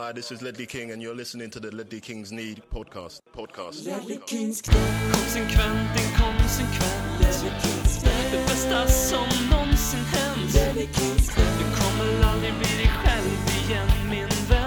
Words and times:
Hi, 0.00 0.12
this 0.12 0.32
is 0.32 0.40
Ledley 0.40 0.64
King, 0.64 0.92
and 0.92 1.02
you're 1.02 1.14
listening 1.14 1.50
to 1.50 1.60
the 1.60 1.70
Ledley 1.76 2.00
Kings 2.00 2.32
Need 2.32 2.62
podcast. 2.72 3.20
Podcast. 3.34 3.84
Konsekvent, 5.12 6.00
inkonsekvent 6.00 7.20
Det 8.30 8.46
bästa 8.46 8.86
som 8.86 9.26
någonsin 9.50 9.98
hänt. 9.98 10.52
Du 11.58 11.64
kommer 11.80 12.22
aldrig 12.32 12.52
bli 12.52 12.76
dig 12.76 12.90
själv 13.04 13.30
igen 13.64 13.88
min 14.10 14.28
vän 14.48 14.59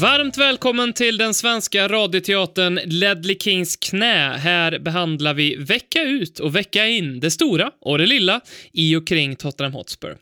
Varmt 0.00 0.38
välkommen 0.38 0.92
till 0.92 1.18
den 1.18 1.34
svenska 1.34 1.88
radioteatern 1.88 2.80
Ledley 2.84 3.36
Kings 3.38 3.76
knä. 3.76 4.36
Här 4.36 4.78
behandlar 4.78 5.34
vi 5.34 5.56
vecka 5.56 6.02
ut 6.02 6.38
och 6.38 6.56
vecka 6.56 6.86
in 6.86 7.20
det 7.20 7.30
stora 7.30 7.70
och 7.80 7.98
det 7.98 8.06
lilla 8.06 8.40
i 8.72 8.96
och 8.96 9.06
kring 9.06 9.36
Tottenham 9.36 9.72
Hotspur. 9.72 10.16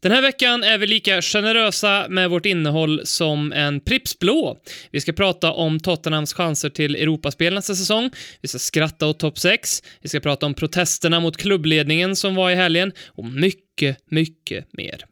Den 0.00 0.12
här 0.12 0.22
veckan 0.22 0.64
är 0.64 0.78
vi 0.78 0.86
lika 0.86 1.22
generösa 1.22 2.06
med 2.08 2.30
vårt 2.30 2.46
innehåll 2.46 3.00
som 3.04 3.52
en 3.52 3.80
Pripps 3.80 4.18
Blå. 4.18 4.58
Vi 4.90 5.00
ska 5.00 5.12
prata 5.12 5.52
om 5.52 5.80
Tottenhams 5.80 6.32
chanser 6.32 6.70
till 6.70 6.96
Europaspel 6.96 7.54
nästa 7.54 7.74
säsong. 7.74 8.10
Vi 8.40 8.48
ska 8.48 8.58
skratta 8.58 9.06
åt 9.06 9.18
topp 9.18 9.38
6. 9.38 9.82
Vi 10.02 10.08
ska 10.08 10.20
prata 10.20 10.46
om 10.46 10.54
protesterna 10.54 11.20
mot 11.20 11.36
klubbledningen 11.36 12.16
som 12.16 12.34
var 12.34 12.50
i 12.50 12.54
helgen 12.54 12.92
och 13.06 13.24
mycket, 13.24 13.98
mycket 14.10 14.68
mer. 14.72 15.04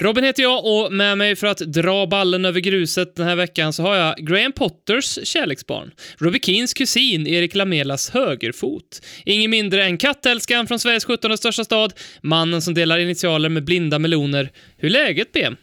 Robin 0.00 0.24
heter 0.24 0.42
jag 0.42 0.64
och 0.64 0.92
med 0.92 1.18
mig 1.18 1.36
för 1.36 1.46
att 1.46 1.58
dra 1.58 2.06
ballen 2.06 2.44
över 2.44 2.60
gruset 2.60 3.16
den 3.16 3.26
här 3.26 3.36
veckan 3.36 3.72
så 3.72 3.82
har 3.82 3.96
jag 3.96 4.16
Graham 4.16 4.52
Potters 4.52 5.18
kärleksbarn, 5.22 5.90
Robbie 6.18 6.40
Keens 6.42 6.74
kusin 6.74 7.26
Erik 7.26 7.54
Lamelas 7.54 8.10
högerfot, 8.10 9.02
ingen 9.24 9.50
mindre 9.50 9.84
än 9.84 9.98
kattälskaren 9.98 10.66
från 10.66 10.78
Sveriges 10.78 11.04
17 11.04 11.38
största 11.38 11.64
stad, 11.64 11.92
mannen 12.22 12.62
som 12.62 12.74
delar 12.74 12.98
initialer 12.98 13.48
med 13.48 13.64
blinda 13.64 13.98
meloner. 13.98 14.50
Hur 14.76 14.88
är 14.88 14.92
läget, 14.92 15.32
BM? 15.32 15.56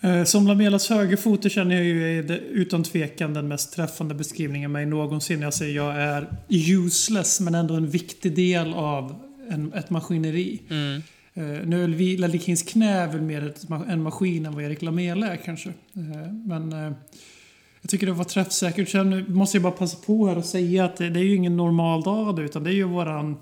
Eh, 0.00 0.24
Som 0.24 0.46
Lamelas 0.46 0.88
högerfot 0.90 1.52
känner 1.52 1.76
jag 1.76 1.84
ju 1.84 2.18
är 2.18 2.40
utan 2.50 2.84
tvekan 2.84 3.34
den 3.34 3.48
mest 3.48 3.76
träffande 3.76 4.14
beskrivningen 4.14 4.72
mig 4.72 4.86
någonsin. 4.86 5.42
Jag 5.42 5.54
säger 5.54 5.76
jag 5.76 5.96
är 5.96 6.26
useless 6.48 7.40
men 7.40 7.54
ändå 7.54 7.74
en 7.74 7.90
viktig 7.90 8.34
del 8.34 8.74
av 8.74 9.14
en, 9.50 9.72
ett 9.72 9.90
maskineri. 9.90 10.60
Mm. 10.70 11.02
Eh, 11.36 11.66
nu 11.66 11.84
är 11.84 11.88
vi 11.88 12.16
Ledley 12.16 12.40
Kings 12.40 12.62
knä 12.62 12.90
är 12.92 13.08
väl 13.08 13.20
mer 13.20 13.54
en 13.88 14.02
maskin 14.02 14.46
än 14.46 14.54
vad 14.54 14.64
Erik 14.64 14.82
Lamela 14.82 15.26
är 15.32 15.36
kanske. 15.36 15.68
Eh, 15.68 16.32
men 16.46 16.72
eh, 16.72 16.92
jag 17.80 17.90
tycker 17.90 18.06
det 18.06 18.12
var 18.12 18.24
träffsäkert. 18.24 18.88
Sen 18.88 19.24
måste 19.34 19.56
jag 19.56 19.62
bara 19.62 19.72
passa 19.72 19.96
på 20.06 20.26
här 20.28 20.38
och 20.38 20.44
säga 20.44 20.84
att 20.84 20.96
det, 20.96 21.10
det 21.10 21.20
är 21.20 21.24
ju 21.24 21.34
ingen 21.34 21.56
normal 21.56 22.02
dag 22.02 22.38
utan 22.40 22.64
det 22.64 22.70
är 22.70 22.74
ju 22.74 22.84
våran... 22.84 23.36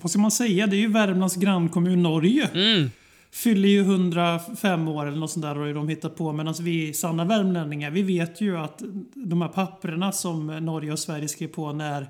Vad 0.00 0.10
ska 0.10 0.20
man 0.20 0.30
säga? 0.30 0.66
Det 0.66 0.76
är 0.76 0.80
ju 0.80 0.88
Värmlands 0.88 1.36
grannkommun 1.36 2.02
Norge 2.02 2.48
Mm. 2.54 2.90
fyller 3.30 3.68
ju 3.68 3.80
105 3.80 4.88
år 4.88 5.06
eller 5.06 5.18
något 5.18 5.30
sånt 5.30 5.44
där 5.44 5.58
och 5.58 5.74
de 5.74 5.88
hittar 5.88 6.08
på. 6.08 6.32
Medan 6.32 6.54
vi 6.60 6.92
sanna 6.92 7.24
värmlänningar, 7.24 7.90
vi 7.90 8.02
vet 8.02 8.40
ju 8.40 8.58
att 8.58 8.82
de 9.14 9.42
här 9.42 9.48
papperna 9.48 10.12
som 10.12 10.46
Norge 10.46 10.92
och 10.92 10.98
Sverige 10.98 11.28
skrev 11.28 11.48
på 11.48 11.72
när 11.72 12.08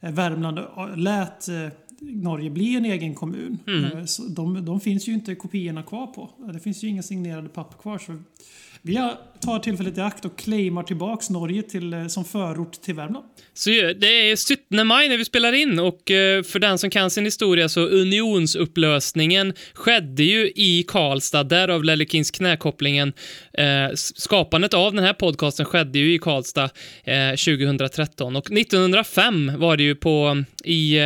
Värmland 0.00 0.58
lät 0.96 1.46
Norge 2.00 2.50
bli 2.50 2.76
en 2.76 2.84
egen 2.84 3.14
kommun. 3.14 3.58
Eh, 3.66 4.04
Så 4.04 4.22
de, 4.22 4.64
de 4.64 4.80
finns 4.80 5.08
ju 5.08 5.12
inte 5.12 5.34
kopiorna 5.34 5.82
kvar 5.82 6.06
på. 6.06 6.30
Det 6.52 6.60
finns 6.60 6.84
ju 6.84 6.88
inga 6.88 7.02
signerade 7.02 7.48
papper 7.48 7.78
kvar. 7.78 7.98
Så 7.98 8.16
vi 8.82 8.96
har- 8.96 9.18
tar 9.40 9.58
tillfället 9.58 9.98
i 9.98 10.00
akt 10.00 10.24
och 10.24 10.38
claimar 10.38 10.82
tillbaks 10.82 11.30
Norge 11.30 11.62
till, 11.62 11.92
eh, 11.92 12.06
som 12.06 12.24
förort 12.24 12.72
till 12.72 12.94
Värmland. 12.94 13.24
Så 13.54 13.70
det 13.70 14.30
är 14.30 14.56
17 14.56 14.86
maj 14.86 15.08
när 15.08 15.16
vi 15.16 15.24
spelar 15.24 15.52
in 15.52 15.78
och 15.78 16.10
eh, 16.10 16.42
för 16.42 16.58
den 16.58 16.78
som 16.78 16.90
kan 16.90 17.10
sin 17.10 17.24
historia 17.24 17.68
så 17.68 17.80
unionsupplösningen 17.80 19.52
skedde 19.74 20.22
ju 20.22 20.52
i 20.54 20.84
Karlstad, 20.88 21.44
därav 21.44 21.84
Lellekins 21.84 22.30
knäkopplingen. 22.30 23.12
Eh, 23.52 23.94
skapandet 23.94 24.74
av 24.74 24.94
den 24.94 25.04
här 25.04 25.12
podcasten 25.12 25.66
skedde 25.66 25.98
ju 25.98 26.14
i 26.14 26.18
Karlstad 26.18 26.70
2013 27.04 28.36
och 28.36 28.52
1905 28.52 29.52
var 29.56 29.76
det 29.76 29.82
ju 29.82 29.94
på 29.94 30.44
i 30.64 30.98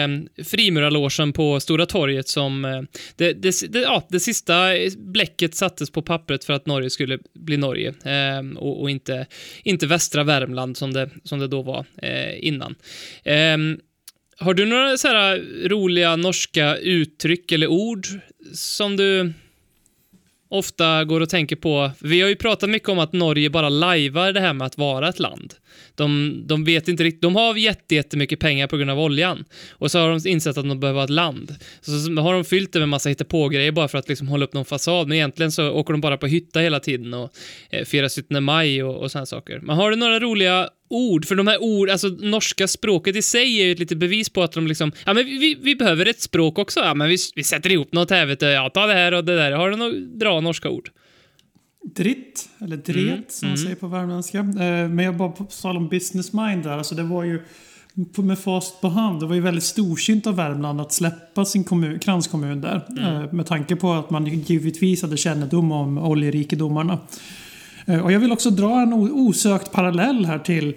frimurarlogen 0.44 1.32
på 1.32 1.60
Stora 1.60 1.86
torget 1.86 2.28
som 2.28 2.86
det, 3.16 3.32
det, 3.32 3.72
det, 3.72 3.78
ja, 3.78 4.06
det 4.08 4.20
sista 4.20 4.68
bläcket 4.96 5.54
sattes 5.54 5.90
på 5.90 6.02
pappret 6.02 6.44
för 6.44 6.52
att 6.52 6.66
Norge 6.66 6.90
skulle 6.90 7.18
bli 7.34 7.56
Norge 7.56 7.94
eh, 8.28 8.58
och, 8.58 8.82
och 8.82 8.90
inte, 8.90 9.26
inte 9.64 9.86
västra 9.86 10.24
Värmland 10.24 10.76
som 10.76 10.92
det, 10.92 11.10
som 11.24 11.38
det 11.38 11.48
då 11.48 11.62
var 11.62 11.86
eh, 12.02 12.44
innan. 12.46 12.74
Ehm, 13.24 13.78
har 14.36 14.54
du 14.54 14.66
några 14.66 14.96
så 14.96 15.08
här 15.08 15.68
roliga 15.68 16.16
norska 16.16 16.76
uttryck 16.76 17.52
eller 17.52 17.66
ord 17.66 18.06
som 18.54 18.96
du 18.96 19.32
ofta 20.52 21.04
går 21.04 21.20
och 21.20 21.28
tänker 21.28 21.56
på? 21.56 21.90
Vi 22.00 22.20
har 22.20 22.28
ju 22.28 22.36
pratat 22.36 22.70
mycket 22.70 22.88
om 22.88 22.98
att 22.98 23.12
Norge 23.12 23.50
bara 23.50 23.68
lajvar 23.68 24.32
det 24.32 24.40
här 24.40 24.52
med 24.52 24.66
att 24.66 24.78
vara 24.78 25.08
ett 25.08 25.18
land. 25.18 25.54
De, 25.94 26.42
de 26.46 26.64
vet 26.64 26.88
inte 26.88 27.04
riktigt, 27.04 27.22
de 27.22 27.36
har 27.36 27.56
jättemycket 27.90 28.40
pengar 28.40 28.66
på 28.66 28.76
grund 28.76 28.90
av 28.90 29.00
oljan. 29.00 29.44
Och 29.70 29.90
så 29.90 29.98
har 29.98 30.08
de 30.08 30.28
insett 30.28 30.56
att 30.58 30.68
de 30.68 30.80
behöver 30.80 31.00
ha 31.00 31.04
ett 31.04 31.10
land. 31.10 31.54
Så, 31.80 31.98
så 31.98 32.20
har 32.20 32.34
de 32.34 32.44
fyllt 32.44 32.72
det 32.72 32.78
med 32.78 32.88
massa 32.88 33.08
hittepågrejer 33.08 33.72
bara 33.72 33.88
för 33.88 33.98
att 33.98 34.08
liksom 34.08 34.28
hålla 34.28 34.44
upp 34.44 34.54
någon 34.54 34.64
fasad. 34.64 35.08
Men 35.08 35.16
egentligen 35.16 35.52
så 35.52 35.70
åker 35.70 35.92
de 35.92 36.00
bara 36.00 36.16
på 36.16 36.26
hytta 36.26 36.60
hela 36.60 36.80
tiden 36.80 37.14
och 37.14 37.32
eh, 37.70 37.84
firar 37.84 38.08
17 38.08 38.44
maj 38.44 38.82
och, 38.82 39.02
och 39.02 39.10
sådana 39.10 39.26
saker. 39.26 39.60
Men 39.62 39.76
har 39.76 39.90
du 39.90 39.96
några 39.96 40.20
roliga 40.20 40.68
ord? 40.92 41.26
För 41.26 41.34
de 41.34 41.46
här 41.46 41.62
ord, 41.62 41.90
alltså 41.90 42.08
norska 42.08 42.68
språket 42.68 43.16
i 43.16 43.22
sig 43.22 43.60
är 43.60 43.64
ju 43.64 43.72
ett 43.72 43.78
litet 43.78 43.98
bevis 43.98 44.28
på 44.28 44.42
att 44.42 44.52
de 44.52 44.66
liksom, 44.66 44.92
ja 45.06 45.14
men 45.14 45.24
vi, 45.24 45.54
vi, 45.62 45.76
behöver 45.76 46.06
ett 46.06 46.20
språk 46.20 46.58
också, 46.58 46.80
ja 46.80 46.94
men 46.94 47.08
vi, 47.08 47.16
vi 47.34 47.44
sätter 47.44 47.72
ihop 47.72 47.92
något 47.92 48.10
här 48.10 48.26
vet 48.26 48.40
du, 48.40 48.46
ja 48.46 48.70
ta 48.70 48.86
det 48.86 48.94
här 48.94 49.14
och 49.14 49.24
det 49.24 49.36
där. 49.36 49.52
Har 49.52 49.70
du 49.70 49.76
några 49.76 49.92
bra 50.00 50.40
norska 50.40 50.70
ord? 50.70 50.90
Dritt, 51.84 52.48
eller 52.60 52.76
dret 52.76 53.32
som 53.32 53.48
man 53.48 53.58
säger 53.58 53.74
på 53.76 53.86
värmländska. 53.86 54.38
Eh, 54.38 54.44
Men 54.88 54.98
jag 54.98 55.16
bara 55.16 55.28
på 55.28 55.44
tal 55.44 55.76
om 55.76 55.88
business 55.88 56.32
mind 56.32 56.62
där. 56.62 56.78
Alltså 56.78 56.94
det 56.94 57.02
var 57.02 57.24
ju 57.24 57.40
med 58.16 58.38
fast 58.38 58.80
på 58.80 58.88
hand. 58.88 59.20
Det 59.20 59.26
var 59.26 59.34
ju 59.34 59.40
väldigt 59.40 59.64
storsynt 59.64 60.26
av 60.26 60.36
Värmland 60.36 60.80
att 60.80 60.92
släppa 60.92 61.44
sin 61.44 61.64
kommun, 61.64 61.98
kranskommun 61.98 62.60
där. 62.60 62.86
Eh, 62.98 63.32
Med 63.32 63.46
tanke 63.46 63.76
på 63.76 63.92
att 63.92 64.10
man 64.10 64.26
givetvis 64.26 65.02
hade 65.02 65.16
kännedom 65.16 65.72
om 65.72 65.98
oljerikedomarna. 65.98 66.98
Eh, 67.86 68.04
Och 68.04 68.12
jag 68.12 68.20
vill 68.20 68.32
också 68.32 68.50
dra 68.50 68.80
en 68.80 68.92
osökt 68.92 69.72
parallell 69.72 70.24
här 70.24 70.38
till 70.38 70.74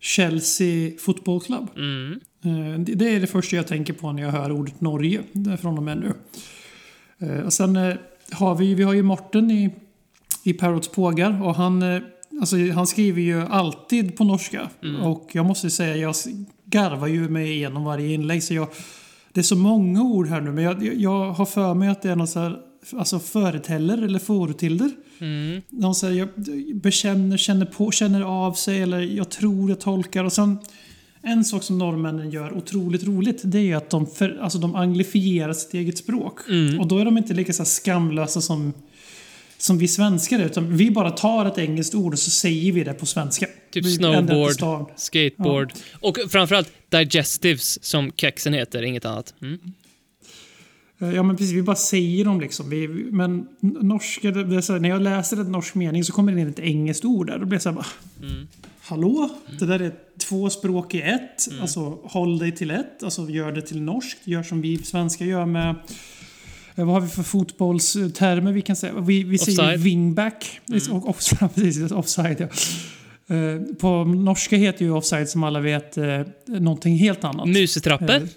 Chelsea 0.00 0.90
Football 0.98 1.40
Club. 1.40 1.68
Eh, 2.44 2.80
det- 2.80 3.14
är 3.14 3.20
det 3.20 3.26
första 3.26 3.56
jag 3.56 3.66
tänker 3.66 3.92
på 3.92 4.12
när 4.12 4.22
jag 4.22 4.30
hör 4.32 4.52
ordet 4.52 4.80
Norge 4.80 5.20
från 5.60 5.76
och 5.78 5.82
med 5.84 5.98
nu. 5.98 6.12
Eh, 7.28 7.40
Och 7.40 7.52
sen 7.52 7.76
har 8.32 8.54
vi, 8.54 8.74
vi 8.74 8.82
har 8.82 8.92
ju 8.94 9.02
Morten 9.02 9.50
i, 9.50 9.70
i 10.44 10.52
Parrots 10.52 10.88
pågar 10.88 11.42
och 11.42 11.54
han, 11.54 11.82
alltså, 12.40 12.56
han 12.74 12.86
skriver 12.86 13.20
ju 13.22 13.40
alltid 13.46 14.16
på 14.16 14.24
norska. 14.24 14.68
Och 15.02 15.28
jag 15.32 15.46
måste 15.46 15.70
säga, 15.70 15.96
jag 15.96 16.14
garvar 16.64 17.06
ju 17.06 17.28
mig 17.28 17.52
igenom 17.52 17.84
varje 17.84 18.14
inlägg. 18.14 18.42
Så 18.42 18.54
jag, 18.54 18.68
det 19.32 19.40
är 19.40 19.44
så 19.44 19.56
många 19.56 20.02
ord 20.02 20.28
här 20.28 20.40
nu, 20.40 20.52
men 20.52 20.64
jag, 20.64 20.94
jag- 20.94 21.32
har 21.32 21.44
för 21.46 21.74
mig 21.74 21.88
att 21.88 22.02
det 22.02 22.10
är 22.10 22.16
något 22.16 22.30
så 22.30 22.40
här, 22.40 22.56
alltså 22.96 23.18
företeller 23.18 24.02
eller 24.02 24.18
företilder. 24.18 24.90
Mm. 25.18 25.62
Någon 25.68 25.94
säger 25.94 26.18
jag 26.18 26.28
bekänner, 26.76 27.36
känner 27.36 27.66
på, 27.66 27.90
känner 27.90 28.22
av 28.22 28.52
sig 28.52 28.82
eller 28.82 29.00
jag 29.00 29.30
tror, 29.30 29.70
jag 29.70 29.80
tolkar. 29.80 30.24
Och 30.24 30.32
sen 30.32 30.58
en 31.22 31.44
sak 31.44 31.62
som 31.62 31.78
norrmännen 31.78 32.30
gör 32.30 32.52
otroligt 32.52 33.04
roligt 33.04 33.40
det 33.44 33.72
är 33.72 33.76
att 33.76 33.90
de, 33.90 34.06
för, 34.06 34.38
alltså 34.42 34.58
de 34.58 34.74
anglifierar 34.74 35.52
sitt 35.52 35.74
eget 35.74 35.98
språk. 35.98 36.40
Och 36.80 36.86
då 36.88 36.98
är 36.98 37.04
de 37.04 37.18
inte 37.18 37.34
lika 37.34 37.52
så 37.52 37.64
skamlösa 37.64 38.40
som, 38.40 38.72
som 39.58 39.78
vi 39.78 39.88
svenskar. 39.88 40.38
Utan 40.38 40.76
vi 40.76 40.90
bara 40.90 41.10
tar 41.10 41.46
ett 41.46 41.58
engelskt 41.58 41.94
ord 41.94 42.12
och 42.12 42.18
så 42.18 42.30
säger 42.30 42.72
vi 42.72 42.84
det 42.84 42.94
på 42.94 43.06
svenska. 43.06 43.46
Typ 43.70 43.84
Vi 43.84 43.96
snowboard, 43.96 44.86
skateboard 44.96 45.72
och 46.00 46.18
framförallt 46.28 46.72
digestives 46.88 47.84
som 47.84 48.12
kexen 48.16 48.52
heter, 48.52 48.82
inget 48.82 49.04
annat. 49.04 49.34
Mm. 49.42 49.58
Eh, 51.00 51.14
Ja 51.14 51.22
men 51.22 51.36
precis, 51.36 51.52
vi 51.54 51.62
bara 51.62 51.76
säger 51.76 52.24
dem 52.24 52.40
liksom. 52.40 52.70
Vi, 52.70 52.88
men 53.10 53.46
norska, 53.60 54.30
här, 54.30 54.78
när 54.78 54.88
jag 54.88 55.02
läser 55.02 55.36
en 55.36 55.52
norsk 55.52 55.74
mening 55.74 56.04
så 56.04 56.12
kommer 56.12 56.32
det 56.32 56.40
in 56.40 56.48
ett 56.48 56.58
engelskt 56.58 57.04
ord 57.04 57.26
där. 57.26 57.38
Då 57.38 57.46
blir 57.46 57.54
jag 57.56 57.62
såhär 57.62 57.76
bara... 57.76 57.86
Hallå? 58.80 59.28
Det 59.58 59.66
där 59.66 59.80
är 59.80 59.92
två 60.18 60.50
språk 60.50 60.94
i 60.94 61.00
ett. 61.02 61.48
Alltså 61.60 61.98
håll 62.02 62.38
dig 62.38 62.52
till 62.52 62.70
ett. 62.70 63.02
Alltså 63.02 63.30
gör 63.30 63.52
det 63.52 63.62
till 63.62 63.82
norskt. 63.82 64.18
Gör 64.26 64.42
som 64.42 64.60
vi 64.60 64.78
svenskar 64.78 65.24
gör 65.26 65.46
med... 65.46 65.68
eh, 66.74 66.84
Vad 66.84 66.88
har 66.94 67.00
vi 67.00 67.08
för 67.08 67.22
fotbollstermer 67.22 68.52
vi 68.52 68.62
kan 68.62 68.76
säga? 68.76 69.00
Vi, 69.00 69.22
vi 69.24 69.38
säger 69.38 69.58
Offside. 69.62 69.80
wingback. 69.80 70.60
Och 70.90 71.08
offside, 71.08 71.50
precis, 71.54 71.92
offside 71.92 72.36
ja. 72.40 72.46
Eh, 73.36 73.60
På 73.78 74.04
norska 74.04 74.56
heter 74.56 74.84
ju 74.84 74.90
offside 74.90 75.28
som 75.28 75.44
alla 75.44 75.60
vet 75.60 75.96
någonting 76.46 76.96
helt 76.98 77.24
annat. 77.24 77.48
Musetrappor? 77.48 78.28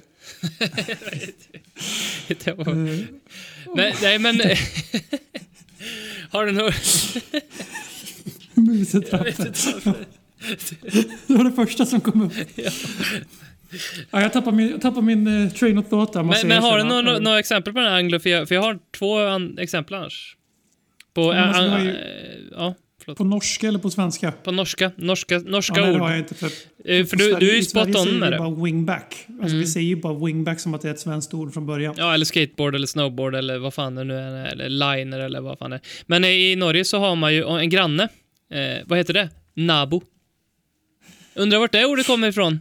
Eh, 2.45 2.55
var- 2.55 2.67
eh, 2.69 2.99
nej, 3.75 3.95
nej, 4.01 4.19
men... 4.19 4.41
Har 6.29 6.45
du 6.45 6.51
något... 6.51 6.73
Muset 8.53 9.11
Jag 9.11 9.23
vet 9.23 9.39
inte 9.39 9.59
varför. 9.73 10.05
Det 11.27 11.33
var 11.33 11.43
det 11.43 11.51
första 11.51 11.85
som 11.85 12.01
kom 12.01 12.21
upp. 12.21 12.33
Ja, 14.11 14.21
jag 14.21 14.33
tappar 14.33 14.51
min, 14.51 14.69
jag 14.69 14.81
tappar 14.81 15.01
min 15.01 15.27
uh, 15.27 15.49
train 15.51 15.77
of 15.77 15.89
thought 15.89 16.13
där, 16.13 16.23
Men, 16.23 16.47
men 16.47 16.61
har 16.63 16.77
du 16.77 16.83
några 16.83 17.19
några 17.19 17.39
exempel 17.39 17.73
på 17.73 17.79
den 17.79 17.89
här 17.89 17.97
anglofiera? 17.97 18.45
För 18.45 18.55
jag 18.55 18.61
har 18.61 18.79
två 18.97 19.19
an, 19.19 19.57
exempel 19.57 19.93
annars. 19.95 20.37
På, 21.13 21.21
Ja, 21.33 21.43
an, 21.43 21.85
ju- 21.85 22.49
ja, 22.51 22.75
förlåt. 23.03 23.17
På 23.17 23.23
norska 23.23 23.67
eller 23.67 23.79
på 23.79 23.89
svenska? 23.89 24.31
På 24.31 24.51
norska. 24.51 24.91
Norska, 24.95 25.39
norska 25.39 25.73
Ja, 25.79 25.81
nej, 25.85 25.91
det 25.91 25.95
ord. 25.95 26.01
har 26.01 26.09
jag 26.09 26.19
inte. 26.19 26.35
För, 26.35 26.49
Eh, 26.85 27.05
För 27.05 27.17
du, 27.17 27.33
du 27.39 27.51
är 27.51 27.55
ju 27.55 27.63
spot 27.63 27.95
on 27.95 28.19
med 28.19 28.31
det. 28.31 28.37
Mm. 28.37 28.53
bara 28.53 28.65
wingback. 28.65 29.27
Alltså, 29.41 29.57
Vi 29.57 29.65
säger 29.67 29.87
ju 29.87 29.95
bara 29.95 30.25
wingback 30.25 30.59
som 30.59 30.73
att 30.73 30.81
det 30.81 30.87
är 30.89 30.93
ett 30.93 30.99
svenskt 30.99 31.33
ord 31.33 31.53
från 31.53 31.65
början. 31.65 31.95
Ja, 31.97 32.13
eller 32.13 32.25
skateboard 32.25 32.75
eller 32.75 32.87
snowboard 32.87 33.35
eller 33.35 33.57
vad 33.57 33.73
fan 33.73 33.95
det 33.95 34.03
nu 34.03 34.17
är, 34.17 34.45
eller 34.45 34.69
liner 34.69 35.19
eller 35.19 35.41
vad 35.41 35.57
fan 35.59 35.69
det 35.69 35.75
är. 35.75 35.81
Men 36.05 36.25
i 36.25 36.55
Norge 36.55 36.85
så 36.85 36.97
har 36.99 37.15
man 37.15 37.33
ju 37.33 37.43
en 37.59 37.69
granne. 37.69 38.03
Eh, 38.53 38.59
vad 38.85 38.97
heter 38.97 39.13
det? 39.13 39.29
Nabo. 39.53 40.01
Undrar 41.35 41.59
vart 41.59 41.71
det 41.71 41.85
ordet 41.85 42.07
kommer 42.07 42.27
ifrån? 42.27 42.59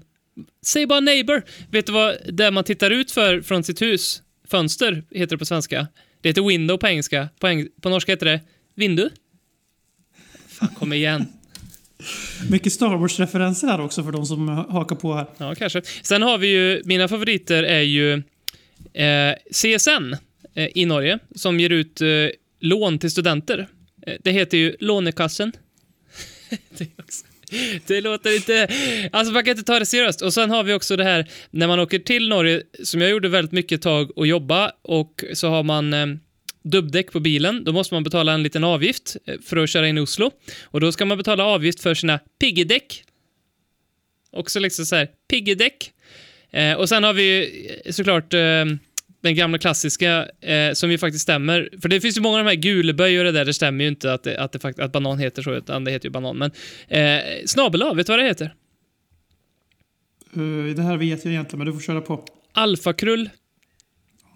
Säg 0.66 0.86
bara 0.86 1.00
neighbor. 1.00 1.42
Vet 1.70 1.86
du 1.86 1.92
vad 1.92 2.16
det 2.32 2.50
man 2.50 2.64
tittar 2.64 2.90
ut 2.90 3.10
för 3.10 3.40
från 3.42 3.64
sitt 3.64 3.82
hus? 3.82 4.22
Fönster 4.48 5.04
heter 5.10 5.26
det 5.36 5.38
på 5.38 5.44
svenska. 5.44 5.86
Det 6.20 6.28
heter 6.28 6.42
window 6.42 6.76
på 6.76 6.86
engelska. 6.88 7.28
På, 7.40 7.46
eng 7.46 7.66
på 7.82 7.88
norska 7.88 8.12
heter 8.12 8.26
det 8.26 8.40
vindu. 8.74 9.10
Fan, 10.60 10.68
kom 10.78 10.92
igen. 10.92 11.26
Mycket 12.50 12.72
Star 12.72 12.96
Wars-referenser 12.96 13.68
här 13.68 13.80
också 13.80 14.04
för 14.04 14.12
de 14.12 14.26
som 14.26 14.48
hakar 14.48 14.96
på 14.96 15.14
här. 15.14 15.26
Ja, 15.38 15.54
kanske. 15.54 15.82
Sen 16.02 16.22
har 16.22 16.38
vi 16.38 16.48
ju, 16.48 16.82
mina 16.84 17.08
favoriter 17.08 17.62
är 17.62 17.80
ju 17.80 18.12
eh, 18.92 19.34
CSN 19.50 20.14
eh, 20.54 20.68
i 20.74 20.86
Norge, 20.86 21.18
som 21.34 21.60
ger 21.60 21.70
ut 21.70 22.00
eh, 22.00 22.08
lån 22.60 22.98
till 22.98 23.10
studenter. 23.10 23.68
Eh, 24.06 24.14
det 24.24 24.32
heter 24.32 24.58
ju 24.58 24.76
Lånekassen. 24.80 25.52
det, 26.78 26.88
det 27.86 28.00
låter 28.00 28.36
inte... 28.36 28.68
Alltså 29.12 29.32
man 29.32 29.44
kan 29.44 29.50
inte 29.50 29.62
ta 29.62 29.78
det 29.78 29.86
seriöst. 29.86 30.22
Och 30.22 30.34
sen 30.34 30.50
har 30.50 30.64
vi 30.64 30.72
också 30.72 30.96
det 30.96 31.04
här, 31.04 31.30
när 31.50 31.68
man 31.68 31.80
åker 31.80 31.98
till 31.98 32.28
Norge, 32.28 32.62
som 32.84 33.00
jag 33.00 33.10
gjorde 33.10 33.28
väldigt 33.28 33.52
mycket 33.52 33.82
tag 33.82 34.18
och 34.18 34.26
jobba, 34.26 34.72
och 34.82 35.24
så 35.34 35.48
har 35.48 35.62
man 35.62 35.92
eh, 35.92 36.06
dubbdäck 36.62 37.12
på 37.12 37.20
bilen, 37.20 37.64
då 37.64 37.72
måste 37.72 37.94
man 37.94 38.02
betala 38.02 38.32
en 38.32 38.42
liten 38.42 38.64
avgift 38.64 39.16
eh, 39.26 39.34
för 39.40 39.56
att 39.56 39.70
köra 39.70 39.88
in 39.88 39.98
i 39.98 40.00
Oslo. 40.00 40.30
Och 40.64 40.80
då 40.80 40.92
ska 40.92 41.04
man 41.04 41.18
betala 41.18 41.44
avgift 41.44 41.80
för 41.80 41.94
sina 41.94 42.20
piggedäck, 42.40 43.04
Också 44.32 44.58
liksom 44.58 44.84
så 44.84 44.96
här, 44.96 45.08
piggedäck. 45.30 45.92
Eh, 46.50 46.74
och 46.74 46.88
sen 46.88 47.04
har 47.04 47.12
vi 47.12 47.50
eh, 47.84 47.92
såklart 47.92 48.34
eh, 48.34 48.64
den 49.20 49.34
gamla 49.34 49.58
klassiska, 49.58 50.28
eh, 50.40 50.72
som 50.72 50.90
ju 50.90 50.98
faktiskt 50.98 51.22
stämmer. 51.22 51.68
För 51.82 51.88
det 51.88 52.00
finns 52.00 52.16
ju 52.16 52.20
många 52.20 52.38
av 52.38 52.44
de 52.44 52.50
här 52.50 52.56
guleböj 52.56 53.18
och 53.18 53.24
det 53.24 53.32
där, 53.32 53.44
det 53.44 53.54
stämmer 53.54 53.84
ju 53.84 53.88
inte 53.90 54.12
att, 54.12 54.22
det, 54.22 54.38
att, 54.38 54.52
det 54.52 54.78
att 54.78 54.92
banan 54.92 55.18
heter 55.18 55.42
så, 55.42 55.54
utan 55.54 55.84
det 55.84 55.90
heter 55.90 56.06
ju 56.06 56.10
banan. 56.10 56.38
Men 56.38 56.50
eh, 56.88 57.22
snabel 57.46 57.96
vet 57.96 58.06
du 58.06 58.12
vad 58.12 58.20
det 58.20 58.26
heter? 58.26 58.54
Uh, 60.36 60.74
det 60.74 60.82
här 60.82 60.96
vet 60.96 61.24
jag 61.24 61.32
egentligen, 61.32 61.58
men 61.58 61.66
du 61.66 61.72
får 61.72 61.80
köra 61.80 62.00
på. 62.00 62.24
Alfakrull, 62.52 63.30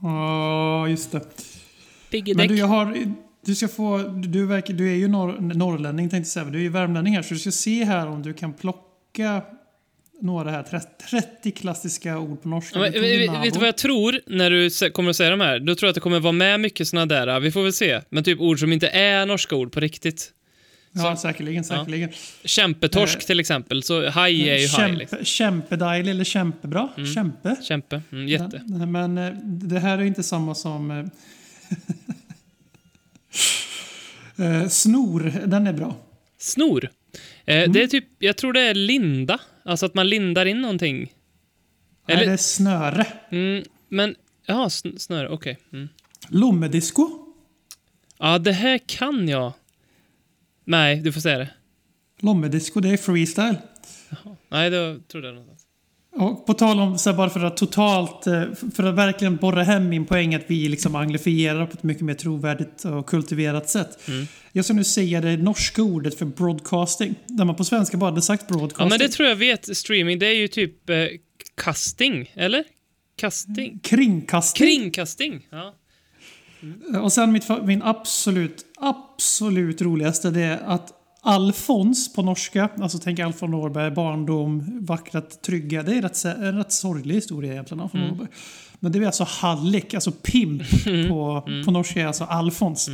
Ja, 0.03 0.89
just 0.89 1.13
det. 1.13 1.21
Piggedäck. 2.15 2.37
Men 2.37 2.49
du, 2.49 2.57
jag 2.57 2.67
har... 2.67 3.15
Du 3.47 3.55
ska 3.55 3.69
få... 3.69 3.99
Du, 3.99 4.47
verkar, 4.47 4.75
du 4.75 4.91
är 4.91 4.97
ju 4.97 5.09
norr, 5.09 5.41
norrlänning 5.41 6.11
tänkte 6.11 6.17
jag 6.17 6.27
säga, 6.27 6.45
men 6.45 6.53
du 6.53 6.59
är 6.59 6.63
ju 6.63 6.69
värmlänning 6.69 7.15
här. 7.15 7.23
Så 7.23 7.35
du 7.35 7.41
ska 7.41 7.51
se 7.51 7.85
här 7.85 8.07
om 8.07 8.23
du 8.23 8.33
kan 8.33 8.53
plocka 8.53 9.43
några 10.21 10.51
här 10.51 10.63
30, 10.63 10.87
30 11.11 11.51
klassiska 11.51 12.19
ord 12.19 12.43
på 12.43 12.49
norska. 12.49 12.79
Ja, 12.79 12.91
men, 12.91 12.93
vet, 13.43 13.55
du 13.55 13.59
vad 13.59 13.69
jag 13.69 13.77
tror 13.77 14.21
när 14.27 14.51
du 14.51 14.91
kommer 14.91 15.11
att 15.11 15.17
säga 15.17 15.31
de 15.31 15.41
här? 15.41 15.59
Då 15.59 15.75
tror 15.75 15.87
jag 15.87 15.91
att 15.91 15.95
det 15.95 16.01
kommer 16.01 16.21
vara 16.21 16.33
med 16.33 16.61
mycket 16.61 16.89
såna 16.89 17.07
där, 17.07 17.41
vi 17.41 17.53
får 17.53 17.63
väl 17.63 17.73
se, 17.73 18.01
men 18.09 18.25
typ 18.25 18.41
ord 18.41 18.61
som 18.61 18.73
inte 18.73 18.89
är 18.89 19.27
norska 19.27 19.57
ord 19.57 19.73
på 19.73 19.81
riktigt. 19.81 20.33
Ja, 20.93 21.17
säkerligen, 21.17 21.65
säkerligen. 21.65 22.11
Kämpetorsk 22.45 23.19
Eh, 23.19 23.27
till 23.27 23.41
exempel, 23.41 23.83
så 23.83 24.11
haj 24.11 24.49
är 24.49 24.59
ju 24.59 24.69
haj. 24.69 24.93
Liksom. 24.93 25.19
Kämpe, 25.19 25.25
kämpedejlig 25.25 26.11
eller 26.11 26.25
kämpebra. 26.25 26.89
Kämpe. 27.15 27.57
Kämpe, 27.63 28.03
mm, 28.13 28.29
jätte. 28.29 28.63
Nej, 28.67 28.87
Men 28.87 29.19
eh, 29.19 29.33
det 29.45 29.79
här 29.79 29.99
är 29.99 30.03
inte 30.03 30.23
samma 30.23 30.55
som... 30.55 31.11
eh, 34.39 34.69
snor, 34.69 35.21
den 35.47 35.67
är 35.67 35.73
bra. 35.73 35.97
Snor. 36.39 36.85
Eh, 36.85 37.57
Mm. 37.59 37.73
Det 37.73 37.83
är 37.83 37.87
typ, 37.87 38.05
jag 38.19 38.37
tror 38.37 38.53
det 38.53 38.61
är 38.61 38.75
linda. 38.75 39.41
Alltså 39.65 39.87
att 39.87 39.95
man 39.95 40.09
lindar 40.09 40.47
in 40.47 40.61
någonting. 40.61 40.99
Nej, 42.09 42.17
Eller- 42.17 42.27
det 42.27 42.33
är 42.33 42.37
snöre. 42.37 43.07
Mm, 43.31 43.65
men, 43.89 44.17
jaha, 44.47 44.69
sn- 44.69 44.99
snöre, 44.99 45.29
okej. 45.29 45.59
Mm. 45.73 45.89
Lommedisco. 46.29 47.09
Ja, 48.19 48.39
det 48.39 48.53
här 48.53 48.79
kan 48.87 49.29
jag. 49.29 49.53
Nej, 50.65 50.97
du 50.97 51.13
får 51.13 51.21
säga 51.21 51.39
det. 51.39 51.51
Lommedisco, 52.21 52.81
det 52.81 52.89
är 52.89 52.97
freestyle. 52.97 53.57
Nej, 54.49 54.71
då 54.71 54.99
trodde 55.09 55.27
jag 55.29 55.35
någonstans. 55.35 55.54
Och 56.17 56.47
på 56.47 56.55
tal 56.55 56.81
om, 56.81 56.99
så 56.99 57.11
här, 57.11 57.17
bara 57.17 57.31
för 57.31 57.45
att 57.45 57.57
totalt, 57.57 58.27
eh, 58.27 58.43
för 58.75 58.85
att 58.85 58.95
verkligen 58.95 59.37
borra 59.37 59.63
hem 59.63 59.89
min 59.89 60.07
poäng 60.07 60.35
att 60.35 60.45
vi 60.47 60.69
liksom 60.69 60.95
anglifierar 60.95 61.67
på 61.67 61.73
ett 61.73 61.83
mycket 61.83 62.05
mer 62.05 62.15
trovärdigt 62.15 62.85
och 62.85 63.07
kultiverat 63.07 63.71
sätt. 63.71 64.09
Mm. 64.09 64.27
Jag 64.53 64.65
ska 64.65 64.75
nu 64.75 64.85
säga 64.85 65.21
det 65.21 65.37
norska 65.37 65.83
ordet 65.83 66.19
för 66.19 66.27
broadcasting. 66.27 67.15
Där 67.27 67.45
man 67.45 67.55
på 67.55 67.65
svenska 67.65 67.97
bara 67.97 68.11
hade 68.11 68.23
sagt 68.23 68.49
broadcasting. 68.49 68.85
Ja, 68.85 68.89
men 68.89 68.99
det 68.99 69.09
tror 69.09 69.29
jag 69.29 69.37
vet. 69.37 69.77
Streaming, 69.77 70.19
det 70.19 70.27
är 70.27 70.37
ju 70.37 70.49
typ 70.49 70.91
eh, 70.91 70.97
casting, 71.55 72.33
eller? 72.35 72.65
Casting? 73.17 73.79
Kringkasting. 73.83 74.67
Kringkasting, 74.67 75.47
ja. 75.51 75.75
Och 77.03 77.13
sen 77.13 77.33
mitt, 77.33 77.49
min 77.65 77.83
absolut, 77.83 78.65
absolut 78.81 79.83
roligaste 79.83 80.31
det 80.31 80.41
är 80.41 80.59
att 80.67 80.93
Alfons 81.27 82.13
på 82.13 82.23
norska, 82.23 82.69
alltså 82.81 82.99
tänk 82.99 83.19
Alf 83.19 83.43
von 83.43 83.51
Norberg, 83.51 83.91
barndom, 83.91 84.79
vackrat, 84.81 85.43
trygga. 85.43 85.83
Det 85.83 85.95
är 85.99 86.03
rätt, 86.03 86.25
en 86.25 86.59
rätt 86.59 86.73
sorglig 86.73 87.15
historia 87.15 87.53
egentligen 87.53 87.81
av 87.81 87.91
von 87.93 88.01
Norberg. 88.01 88.29
Men 88.81 88.93
det 88.93 88.99
är 88.99 89.07
alltså 89.07 89.25
hallick, 89.25 89.95
alltså 89.95 90.13
pimp 90.13 90.63
på, 91.09 91.49
på 91.65 91.71
norska 91.71 92.03
är 92.03 92.07
alltså 92.07 92.25
Alfons. 92.25 92.89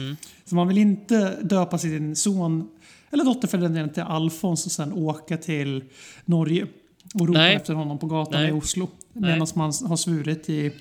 Så 0.45 0.55
man 0.55 0.69
vill 0.69 0.79
inte 0.79 1.37
döpa 1.43 1.79
sin 1.79 2.17
son, 2.17 2.69
eller 3.11 3.25
dotter 3.25 3.49
för 3.49 3.59
den 3.59 3.75
delen, 3.75 3.93
till 3.93 4.03
Alfons 4.03 4.67
och 4.67 4.73
sen 4.73 4.93
åka 4.93 5.37
till 5.37 5.85
Norge 6.25 6.67
och 7.15 7.29
ropa 7.29 7.39
Nej. 7.39 7.55
efter 7.55 7.75
honom 7.75 7.99
på 7.99 8.07
gatan 8.07 8.41
Nej. 8.41 8.51
i 8.51 8.53
Oslo. 8.53 8.89
Medan 9.13 9.47
man 9.55 9.73
har 9.85 9.97
svurit 9.97 10.49
i 10.49 10.73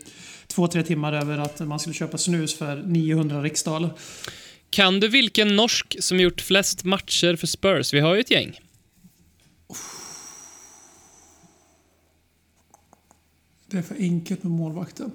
två, 0.48 0.68
tre 0.68 0.84
timmar 0.84 1.13
över 1.13 1.38
att 1.38 1.60
man 1.60 1.80
skulle 1.80 1.94
köpa 1.94 2.18
snus 2.18 2.57
för 2.57 2.84
900 2.86 3.42
riksdaler. 3.42 3.90
Kan 4.69 5.00
du 5.00 5.07
vilken 5.07 5.56
norsk 5.56 5.95
som 6.00 6.19
gjort 6.19 6.42
flest 6.42 6.84
matcher 6.84 7.36
för 7.36 7.48
Spurs? 7.48 7.94
Vi 7.94 8.00
har 8.00 8.15
ju 8.15 8.22
ett 8.22 8.32
gäng. 8.32 8.60
Det 13.67 13.77
är 13.77 13.82
för 13.82 13.96
enkelt 13.96 14.44
med 14.44 14.51
målvakten. 14.51 15.12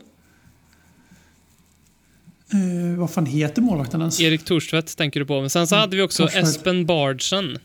Eh, 2.52 2.98
vad 2.98 3.10
fan 3.10 3.26
heter 3.26 3.62
målvakten 3.62 4.00
ens? 4.00 4.20
Erik 4.20 4.44
Thorstvedt 4.44 4.96
tänker 4.96 5.20
du 5.20 5.26
på. 5.26 5.40
Men 5.40 5.50
sen 5.50 5.66
så 5.66 5.76
hade 5.76 5.96
vi 5.96 6.02
också 6.02 6.22
Thorstvedt. 6.22 6.46
Espen 6.46 6.86
Bardsen, 6.86 7.58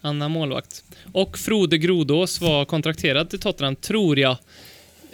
annan 0.00 0.30
målvakt. 0.30 0.84
Och 1.12 1.38
Frode 1.38 1.78
Grodås 1.78 2.40
var 2.40 2.64
kontrakterad 2.64 3.30
till 3.30 3.38
Tottenham, 3.38 3.76
tror 3.76 4.18
jag. 4.18 4.36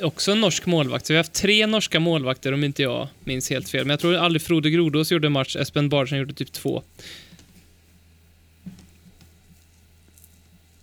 Också 0.02 0.33
en 0.33 0.40
norsk 0.40 0.67
målvakt. 0.67 1.07
Så 1.07 1.12
vi 1.12 1.17
har 1.17 1.25
haft 1.25 1.33
tre 1.33 1.67
norska 1.67 2.00
målvakter 2.00 2.52
om 2.52 2.64
inte 2.64 2.83
jag 2.83 3.09
minns 3.25 3.50
helt 3.50 3.69
fel. 3.69 3.85
Men 3.85 3.90
jag 3.90 4.00
tror 4.00 4.17
aldrig 4.17 4.43
Frode 4.43 4.71
Grodås 4.71 5.12
gjorde 5.12 5.26
en 5.26 5.33
match, 5.33 5.57
Espen 5.57 5.88
Bardsen 5.88 6.19
gjorde 6.19 6.35
typ 6.35 6.52
två. 6.52 6.83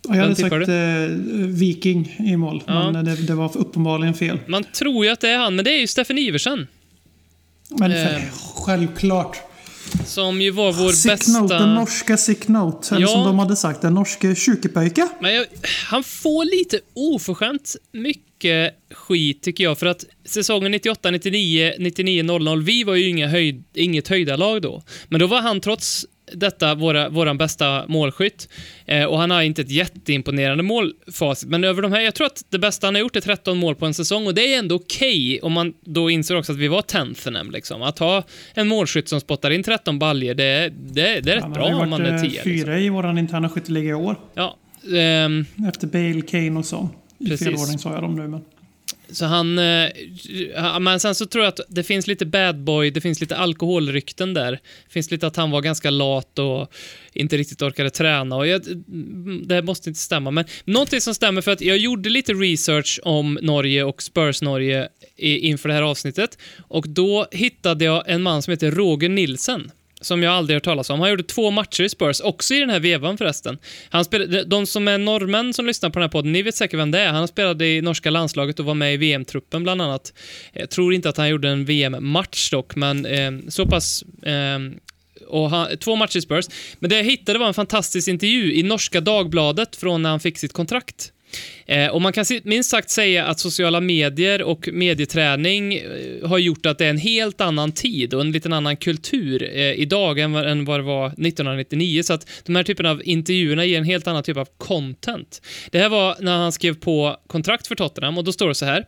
Ja, 0.08 0.16
jag 0.16 0.22
hade 0.22 0.36
sagt 0.36 0.52
eh, 0.68 1.16
Viking 1.46 2.16
i 2.18 2.36
mål, 2.36 2.62
Ja. 2.66 2.90
men 2.90 3.04
det, 3.04 3.16
det 3.16 3.34
var 3.34 3.56
uppenbarligen 3.56 4.14
fel. 4.14 4.38
Man 4.46 4.64
tror 4.64 5.04
ju 5.04 5.10
att 5.10 5.20
det 5.20 5.28
är 5.28 5.38
han, 5.38 5.56
men 5.56 5.64
det 5.64 5.70
är 5.70 5.80
ju 5.80 5.86
Steffen 5.86 6.18
Iversen. 6.18 6.66
Men 7.68 7.92
Eh. 7.92 8.22
självklart. 8.64 9.36
Som 10.04 10.40
ju 10.40 10.50
var 10.50 10.72
vår 10.72 10.92
Sick 10.92 11.10
bästa... 11.12 11.40
note, 11.40 11.54
den 11.58 11.74
norska 11.74 12.16
sick 12.16 12.48
note. 12.48 12.94
Eller 12.94 13.06
Ja. 13.06 13.12
som 13.12 13.24
de 13.24 13.38
hade 13.38 13.56
sagt, 13.56 13.82
den 13.82 13.94
norske. 13.94 14.34
Men 15.20 15.34
jag, 15.34 15.46
han 15.86 16.04
får 16.04 16.44
lite 16.58 16.80
oförskämt 16.94 17.76
mycket 17.92 18.22
skit 18.94 19.42
tycker 19.42 19.64
jag 19.64 19.78
för 19.78 19.86
att 19.86 20.04
säsongen 20.24 20.72
98, 20.72 21.10
99, 21.10 21.72
99, 21.78 22.22
00, 22.22 22.62
vi 22.62 22.84
var 22.84 22.94
ju 22.94 23.08
inga 23.08 23.28
höjd, 23.28 23.64
inget 23.74 24.08
höjda 24.08 24.36
lag 24.36 24.62
då. 24.62 24.82
Men 25.08 25.20
då 25.20 25.26
var 25.26 25.40
han 25.40 25.60
trots 25.60 26.06
detta 26.32 26.74
våra, 26.74 27.08
våran 27.08 27.38
bästa 27.38 27.84
målskytt. 27.88 28.48
Eh, 28.86 29.04
och 29.04 29.18
han 29.18 29.30
har 29.30 29.42
inte 29.42 29.62
ett 29.62 29.70
jätteimponerande 29.70 30.62
målfacit. 30.62 31.48
Men 31.48 31.64
över 31.64 31.82
de 31.82 31.92
här, 31.92 32.00
jag 32.00 32.14
tror 32.14 32.26
att 32.26 32.44
det 32.50 32.58
bästa 32.58 32.86
han 32.86 32.94
har 32.94 33.00
gjort 33.00 33.16
är 33.16 33.20
13 33.20 33.56
mål 33.58 33.74
på 33.74 33.86
en 33.86 33.94
säsong 33.94 34.26
och 34.26 34.34
det 34.34 34.54
är 34.54 34.58
ändå 34.58 34.74
okej 34.74 35.40
om 35.42 35.52
man 35.52 35.72
då 35.80 36.10
inser 36.10 36.36
också 36.36 36.52
att 36.52 36.58
vi 36.58 36.68
var 36.68 36.82
Tenthenen 36.82 37.46
liksom. 37.46 37.82
Att 37.82 37.98
ha 37.98 38.22
en 38.54 38.68
målskytt 38.68 39.08
som 39.08 39.20
spottar 39.20 39.50
in 39.50 39.62
13 39.62 39.98
baljer, 39.98 40.34
det, 40.34 40.72
det, 40.78 41.20
det 41.20 41.30
är 41.30 41.34
rätt 41.34 41.42
Han 41.42 41.52
bra 41.52 41.68
har 41.68 41.82
om 41.82 41.90
man 41.90 42.02
är 42.02 42.10
varit 42.10 42.20
10. 42.30 42.40
eh, 42.40 42.44
Liksom. 42.46 42.52
fyra 42.52 42.78
i 42.80 42.88
vår 42.88 43.18
interna 43.18 43.48
skytteliga 43.48 43.90
i 43.90 43.94
år. 43.94 44.16
Ja, 44.34 44.56
ehm, 44.98 45.44
Efter 45.68 45.86
Bale, 45.86 46.22
Kane 46.22 46.58
och 46.58 46.66
så. 46.66 46.88
I 47.18 47.28
Precis. 47.28 47.46
fel 47.46 47.54
ordning 47.54 47.78
sa 47.78 47.92
jag 47.92 48.02
dem 48.02 48.14
nu, 48.16 48.28
men... 48.28 48.44
så 49.10 49.24
han... 49.24 49.58
Eh, 49.58 50.80
men 50.80 51.00
sen 51.00 51.14
så 51.14 51.26
tror 51.26 51.44
jag 51.44 51.48
att 51.48 51.60
det 51.68 51.82
finns 51.82 52.06
lite 52.06 52.26
bad 52.26 52.58
boy, 52.58 52.90
det 52.90 53.00
finns 53.00 53.20
lite 53.20 53.36
alkoholrykten 53.36 54.34
där. 54.34 54.52
Det 54.52 54.92
finns 54.92 55.10
lite 55.10 55.26
att 55.26 55.36
han 55.36 55.50
var 55.50 55.60
ganska 55.60 55.90
lat 55.90 56.38
och 56.38 56.72
inte 57.12 57.36
riktigt 57.36 57.62
orkade 57.62 57.90
träna. 57.90 58.36
Och 58.36 58.46
jag, 58.46 58.62
det 59.46 59.62
måste 59.62 59.90
inte 59.90 60.00
stämma, 60.00 60.30
men 60.30 60.44
någonting 60.64 61.00
som 61.00 61.14
stämmer 61.14 61.40
för 61.40 61.50
att 61.50 61.60
jag 61.60 61.78
gjorde 61.78 62.08
lite 62.08 62.32
research 62.32 63.00
om 63.02 63.38
Norge 63.42 63.84
och 63.84 64.02
Spurs-Norge 64.02 64.88
inför 65.16 65.68
det 65.68 65.74
här 65.74 65.82
avsnittet. 65.82 66.38
Och 66.58 66.88
då 66.88 67.26
hittade 67.30 67.84
jag 67.84 68.04
en 68.06 68.22
man 68.22 68.42
som 68.42 68.50
heter 68.50 68.70
Roger 68.70 69.08
Nilsen 69.08 69.70
som 70.06 70.22
jag 70.22 70.32
aldrig 70.32 70.56
hört 70.56 70.64
talas 70.64 70.90
om. 70.90 71.00
Han 71.00 71.10
gjorde 71.10 71.22
två 71.22 71.50
matcher 71.50 71.82
i 71.82 71.88
Spurs, 71.88 72.20
också 72.20 72.54
i 72.54 72.60
den 72.60 72.70
här 72.70 72.80
vevan 72.80 73.18
förresten. 73.18 73.58
Han 73.88 74.04
spelade, 74.04 74.44
de 74.44 74.66
som 74.66 74.88
är 74.88 74.98
norrmän 74.98 75.54
som 75.54 75.66
lyssnar 75.66 75.90
på 75.90 75.98
den 75.98 76.02
här 76.02 76.12
podden, 76.12 76.32
ni 76.32 76.42
vet 76.42 76.54
säkert 76.54 76.80
vem 76.80 76.90
det 76.90 77.00
är. 77.00 77.12
Han 77.12 77.28
spelade 77.28 77.66
i 77.66 77.82
norska 77.82 78.10
landslaget 78.10 78.58
och 78.58 78.66
var 78.66 78.74
med 78.74 78.94
i 78.94 78.96
VM-truppen 78.96 79.62
bland 79.62 79.82
annat. 79.82 80.12
Jag 80.52 80.70
tror 80.70 80.94
inte 80.94 81.08
att 81.08 81.16
han 81.16 81.28
gjorde 81.28 81.48
en 81.48 81.64
VM-match 81.64 82.50
dock, 82.50 82.76
men 82.76 83.06
eh, 83.06 83.32
så 83.48 83.66
pass 83.66 84.02
eh, 84.22 84.58
och 85.28 85.50
han, 85.50 85.78
två 85.78 85.96
matcher 85.96 86.16
i 86.16 86.22
Spurs. 86.22 86.46
Men 86.78 86.90
det 86.90 86.96
jag 86.96 87.04
hittade 87.04 87.38
var 87.38 87.46
en 87.46 87.54
fantastisk 87.54 88.08
intervju 88.08 88.54
i 88.54 88.62
norska 88.62 89.00
Dagbladet 89.00 89.76
från 89.76 90.02
när 90.02 90.10
han 90.10 90.20
fick 90.20 90.38
sitt 90.38 90.52
kontrakt. 90.52 91.12
Eh, 91.66 91.88
och 91.88 92.02
man 92.02 92.12
kan 92.12 92.24
minst 92.42 92.70
sagt 92.70 92.90
säga 92.90 93.24
att 93.24 93.40
sociala 93.40 93.80
medier 93.80 94.42
och 94.42 94.68
medieträning 94.72 95.74
eh, 95.74 96.28
har 96.28 96.38
gjort 96.38 96.66
att 96.66 96.78
det 96.78 96.86
är 96.86 96.90
en 96.90 96.98
helt 96.98 97.40
annan 97.40 97.72
tid 97.72 98.14
och 98.14 98.20
en 98.20 98.32
liten 98.32 98.52
annan 98.52 98.76
kultur 98.76 99.42
eh, 99.42 99.72
idag 99.72 100.18
än, 100.18 100.34
än 100.34 100.64
vad 100.64 100.80
det 100.80 100.84
var 100.84 101.06
1999. 101.06 102.02
Så 102.02 102.12
att 102.12 102.28
de 102.44 102.56
här 102.56 102.62
typerna 102.62 102.90
av 102.90 103.02
intervjuerna 103.04 103.64
ger 103.64 103.78
en 103.78 103.84
helt 103.84 104.06
annan 104.06 104.22
typ 104.22 104.36
av 104.36 104.48
content. 104.58 105.42
Det 105.70 105.78
här 105.78 105.88
var 105.88 106.16
när 106.20 106.36
han 106.36 106.52
skrev 106.52 106.74
på 106.74 107.16
kontrakt 107.26 107.66
för 107.66 107.74
Tottenham 107.74 108.18
och 108.18 108.24
då 108.24 108.32
står 108.32 108.48
det 108.48 108.54
så 108.54 108.64
här. 108.64 108.84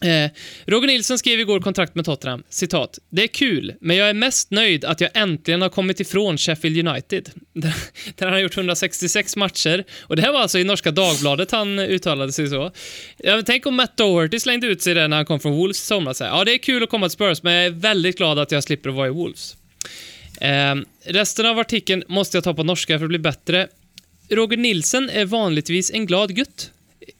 Eh, 0.00 0.30
Roger 0.66 0.86
Nilsson 0.86 1.18
skrev 1.18 1.40
igår 1.40 1.60
kontrakt 1.60 1.94
med 1.94 2.04
Tottenham. 2.04 2.42
Citat. 2.48 2.98
Det 3.10 3.22
är 3.22 3.26
kul, 3.26 3.74
men 3.80 3.96
jag 3.96 4.08
är 4.08 4.14
mest 4.14 4.50
nöjd 4.50 4.84
att 4.84 5.00
jag 5.00 5.10
äntligen 5.14 5.62
har 5.62 5.68
kommit 5.68 6.00
ifrån 6.00 6.38
Sheffield 6.38 6.88
United. 6.88 7.30
Där, 7.52 7.74
där 8.14 8.26
han 8.26 8.32
har 8.32 8.40
gjort 8.40 8.56
166 8.56 9.36
matcher. 9.36 9.84
Och 10.00 10.16
det 10.16 10.22
här 10.22 10.32
var 10.32 10.40
alltså 10.40 10.58
i 10.58 10.64
norska 10.64 10.90
Dagbladet 10.90 11.50
han 11.50 11.78
uttalade 11.78 12.32
sig 12.32 12.48
så. 12.48 12.72
Ja, 13.18 13.42
tänk 13.46 13.66
om 13.66 13.74
Matt 13.74 13.96
Doherty 13.96 14.40
slängde 14.40 14.66
ut 14.66 14.82
sig 14.82 14.94
där 14.94 15.08
när 15.08 15.16
han 15.16 15.26
kom 15.26 15.40
från 15.40 15.52
Wolves 15.52 15.82
i 15.82 15.86
somras. 15.86 16.20
Ja, 16.20 16.44
det 16.44 16.54
är 16.54 16.58
kul 16.58 16.82
att 16.82 16.90
komma 16.90 17.08
till 17.08 17.14
Spurs, 17.14 17.42
men 17.42 17.52
jag 17.52 17.66
är 17.66 17.70
väldigt 17.70 18.18
glad 18.18 18.38
att 18.38 18.52
jag 18.52 18.64
slipper 18.64 18.90
att 18.90 18.96
vara 18.96 19.06
i 19.06 19.10
Wolves. 19.10 19.56
Eh, 20.40 20.74
resten 21.04 21.46
av 21.46 21.58
artikeln 21.58 22.04
måste 22.08 22.36
jag 22.36 22.44
ta 22.44 22.54
på 22.54 22.62
norska 22.62 22.98
för 22.98 23.04
att 23.04 23.08
bli 23.08 23.18
bättre. 23.18 23.68
Roger 24.30 24.56
Nilsson 24.56 25.10
är 25.10 25.24
vanligtvis 25.24 25.90
en 25.90 26.06
glad 26.06 26.36
gutt. 26.36 26.70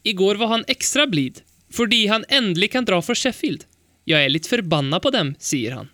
Igår 0.03 0.35
var 0.35 0.47
han 0.47 0.63
extra 0.67 1.07
blid. 1.07 1.41
Fordi 1.71 2.07
han 2.07 2.25
endelig 2.27 2.71
kan 2.71 2.85
dra 2.85 3.01
fra 3.01 3.15
Sheffield. 3.15 3.63
Jag 4.03 4.25
är 4.25 4.29
lite 4.29 4.49
förbannad 4.49 5.01
på 5.01 5.09
dem, 5.09 5.35
säger 5.39 5.71
han. 5.71 5.89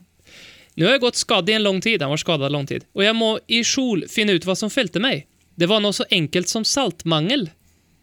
Nu 0.74 0.86
har 0.86 0.92
jag 0.92 1.02
gått 1.02 1.16
skadd 1.16 1.50
i 1.50 1.54
en 1.54 1.64
lång 1.64 1.82
tid, 1.82 2.02
han 2.02 2.10
var 2.10 2.18
skadad 2.18 2.52
lång 2.52 2.68
tid, 2.68 2.86
och 2.94 3.04
jag 3.04 3.16
må 3.16 3.40
i 3.48 3.64
skjol 3.64 4.06
finna 4.10 4.32
ut 4.32 4.46
vad 4.46 4.58
som 4.58 4.70
fällde 4.70 5.00
mig. 5.00 5.28
Det 5.56 5.66
var 5.66 5.80
något 5.80 5.96
så 5.96 6.06
enkelt 6.10 6.48
som 6.48 6.66
saltmangel. 6.66 7.50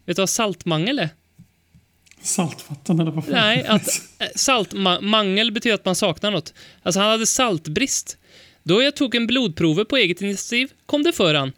Vet 0.05 0.15
du 0.15 0.21
vad 0.21 0.29
saltmangel 0.29 0.99
är? 0.99 1.09
Saltvatten 2.21 2.99
eller 2.99 3.11
vad 3.11 3.25
fan? 3.25 3.33
Nej, 3.33 3.65
att 3.65 3.87
eh, 4.19 4.27
saltmangel 4.35 5.51
betyder 5.51 5.75
att 5.75 5.85
man 5.85 5.95
saknar 5.95 6.31
något. 6.31 6.53
Alltså 6.83 6.99
han 6.99 7.09
hade 7.09 7.25
saltbrist. 7.25 8.17
Då 8.63 8.81
jag 8.81 8.95
tog 8.95 9.15
en 9.15 9.27
blodprover 9.27 9.83
på 9.83 9.97
eget 9.97 10.21
initiativ 10.21 10.71
kom 10.85 11.03
det 11.03 11.11
för 11.13 11.33
han. 11.33 11.51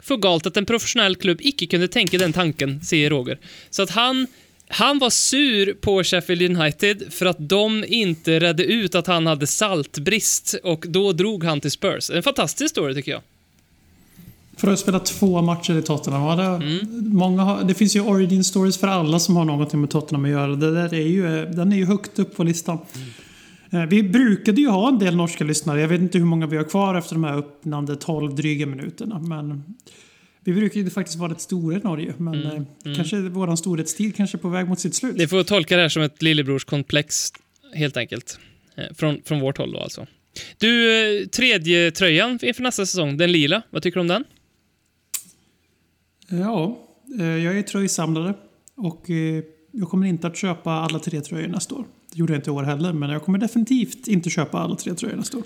För 0.00 0.16
galt 0.16 0.46
att 0.46 0.56
en 0.56 0.66
professionell 0.66 1.16
klubb 1.16 1.38
icke 1.40 1.66
kunde 1.66 1.88
tänka 1.88 2.18
den 2.18 2.32
tanken, 2.32 2.84
säger 2.84 3.10
Roger. 3.10 3.38
Så 3.70 3.82
att 3.82 3.90
han 3.90 4.26
han 4.74 4.98
var 4.98 5.10
sur 5.10 5.74
på 5.74 6.04
Sheffield 6.04 6.42
United 6.42 7.12
för 7.12 7.26
att 7.26 7.36
de 7.38 7.84
inte 7.88 8.40
redde 8.40 8.64
ut 8.64 8.94
att 8.94 9.06
han 9.06 9.26
hade 9.26 9.46
saltbrist 9.46 10.54
och 10.64 10.84
då 10.88 11.12
drog 11.12 11.44
han 11.44 11.60
till 11.60 11.70
Spurs. 11.70 12.10
En 12.10 12.22
fantastisk 12.22 12.70
story 12.70 12.94
tycker 12.94 13.12
jag. 13.12 13.20
För 14.56 14.68
att 14.68 14.78
spela 14.78 14.98
två 14.98 15.42
matcher 15.42 15.78
i 15.78 15.82
Tottenham. 15.82 16.38
Det, 16.38 16.44
mm. 16.44 16.78
många 17.16 17.42
har, 17.42 17.64
det 17.64 17.74
finns 17.74 17.96
ju 17.96 18.00
origin 18.00 18.44
stories 18.44 18.78
för 18.78 18.88
alla 18.88 19.18
som 19.18 19.36
har 19.36 19.44
någonting 19.44 19.80
med 19.80 19.90
Tottenham 19.90 20.24
att 20.24 20.30
göra. 20.30 20.56
Det 20.56 20.74
där 20.74 20.94
är 20.94 21.06
ju, 21.06 21.46
den 21.46 21.72
är 21.72 21.76
ju 21.76 21.86
högt 21.86 22.18
upp 22.18 22.36
på 22.36 22.44
listan. 22.44 22.78
Mm. 23.70 23.88
Vi 23.88 24.02
brukade 24.02 24.60
ju 24.60 24.68
ha 24.68 24.88
en 24.88 24.98
del 24.98 25.16
norska 25.16 25.44
lyssnare. 25.44 25.80
Jag 25.80 25.88
vet 25.88 26.00
inte 26.00 26.18
hur 26.18 26.24
många 26.24 26.46
vi 26.46 26.56
har 26.56 26.64
kvar 26.64 26.94
efter 26.94 27.14
de 27.14 27.24
här 27.24 27.38
öppnande 27.38 27.96
12 27.96 28.34
dryga 28.34 28.66
minuterna. 28.66 29.18
Men 29.18 29.62
vi 30.44 30.52
brukar 30.52 30.80
ju 30.80 30.90
faktiskt 30.90 31.18
vara 31.18 31.32
ett 31.32 31.40
stora 31.40 31.76
i 31.76 31.80
Norge, 31.80 32.14
men 32.16 32.34
mm, 32.34 32.46
eh, 32.46 32.62
mm. 32.84 32.96
kanske 32.96 33.20
vår 33.20 33.56
storhetstid 33.56 34.16
kanske 34.16 34.36
är 34.36 34.38
på 34.38 34.48
väg 34.48 34.68
mot 34.68 34.80
sitt 34.80 34.94
slut. 34.94 35.16
Ni 35.16 35.26
får 35.26 35.42
tolka 35.42 35.76
det 35.76 35.82
här 35.82 35.88
som 35.88 36.02
ett 36.02 36.22
lillebrorskomplex, 36.22 37.32
helt 37.74 37.96
enkelt. 37.96 38.38
Eh, 38.74 38.94
från, 38.94 39.22
från 39.24 39.40
vårt 39.40 39.58
håll 39.58 39.72
då 39.72 39.78
alltså. 39.78 40.06
Du, 40.58 41.00
eh, 41.20 41.26
tredje 41.26 41.90
tröjan 41.90 42.38
inför 42.42 42.62
nästa 42.62 42.86
säsong, 42.86 43.16
den 43.16 43.32
lila, 43.32 43.62
vad 43.70 43.82
tycker 43.82 43.94
du 43.94 44.00
om 44.00 44.08
den? 44.08 44.24
Ja, 46.28 46.78
jag 47.18 47.58
är 47.58 47.62
tröjsamlare 47.62 48.34
och 48.74 49.10
jag 49.72 49.88
kommer 49.88 50.06
inte 50.06 50.26
att 50.26 50.36
köpa 50.36 50.70
alla 50.70 50.98
tre 50.98 51.20
tröjor 51.20 51.48
nästa 51.48 51.74
år. 51.74 51.84
Det 52.12 52.18
gjorde 52.18 52.32
jag 52.32 52.38
inte 52.38 52.50
i 52.50 52.52
år 52.52 52.62
heller, 52.62 52.92
men 52.92 53.10
jag 53.10 53.22
kommer 53.22 53.38
definitivt 53.38 54.08
inte 54.08 54.30
köpa 54.30 54.58
alla 54.58 54.76
tre 54.76 54.94
tröjor 54.94 55.16
nästa 55.16 55.38
år. 55.38 55.44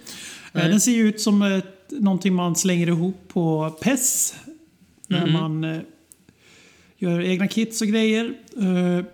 Nej. 0.52 0.68
Den 0.68 0.80
ser 0.80 0.92
ju 0.92 1.08
ut 1.08 1.20
som 1.20 1.42
ett, 1.42 1.90
någonting 1.90 2.34
man 2.34 2.56
slänger 2.56 2.86
ihop 2.86 3.16
på 3.28 3.70
PES 3.80 4.34
när 5.06 5.22
mm. 5.22 5.32
man 5.32 5.64
eh, 5.64 5.80
gör 6.96 7.20
egna 7.20 7.48
kits 7.48 7.82
och 7.82 7.88
grejer. 7.88 8.34
Eh, 8.56 9.04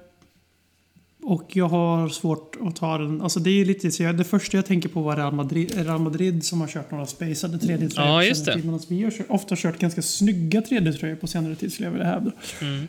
och 1.23 1.57
jag 1.57 1.69
har 1.69 2.09
svårt 2.09 2.57
att 2.61 2.77
ta 2.77 2.99
den. 2.99 3.23
Alltså 3.23 3.41
det 3.41 3.51
är 3.51 3.65
lite 3.65 3.91
så 3.91 4.03
jag, 4.03 4.17
Det 4.17 4.25
första 4.25 4.57
jag 4.57 4.67
tänker 4.67 4.89
på 4.89 5.03
var 5.03 5.17
Real 5.17 5.35
Madrid, 5.35 5.75
Real 5.75 6.01
Madrid 6.01 6.45
som 6.45 6.61
har 6.61 6.69
kört 6.69 6.91
några 6.91 7.07
spacade 7.07 7.57
3D-tröjor 7.57 8.07
ja, 8.07 8.25
just 8.25 8.45
det. 8.45 8.57
Medan 8.57 8.81
vi 8.89 9.05
har 9.05 9.11
kört, 9.11 9.27
ofta 9.29 9.57
kört 9.57 9.79
ganska 9.79 10.03
snygga 10.03 10.61
3D-tröjor 10.61 11.17
på 11.17 11.27
senare 11.27 11.55
tid 11.55 11.73
skulle 11.73 11.87
jag 11.87 11.93
vilja 11.93 12.07
hävda. 12.07 12.33
Mm. 12.61 12.89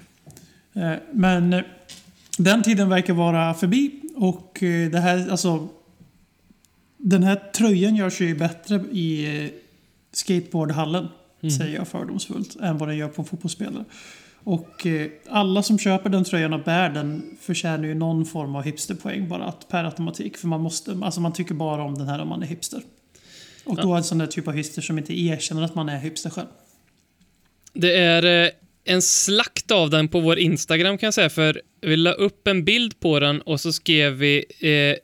Eh, 0.74 1.00
men 1.12 1.54
eh, 1.54 1.62
den 2.38 2.64
tiden 2.64 2.90
verkar 2.90 3.14
vara 3.14 3.54
förbi. 3.54 3.92
Och 4.16 4.64
eh, 4.64 4.92
det 4.92 5.00
här, 5.00 5.30
alltså... 5.30 5.68
Den 6.98 7.24
här 7.24 7.36
tröjan 7.36 7.96
gör 7.96 8.10
sig 8.10 8.28
ju 8.28 8.36
bättre 8.36 8.76
i 8.76 9.50
skateboardhallen 10.12 11.08
mm. 11.44 11.52
säger 11.52 11.76
jag 11.76 11.88
fördomsfullt, 11.88 12.56
än 12.62 12.78
vad 12.78 12.90
den 12.90 12.98
gör 12.98 13.08
på 13.08 13.24
fotbollsspelare. 13.24 13.86
Och 14.44 14.86
eh, 14.86 15.08
alla 15.30 15.64
som 15.64 15.80
köper 15.80 16.10
den 16.10 16.24
tröjan 16.24 16.54
och 16.54 16.64
bär 16.64 16.90
den 16.90 17.38
förtjänar 17.42 17.88
ju 17.88 17.94
någon 17.94 18.26
form 18.26 18.56
av 18.56 18.64
hipsterpoäng 18.64 19.30
bara 19.30 19.44
att, 19.44 19.68
per 19.70 19.84
automatik. 19.84 20.38
För 20.38 20.48
man, 20.48 20.62
måste, 20.62 21.00
alltså 21.02 21.22
man 21.22 21.34
tycker 21.34 21.54
bara 21.54 21.84
om 21.84 21.96
den 21.96 22.08
här 22.08 22.22
om 22.22 22.28
man 22.28 22.44
är 22.44 22.48
hipster. 22.48 22.82
Och 23.66 23.76
då 23.76 23.94
är 23.94 23.98
en 23.98 24.04
sån 24.04 24.18
där 24.18 24.28
typ 24.28 24.48
av 24.48 24.54
hipster 24.54 24.82
som 24.82 24.98
inte 24.98 25.20
erkänner 25.22 25.62
att 25.62 25.76
man 25.76 25.90
är 25.90 26.00
hipster 26.00 26.30
själv. 26.30 26.48
Det 27.74 27.96
är 27.98 28.46
eh, 28.46 28.50
en 28.86 29.02
slakt 29.02 29.72
av 29.72 29.90
den 29.90 30.08
på 30.08 30.20
vår 30.20 30.40
Instagram 30.40 30.98
kan 30.98 31.08
jag 31.08 31.14
säga, 31.14 31.30
för 31.30 31.62
vi 31.82 31.98
la 31.98 32.12
upp 32.12 32.48
en 32.48 32.66
bild 32.66 33.00
på 33.00 33.20
den 33.20 33.42
och 33.42 33.60
så 33.60 33.74
skrev 33.74 34.14
vi 34.14 34.46
eh, 34.60 34.96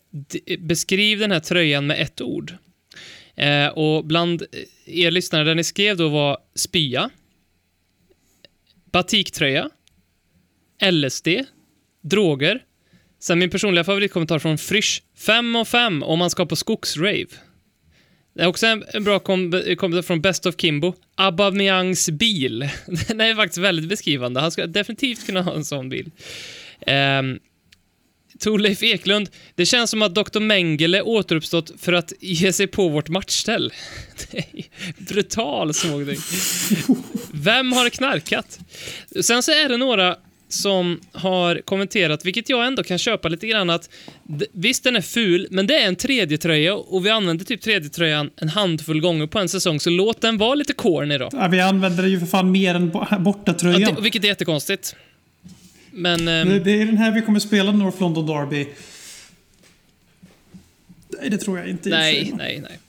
beskriv 0.60 1.19
den 1.19 1.31
här 1.31 1.39
tröjan 1.39 1.88
med 1.88 2.01
ett 2.01 2.22
ord. 2.22 2.53
Eh, 3.39 3.67
och 3.67 4.05
bland 4.05 4.41
eh, 4.41 5.03
er 5.03 5.12
lyssnare, 5.12 5.43
där 5.43 5.55
ni 5.55 5.63
skrev 5.63 5.98
då 5.98 6.10
var 6.10 6.38
spya, 6.55 7.10
batiktröja, 8.91 9.69
LSD, 10.91 11.27
droger. 12.01 12.63
Sen 13.19 13.39
min 13.39 13.50
personliga 13.50 13.84
favoritkommentar 13.84 14.39
från 14.39 14.58
Frisch, 14.58 15.03
5 15.17 15.55
och 15.55 15.67
5 15.67 16.03
om 16.03 16.19
man 16.19 16.29
ska 16.29 16.46
på 16.46 16.55
skogsrave. 16.55 17.27
Det 18.36 18.43
är 18.43 18.48
också 18.48 18.67
en, 18.67 18.84
en 18.93 19.03
bra 19.03 19.15
eh, 19.15 19.19
kommentar 19.75 20.01
från 20.01 20.22
Best 20.22 20.46
of 20.46 20.55
Kimbo. 20.58 20.93
Aubamyangs 21.15 22.10
bil. 22.10 22.60
Den 23.08 23.22
är 23.22 23.36
faktiskt 23.36 23.58
väldigt 23.58 23.89
beskrivande. 23.89 24.39
Han 24.39 24.51
ska 24.51 24.67
definitivt 24.67 25.25
kunna 25.25 25.41
ha 25.41 25.55
en 25.55 25.65
sån 25.65 25.89
bil. 25.89 26.12
Um, 26.88 27.39
Torleif 28.39 28.84
Eklund, 28.84 29.29
det 29.55 29.65
känns 29.65 29.89
som 29.89 30.01
att 30.01 30.15
Dr. 30.15 30.39
Mengele 30.39 31.01
återuppstått 31.01 31.72
för 31.77 31.93
att 31.93 32.13
ge 32.19 32.53
sig 32.53 32.67
på 32.67 32.89
vårt 32.89 33.10
matchställ. 33.10 33.74
brutal 34.98 35.74
sågning. 35.74 36.17
Vem 37.34 37.72
har 37.72 37.89
knarkat? 37.89 38.60
Sen 39.22 39.43
så 39.43 39.51
är 39.51 39.69
det 39.69 39.77
några 39.77 40.15
som 40.50 41.00
har 41.12 41.62
kommenterat, 41.65 42.25
vilket 42.25 42.50
jag 42.50 42.67
ändå 42.67 42.84
kan 42.84 42.98
köpa 42.98 43.27
lite 43.27 43.48
grann 43.48 43.69
att 43.69 43.89
visst 44.53 44.84
den 44.84 44.96
är 44.96 45.01
ful, 45.01 45.48
men 45.51 45.67
det 45.67 45.81
är 45.81 45.88
en 45.88 45.96
tredje 45.96 46.38
tröja 46.38 46.75
och 46.75 47.05
vi 47.05 47.10
använder 47.10 47.46
typ 47.46 47.62
tredje 47.62 47.89
tröjan 47.89 48.29
en 48.36 48.50
handfull 48.50 49.01
gånger 49.01 49.27
på 49.27 49.39
en 49.39 49.50
säsong, 49.50 49.79
så 49.79 49.89
låt 49.89 50.22
den 50.22 50.38
vara 50.38 50.55
lite 50.55 50.74
corny 50.74 51.17
då. 51.17 51.29
Ja, 51.31 51.48
vi 51.48 51.60
använder 51.60 52.03
det 52.03 52.10
ju 52.10 52.19
för 52.19 52.25
fan 52.25 52.51
mer 52.51 52.75
än 52.75 52.91
borta 53.19 53.53
tröjan. 53.53 53.81
Ja, 53.81 53.91
det, 53.91 54.01
vilket 54.01 54.24
är 54.24 54.27
jättekonstigt. 54.27 54.96
Men... 55.91 56.25
Det, 56.25 56.31
ehm, 56.31 56.63
det 56.63 56.81
är 56.81 56.86
den 56.86 56.98
här 56.98 57.12
vi 57.12 57.22
kommer 57.22 57.39
spela 57.39 57.72
North 57.72 58.01
London 58.01 58.27
Derby. 58.27 58.67
Nej, 61.22 61.29
det 61.29 61.38
tror 61.38 61.58
jag 61.58 61.69
inte. 61.69 61.89
Nej, 61.89 62.34
nej, 62.38 62.63
nej. 62.63 62.79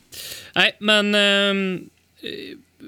Nej, 0.54 0.76
men... 0.78 1.14
Um, 1.14 1.90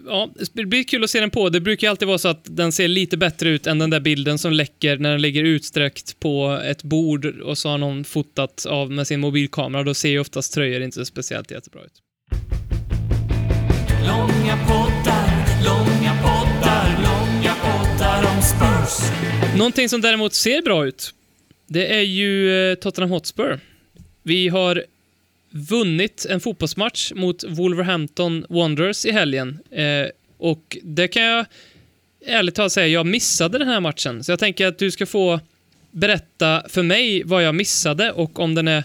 ja, 0.06 0.30
det 0.52 0.64
blir 0.64 0.84
kul 0.84 1.04
att 1.04 1.10
se 1.10 1.20
den 1.20 1.30
på. 1.30 1.48
Det 1.48 1.60
brukar 1.60 1.90
alltid 1.90 2.08
vara 2.08 2.18
så 2.18 2.28
att 2.28 2.40
den 2.44 2.72
ser 2.72 2.88
lite 2.88 3.16
bättre 3.16 3.48
ut 3.48 3.66
än 3.66 3.78
den 3.78 3.90
där 3.90 4.00
bilden 4.00 4.38
som 4.38 4.52
läcker 4.52 4.98
när 4.98 5.10
den 5.10 5.22
ligger 5.22 5.44
utsträckt 5.44 6.20
på 6.20 6.60
ett 6.64 6.82
bord 6.82 7.26
och 7.26 7.58
så 7.58 7.68
har 7.68 7.78
någon 7.78 8.04
fotat 8.04 8.66
av 8.66 8.90
med 8.90 9.06
sin 9.06 9.20
mobilkamera. 9.20 9.82
Då 9.82 9.94
ser 9.94 10.10
ju 10.10 10.18
oftast 10.18 10.54
tröjor 10.54 10.82
inte 10.82 11.04
speciellt 11.04 11.50
jättebra 11.50 11.82
ut. 11.82 11.92
Långa 14.06 14.56
poddar, 14.66 15.64
långa 15.64 16.22
poddar, 16.22 16.31
Spurs. 18.56 19.10
Någonting 19.56 19.88
som 19.88 20.00
däremot 20.00 20.34
ser 20.34 20.62
bra 20.62 20.86
ut, 20.86 21.14
det 21.66 21.94
är 21.94 22.00
ju 22.02 22.70
eh, 22.70 22.74
Tottenham 22.74 23.10
Hotspur. 23.10 23.60
Vi 24.22 24.48
har 24.48 24.84
vunnit 25.50 26.26
en 26.30 26.40
fotbollsmatch 26.40 27.12
mot 27.14 27.44
Wolverhampton 27.44 28.46
Wanderers 28.48 29.06
i 29.06 29.10
helgen. 29.10 29.58
Eh, 29.70 30.06
och 30.38 30.78
det 30.82 31.08
kan 31.08 31.22
jag 31.22 31.46
ärligt 32.26 32.54
talat 32.54 32.72
säga, 32.72 32.86
jag 32.86 33.06
missade 33.06 33.58
den 33.58 33.68
här 33.68 33.80
matchen. 33.80 34.24
Så 34.24 34.32
jag 34.32 34.38
tänker 34.38 34.66
att 34.66 34.78
du 34.78 34.90
ska 34.90 35.06
få 35.06 35.40
berätta 35.90 36.62
för 36.68 36.82
mig 36.82 37.22
vad 37.24 37.44
jag 37.44 37.54
missade 37.54 38.12
och 38.12 38.40
om 38.40 38.54
den 38.54 38.68
är 38.68 38.84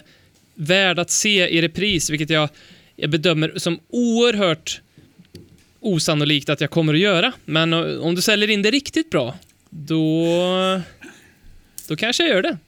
värd 0.54 0.98
att 0.98 1.10
se 1.10 1.48
i 1.48 1.62
repris, 1.62 2.10
vilket 2.10 2.30
jag, 2.30 2.48
jag 2.96 3.10
bedömer 3.10 3.52
som 3.56 3.80
oerhört 3.88 4.80
osannolikt 5.80 6.48
att 6.48 6.60
jag 6.60 6.70
kommer 6.70 6.94
att 6.94 7.00
göra. 7.00 7.32
Men 7.44 7.72
eh, 7.72 7.98
om 8.00 8.14
du 8.14 8.22
säljer 8.22 8.50
in 8.50 8.62
det 8.62 8.70
riktigt 8.70 9.10
bra, 9.10 9.34
då, 9.70 10.26
då 11.88 11.96
kanske 11.96 12.22
jag 12.22 12.34
gör 12.34 12.42
det. 12.42 12.58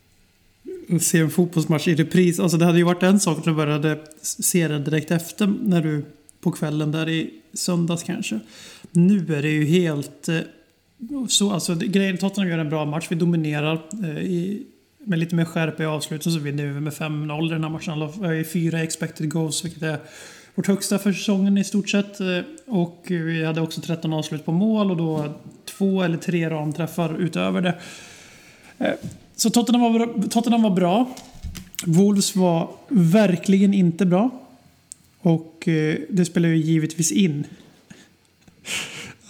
Se 1.01 1.19
en 1.19 1.31
fotbollsmatch 1.31 1.89
i 1.89 1.95
repris. 1.95 2.41
Alltså 2.41 2.59
det 2.59 2.65
hade 2.65 2.79
ju 2.79 2.85
varit 2.85 3.03
en 3.03 3.21
sak 3.21 3.37
om 3.37 3.43
du 3.45 3.53
började 3.53 3.99
se 4.23 4.69
den 4.69 4.85
direkt 4.85 5.11
efter 5.11 5.47
när 5.47 5.83
du 5.83 6.05
på 6.41 6.53
kvällen 6.53 6.93
där 6.93 7.09
i 7.09 7.31
söndags 7.53 8.03
kanske. 8.03 8.41
Nu 8.91 9.35
är 9.35 9.43
det 9.43 9.51
ju 9.51 9.65
helt... 9.65 10.29
Eh, 10.29 10.39
så, 11.29 11.53
alltså, 11.53 11.75
grejen 11.75 12.19
Tottenham 12.19 12.51
gör 12.51 12.59
en 12.59 12.69
bra 12.69 12.85
match. 12.85 13.07
Vi 13.11 13.17
dominerar 13.17 13.83
eh, 14.05 14.19
i, 14.19 14.67
med 14.99 15.19
lite 15.19 15.35
mer 15.35 15.45
skärpa 15.45 15.83
i 15.83 15.87
avslutet 15.87 16.33
så 16.33 16.39
vinner 16.39 16.67
vi 16.67 16.81
med 16.81 16.93
5-0 16.93 17.47
i 17.47 17.49
den 17.49 17.65
här 17.65 17.71
matchen. 17.71 18.31
Vi 18.31 18.41
är 18.41 18.45
fyra 18.45 18.83
expected 18.83 19.33
goals 19.33 19.65
vilket 19.65 19.83
är 19.83 19.99
vårt 20.55 20.67
högsta 20.67 20.99
för 20.99 21.13
säsongen 21.13 21.59
i 21.59 21.65
stort 21.65 21.89
sett. 21.89 22.21
Eh, 22.21 22.41
och 22.67 23.05
vi 23.09 23.45
hade 23.45 23.61
också 23.61 23.81
13 23.81 24.13
avslut 24.13 24.45
på 24.45 24.53
mål 24.53 24.91
och 24.91 24.97
då 24.97 25.35
två 25.81 26.03
eller 26.03 26.17
tre 26.17 26.51
ramträffar 26.51 27.17
utöver 27.21 27.61
det. 27.61 27.75
Eh, 28.79 28.95
så 29.37 29.51
Tottenham 29.51 29.81
var, 29.83 29.91
bra- 30.07 30.29
Tottenham 30.29 30.63
var 30.63 30.71
bra. 30.71 31.15
Wolves 31.85 32.37
var 32.37 32.71
verkligen 32.89 33.75
inte 33.75 34.07
bra. 34.07 34.31
Och 35.21 35.69
eh, 35.69 35.97
det 36.11 36.25
spelar 36.25 36.49
ju 36.49 36.57
givetvis 36.57 37.13
in. 37.13 37.45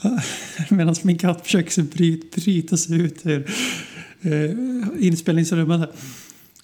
Medan 0.69 0.95
min 1.03 1.19
katt 1.19 1.45
försöker 1.45 1.71
sig 1.71 1.85
bryta 2.35 2.77
sig 2.77 2.97
ut 3.01 3.27
ur 3.27 3.51
eh, 4.23 4.51
inspelningsrummet. 5.07 5.91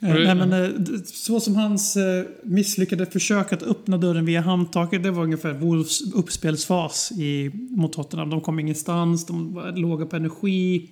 Eh, 0.03 0.09
nej, 0.09 0.35
men, 0.35 0.53
eh, 0.53 0.71
så 1.05 1.41
som 1.41 1.57
hans 1.57 1.97
eh, 1.97 2.25
misslyckade 2.43 3.07
försök 3.07 3.53
att 3.53 3.63
öppna 3.63 3.99
dörren 3.99 4.27
via 4.27 4.41
handtaket, 4.41 5.03
det 5.03 5.11
var 5.11 5.23
ungefär 5.23 5.53
Wolves 5.53 6.15
uppspelsfas 6.15 7.13
i, 7.13 7.51
mot 7.71 7.93
Tottenham. 7.93 8.31
De 8.31 8.41
kom 8.41 8.59
ingenstans, 8.59 9.27
de 9.27 9.55
var 9.55 9.73
låga 9.73 10.07
på 10.07 10.17
energi. 10.17 10.91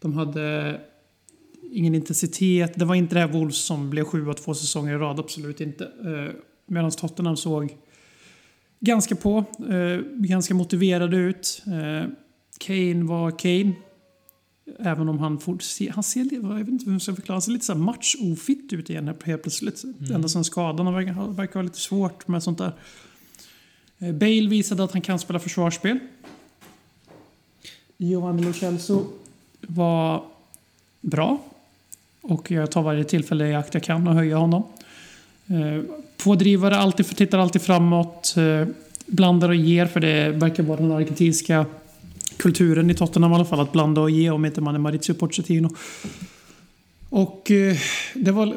De 0.00 0.12
hade 0.12 0.80
ingen 1.72 1.94
intensitet. 1.94 2.72
Det 2.74 2.84
var 2.84 2.94
inte 2.94 3.14
det 3.14 3.20
här 3.20 3.28
Wolves 3.28 3.56
som 3.56 3.90
blev 3.90 4.04
sju 4.04 4.32
två 4.32 4.54
säsonger 4.54 4.94
i 4.94 4.98
rad, 4.98 5.20
absolut 5.20 5.60
inte. 5.60 5.88
Medan 6.66 6.90
Tottenham 6.90 7.36
såg 7.36 7.76
ganska 8.80 9.16
på, 9.16 9.44
ganska 10.12 10.54
motiverade 10.54 11.16
ut. 11.16 11.62
Kane 12.58 13.04
var 13.04 13.38
Kane. 13.38 13.72
Även 14.78 15.08
om 15.08 15.18
han 15.18 15.38
fort, 15.40 15.62
se- 15.62 15.90
han 15.94 16.02
ser, 16.02 16.28
jag 16.32 16.54
vet 16.54 16.68
inte 16.68 16.84
hur 16.84 16.92
jag 16.92 17.02
ska 17.02 17.14
förklara, 17.14 17.34
han 17.34 17.42
ser 17.42 17.52
lite 17.52 17.64
så 17.64 17.72
här 17.72 17.80
matchofitt 17.80 18.72
ut 18.72 18.90
igen 18.90 19.14
helt 19.24 19.42
plötsligt. 19.42 19.82
Ända 20.14 20.28
sedan 20.28 20.44
skadan, 20.44 20.94
verkar, 20.94 21.32
verkar 21.32 21.54
ha 21.54 21.62
lite 21.62 21.78
svårt 21.78 22.28
med 22.28 22.42
sånt 22.42 22.58
där. 22.58 22.72
Eh, 23.98 24.12
Bale 24.12 24.48
visade 24.48 24.84
att 24.84 24.92
han 24.92 25.02
kan 25.02 25.18
spela 25.18 25.38
försvarsspel. 25.38 25.98
Giovanni 27.96 28.42
Lo 28.42 28.52
Celso 28.52 29.06
var 29.60 30.24
bra. 31.00 31.38
Och 32.20 32.50
jag 32.50 32.70
tar 32.70 32.82
varje 32.82 33.04
tillfälle 33.04 33.48
i 33.48 33.54
akt 33.54 33.74
jag 33.74 33.82
kan 33.82 34.08
och 34.08 34.14
höja 34.14 34.36
honom. 34.36 34.62
Eh, 35.46 35.82
pådrivare, 36.16 36.76
alltid, 36.76 37.06
tittar 37.16 37.38
alltid 37.38 37.62
framåt. 37.62 38.34
Eh, 38.36 38.68
blandar 39.06 39.48
och 39.48 39.54
ger, 39.54 39.86
för 39.86 40.00
det 40.00 40.30
verkar 40.30 40.62
vara 40.62 40.80
den 40.80 40.92
argentinska 40.92 41.66
kulturen 42.36 42.90
i 42.90 42.94
Tottenham 42.94 43.32
i 43.32 43.34
alla 43.34 43.44
fall. 43.44 43.60
Att 43.60 43.72
blanda 43.72 44.00
och 44.00 44.10
ge 44.10 44.30
om 44.30 44.44
inte 44.44 44.60
man 44.60 44.74
är 44.74 44.78
Maurizio 44.78 45.14
Pochettino. 45.14 45.70
Och 47.08 47.50
eh, 47.50 47.76
det 48.14 48.32
var 48.32 48.54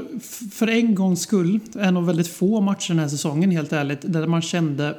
för 0.51 0.67
en 0.67 0.95
gångs 0.95 1.21
skull 1.21 1.59
en 1.79 1.97
av 1.97 2.05
väldigt 2.05 2.27
få 2.27 2.61
matcher 2.61 2.89
den 2.89 2.99
här 2.99 3.07
säsongen 3.07 3.51
helt 3.51 3.73
ärligt. 3.73 3.99
Där 4.01 4.27
man 4.27 4.41
kände, 4.41 4.97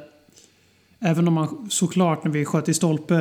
även 0.99 1.27
om 1.27 1.33
man 1.33 1.67
såklart 1.69 2.23
när 2.23 2.31
vi 2.31 2.45
sköt 2.45 2.69
i 2.69 2.73
stolpe 2.73 3.15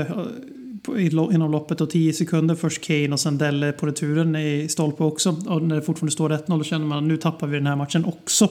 eh, 0.97 1.05
inom 1.07 1.51
loppet 1.51 1.81
och 1.81 1.91
10 1.91 2.13
sekunder. 2.13 2.55
Först 2.55 2.85
Kane 2.85 3.13
och 3.13 3.21
sen 3.21 3.39
Delle 3.39 3.73
på 3.73 3.87
returen 3.87 4.37
i 4.37 4.69
stolpe 4.69 5.05
också. 5.05 5.37
Och 5.47 5.63
när 5.63 5.77
det 5.77 5.83
fortfarande 5.83 6.13
står 6.13 6.31
1-0 6.31 6.59
då 6.59 6.65
känner 6.65 6.87
man 6.87 6.99
att 6.99 7.05
nu 7.05 7.17
tappar 7.17 7.47
vi 7.47 7.57
den 7.57 7.67
här 7.67 7.77
matchen 7.77 8.05
också. 8.05 8.49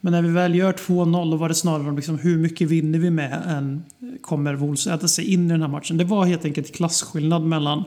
Men 0.00 0.12
när 0.12 0.22
vi 0.22 0.28
väl 0.28 0.54
gör 0.54 0.72
2-0 0.72 1.30
då 1.30 1.36
var 1.36 1.48
det 1.48 1.54
snarare 1.54 1.88
om 1.88 1.96
liksom 1.96 2.18
hur 2.18 2.38
mycket 2.38 2.68
vinner 2.68 2.98
vi 2.98 3.10
med 3.10 3.42
än 3.46 3.84
kommer 4.20 4.54
Wolves 4.54 4.86
äta 4.86 5.08
sig 5.08 5.32
in 5.32 5.46
i 5.46 5.52
den 5.52 5.62
här 5.62 5.68
matchen. 5.68 5.96
Det 5.96 6.04
var 6.04 6.24
helt 6.24 6.44
enkelt 6.44 6.74
klasskillnad 6.74 7.42
mellan 7.42 7.84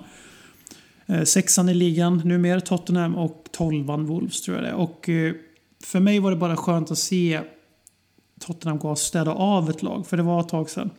eh, 1.05 1.23
sexan 1.23 1.69
i 1.69 1.73
ligan, 1.73 2.21
numera 2.25 2.61
Tottenham 2.61 3.15
och 3.15 3.49
tolvan 3.51 4.05
Wolves 4.05 4.41
tror 4.41 4.57
jag 4.57 4.65
det. 4.65 4.73
Och 4.73 5.09
eh, 5.09 5.33
för 5.83 5.99
mig 5.99 6.19
var 6.19 6.31
det 6.31 6.37
bara 6.37 6.55
skönt 6.55 6.91
att 6.91 6.97
se 6.97 7.41
Tottenham 8.39 8.79
gå 8.79 8.89
och 8.89 8.97
städa 8.97 9.31
av 9.31 9.69
ett 9.69 9.83
lag, 9.83 10.07
för 10.07 10.17
det 10.17 10.23
var 10.23 10.41
ett 10.41 10.49
tag 10.49 10.69
sedan. 10.69 10.89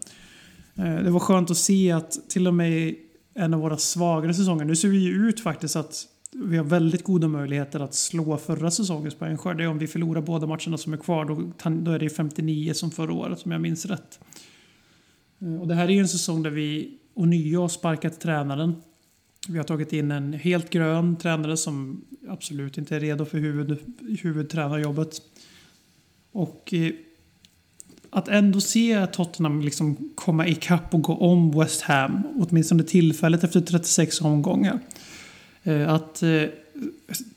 Eh, 0.76 0.94
det 0.94 1.10
var 1.10 1.20
skönt 1.20 1.50
att 1.50 1.56
se 1.56 1.92
att 1.92 2.18
till 2.28 2.46
och 2.46 2.54
med 2.54 2.94
en 3.34 3.54
av 3.54 3.60
våra 3.60 3.76
svagare 3.76 4.34
säsonger, 4.34 4.64
nu 4.64 4.76
ser 4.76 4.88
vi 4.88 4.98
ju 4.98 5.28
ut 5.28 5.40
faktiskt 5.40 5.76
att 5.76 6.06
vi 6.34 6.56
har 6.56 6.64
väldigt 6.64 7.02
goda 7.02 7.28
möjligheter 7.28 7.80
att 7.80 7.94
slå 7.94 8.36
förra 8.36 8.70
säsongens 8.70 9.14
poängskörd. 9.14 9.56
Det 9.56 9.64
är 9.64 9.68
om 9.68 9.78
vi 9.78 9.86
förlorar 9.86 10.20
båda 10.20 10.46
matcherna 10.46 10.78
som 10.78 10.92
är 10.92 10.96
kvar, 10.96 11.24
då, 11.24 11.52
då 11.70 11.90
är 11.90 11.98
det 11.98 12.10
59 12.10 12.72
som 12.74 12.90
förra 12.90 13.12
året 13.12 13.44
om 13.44 13.52
jag 13.52 13.60
minns 13.60 13.86
rätt. 13.86 14.20
Eh, 15.40 15.60
och 15.60 15.68
det 15.68 15.74
här 15.74 15.84
är 15.84 15.92
ju 15.92 16.00
en 16.00 16.08
säsong 16.08 16.42
där 16.42 16.50
vi 16.50 16.98
ånyo 17.14 17.60
har 17.60 17.68
sparkat 17.68 18.20
tränaren. 18.20 18.74
Vi 19.48 19.58
har 19.58 19.64
tagit 19.64 19.92
in 19.92 20.10
en 20.10 20.32
helt 20.32 20.70
grön 20.70 21.16
tränare 21.16 21.56
som 21.56 22.04
absolut 22.28 22.78
inte 22.78 22.96
är 22.96 23.00
redo 23.00 23.24
för 23.24 23.38
huvud, 23.38 23.78
huvudtränarjobbet. 24.22 25.22
Och 26.32 26.74
eh, 26.74 26.92
att 28.10 28.28
ändå 28.28 28.60
se 28.60 29.06
Tottenham 29.06 29.60
liksom 29.60 30.12
komma 30.14 30.46
ikapp 30.46 30.94
och 30.94 31.02
gå 31.02 31.16
om 31.16 31.58
West 31.58 31.82
Ham, 31.82 32.22
åtminstone 32.36 32.82
tillfället 32.82 33.44
efter 33.44 33.60
36 33.60 34.20
omgångar. 34.20 34.80
Eh, 35.64 35.92
Att 35.94 36.22
eh, 36.22 36.28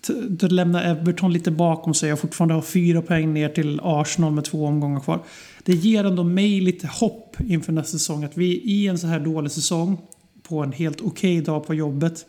t- 0.07 0.13
t- 0.39 0.47
lämna 0.47 0.83
Everton 0.83 1.33
lite 1.33 1.51
bakom 1.51 1.93
sig 1.93 2.13
och 2.13 2.19
fortfarande 2.19 2.53
ha 2.53 2.61
fyra 2.61 3.01
poäng 3.01 3.33
ner 3.33 3.49
till 3.49 3.79
Arsenal 3.83 4.31
med 4.33 4.43
två 4.45 4.65
omgångar 4.65 4.99
kvar. 4.99 5.19
Det 5.63 5.73
ger 5.73 6.03
ändå 6.03 6.23
mig 6.23 6.61
lite 6.61 6.87
hopp 6.87 7.37
inför 7.47 7.71
nästa 7.73 7.91
säsong. 7.97 8.23
Att 8.23 8.37
vi 8.37 8.45
i 8.61 8.87
en 8.87 8.99
så 8.99 9.07
här 9.07 9.19
dålig 9.19 9.51
säsong, 9.51 9.97
på 10.43 10.59
en 10.63 10.71
helt 10.71 11.01
okej 11.01 11.41
dag 11.41 11.67
på 11.67 11.73
jobbet, 11.73 12.25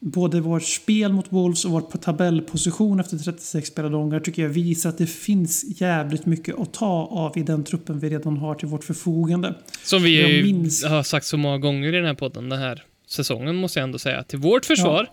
både 0.00 0.40
vårt 0.40 0.62
spel 0.62 1.12
mot 1.12 1.26
Wolves 1.32 1.64
och 1.64 1.70
vår 1.70 1.80
tabellposition 1.80 3.00
efter 3.00 3.16
36 3.18 3.68
spelade 3.68 3.96
omgångar 3.96 4.20
tycker 4.20 4.42
jag 4.42 4.48
visar 4.48 4.90
att 4.90 4.98
det 4.98 5.06
finns 5.06 5.80
jävligt 5.80 6.26
mycket 6.26 6.58
att 6.58 6.72
ta 6.72 6.86
av 7.10 7.38
i 7.38 7.42
den 7.42 7.64
truppen 7.64 7.98
vi 8.00 8.10
redan 8.10 8.36
har 8.36 8.54
till 8.54 8.68
vårt 8.68 8.84
förfogande. 8.84 9.54
Som 9.84 10.02
vi 10.02 10.42
minns- 10.42 10.84
har 10.84 11.02
sagt 11.02 11.26
så 11.26 11.36
många 11.36 11.58
gånger 11.58 11.88
i 11.88 11.96
den 11.96 12.04
här 12.04 12.14
podden 12.14 12.48
den 12.48 12.58
här 12.58 12.82
säsongen, 13.06 13.56
måste 13.56 13.78
jag 13.78 13.84
ändå 13.84 13.98
säga. 13.98 14.22
Till 14.22 14.38
vårt 14.38 14.64
försvar. 14.64 15.08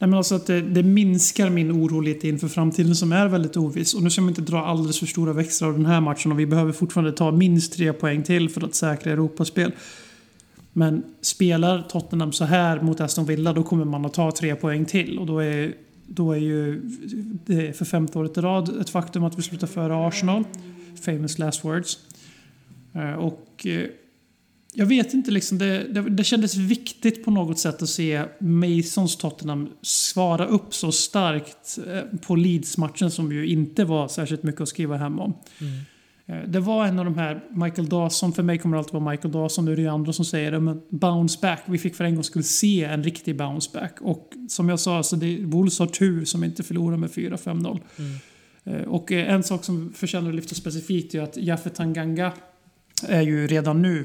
Nej, 0.00 0.08
men 0.08 0.14
alltså 0.14 0.34
att 0.34 0.46
det, 0.46 0.60
det 0.60 0.82
minskar 0.82 1.50
min 1.50 1.72
oro 1.72 2.00
lite 2.00 2.28
inför 2.28 2.48
framtiden 2.48 2.96
som 2.96 3.12
är 3.12 3.26
väldigt 3.26 3.56
oviss. 3.56 3.94
Och 3.94 4.02
nu 4.02 4.10
ska 4.10 4.20
man 4.20 4.28
inte 4.28 4.42
dra 4.42 4.64
alldeles 4.64 4.98
för 4.98 5.06
stora 5.06 5.32
växlar 5.32 5.68
av 5.68 5.74
den 5.74 5.86
här 5.86 6.00
matchen 6.00 6.32
och 6.32 6.40
vi 6.40 6.46
behöver 6.46 6.72
fortfarande 6.72 7.12
ta 7.12 7.30
minst 7.32 7.72
tre 7.72 7.92
poäng 7.92 8.22
till 8.22 8.48
för 8.48 8.64
att 8.64 8.74
säkra 8.74 9.12
Europaspel. 9.12 9.72
Men 10.72 11.02
spelar 11.20 11.82
Tottenham 11.82 12.32
så 12.32 12.44
här 12.44 12.80
mot 12.80 13.00
Aston 13.00 13.24
Villa 13.24 13.52
då 13.52 13.62
kommer 13.62 13.84
man 13.84 14.06
att 14.06 14.14
ta 14.14 14.32
tre 14.32 14.54
poäng 14.54 14.84
till 14.84 15.18
och 15.18 15.26
då 15.26 15.38
är, 15.38 15.72
då 16.06 16.32
är 16.32 16.38
ju 16.38 16.80
det 17.46 17.68
är 17.68 17.72
för 17.72 17.84
femte 17.84 18.18
året 18.18 18.38
i 18.38 18.40
rad 18.40 18.80
ett 18.80 18.90
faktum 18.90 19.24
att 19.24 19.38
vi 19.38 19.42
slutar 19.42 19.66
före 19.66 20.08
Arsenal. 20.08 20.44
Famous 21.02 21.38
last 21.38 21.64
words. 21.64 21.98
Eh, 22.94 23.12
och 23.12 23.66
eh, 23.66 23.86
jag 24.78 24.86
vet 24.86 25.14
inte, 25.14 25.30
liksom, 25.30 25.58
det, 25.58 25.82
det, 25.92 26.02
det 26.10 26.24
kändes 26.24 26.56
viktigt 26.56 27.24
på 27.24 27.30
något 27.30 27.58
sätt 27.58 27.82
att 27.82 27.88
se 27.88 28.22
Masons 28.40 29.16
Tottenham 29.16 29.68
svara 29.82 30.46
upp 30.46 30.74
så 30.74 30.92
starkt 30.92 31.78
eh, 31.92 32.18
på 32.20 32.36
Leeds-matchen 32.36 33.10
som 33.10 33.32
ju 33.32 33.46
inte 33.48 33.84
var 33.84 34.08
särskilt 34.08 34.42
mycket 34.42 34.60
att 34.60 34.68
skriva 34.68 34.96
hem 34.96 35.20
om. 35.20 35.34
Eh, 36.26 36.48
Det 36.48 36.60
var 36.60 36.86
en 36.86 36.98
av 36.98 37.04
de 37.04 37.18
här, 37.18 37.44
Michael 37.50 37.88
Dawson, 37.88 38.32
för 38.32 38.42
mig 38.42 38.58
kommer 38.58 38.76
det 38.76 38.78
alltid 38.78 39.00
vara 39.00 39.10
Michael 39.10 39.32
Dawson, 39.32 39.64
nu 39.64 39.72
är 39.72 39.76
det 39.76 39.82
ju 39.82 39.88
andra 39.88 40.12
som 40.12 40.24
säger 40.24 40.52
det, 40.52 40.60
men 40.60 40.80
bounce 40.90 41.38
back. 41.42 41.62
Vi 41.66 41.78
fick 41.78 41.94
för 41.94 42.04
en 42.04 42.14
gång 42.14 42.24
skulle 42.24 42.42
se 42.44 42.84
en 42.84 43.02
riktig 43.04 43.36
bounce 43.36 43.70
back. 43.72 43.96
Och 44.00 44.30
som 44.48 44.68
jag 44.68 44.80
sa, 44.80 45.02
så 45.02 45.16
det, 45.16 45.38
Wolves 45.44 45.78
har 45.78 45.86
tur 45.86 46.24
som 46.24 46.44
inte 46.44 46.62
förlorar 46.62 46.96
med 46.96 47.10
4-5-0. 47.10 47.80
Eh, 48.64 48.82
Och 48.82 49.12
en 49.12 49.42
sak 49.42 49.64
som 49.64 49.92
förtjänar 49.96 50.28
att 50.28 50.34
lyfta 50.34 50.54
specifikt 50.54 51.14
är 51.14 51.20
att 51.22 51.36
Jaffe 51.36 51.70
Tanganga 51.70 52.32
är 53.08 53.22
ju 53.22 53.46
redan 53.46 53.82
nu 53.82 54.04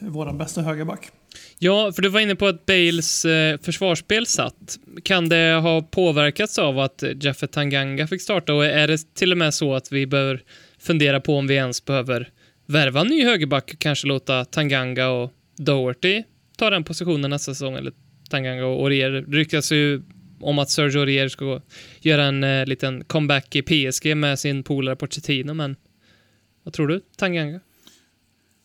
vår 0.00 0.32
bästa 0.32 0.62
högerback. 0.62 1.10
Ja, 1.58 1.92
för 1.92 2.02
du 2.02 2.08
var 2.08 2.20
inne 2.20 2.34
på 2.34 2.46
att 2.46 2.66
Bales 2.66 3.24
eh, 3.24 3.58
försvarsspel 3.58 4.26
satt. 4.26 4.78
Kan 5.02 5.28
det 5.28 5.60
ha 5.62 5.82
påverkats 5.82 6.58
av 6.58 6.78
att 6.78 7.04
Jaffet 7.20 7.52
Tanganga 7.52 8.06
fick 8.06 8.22
starta 8.22 8.54
och 8.54 8.64
är 8.64 8.88
det 8.88 9.14
till 9.14 9.32
och 9.32 9.38
med 9.38 9.54
så 9.54 9.74
att 9.74 9.92
vi 9.92 10.06
bör 10.06 10.42
fundera 10.78 11.20
på 11.20 11.36
om 11.36 11.46
vi 11.46 11.54
ens 11.54 11.84
behöver 11.84 12.28
värva 12.66 13.00
en 13.00 13.06
ny 13.06 13.24
högerback 13.24 13.70
och 13.72 13.78
kanske 13.78 14.06
låta 14.06 14.44
Tanganga 14.44 15.08
och 15.08 15.32
Doherty 15.56 16.22
ta 16.56 16.70
den 16.70 16.84
positionen 16.84 17.30
nästa 17.30 17.54
säsong, 17.54 17.74
eller 17.74 17.92
Tanganga 18.30 18.66
och 18.66 18.82
Orier? 18.82 19.10
Det 19.10 19.36
ryktas 19.36 19.72
ju 19.72 20.02
om 20.40 20.58
att 20.58 20.70
Sergio 20.70 20.98
Orier 20.98 21.28
ska 21.28 21.60
göra 22.00 22.24
en 22.24 22.44
eh, 22.44 22.66
liten 22.66 23.04
comeback 23.04 23.56
i 23.56 23.62
PSG 23.62 24.16
med 24.16 24.38
sin 24.38 24.62
polare 24.62 24.96
Pochettino, 24.96 25.54
men 25.54 25.76
vad 26.62 26.74
tror 26.74 26.88
du? 26.88 27.00
Tanganga? 27.16 27.60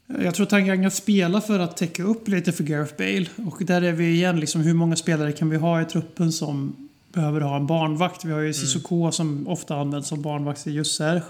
Jag 0.08 0.36
tror 0.36 0.46
Tanganga 0.46 0.90
spelar 0.90 1.40
för 1.40 1.60
att 1.60 1.78
täcka 1.78 2.04
upp 2.04 2.28
lite 2.28 2.52
för 2.52 2.64
Gareth 2.64 2.94
Bale. 2.98 3.26
Och 3.48 3.66
där 3.66 3.82
är 3.82 3.92
vi 3.92 4.10
igen, 4.14 4.40
liksom, 4.40 4.62
hur 4.62 4.74
många 4.74 4.96
spelare 4.96 5.32
kan 5.32 5.50
vi 5.50 5.58
ha 5.58 5.82
i 5.82 5.86
truppen 5.86 6.32
som 6.32 6.76
behöver 7.14 7.42
ha 7.42 7.56
en 7.56 7.68
barnvakt? 7.68 8.26
Vi 8.26 8.32
har 8.32 8.40
ju 8.40 8.54
Cissoko 8.54 9.12
som 9.12 9.48
ofta 9.48 9.76
används 9.76 10.08
som 10.08 10.22
barnvakt 10.22 10.64
till 10.64 10.76
just 10.76 10.96
Serge. 10.96 11.22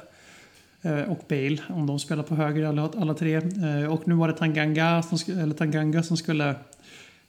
eh, 0.82 1.00
Och 1.02 1.20
Bale, 1.30 1.58
om 1.70 1.88
de 1.88 2.00
spelar 2.00 2.24
på 2.24 2.36
höger 2.36 2.66
alla, 2.66 2.90
alla 2.98 3.14
tre. 3.14 3.36
Eh, 3.36 3.94
Och 3.94 4.08
nu 4.08 4.16
var 4.16 4.28
det 4.28 4.34
Tanganga 4.34 5.04
som, 5.04 5.40
eller 5.40 5.56
Tanganga 5.56 6.04
som 6.04 6.18
skulle 6.18 6.56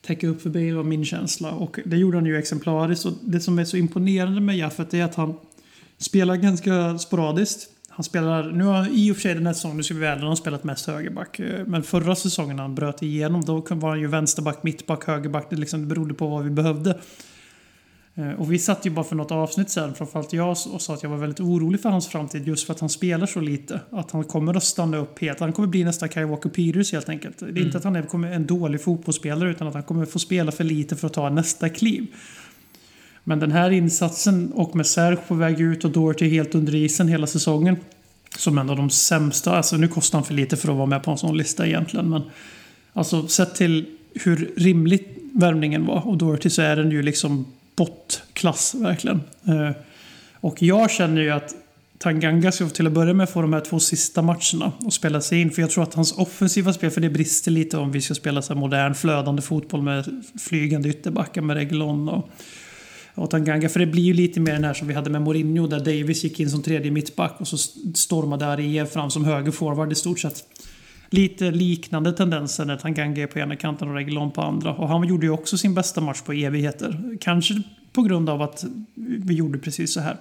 täcka 0.06 0.28
upp 0.28 0.42
för 0.42 0.50
Bale 0.50 0.72
var 0.72 0.82
min 0.82 1.04
känsla. 1.04 1.50
Och 1.52 1.78
det 1.84 1.96
gjorde 1.96 2.16
han 2.16 2.26
ju 2.26 2.36
exemplariskt. 2.38 3.04
Och 3.06 3.12
det 3.22 3.40
som 3.40 3.58
är 3.58 3.64
så 3.64 3.76
imponerande 3.76 4.40
med 4.40 4.56
Jaffet 4.56 4.94
är 4.94 5.04
att 5.04 5.14
han 5.14 5.34
spelar 5.98 6.36
ganska 6.36 6.98
sporadiskt. 6.98 7.70
Han 7.98 8.04
spelar, 8.04 8.52
nu 8.52 8.64
har 8.64 8.88
i 8.92 9.12
och 9.12 9.16
för 9.16 9.22
sig 9.22 9.34
den 9.34 9.46
här 9.46 9.52
säsongen, 9.52 9.76
nu 9.76 9.82
ska 9.82 9.94
vi 9.94 10.00
väl, 10.00 10.18
han 10.18 10.28
har 10.28 10.36
spelat 10.36 10.64
mest 10.64 10.86
högerback. 10.86 11.38
Eh, 11.38 11.66
Men 11.66 11.82
förra 11.82 12.16
säsongen 12.16 12.56
när 12.56 12.62
han 12.62 12.74
bröt 12.74 13.02
igenom, 13.02 13.40
då 13.44 13.66
var 13.70 13.88
han 13.88 14.00
ju 14.00 14.06
vänsterback, 14.06 14.62
mittback, 14.62 15.04
högerback. 15.06 15.46
Det, 15.50 15.56
liksom, 15.56 15.80
det 15.80 15.86
berodde 15.86 16.14
på 16.14 16.28
vad 16.28 16.44
vi 16.44 16.50
behövde. 16.50 16.98
Eh, 18.14 18.30
Och 18.30 18.52
vi 18.52 18.58
satt 18.58 18.86
ju 18.86 18.90
bara 18.90 19.04
för 19.04 19.16
något 19.16 19.30
avsnitt 19.30 19.70
sen, 19.70 19.94
framförallt 19.94 20.32
jag, 20.32 20.50
och 20.50 20.82
sa 20.82 20.94
att 20.94 21.02
jag 21.02 21.10
var 21.10 21.16
väldigt 21.16 21.40
orolig 21.40 21.80
för 21.82 21.88
hans 21.88 22.08
framtid 22.08 22.48
just 22.48 22.66
för 22.66 22.74
att 22.74 22.80
han 22.80 22.88
spelar 22.88 23.26
så 23.26 23.40
lite. 23.40 23.80
Att 23.90 24.10
han 24.10 24.24
kommer 24.24 24.54
att 24.56 24.64
stanna 24.64 24.96
upp 24.96 25.18
helt. 25.20 25.40
Han 25.40 25.52
kommer 25.52 25.68
bli 25.68 25.84
nästa 25.84 26.08
Kyle 26.08 26.26
Walker 26.26 26.48
Peters 26.48 26.92
helt 26.92 27.08
enkelt. 27.08 27.38
Det 27.38 27.46
är 27.60 27.64
inte 27.64 27.78
att 27.78 27.84
han 27.84 27.96
är 27.96 28.26
en 28.32 28.46
dålig 28.46 28.82
fotbollsspelare 28.82 29.50
utan 29.50 29.68
att 29.68 29.74
han 29.74 29.82
kommer 29.82 30.06
få 30.06 30.18
spela 30.18 30.52
för 30.52 30.64
lite 30.64 30.96
för 30.96 31.06
att 31.06 31.14
ta 31.14 31.30
nästa 31.30 31.68
kliv. 31.68 32.06
Men 33.28 33.38
den 33.38 33.52
här 33.52 33.70
insatsen 33.70 34.52
och 34.52 34.76
med 34.76 34.86
Serge 34.86 35.16
på 35.28 35.34
väg 35.34 35.60
ut 35.60 35.84
och 35.84 35.90
Doherty 35.90 36.28
helt 36.28 36.54
under 36.54 36.74
isen 36.74 37.08
hela 37.08 37.26
säsongen. 37.26 37.76
Som 38.36 38.58
en 38.58 38.70
av 38.70 38.76
de 38.76 38.90
sämsta. 38.90 39.56
Alltså 39.56 39.76
nu 39.76 39.88
kostar 39.88 40.18
han 40.18 40.24
för 40.24 40.34
lite 40.34 40.56
för 40.56 40.68
att 40.68 40.76
vara 40.76 40.86
med 40.86 41.02
på 41.02 41.10
en 41.10 41.18
sån 41.18 41.36
lista 41.36 41.66
egentligen. 41.66 42.10
Men 42.10 42.22
alltså 42.92 43.28
sett 43.28 43.54
till 43.54 43.86
hur 44.14 44.50
rimlig 44.56 45.18
värmningen 45.32 45.86
var 45.86 46.06
och 46.06 46.16
Doherty 46.16 46.50
så 46.50 46.62
är 46.62 46.76
den 46.76 46.90
ju 46.90 47.02
liksom 47.02 47.46
bottklass 47.76 48.74
verkligen. 48.74 49.20
Eh, 49.44 49.70
och 50.40 50.62
jag 50.62 50.90
känner 50.90 51.22
ju 51.22 51.30
att 51.30 51.54
Tanganga 51.98 52.52
ska 52.52 52.68
till 52.68 52.86
att 52.86 52.92
börja 52.92 53.14
med 53.14 53.28
få 53.28 53.42
de 53.42 53.52
här 53.52 53.60
två 53.60 53.80
sista 53.80 54.22
matcherna 54.22 54.72
och 54.78 54.92
spela 54.92 55.20
sig 55.20 55.40
in. 55.40 55.50
För 55.50 55.62
jag 55.62 55.70
tror 55.70 55.82
att 55.82 55.94
hans 55.94 56.12
offensiva 56.12 56.72
spel, 56.72 56.90
för 56.90 57.00
det 57.00 57.10
brister 57.10 57.50
lite 57.50 57.76
om 57.76 57.92
vi 57.92 58.00
ska 58.00 58.14
spela 58.14 58.42
så 58.42 58.54
här 58.54 58.60
modern 58.60 58.94
flödande 58.94 59.42
fotboll 59.42 59.82
med 59.82 60.24
flygande 60.40 60.88
ytterbackar 60.88 61.42
med 61.42 61.56
Reglon 61.56 62.08
och 62.08 62.30
Tanganga. 63.26 63.68
För 63.68 63.80
det 63.80 63.86
blir 63.86 64.02
ju 64.02 64.14
lite 64.14 64.40
mer 64.40 64.52
den 64.52 64.64
här 64.64 64.74
som 64.74 64.88
vi 64.88 64.94
hade 64.94 65.10
med 65.10 65.22
Mourinho 65.22 65.66
där 65.66 65.78
Davis 65.78 66.24
gick 66.24 66.40
in 66.40 66.50
som 66.50 66.62
tredje 66.62 66.90
mittback 66.90 67.36
och 67.40 67.48
så 67.48 67.56
stormade 67.94 68.46
Arier 68.46 68.84
fram 68.84 69.10
som 69.10 69.24
höger 69.24 69.50
forward 69.50 69.92
i 69.92 69.94
stort 69.94 70.18
sett. 70.18 70.44
Lite 71.10 71.50
liknande 71.50 72.12
tendenser 72.12 72.64
när 72.64 72.76
Tanganga 72.76 73.22
är 73.22 73.26
på 73.26 73.38
ena 73.38 73.56
kanten 73.56 73.88
och 73.88 73.94
Reguilon 73.94 74.30
på 74.30 74.40
andra. 74.42 74.74
Och 74.74 74.88
han 74.88 75.08
gjorde 75.08 75.26
ju 75.26 75.32
också 75.32 75.58
sin 75.58 75.74
bästa 75.74 76.00
match 76.00 76.22
på 76.22 76.32
evigheter. 76.32 77.18
Kanske 77.20 77.62
på 77.92 78.02
grund 78.02 78.30
av 78.30 78.42
att 78.42 78.64
vi 78.96 79.34
gjorde 79.34 79.58
precis 79.58 79.92
så 79.92 80.00
här. 80.00 80.16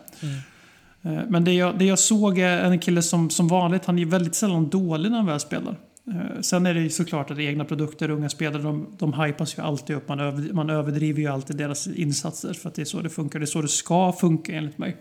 Eh, 1.02 1.20
Men 1.30 1.44
det 1.44 1.54
jag, 1.54 1.80
det 1.80 1.86
jag 1.86 2.00
såg 2.00 2.40
är 2.40 2.64
en 2.64 2.80
kille 2.80 3.02
som, 3.02 3.30
som 3.30 3.48
vanligt, 3.48 3.86
han 3.86 4.00
är 4.00 4.06
väldigt 4.06 4.36
sällan 4.36 4.70
dålig 4.70 5.12
när 5.12 5.18
han 5.18 5.26
väl 5.26 5.40
spelar. 5.40 5.76
Eh, 6.08 6.42
sen 6.42 6.66
är 6.66 6.74
det 6.74 6.82
ju 6.82 6.90
såklart 6.90 7.32
att 7.32 7.40
egna 7.40 7.66
produkter, 7.66 8.10
unga 8.10 8.30
spelare, 8.30 8.62
de, 8.62 8.88
de 8.98 9.14
hypas 9.14 9.58
ju 9.58 9.62
alltid 9.62 9.96
upp. 9.96 10.08
Man, 10.08 10.20
över, 10.20 10.54
man 10.54 10.70
överdriver 10.70 11.22
ju 11.22 11.28
alltid 11.28 11.56
deras 11.56 11.88
insatser 11.88 12.54
för 12.54 12.70
att 12.70 12.76
det 12.76 12.82
är 12.82 12.86
så 12.86 13.02
det 13.02 13.10
funkar. 13.10 13.40
Det 13.40 13.44
är 13.44 13.48
så 13.48 13.62
det 13.62 13.68
ska 13.68 14.14
funka 14.14 14.54
enligt 14.54 14.78
mig. 14.78 14.98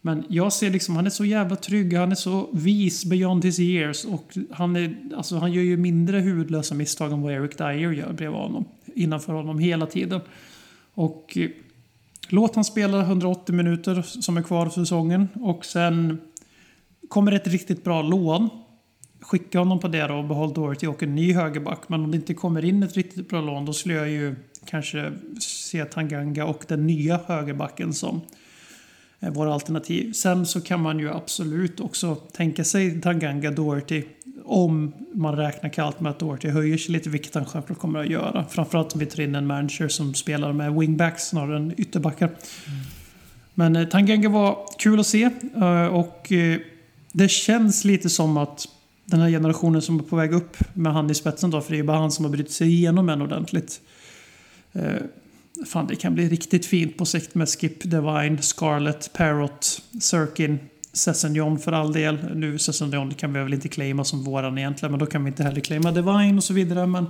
Men 0.00 0.24
jag 0.28 0.52
ser 0.52 0.70
liksom, 0.70 0.96
han 0.96 1.06
är 1.06 1.10
så 1.10 1.24
jävla 1.24 1.56
trygg, 1.56 1.94
han 1.94 2.10
är 2.10 2.16
så 2.16 2.48
vis 2.52 3.04
beyond 3.04 3.44
his 3.44 3.58
years 3.58 4.04
och 4.04 4.38
han, 4.50 4.76
är, 4.76 4.96
alltså, 5.16 5.36
han 5.36 5.52
gör 5.52 5.62
ju 5.62 5.76
mindre 5.76 6.18
huvudlösa 6.18 6.74
misstag 6.74 7.12
än 7.12 7.22
vad 7.22 7.32
Eric 7.32 7.56
Dyer 7.56 7.92
gör 7.92 8.12
bredvid 8.12 8.40
honom. 8.40 8.64
Innanför 8.94 9.32
honom 9.32 9.58
hela 9.58 9.86
tiden. 9.86 10.20
Och 10.94 11.36
eh, 11.36 11.50
låt 12.28 12.54
han 12.54 12.64
spela 12.64 13.00
180 13.00 13.54
minuter 13.54 14.02
som 14.02 14.36
är 14.36 14.42
kvar 14.42 14.66
av 14.66 14.70
säsongen 14.70 15.28
och 15.34 15.64
sen 15.64 16.18
kommer 17.08 17.32
ett 17.32 17.46
riktigt 17.46 17.84
bra 17.84 18.02
lån. 18.02 18.48
Skicka 19.28 19.58
honom 19.58 19.80
på 19.80 19.88
det 19.88 20.06
då 20.06 20.14
och 20.14 20.24
behåll 20.24 20.54
Doherty 20.54 20.86
och 20.86 21.02
en 21.02 21.14
ny 21.14 21.32
högerback. 21.32 21.88
Men 21.88 22.04
om 22.04 22.10
det 22.10 22.16
inte 22.16 22.34
kommer 22.34 22.64
in 22.64 22.82
ett 22.82 22.96
riktigt 22.96 23.28
bra 23.28 23.40
lån 23.40 23.64
då 23.64 23.72
skulle 23.72 23.94
jag 23.94 24.08
ju 24.08 24.34
kanske 24.64 25.12
se 25.40 25.84
Tanganga 25.84 26.44
och 26.44 26.64
den 26.68 26.86
nya 26.86 27.20
högerbacken 27.26 27.94
som 27.94 28.20
är 29.20 29.30
våra 29.30 29.54
alternativ. 29.54 30.12
Sen 30.12 30.46
så 30.46 30.60
kan 30.60 30.80
man 30.80 30.98
ju 30.98 31.10
absolut 31.10 31.80
också 31.80 32.14
tänka 32.14 32.64
sig 32.64 33.00
Tanganga 33.00 33.50
Doherty 33.50 34.02
om 34.44 34.92
man 35.14 35.36
räknar 35.36 35.70
kallt 35.70 36.00
med 36.00 36.10
att 36.10 36.18
Doherty 36.18 36.48
höjer 36.48 36.78
sig 36.78 36.92
lite, 36.92 37.10
vilket 37.10 37.34
han 37.34 37.44
självklart 37.44 37.78
kommer 37.78 38.00
att 38.00 38.08
göra. 38.08 38.44
Framförallt 38.50 38.92
om 38.92 39.00
vi 39.00 39.06
tar 39.06 39.22
in 39.22 39.34
en 39.34 39.46
manager 39.46 39.88
som 39.88 40.14
spelar 40.14 40.52
med 40.52 40.74
wingbacks 40.74 41.28
snarare 41.28 41.56
än 41.56 41.74
ytterbackar. 41.76 42.30
Men 43.54 43.76
eh, 43.76 43.88
Tanganga 43.88 44.28
var 44.28 44.66
kul 44.78 45.00
att 45.00 45.06
se 45.06 45.30
eh, 45.56 45.86
och 45.86 46.32
eh, 46.32 46.58
det 47.12 47.28
känns 47.28 47.84
lite 47.84 48.08
som 48.08 48.36
att 48.36 48.66
den 49.10 49.20
här 49.20 49.30
generationen 49.30 49.82
som 49.82 49.98
är 49.98 50.02
på 50.02 50.16
väg 50.16 50.32
upp 50.32 50.56
med 50.74 50.92
han 50.92 51.10
i 51.10 51.14
spetsen 51.14 51.50
då, 51.50 51.60
för 51.60 51.70
det 51.70 51.76
är 51.76 51.80
ju 51.80 51.84
bara 51.84 51.98
han 51.98 52.10
som 52.10 52.24
har 52.24 52.32
brutit 52.32 52.52
sig 52.52 52.68
igenom 52.68 53.08
en 53.08 53.22
ordentligt. 53.22 53.80
Eh, 54.72 54.82
fan, 55.66 55.86
det 55.86 55.96
kan 55.96 56.14
bli 56.14 56.28
riktigt 56.28 56.66
fint 56.66 56.96
på 56.96 57.04
sikt 57.04 57.34
med 57.34 57.48
Skip 57.48 57.82
Divine, 57.82 58.42
Scarlett, 58.42 59.10
Parrot, 59.12 59.82
Sirkin, 60.00 60.58
Sessignon 60.92 61.58
för 61.58 61.72
all 61.72 61.92
del. 61.92 62.18
Nu 62.34 62.58
Sessignon 62.58 63.14
kan 63.14 63.32
vi 63.32 63.40
väl 63.40 63.54
inte 63.54 63.68
claima 63.68 64.04
som 64.04 64.24
våran 64.24 64.58
egentligen, 64.58 64.92
men 64.92 64.98
då 64.98 65.06
kan 65.06 65.24
vi 65.24 65.28
inte 65.28 65.42
heller 65.42 65.60
claima 65.60 65.92
Divine 65.92 66.36
och 66.36 66.44
så 66.44 66.54
vidare. 66.54 66.86
Men 66.86 67.06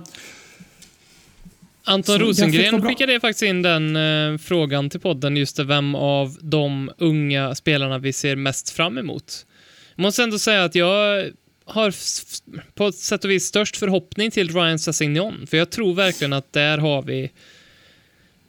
Anton 1.83 2.17
Så 2.17 2.23
Rosengren 2.23 2.81
skickade 2.81 3.19
faktiskt 3.19 3.43
in 3.43 3.61
den 3.61 3.95
eh, 3.95 4.37
frågan 4.37 4.89
till 4.89 4.99
podden, 4.99 5.37
just 5.37 5.57
det, 5.57 5.63
vem 5.63 5.95
av 5.95 6.37
de 6.41 6.91
unga 6.97 7.55
spelarna 7.55 7.97
vi 7.97 8.13
ser 8.13 8.35
mest 8.35 8.69
fram 8.69 8.97
emot. 8.97 9.45
Jag 9.95 10.01
måste 10.01 10.23
ändå 10.23 10.39
säga 10.39 10.63
att 10.63 10.75
jag 10.75 11.25
har 11.69 11.93
på 12.73 12.87
ett 12.87 12.95
sätt 12.95 13.23
och 13.23 13.31
vis 13.31 13.45
störst 13.45 13.77
förhoppning 13.77 14.31
till 14.31 14.53
Ryan 14.53 14.79
Sassignon, 14.79 15.47
för 15.47 15.57
jag 15.57 15.69
tror 15.69 15.93
verkligen 15.93 16.33
att 16.33 16.53
där 16.53 16.77
har 16.77 17.01
vi 17.01 17.31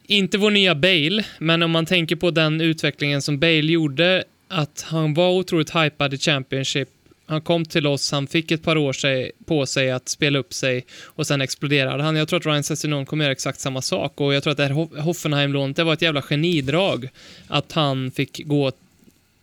inte 0.07 0.39
vår 0.39 0.51
nya 0.51 0.75
Bale, 0.75 1.25
men 1.39 1.63
om 1.63 1.71
man 1.71 1.87
tänker 1.87 2.17
på 2.17 2.31
den 2.31 2.61
utvecklingen 2.61 3.23
som 3.23 3.39
Bale 3.39 3.73
gjorde, 3.73 4.25
att 4.49 4.85
han 4.89 5.15
var 5.15 5.31
otroligt 5.31 5.77
hypad 5.77 6.15
i 6.15 6.19
Championship. 6.19 6.89
Han 7.27 7.41
kom 7.41 7.65
till 7.65 7.87
oss, 7.87 8.13
han 8.13 8.27
fick 8.27 8.51
ett 8.51 8.63
par 8.63 8.77
år 8.77 8.93
sig, 8.93 9.33
på 9.45 9.67
sig 9.67 9.91
att 9.91 10.09
spela 10.09 10.39
upp 10.39 10.55
sig 10.55 10.85
och 11.05 11.27
sen 11.27 11.41
exploderade 11.41 12.03
han. 12.03 12.17
Jag 12.17 12.29
tror 12.29 12.39
att 12.39 12.47
Ryan 12.47 12.63
Sessignon 12.63 13.07
kommer 13.07 13.25
göra 13.25 13.33
exakt 13.33 13.61
samma 13.61 13.83
sak 13.83 14.21
och 14.21 14.35
jag 14.35 14.43
tror 14.43 14.51
att 14.51 14.57
det 14.57 14.67
här 14.67 15.01
Hoffenheim-lånet, 15.01 15.77
det 15.77 15.85
var 15.85 15.93
ett 15.93 16.03
jävla 16.03 16.23
genidrag. 16.23 17.09
Att 17.47 17.73
han 17.73 18.11
fick 18.11 18.47
gå 18.47 18.73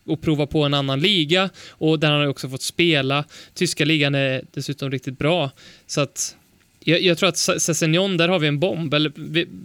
och 0.07 0.21
prova 0.21 0.45
på 0.45 0.63
en 0.63 0.73
annan 0.73 0.99
liga 0.99 1.49
och 1.69 1.99
där 1.99 2.11
han 2.11 2.19
har 2.19 2.27
också 2.27 2.49
fått 2.49 2.61
spela. 2.61 3.23
Tyska 3.53 3.85
ligan 3.85 4.15
är 4.15 4.41
dessutom 4.53 4.91
riktigt 4.91 5.17
bra. 5.19 5.51
Så 5.87 6.01
att 6.01 6.35
jag, 6.79 7.01
jag 7.01 7.17
tror 7.17 7.29
att 7.29 7.37
Se- 7.37 7.59
Sessignon, 7.59 8.17
där 8.17 8.29
har 8.29 8.39
vi 8.39 8.47
en 8.47 8.59
bomb. 8.59 8.93
Eller 8.93 9.09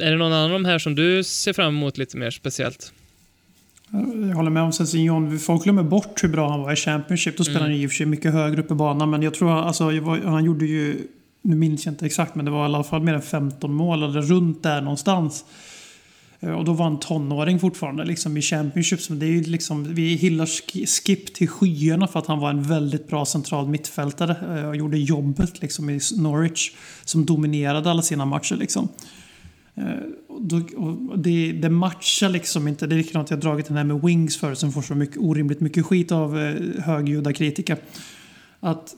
är 0.02 0.10
det 0.10 0.16
någon 0.16 0.32
annan 0.32 0.44
av 0.44 0.50
de 0.50 0.64
här 0.64 0.78
som 0.78 0.94
du 0.94 1.24
ser 1.24 1.52
fram 1.52 1.76
emot 1.76 1.98
lite 1.98 2.16
mer 2.16 2.30
speciellt? 2.30 2.92
Jag 4.28 4.36
håller 4.36 4.50
med 4.50 4.62
om 4.62 4.72
Sessignon. 4.72 5.38
Folk 5.38 5.64
glömmer 5.64 5.82
bort 5.82 6.24
hur 6.24 6.28
bra 6.28 6.50
han 6.50 6.60
var 6.60 6.72
i 6.72 6.76
Championship. 6.76 7.36
Då 7.36 7.44
spelade 7.44 7.64
han 7.64 7.72
i 7.74 7.86
och 7.86 7.90
för 7.90 7.96
sig 7.96 8.06
mycket 8.06 8.32
högre 8.32 8.60
upp 8.60 8.70
i 8.70 8.74
banan. 8.74 9.10
Men 9.10 9.22
jag 9.22 9.34
tror 9.34 9.52
alltså, 9.52 9.84
han 10.24 10.44
gjorde 10.44 10.66
ju... 10.66 11.08
Nu 11.44 11.56
minns 11.56 11.86
jag 11.86 11.92
inte 11.92 12.06
exakt, 12.06 12.34
men 12.34 12.44
det 12.44 12.50
var 12.50 12.62
i 12.62 12.64
alla 12.64 12.84
fall 12.84 13.02
mer 13.02 13.14
än 13.14 13.22
15 13.22 13.74
mål 13.74 14.02
eller 14.02 14.22
runt 14.22 14.62
där 14.62 14.80
någonstans. 14.80 15.44
Eh, 16.42 16.52
och 16.52 16.64
då 16.64 16.72
var 16.72 16.84
han 16.84 17.00
tonåring 17.00 17.58
fortfarande 17.58 18.04
liksom 18.04 18.36
i 18.36 18.42
Championship. 18.42 19.08
Men 19.08 19.18
det 19.18 19.26
är 19.26 19.30
ju 19.30 19.42
liksom, 19.42 19.94
vi 19.94 20.14
hyllar 20.14 20.46
Skip 20.86 21.34
till 21.34 21.48
skyarna 21.48 22.06
för 22.06 22.18
att 22.18 22.26
han 22.26 22.38
var 22.38 22.50
en 22.50 22.62
väldigt 22.62 23.08
bra 23.08 23.24
central 23.24 23.68
mittfältare 23.68 24.58
eh, 24.58 24.68
och 24.68 24.76
gjorde 24.76 24.98
jobbet 24.98 25.62
liksom 25.62 25.90
i 25.90 26.00
Norwich. 26.16 26.72
Som 27.04 27.26
dominerade 27.26 27.90
alla 27.90 28.02
sina 28.02 28.24
matcher 28.24 28.56
liksom. 28.56 28.88
Eh, 29.74 29.84
och 31.08 31.18
det, 31.18 31.52
det 31.52 31.70
matchar 31.70 32.28
liksom 32.28 32.68
inte. 32.68 32.86
Det 32.86 32.94
är 32.94 32.96
likadant 32.96 33.30
jag 33.30 33.36
har 33.36 33.42
dragit 33.42 33.66
den 33.66 33.76
här 33.76 33.84
med 33.84 34.02
Wings 34.02 34.36
förut 34.36 34.58
som 34.58 34.72
får 34.72 34.82
så 34.82 34.94
mycket, 34.94 35.16
orimligt 35.16 35.60
mycket 35.60 35.86
skit 35.86 36.12
av 36.12 36.38
högljudda 36.78 37.32
kritiker. 37.32 37.76
Att 38.60 38.94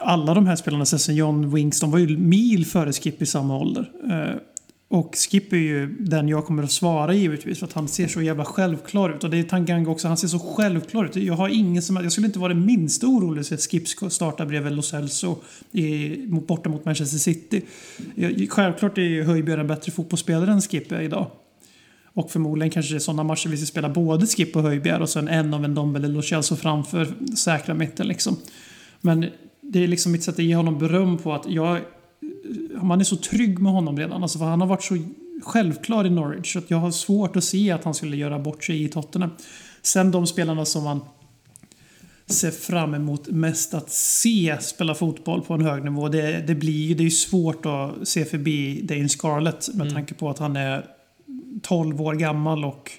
alla 0.00 0.34
de 0.34 0.46
här 0.46 0.56
spelarna, 0.56 0.86
Sesson 0.86 1.14
John, 1.14 1.54
Wings, 1.54 1.80
de 1.80 1.90
var 1.90 1.98
ju 1.98 2.18
mil 2.18 2.66
före 2.66 2.92
Skip 2.92 3.22
i 3.22 3.26
samma 3.26 3.58
ålder. 3.58 3.92
Och 4.90 5.16
Skip 5.16 5.52
är 5.52 5.56
ju 5.56 5.86
den 5.86 6.28
jag 6.28 6.46
kommer 6.46 6.62
att 6.62 6.72
svara 6.72 7.14
givetvis 7.14 7.58
för 7.58 7.66
att 7.66 7.72
han 7.72 7.88
ser 7.88 8.08
så 8.08 8.22
jävla 8.22 8.44
självklar 8.44 9.10
ut. 9.16 9.24
Och 9.24 9.30
det 9.30 9.38
är 9.38 9.42
Tanganga 9.42 9.90
också, 9.90 10.08
han 10.08 10.16
ser 10.16 10.28
så 10.28 10.38
självklar 10.38 11.04
ut. 11.04 11.16
Jag 11.16 11.34
har 11.34 11.48
ingen 11.48 11.82
som, 11.82 11.96
jag 11.96 12.12
skulle 12.12 12.26
inte 12.26 12.38
vara 12.38 12.54
det 12.54 12.60
minsta 12.60 13.06
orolig 13.06 13.46
för 13.46 13.54
att 13.54 13.70
Skip 13.70 13.88
starta 13.88 14.46
bredvid 14.46 14.72
Lo 14.72 14.82
Celso 14.82 15.36
i, 15.72 16.16
borta 16.26 16.68
mot 16.68 16.84
Manchester 16.84 17.18
City. 17.18 17.62
Jag, 18.14 18.46
självklart 18.50 18.98
är 18.98 19.02
ju 19.02 19.24
Höjbjerg 19.24 19.60
en 19.60 19.66
bättre 19.66 19.92
fotbollsspelare 19.92 20.52
än 20.52 20.60
Skip 20.60 20.92
är 20.92 21.00
idag. 21.00 21.30
Och 22.04 22.30
förmodligen 22.30 22.70
kanske 22.70 22.92
det 22.92 22.98
är 22.98 23.00
sådana 23.00 23.22
matcher 23.22 23.48
vi 23.48 23.56
ska 23.56 23.66
spela 23.66 23.88
både 23.88 24.26
Skip 24.26 24.56
och 24.56 24.62
Höjbjerg 24.62 25.02
och 25.02 25.08
sen 25.08 25.28
en 25.28 25.54
av 25.54 25.64
en 25.64 25.74
Dombele 25.74 26.06
eller 26.06 26.14
Lo 26.14 26.22
Celso 26.22 26.56
framför 26.56 27.08
säkra 27.36 27.74
mitten 27.74 28.08
liksom. 28.08 28.36
Men 29.00 29.26
det 29.60 29.84
är 29.84 29.88
liksom 29.88 30.12
mitt 30.12 30.22
sätt 30.22 30.34
att 30.34 30.44
ge 30.44 30.56
honom 30.56 30.78
beröm 30.78 31.18
på 31.18 31.32
att 31.32 31.50
jag 31.50 31.80
man 32.82 33.00
är 33.00 33.04
så 33.04 33.16
trygg 33.16 33.58
med 33.58 33.72
honom 33.72 33.98
redan. 33.98 34.22
Alltså 34.22 34.38
för 34.38 34.46
han 34.46 34.60
har 34.60 34.68
varit 34.68 34.82
så 34.82 34.96
självklar 35.42 36.06
i 36.06 36.10
Norwich. 36.10 36.56
Att 36.56 36.70
jag 36.70 36.78
har 36.78 36.90
svårt 36.90 37.36
att 37.36 37.44
se 37.44 37.70
att 37.70 37.84
han 37.84 37.94
skulle 37.94 38.16
göra 38.16 38.38
bort 38.38 38.64
sig 38.64 38.84
i 38.84 38.88
Tottenham. 38.88 39.30
Sen 39.82 40.10
de 40.10 40.26
spelarna 40.26 40.64
som 40.64 40.84
man 40.84 41.00
ser 42.26 42.50
fram 42.50 42.94
emot 42.94 43.28
mest 43.28 43.74
att 43.74 43.90
se 43.90 44.56
spela 44.60 44.94
fotboll 44.94 45.42
på 45.42 45.54
en 45.54 45.64
hög 45.64 45.84
nivå. 45.84 46.08
Det, 46.08 46.46
det, 46.46 46.54
blir, 46.54 46.94
det 46.94 47.02
är 47.02 47.04
ju 47.04 47.10
svårt 47.10 47.66
att 47.66 48.08
se 48.08 48.24
förbi 48.24 48.82
Dane 48.82 49.08
Scarlett 49.08 49.68
med 49.74 49.94
tanke 49.94 50.14
på 50.14 50.30
att 50.30 50.38
han 50.38 50.56
är 50.56 50.86
12 51.62 52.02
år 52.02 52.14
gammal 52.14 52.64
och 52.64 52.90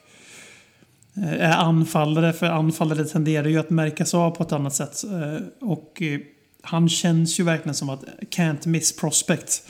eh, 1.18 1.34
är 1.34 1.58
anfallare. 1.58 2.34
För 2.34 2.46
anfallare 2.46 3.06
tenderar 3.06 3.48
ju 3.48 3.60
att 3.60 3.70
märkas 3.70 4.14
av 4.14 4.32
på 4.32 4.44
ett 4.44 4.52
annat 4.52 4.76
sätt. 4.76 5.04
Eh, 5.04 5.68
Och 5.68 6.02
eh, 6.02 6.20
han 6.62 6.90
känns 6.90 7.40
ju 7.40 7.44
verkligen 7.44 7.76
som 7.76 7.90
att 7.90 8.04
can't 8.36 8.68
miss 8.68 8.96
prospect. 8.96 9.64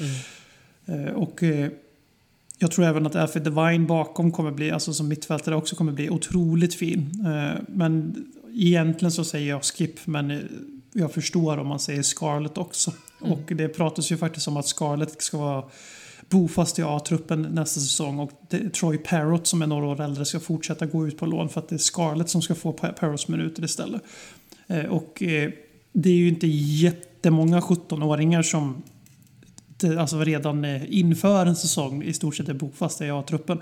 Eh, 0.86 1.13
Och 1.13 1.43
eh, 1.43 1.69
jag 2.58 2.71
tror 2.71 2.86
även 2.86 3.06
att 3.06 3.15
Alfred 3.15 3.43
Devine 3.43 3.86
bakom 3.86 4.32
kommer 4.32 4.52
bli, 4.52 4.71
alltså 4.71 4.93
som 4.93 5.08
mittfältare 5.08 5.56
också 5.56 5.75
kommer 5.75 5.91
bli 5.91 6.10
otroligt 6.10 6.75
fin. 6.75 7.25
Eh, 7.25 7.62
Men 7.67 8.25
egentligen 8.56 9.12
så 9.12 9.23
säger 9.23 9.49
jag 9.49 9.63
Skip, 9.63 10.08
men 10.08 10.49
jag 10.93 11.12
förstår 11.13 11.58
om 11.58 11.67
man 11.67 11.80
säger 11.80 12.04
Scarlett 12.04 12.58
också. 12.58 12.93
Och 13.19 13.41
det 13.56 13.67
pratas 13.67 14.12
ju 14.12 14.17
faktiskt 14.17 14.47
om 14.47 14.58
att 14.58 14.67
Scarlett 14.67 15.21
ska 15.21 15.38
vara 15.38 15.63
bofast 16.30 16.80
i 16.80 16.84
A-truppen 16.84 17.41
nästa 17.41 17.80
säsong 17.80 18.19
och 18.19 18.32
Troy 18.73 18.97
Parrott 18.97 19.47
som 19.47 19.62
är 19.62 19.67
några 19.67 19.86
år 19.88 20.02
äldre 20.02 20.25
ska 20.25 20.39
fortsätta 20.39 20.86
gå 20.86 21.08
ut 21.08 21.17
på 21.17 21.25
lån 21.25 21.49
för 21.49 21.60
att 21.60 21.69
det 21.69 21.75
är 21.75 21.78
Scarlett 21.78 22.30
som 22.30 22.41
ska 22.41 22.56
få 22.56 22.73
Pa- 22.73 22.91
Parrotts 22.91 23.28
minuter 23.28 23.63
istället. 23.63 24.02
Och 24.89 25.23
det 26.02 26.10
är 26.10 26.16
ju 26.16 26.28
inte 26.28 26.48
jättemånga 26.48 27.60
17-åringar 27.60 28.42
som 28.42 28.82
alltså 30.00 30.20
redan 30.20 30.66
eh, 30.66 30.82
inför 31.00 31.46
en 31.46 31.56
säsong 31.56 32.04
i 32.04 32.14
stort 32.14 32.36
sett 32.36 32.50
är 32.50 32.54
bofasta 32.54 33.06
i 33.06 33.10
A-truppen. 33.10 33.62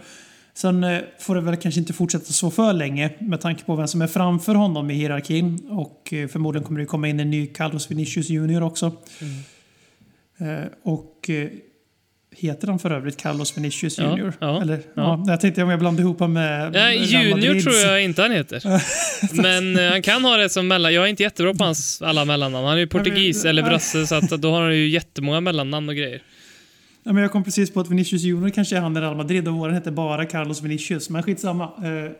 Sen 0.54 0.84
eh, 0.84 1.00
får 1.19 1.36
det 1.36 1.41
väl 1.41 1.56
kanske 1.56 1.80
inte 1.80 1.93
fortsätta 1.93 2.26
så 2.26 2.52
för 2.52 2.73
länge 2.73 3.13
med 3.19 3.41
tanke 3.41 3.63
på 3.63 3.76
vem 3.76 3.88
som 3.88 4.02
är 4.02 4.08
framför 4.08 4.56
honom 4.56 4.91
i 4.91 4.93
hierarkin. 4.93 5.67
Och 5.69 6.13
eh, 6.13 6.28
förmodligen 6.28 6.65
kommer 6.65 6.80
det 6.80 6.86
komma 6.86 7.08
in 7.08 7.19
en 7.19 7.30
ny 7.30 7.47
Carlos 7.47 7.91
Vinicius 7.91 8.30
Junior 8.30 8.63
också. 8.63 8.91
Eh, 10.38 10.65
Och 10.84 11.30
heter 12.38 12.67
han 12.67 12.80
för 12.80 12.91
övrigt 12.91 13.17
Carlos 13.17 13.58
Vinicius 13.58 14.00
Junior? 14.00 14.34
ja, 14.39 14.62
Eller, 14.62 14.76
ja. 14.76 14.82
ja. 14.93 15.23
jag 15.28 15.41
tänkte 15.41 15.63
om 15.63 15.69
jag 15.69 15.80
blandade 15.80 16.04
ihop 16.04 16.19
honom 16.19 16.34
med 16.34 16.76
Ja, 16.76 16.91
junior 16.91 17.60
tror 17.62 17.76
jag 17.76 18.04
inte 18.04 18.21
han 18.21 18.32
heter. 18.32 18.63
Men 19.41 19.78
eh, 19.80 19.91
han 19.91 20.02
kan 20.02 20.23
ha 20.23 20.38
det 20.38 20.50
som 20.50 20.67
mellan... 20.67 20.93
Jag 20.93 21.04
är 21.04 21.08
inte 21.08 21.23
jättebra 21.23 21.54
på 21.54 21.63
hans 21.63 22.02
alla 22.02 22.26
mellannamn. 22.26 22.65
Han 22.65 22.73
är 22.76 22.80
ju 22.80 22.88
portugis 22.88 23.43
men- 23.43 23.50
eller 23.50 23.63
brasse, 23.63 24.08
så 24.08 24.15
att 24.15 24.30
då 24.30 24.52
har 24.52 24.62
han 24.62 24.76
ju 24.76 24.88
jättemånga 24.89 25.41
mellannamn 25.41 25.89
och 25.89 25.95
grejer. 25.95 26.21
Ja, 27.04 27.13
men 27.13 27.21
jag 27.21 27.32
kom 27.32 27.43
precis 27.43 27.73
på 27.73 27.80
att 27.80 27.89
Vinicius 27.91 28.21
Junior 28.23 28.50
kanske 28.50 28.78
är 28.78 28.82
han 28.82 28.97
i 28.97 29.00
Real 29.02 29.15
Madrid 29.17 29.47
och 29.47 29.54
våren 29.54 29.76
heter 29.76 29.91
bara 29.91 30.26
Carlos 30.26 30.62
Vinicius. 30.62 31.10
Men 31.10 31.23
skitsamma. 31.23 31.63
Eh, 31.63 32.12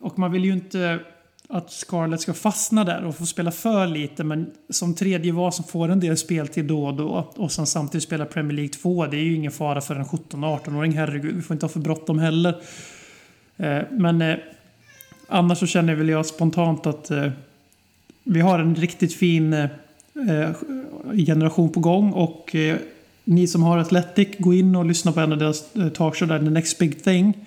Och 0.00 0.18
man 0.18 0.32
vill 0.32 0.44
ju 0.44 0.52
inte 0.52 0.98
att 1.48 1.70
Scarlett 1.70 2.20
ska 2.20 2.34
fastna 2.34 2.84
där 2.84 3.04
och 3.04 3.16
få 3.16 3.26
spela 3.26 3.50
för 3.50 3.86
lite. 3.86 4.24
Men 4.24 4.50
som 4.70 4.94
tredje 4.94 5.32
var 5.32 5.50
som 5.50 5.64
får 5.64 5.88
en 5.88 6.00
del 6.00 6.16
speltid 6.16 6.64
då 6.64 6.86
och 6.86 6.94
då 6.94 7.30
och 7.36 7.52
sen 7.52 7.66
samtidigt 7.66 8.04
spela 8.04 8.24
Premier 8.24 8.56
League 8.56 8.72
2. 8.72 9.06
Det 9.06 9.16
är 9.16 9.22
ju 9.22 9.34
ingen 9.34 9.52
fara 9.52 9.80
för 9.80 9.96
en 9.96 10.04
17-18-åring. 10.04 10.92
Herregud, 10.92 11.36
vi 11.36 11.42
får 11.42 11.54
inte 11.54 11.66
ha 11.66 11.70
för 11.70 11.80
bråttom 11.80 12.18
heller. 12.18 12.60
Eh, 13.56 13.82
Men 13.90 14.22
eh, 14.22 14.36
annars 15.28 15.58
så 15.58 15.66
känner 15.66 15.94
väl 15.94 16.08
jag 16.08 16.26
spontant 16.26 16.86
att 16.86 17.10
eh, 17.10 17.30
vi 18.24 18.40
har 18.40 18.58
en 18.58 18.74
riktigt 18.74 19.14
fin 19.14 19.52
eh, 19.52 19.68
eh, 20.28 20.50
generation 21.26 21.72
på 21.72 21.80
gång 21.80 22.12
och 22.12 22.54
eh, 22.54 22.76
ni 23.24 23.46
som 23.46 23.62
har 23.62 23.78
Athletic, 23.78 24.28
gå 24.38 24.54
in 24.54 24.76
och 24.76 24.84
lyssna 24.84 25.12
på 25.12 25.20
en 25.20 25.32
av 25.32 25.38
deras 25.38 25.64
talkshow 25.94 26.28
där, 26.28 26.38
The 26.38 26.44
Next 26.44 26.78
Big 26.78 27.04
Thing. 27.04 27.46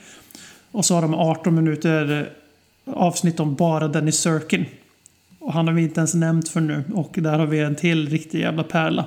Och 0.72 0.86
så 0.86 0.96
har 0.96 1.02
de 1.02 1.14
18 1.14 1.56
minuter 1.56 2.30
avsnitt 2.94 3.40
om 3.40 3.56
bara 3.56 3.88
Dennis 3.88 4.20
Sirkin. 4.20 4.66
Och 5.40 5.54
han 5.54 5.68
har 5.68 5.74
vi 5.74 5.82
inte 5.82 6.00
ens 6.00 6.14
nämnt 6.14 6.50
för 6.50 6.62
nu. 6.62 6.84
Och 6.94 7.16
där 7.18 7.40
har 7.40 7.48
vi 7.48 7.60
en 7.60 7.76
till 7.76 8.10
riktig 8.10 8.40
jävla 8.40 8.64
pärla. 8.64 9.06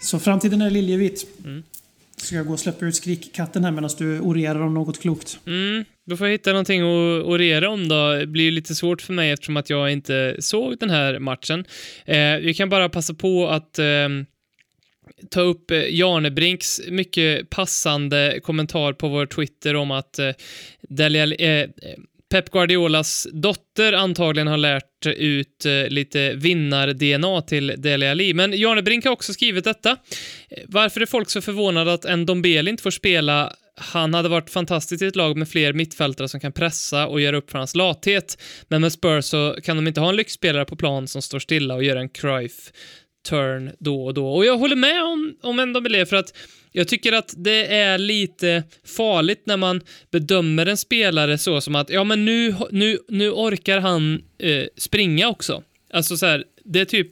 Så 0.00 0.18
framtiden 0.18 0.62
är 0.62 0.70
liljevit. 0.70 1.26
Ska 2.16 2.36
jag 2.36 2.46
gå 2.46 2.52
och 2.52 2.60
släppa 2.60 2.86
ut 2.86 2.96
skrikkatten 2.96 3.64
här 3.64 3.70
medan 3.70 3.90
du 3.98 4.20
orerar 4.20 4.60
om 4.60 4.74
något 4.74 5.00
klokt? 5.00 5.38
Mm, 5.46 5.84
då 6.06 6.16
får 6.16 6.26
jag 6.26 6.32
hitta 6.32 6.50
någonting 6.50 6.80
att 6.80 7.24
orera 7.24 7.70
om 7.70 7.88
då. 7.88 8.12
Det 8.12 8.26
blir 8.26 8.44
ju 8.44 8.50
lite 8.50 8.74
svårt 8.74 9.02
för 9.02 9.12
mig 9.12 9.30
eftersom 9.30 9.56
att 9.56 9.70
jag 9.70 9.92
inte 9.92 10.36
såg 10.38 10.78
den 10.78 10.90
här 10.90 11.18
matchen. 11.18 11.64
Eh, 12.04 12.36
vi 12.36 12.54
kan 12.54 12.68
bara 12.68 12.88
passa 12.88 13.14
på 13.14 13.48
att 13.48 13.78
ehm, 13.78 14.26
ta 15.30 15.40
upp 15.40 15.70
eh, 15.70 15.94
Janebrinks 15.94 16.80
mycket 16.88 17.50
passande 17.50 18.40
kommentar 18.42 18.92
på 18.92 19.08
vår 19.08 19.26
Twitter 19.26 19.76
om 19.76 19.90
att 19.90 20.18
eh, 20.18 20.30
Dele, 20.88 21.34
eh, 21.34 21.68
Pep 22.30 22.50
Guardiolas 22.50 23.26
dotter 23.32 23.92
antagligen 23.92 24.46
har 24.46 24.56
lärt 24.56 25.06
ut 25.06 25.66
eh, 25.66 25.88
lite 25.88 26.34
vinnar-DNA 26.34 27.42
till 27.42 27.74
Dele 27.78 28.10
Alli. 28.10 28.34
Men 28.34 28.52
Janebrink 28.52 29.04
har 29.04 29.12
också 29.12 29.32
skrivit 29.32 29.64
detta. 29.64 29.90
Eh, 29.90 30.62
varför 30.66 31.00
är 31.00 31.06
folk 31.06 31.30
så 31.30 31.40
förvånade 31.40 31.92
att 31.92 32.04
en 32.04 32.26
Dombele 32.26 32.70
inte 32.70 32.82
får 32.82 32.90
spela 32.90 33.52
han 33.80 34.14
hade 34.14 34.28
varit 34.28 34.50
fantastisk 34.50 35.02
i 35.02 35.06
ett 35.06 35.16
lag 35.16 35.36
med 35.36 35.48
fler 35.48 35.72
mittfältare 35.72 36.28
som 36.28 36.40
kan 36.40 36.52
pressa 36.52 37.06
och 37.06 37.20
göra 37.20 37.36
upp 37.36 37.50
för 37.50 37.58
hans 37.58 37.74
lathet. 37.74 38.42
Men 38.68 38.80
med 38.80 38.92
Spurs 38.92 39.24
så 39.24 39.56
kan 39.62 39.76
de 39.76 39.86
inte 39.86 40.00
ha 40.00 40.08
en 40.08 40.16
lyxspelare 40.16 40.64
på 40.64 40.76
plan 40.76 41.08
som 41.08 41.22
står 41.22 41.38
stilla 41.38 41.74
och 41.74 41.84
gör 41.84 41.96
en 41.96 42.08
Cruyff 42.08 42.72
turn 43.28 43.70
då 43.78 44.04
och 44.04 44.14
då. 44.14 44.28
Och 44.28 44.44
jag 44.44 44.58
håller 44.58 44.76
med 44.76 45.02
om, 45.02 45.34
om 45.42 45.58
en 45.58 45.72
Dombele 45.72 46.06
för 46.06 46.16
att 46.16 46.36
jag 46.72 46.88
tycker 46.88 47.12
att 47.12 47.34
det 47.36 47.74
är 47.74 47.98
lite 47.98 48.62
farligt 48.84 49.42
när 49.44 49.56
man 49.56 49.80
bedömer 50.10 50.66
en 50.66 50.76
spelare 50.76 51.38
så 51.38 51.60
som 51.60 51.74
att 51.74 51.90
ja, 51.90 52.04
men 52.04 52.24
nu, 52.24 52.54
nu, 52.70 52.98
nu 53.08 53.30
orkar 53.30 53.78
han 53.80 54.22
eh, 54.38 54.64
springa 54.76 55.28
också. 55.28 55.62
Alltså 55.92 56.16
så 56.16 56.26
här, 56.26 56.44
det 56.64 56.80
är 56.80 56.84
typ 56.84 57.10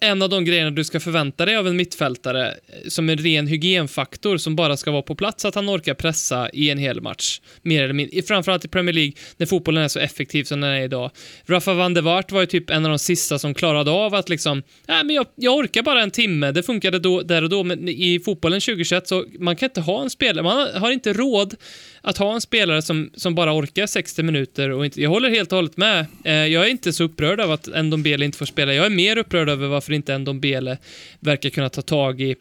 en 0.00 0.22
av 0.22 0.28
de 0.28 0.44
grejerna 0.44 0.70
du 0.70 0.84
ska 0.84 1.00
förvänta 1.00 1.44
dig 1.44 1.56
av 1.56 1.66
en 1.66 1.76
mittfältare 1.76 2.48
eh, 2.48 2.88
som 2.88 3.08
en 3.08 3.18
ren 3.18 3.46
hygienfaktor 3.46 4.36
som 4.36 4.56
bara 4.56 4.76
ska 4.76 4.90
vara 4.90 5.02
på 5.02 5.14
plats, 5.14 5.44
att 5.44 5.54
han 5.54 5.68
orkar 5.68 5.94
pressa 5.94 6.50
i 6.52 6.70
en 6.70 6.78
hel 6.78 7.00
match. 7.00 7.40
Mer 7.62 7.82
eller 7.82 7.94
mindre. 7.94 8.22
Framförallt 8.22 8.64
i 8.64 8.68
Premier 8.68 8.94
League, 8.94 9.12
när 9.36 9.46
fotbollen 9.46 9.82
är 9.82 9.88
så 9.88 9.98
effektiv 9.98 10.44
som 10.44 10.60
den 10.60 10.70
är 10.70 10.80
idag. 10.80 11.10
Rafa 11.46 11.74
van 11.74 11.94
der 11.94 12.02
Waart 12.02 12.32
var 12.32 12.40
ju 12.40 12.46
typ 12.46 12.70
en 12.70 12.84
av 12.84 12.90
de 12.90 12.98
sista 12.98 13.38
som 13.38 13.54
klarade 13.54 13.90
av 13.90 14.14
att 14.14 14.28
liksom, 14.28 14.62
nej 14.86 15.04
men 15.04 15.16
jag, 15.16 15.26
jag 15.34 15.56
orkar 15.56 15.82
bara 15.82 16.02
en 16.02 16.10
timme, 16.10 16.52
det 16.52 16.62
funkade 16.62 16.98
då, 16.98 17.22
där 17.22 17.42
och 17.42 17.50
då, 17.50 17.64
men 17.64 17.88
i 17.88 18.20
fotbollen 18.24 18.60
2021 18.60 19.08
så 19.08 19.24
man 19.38 19.56
kan 19.56 19.66
inte 19.68 19.80
ha 19.80 20.02
en 20.02 20.10
spelare, 20.10 20.42
man 20.42 20.68
har 20.74 20.90
inte 20.90 21.12
råd 21.12 21.54
att 22.08 22.18
ha 22.18 22.34
en 22.34 22.40
spelare 22.40 22.82
som, 22.82 23.10
som 23.14 23.34
bara 23.34 23.52
orkar 23.52 23.86
60 23.86 24.22
minuter 24.22 24.70
och 24.70 24.84
inte, 24.84 25.02
jag 25.02 25.10
håller 25.10 25.30
helt 25.30 25.52
och 25.52 25.56
hållet 25.56 25.76
med. 25.76 26.06
Eh, 26.24 26.32
jag 26.32 26.66
är 26.66 26.70
inte 26.70 26.92
så 26.92 27.04
upprörd 27.04 27.40
av 27.40 27.52
att 27.52 27.84
Ndombele 27.84 28.24
inte 28.24 28.38
får 28.38 28.46
spela. 28.46 28.74
Jag 28.74 28.86
är 28.86 28.90
mer 28.90 29.18
upprörd 29.18 29.48
över 29.48 29.68
varför 29.68 29.92
inte 29.92 30.18
Ndombele 30.18 30.78
verkar 31.20 31.50
kunna 31.50 31.68
ta 31.68 31.82
tag 31.82 32.20
i 32.20 32.36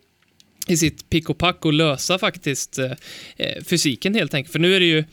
i 0.67 0.77
sitt 0.77 1.09
pick 1.09 1.29
och 1.29 1.37
pack 1.37 1.65
och 1.65 1.73
lösa 1.73 2.19
faktiskt 2.19 2.79
eh, 2.79 2.91
eh 3.37 3.63
fysiken 3.63 4.15
helt 4.15 4.33
enkelt. 4.33 4.51
För 4.51 4.59
nu 4.59 4.75
är 4.75 4.79
det 4.79 4.85
ju 4.85 5.03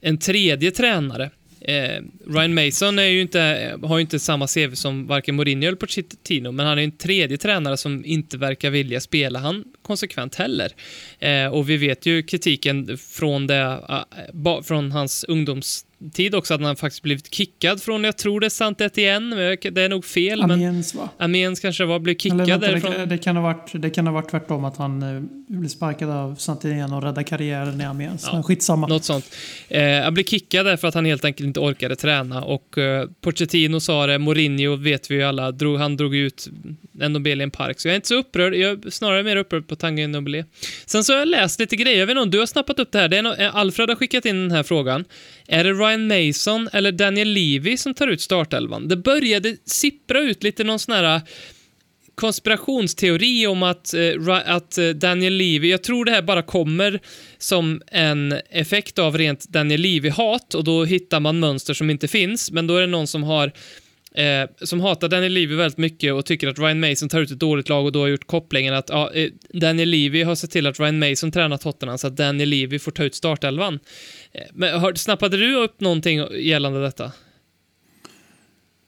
en 0.00 0.18
tredje 0.18 0.70
tränare 0.70 1.30
Eh, 1.64 2.02
Ryan 2.26 2.54
Mason 2.54 2.98
är 2.98 3.06
ju 3.06 3.20
inte, 3.20 3.74
har 3.82 3.98
ju 3.98 4.00
inte 4.00 4.18
samma 4.18 4.46
CV 4.46 4.74
som 4.74 5.06
varken 5.06 5.34
Mourinho 5.34 5.68
eller 5.68 5.76
Pochettino, 5.76 6.52
men 6.52 6.66
han 6.66 6.78
är 6.78 6.82
en 6.82 6.96
tredje 6.96 7.36
tränare 7.36 7.76
som 7.76 8.04
inte 8.04 8.38
verkar 8.38 8.70
vilja 8.70 9.00
spela 9.00 9.38
han 9.38 9.64
konsekvent 9.82 10.34
heller. 10.34 10.72
Eh, 11.18 11.46
och 11.46 11.70
vi 11.70 11.76
vet 11.76 12.06
ju 12.06 12.22
kritiken 12.22 12.98
från, 12.98 13.46
det, 13.46 13.78
eh, 13.88 14.62
från 14.62 14.92
hans 14.92 15.24
ungdoms 15.28 15.86
tid 16.10 16.34
också 16.34 16.54
att 16.54 16.60
han 16.60 16.76
faktiskt 16.76 17.02
blivit 17.02 17.34
kickad 17.34 17.82
från, 17.82 18.04
jag 18.04 18.16
tror 18.16 18.40
det 18.40 18.46
är 18.46 18.50
sant 18.50 18.80
igen, 18.80 19.30
det 19.30 19.82
är 19.82 19.88
nog 19.88 20.04
fel. 20.04 20.42
Amiens 20.42 20.94
va? 20.94 21.08
Amiens 21.18 21.60
kanske 21.60 21.84
var, 21.84 21.98
blev 21.98 22.16
kickad 22.16 22.38
vänta, 22.38 22.58
därifrån. 22.58 22.92
det, 22.92 23.06
det, 23.06 23.18
kan 23.18 23.36
ha 23.36 23.42
varit, 23.42 23.70
det 23.72 23.90
kan 23.90 24.06
ha 24.06 24.14
varit 24.14 24.30
tvärtom, 24.30 24.64
att 24.64 24.76
han 24.76 25.02
eh, 25.02 25.22
blev 25.48 25.68
sparkad 25.68 26.10
av 26.10 26.34
Santillan 26.34 26.92
och 26.92 27.02
räddade 27.02 27.24
karriären 27.24 27.80
i 27.80 27.84
Amiens. 27.84 28.24
Ja, 28.26 28.32
Men 28.32 28.42
skitsamma. 28.42 28.86
Något 28.86 29.04
sånt. 29.04 29.34
Eh, 29.68 30.02
han 30.02 30.14
blev 30.14 30.24
kickad 30.24 30.66
därför 30.66 30.88
att 30.88 30.94
han 30.94 31.04
helt 31.04 31.24
enkelt 31.24 31.46
inte 31.46 31.60
orkade 31.60 31.96
träna 31.96 32.44
och 32.44 32.78
eh, 32.78 33.08
Pochettino 33.20 33.80
sa 33.80 34.06
det, 34.06 34.18
Mourinho 34.18 34.76
vet 34.76 35.10
vi 35.10 35.14
ju 35.14 35.22
alla, 35.22 35.52
drog, 35.52 35.78
han 35.78 35.96
drog 35.96 36.14
ut 36.14 36.48
Nobel 36.92 37.50
Park, 37.50 37.80
så 37.80 37.88
jag 37.88 37.92
är 37.92 37.96
inte 37.96 38.08
så 38.08 38.14
upprörd, 38.14 38.54
jag 38.54 38.86
är 38.86 38.90
snarare 38.90 39.22
mer 39.22 39.36
upprörd 39.36 39.68
på 39.68 39.76
Tanguy 39.76 40.06
Nobel. 40.06 40.44
Sen 40.86 41.04
så 41.04 41.12
har 41.12 41.18
jag 41.18 41.28
läst 41.28 41.60
lite 41.60 41.76
grejer, 41.76 41.98
jag 41.98 42.06
vet 42.06 42.12
inte 42.12 42.22
om 42.22 42.30
du 42.30 42.38
har 42.38 42.46
snappat 42.46 42.78
upp 42.78 42.92
det 42.92 42.98
här, 42.98 43.08
det 43.08 43.16
är 43.16 43.22
no 43.22 43.34
Alfred 43.52 43.88
har 43.88 43.96
skickat 43.96 44.24
in 44.24 44.36
den 44.36 44.50
här 44.50 44.62
frågan. 44.62 45.04
Är 45.48 45.64
det 45.64 45.72
Ryan 45.72 46.06
Mason 46.06 46.68
eller 46.72 46.92
Daniel 46.92 47.28
Levy 47.28 47.76
som 47.76 47.94
tar 47.94 48.08
ut 48.08 48.20
startelvan? 48.20 48.88
Det 48.88 48.96
började 48.96 49.56
sippra 49.64 50.20
ut 50.20 50.42
lite 50.42 50.64
någon 50.64 50.78
sån 50.78 50.94
här 50.94 51.16
äh, 51.16 51.22
konspirationsteori 52.14 53.46
om 53.46 53.62
att, 53.62 53.94
äh, 53.94 54.28
att 54.46 54.78
äh, 54.78 54.88
Daniel 54.88 55.32
Levy, 55.32 55.70
jag 55.70 55.82
tror 55.82 56.04
det 56.04 56.12
här 56.12 56.22
bara 56.22 56.42
kommer 56.42 57.00
som 57.38 57.82
en 57.86 58.32
effekt 58.50 58.98
av 58.98 59.18
rent 59.18 59.48
Daniel 59.48 59.80
Levy-hat 59.80 60.54
och 60.54 60.64
då 60.64 60.84
hittar 60.84 61.20
man 61.20 61.38
mönster 61.40 61.74
som 61.74 61.90
inte 61.90 62.08
finns, 62.08 62.50
men 62.50 62.66
då 62.66 62.76
är 62.76 62.80
det 62.80 62.86
någon 62.86 63.06
som 63.06 63.22
har 63.22 63.52
Eh, 64.16 64.48
som 64.60 64.80
hatar 64.80 65.08
Daniel 65.08 65.32
Levy 65.32 65.54
väldigt 65.54 65.78
mycket 65.78 66.12
och 66.12 66.26
tycker 66.26 66.48
att 66.48 66.58
Ryan 66.58 66.80
Mason 66.80 67.08
tar 67.08 67.20
ut 67.20 67.30
ett 67.30 67.38
dåligt 67.38 67.68
lag 67.68 67.84
och 67.84 67.92
då 67.92 68.00
har 68.00 68.08
gjort 68.08 68.26
kopplingen 68.26 68.74
att 68.74 68.88
ja, 68.88 69.10
Daniel 69.52 69.88
Levy 69.88 70.22
har 70.22 70.34
sett 70.34 70.50
till 70.50 70.66
att 70.66 70.80
Ryan 70.80 70.98
Mason 70.98 71.32
tränar 71.32 71.56
Tottenham 71.56 71.98
så 71.98 72.06
att 72.06 72.16
Daniel 72.16 72.48
Levy 72.48 72.78
får 72.78 72.90
ta 72.90 73.04
ut 73.04 73.14
startelvan. 73.14 73.78
Eh, 74.34 74.42
men 74.52 74.80
har, 74.80 74.94
snappade 74.94 75.36
du 75.36 75.56
upp 75.56 75.80
någonting 75.80 76.26
gällande 76.40 76.82
detta? 76.82 77.12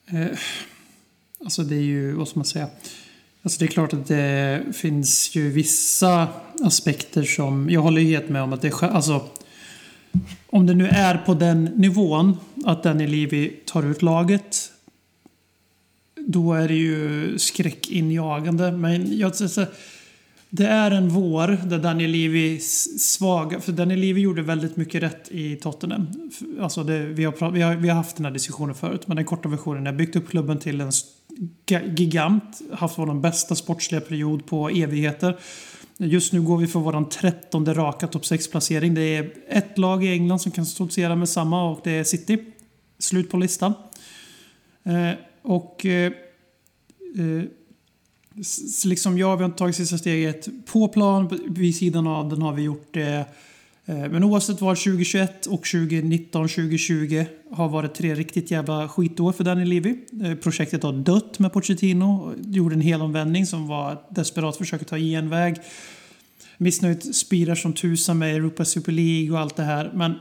Eh, 0.07 0.39
alltså 1.45 1.63
det 1.63 1.75
är 1.75 1.81
ju, 1.81 2.13
vad 2.13 2.29
ska 2.29 2.39
man 2.39 2.45
säga? 2.47 2.69
Alltså 3.43 3.59
det 3.59 3.65
är 3.65 3.69
klart 3.69 3.93
att 3.93 4.07
det 4.07 4.63
finns 4.75 5.37
ju 5.37 5.51
vissa 5.51 6.29
aspekter 6.63 7.23
som, 7.23 7.71
jag 7.71 7.81
håller 7.81 8.01
helt 8.03 8.29
med 8.29 8.43
om 8.43 8.53
att 8.53 8.63
det 8.63 8.69
är 8.69 8.85
alltså 8.85 9.29
om 10.47 10.67
det 10.67 10.75
nu 10.75 10.89
är 10.89 11.19
på 11.19 11.35
den 11.35 11.65
nivån 11.65 12.39
att 12.65 12.83
Danny 12.83 13.07
Levy 13.07 13.51
tar 13.65 13.91
ut 13.91 14.03
laget 14.03 14.73
då 16.27 16.53
är 16.53 16.69
det 16.69 16.75
ju 16.75 17.39
skräckinjagande. 17.39 18.73
Men 18.73 19.19
jag, 19.19 19.29
alltså, 19.29 19.67
det 20.57 20.66
är 20.66 20.90
en 20.90 21.09
vår 21.09 21.49
där 21.66 21.79
Daniel 21.79 22.11
Levy 22.11 22.61
svaga, 22.99 23.61
för 23.61 23.73
Daniel 23.73 24.01
Levy 24.01 24.21
gjorde 24.21 24.42
väldigt 24.42 24.77
mycket 24.77 25.03
rätt 25.03 25.29
i 25.31 25.57
Tottenham. 25.57 26.31
Alltså 26.61 26.85
det, 26.85 26.99
vi, 26.99 27.25
har, 27.25 27.51
vi, 27.51 27.62
har, 27.62 27.75
vi 27.75 27.88
har 27.88 27.97
haft 27.97 28.16
den 28.16 28.25
här 28.25 28.33
diskussionen 28.33 28.75
förut, 28.75 29.07
men 29.07 29.16
den 29.16 29.25
korta 29.25 29.49
versionen 29.49 29.87
är 29.87 29.92
byggt 29.92 30.16
upp 30.16 30.29
klubben 30.29 30.59
till 30.59 30.81
en 30.81 30.92
gigant, 31.97 32.61
haft 32.73 32.99
vår 32.99 33.14
bästa 33.14 33.55
sportsliga 33.55 34.01
period 34.01 34.47
på 34.47 34.69
evigheter. 34.69 35.38
Just 35.97 36.33
nu 36.33 36.42
går 36.42 36.57
vi 36.57 36.66
för 36.66 36.81
vår 36.81 37.05
trettonde 37.05 37.75
raka 37.75 38.07
topp 38.07 38.23
6-placering. 38.23 38.95
Det 38.95 39.16
är 39.16 39.33
ett 39.49 39.79
lag 39.79 40.05
i 40.05 40.12
England 40.12 40.38
som 40.38 40.53
kan 40.53 40.66
stoltsera 40.66 41.16
med 41.16 41.29
samma 41.29 41.71
och 41.71 41.81
det 41.85 41.90
är 41.90 42.05
City. 42.05 42.38
Slut 42.99 43.31
på 43.31 43.37
listan. 43.37 43.75
Eh, 44.85 45.11
och 45.42 45.87
eh, 45.87 46.12
eh 47.19 47.42
liksom 48.85 49.18
ja, 49.18 49.37
vi 49.37 49.42
har 49.42 49.49
inte 49.49 49.59
tagit 49.59 49.77
sista 49.77 49.99
steget 49.99 50.49
på 50.66 50.88
plan. 50.88 51.40
Vid 51.49 51.77
sidan 51.77 52.07
av 52.07 52.29
den 52.29 52.42
har 52.42 52.53
vi 52.53 52.62
gjort 52.62 52.94
det. 52.94 53.25
Men 53.85 54.25
oavsett 54.25 54.61
vad, 54.61 54.77
2021 54.77 55.46
och 55.46 55.64
2019, 55.64 56.49
2020 56.49 57.25
har 57.51 57.68
varit 57.68 57.94
tre 57.94 58.14
riktigt 58.14 58.51
jävla 58.51 58.88
skitår 58.88 59.33
för 59.33 59.44
Danny 59.44 59.64
Levy. 59.64 59.96
Eh, 60.25 60.35
projektet 60.35 60.83
har 60.83 60.92
dött 60.92 61.38
med 61.38 61.53
Pochettino. 61.53 62.35
Gjorde 62.46 62.75
en 62.75 62.81
helomvändning 62.81 63.46
som 63.46 63.68
var 63.68 63.92
ett 63.92 64.14
desperat 64.14 64.57
försök 64.57 64.83
att 64.83 64.88
ta 64.88 64.96
genväg. 64.96 65.57
Missnöjet 66.59 67.14
spirar 67.14 67.55
som 67.55 67.72
tusan 67.72 68.18
med 68.18 68.37
Europa 68.37 68.64
Super 68.64 68.92
League 68.92 69.31
och 69.31 69.38
allt 69.38 69.57
det 69.57 69.62
här. 69.62 69.92
Men 69.94 70.14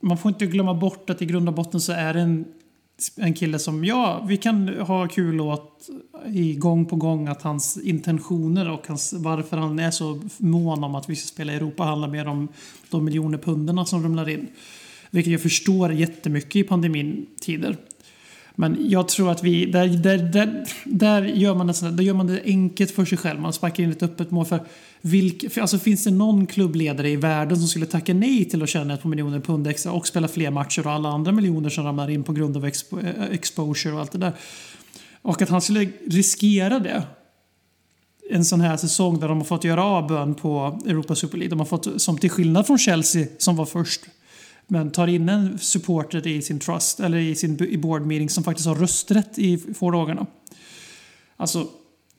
man 0.00 0.18
får 0.18 0.28
inte 0.28 0.46
glömma 0.46 0.74
bort 0.74 1.10
att 1.10 1.22
i 1.22 1.26
grund 1.26 1.48
och 1.48 1.54
botten 1.54 1.80
så 1.80 1.92
är 1.92 2.14
det 2.14 2.20
en 2.20 2.44
en 3.16 3.34
kille 3.34 3.58
som, 3.58 3.84
ja, 3.84 4.24
vi 4.28 4.36
kan 4.36 4.68
ha 4.68 5.08
kul 5.08 5.40
åt 5.40 5.88
i 6.26 6.54
gång 6.54 6.86
på 6.86 6.96
gång 6.96 7.28
att 7.28 7.42
hans 7.42 7.76
intentioner 7.76 8.70
och 8.70 8.86
hans, 8.86 9.12
varför 9.12 9.56
han 9.56 9.78
är 9.78 9.90
så 9.90 10.20
mån 10.38 10.84
om 10.84 10.94
att 10.94 11.10
vi 11.10 11.16
ska 11.16 11.26
spela 11.26 11.52
i 11.52 11.56
Europa 11.56 11.84
handlar 11.84 12.08
mer 12.08 12.28
om 12.28 12.48
de 12.90 13.04
miljoner 13.04 13.38
punderna 13.38 13.84
som 13.84 14.02
rumlar 14.02 14.28
in. 14.28 14.48
Vilket 15.10 15.32
jag 15.32 15.42
förstår 15.42 15.92
jättemycket 15.92 16.56
i 16.56 16.62
pandemitider. 16.62 17.76
Men 18.58 18.90
jag 18.90 19.08
tror 19.08 19.30
att 19.30 19.42
vi, 19.42 19.66
där, 19.66 19.88
där, 19.88 20.18
där, 20.18 20.64
där, 20.84 21.22
gör 21.22 21.54
man 21.54 21.66
det, 21.66 21.90
där 21.90 22.04
gör 22.04 22.14
man 22.14 22.26
det 22.26 22.42
enkelt 22.44 22.90
för 22.90 23.04
sig 23.04 23.18
själv. 23.18 23.40
Man 23.40 23.52
sparkar 23.52 23.84
in 23.84 23.90
ett 23.90 24.02
öppet 24.02 24.30
mål. 24.30 24.46
För, 24.46 24.60
vilk, 25.00 25.52
för 25.52 25.60
alltså, 25.60 25.78
finns 25.78 26.04
det 26.04 26.10
någon 26.10 26.46
klubbledare 26.46 27.10
i 27.10 27.16
världen 27.16 27.56
som 27.56 27.68
skulle 27.68 27.86
tacka 27.86 28.14
nej 28.14 28.44
till 28.44 28.62
att 28.62 28.68
tjäna 28.68 28.94
ett 28.94 29.02
par 29.02 29.08
miljoner 29.08 29.40
pund 29.40 29.66
extra 29.66 29.92
och 29.92 30.06
spela 30.06 30.28
fler 30.28 30.50
matcher 30.50 30.86
och 30.86 30.92
alla 30.92 31.08
andra 31.08 31.32
miljoner 31.32 31.70
som 31.70 31.84
ramlar 31.84 32.10
in 32.10 32.22
på 32.22 32.32
grund 32.32 32.56
av 32.56 32.64
expo, 32.64 33.00
eh, 33.00 33.24
exposure 33.30 33.94
och 33.94 34.00
allt 34.00 34.12
det 34.12 34.18
där. 34.18 34.32
Och 35.22 35.42
att 35.42 35.48
han 35.48 35.60
skulle 35.60 35.88
riskera 36.06 36.78
det 36.78 37.02
en 38.30 38.44
sån 38.44 38.60
här 38.60 38.76
säsong 38.76 39.20
där 39.20 39.28
de 39.28 39.38
har 39.38 39.44
fått 39.44 39.64
göra 39.64 39.84
avbön 39.84 40.34
på 40.34 40.80
Europa 40.86 41.14
Super 41.14 41.38
League. 41.38 41.50
De 41.50 41.58
har 41.58 41.66
fått, 41.66 42.02
som 42.02 42.18
till 42.18 42.30
skillnad 42.30 42.66
från 42.66 42.78
Chelsea 42.78 43.26
som 43.38 43.56
var 43.56 43.66
först, 43.66 44.00
men 44.68 44.90
tar 44.90 45.06
in 45.06 45.28
en 45.28 45.58
supporter 45.58 46.26
i 46.26 46.42
sin 46.42 46.60
trust 46.60 47.00
eller 47.00 47.18
i 47.18 47.34
sin 47.34 47.64
i 47.64 47.76
board 47.76 48.02
meeting 48.02 48.28
som 48.28 48.44
faktiskt 48.44 48.68
har 48.68 48.74
rösträtt 48.74 49.38
i 49.38 49.58
frågorna. 49.58 50.26
Alltså, 51.36 51.66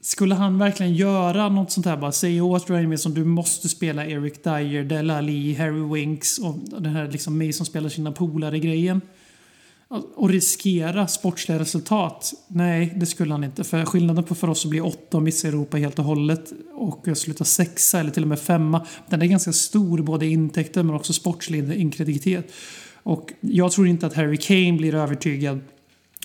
skulle 0.01 0.35
han 0.35 0.57
verkligen 0.57 0.93
göra 0.93 1.49
något 1.49 1.71
sånt 1.71 1.85
här, 1.85 1.97
bara 1.97 2.11
säga 2.11 2.43
åt 2.43 2.69
Ryan 2.69 2.97
som 2.97 3.13
du 3.13 3.23
måste 3.23 3.69
spela 3.69 4.05
Eric 4.05 4.43
Dyer, 4.43 4.83
Della 4.83 5.21
Lee, 5.21 5.57
Harry 5.57 5.93
Winks 5.93 6.37
och 6.37 6.55
den 6.81 6.95
här 6.95 7.11
liksom 7.11 7.37
mig 7.37 7.53
som 7.53 7.65
spelar 7.65 7.89
sina 7.89 8.11
polare-grejen 8.11 9.01
och 10.15 10.29
riskera 10.29 11.07
sportsliga 11.07 11.59
resultat? 11.59 12.33
Nej, 12.47 12.93
det 12.95 13.05
skulle 13.05 13.33
han 13.33 13.43
inte. 13.43 13.63
För 13.63 13.85
skillnaden 13.85 14.23
på 14.23 14.35
för 14.35 14.49
oss 14.49 14.65
att 14.65 14.69
bli 14.69 14.81
åtta 14.81 15.17
och 15.17 15.23
missa 15.23 15.47
Europa 15.47 15.77
helt 15.77 15.99
och 15.99 16.05
hållet 16.05 16.53
och 16.73 17.07
sluta 17.17 17.43
sexa 17.45 17.99
eller 17.99 18.11
till 18.11 18.23
och 18.23 18.29
med 18.29 18.39
femma, 18.39 18.85
den 19.09 19.21
är 19.21 19.25
ganska 19.25 19.53
stor 19.53 20.01
både 20.01 20.25
i 20.25 20.29
intäkter 20.29 20.83
men 20.83 20.95
också 20.95 21.13
sportslig 21.13 21.73
inkreditet. 21.73 22.51
Och 23.03 23.33
jag 23.41 23.71
tror 23.71 23.87
inte 23.87 24.07
att 24.07 24.13
Harry 24.13 24.37
Kane 24.37 24.73
blir 24.73 24.95
övertygad 24.95 25.59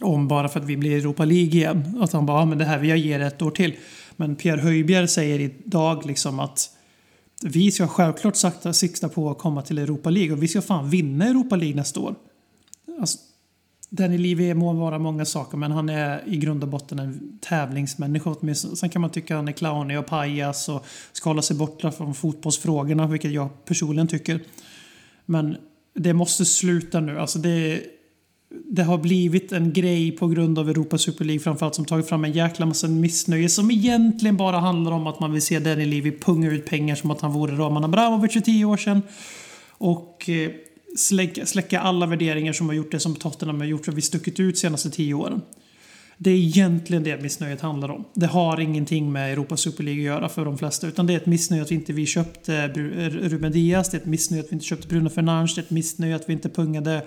om 0.01 0.29
bara 0.29 0.48
för 0.48 0.61
att 0.61 0.66
vi 0.66 0.77
blir 0.77 0.96
Europa 0.96 1.25
League 1.25 1.53
igen. 1.53 1.98
Att 2.01 2.12
han 2.12 2.27
bara, 2.27 2.40
ja, 2.40 2.44
men 2.44 2.59
det 2.59 2.64
här, 2.64 2.79
vi 2.79 2.96
ger 2.96 3.20
ett 3.20 3.42
år 3.42 3.51
till. 3.51 3.75
Men 4.16 4.37
Pierre 4.37 4.61
Höjbjerg 4.61 5.09
säger 5.09 5.40
idag 5.40 6.07
liksom 6.07 6.40
att 6.40 6.70
vi 7.42 7.70
ska 7.70 7.88
självklart 7.88 8.37
sakta 8.37 8.72
sikta 8.72 9.09
på 9.09 9.31
att 9.31 9.38
komma 9.38 9.62
till 9.62 9.79
Europa 9.79 10.11
League 10.11 10.33
och 10.33 10.42
vi 10.42 10.48
ska 10.48 10.62
fan 10.62 10.90
vinna 10.90 11.25
Europa 11.25 11.57
League 11.57 11.77
nästa 11.77 12.01
år. 12.01 12.14
Alltså, 13.01 13.18
Danny 13.94 14.18
Levy 14.18 14.55
må 14.55 14.72
vara 14.72 14.98
många 14.98 15.24
saker 15.24 15.57
men 15.57 15.72
han 15.72 15.88
är 15.88 16.22
i 16.26 16.37
grund 16.37 16.62
och 16.62 16.68
botten 16.68 16.98
en 16.98 17.38
tävlingsmänniska 17.40 18.31
åtminstone. 18.31 18.76
Sen 18.76 18.90
kan 18.90 19.02
man 19.02 19.11
tycka 19.11 19.35
att 19.35 19.38
han 19.38 19.48
är 19.48 19.52
clownig 19.52 19.98
och 19.98 20.07
pajas 20.07 20.68
och 20.68 20.87
ska 21.12 21.31
hålla 21.31 21.42
sig 21.42 21.57
borta 21.57 21.92
från 21.92 22.14
fotbollsfrågorna, 22.14 23.07
vilket 23.07 23.33
jag 23.33 23.64
personligen 23.64 24.09
tycker. 24.09 24.40
Men 25.26 25.57
det 25.94 26.12
måste 26.12 26.44
sluta 26.44 27.00
nu. 27.00 27.18
Alltså 27.18 27.38
det, 27.38 27.83
det 28.70 28.83
har 28.83 28.98
blivit 28.98 29.52
en 29.52 29.72
grej 29.72 30.12
på 30.12 30.28
grund 30.28 30.59
av 30.59 30.70
Europa 30.70 30.98
Super 30.98 31.24
League 31.24 31.40
framförallt 31.40 31.74
som 31.74 31.85
tagit 31.85 32.09
fram 32.09 32.24
en 32.24 32.33
jäkla 32.33 32.66
massa 32.66 32.88
missnöje 32.88 33.48
som 33.48 33.70
egentligen 33.70 34.37
bara 34.37 34.59
handlar 34.59 34.92
om 34.92 35.07
att 35.07 35.20
man 35.20 35.33
vill 35.33 35.42
se 35.42 35.59
Danny 35.59 35.87
Levy 35.87 36.18
punga 36.18 36.50
ut 36.50 36.66
pengar 36.66 36.94
som 36.94 37.11
att 37.11 37.20
han 37.20 37.33
vore 37.33 37.57
Roman 37.57 37.85
Abramovic 37.85 38.33
för 38.33 38.40
tio 38.40 38.64
år 38.64 38.76
sedan. 38.76 39.02
Och 39.68 40.28
eh, 40.28 40.50
släcka, 40.96 41.46
släcka 41.46 41.81
alla 41.81 42.07
värderingar 42.07 42.52
som 42.52 42.66
har 42.68 42.74
gjort 42.74 42.90
det 42.90 43.00
som 43.00 43.16
Tottenham 43.16 43.61
har 43.61 43.66
gjort, 43.66 43.85
för 43.85 43.92
vi 43.92 44.02
stuckit 44.02 44.40
ut 44.40 44.55
de 44.55 44.61
senaste 44.61 44.90
tio 44.90 45.14
åren. 45.14 45.42
Det 46.18 46.31
är 46.31 46.35
egentligen 46.35 47.02
det 47.02 47.22
missnöjet 47.22 47.61
handlar 47.61 47.90
om. 47.90 48.05
Det 48.14 48.26
har 48.26 48.61
ingenting 48.61 49.12
med 49.12 49.33
Europa 49.33 49.57
Super 49.57 49.85
League 49.85 50.00
att 50.02 50.07
göra 50.07 50.28
för 50.28 50.44
de 50.44 50.59
flesta. 50.59 50.87
Utan 50.87 51.07
det 51.07 51.12
är 51.12 51.16
ett 51.16 51.26
missnöje 51.26 51.62
att 51.62 51.70
vi 51.70 51.74
inte 51.74 51.92
vi 51.92 52.07
köpte 52.07 52.57
eh, 52.57 52.70
Ruben 53.11 53.52
Diaz, 53.52 53.90
det 53.90 53.96
är 53.96 54.00
ett 54.00 54.07
missnöje 54.07 54.42
att 54.42 54.50
vi 54.50 54.55
inte 54.55 54.66
köpte 54.66 54.88
Bruno 54.88 55.09
Fernandes, 55.09 55.55
det 55.55 55.61
är 55.61 55.62
ett 55.62 55.70
missnöje 55.70 56.16
att 56.16 56.28
vi 56.28 56.33
inte 56.33 56.48
pungade 56.48 57.02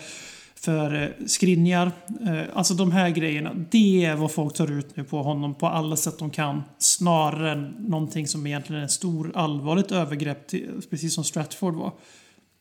för 0.55 1.03
eh, 1.03 1.25
skrinjar. 1.27 1.91
Eh, 2.21 2.41
alltså 2.53 2.73
de 2.73 2.91
här 2.91 3.09
grejerna, 3.09 3.65
det 3.71 4.05
är 4.05 4.15
vad 4.15 4.31
folk 4.31 4.53
tar 4.53 4.71
ut 4.71 4.97
nu 4.97 5.03
på 5.03 5.23
honom 5.23 5.55
på 5.55 5.67
alla 5.67 5.95
sätt 5.95 6.19
de 6.19 6.29
kan. 6.29 6.63
Snarare 6.77 7.51
än 7.51 7.75
någonting 7.79 8.27
som 8.27 8.47
egentligen 8.47 8.81
är 8.81 8.85
ett 8.85 8.91
stor 8.91 9.31
allvarligt 9.35 9.91
övergrepp, 9.91 10.47
till, 10.47 10.81
precis 10.89 11.13
som 11.13 11.23
Stratford 11.23 11.75
var. 11.75 11.91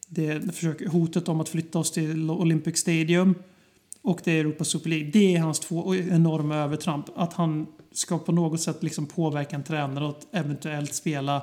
Det 0.09 0.55
försök, 0.55 0.89
hotet 0.89 1.29
om 1.29 1.41
att 1.41 1.49
flytta 1.49 1.79
oss 1.79 1.93
till 1.93 2.31
Olympic 2.31 2.79
Stadium 2.79 3.35
och 4.03 4.21
det 4.25 4.33
är 4.33 4.41
Europa 4.41 4.65
Super 4.65 4.91
League. 4.91 5.11
Det 5.13 5.37
är 5.37 5.41
hans 5.41 5.61
två 5.61 5.95
enorma 5.95 6.57
övertramp. 6.57 7.07
Att 7.17 7.33
han 7.33 7.67
ska 7.93 8.19
på 8.19 8.33
något 8.33 8.61
sätt 8.61 8.83
liksom 8.83 9.07
påverka 9.07 9.57
en 9.57 9.65
tränare 9.65 10.09
att 10.09 10.27
eventuellt 10.33 10.95
spela 10.95 11.43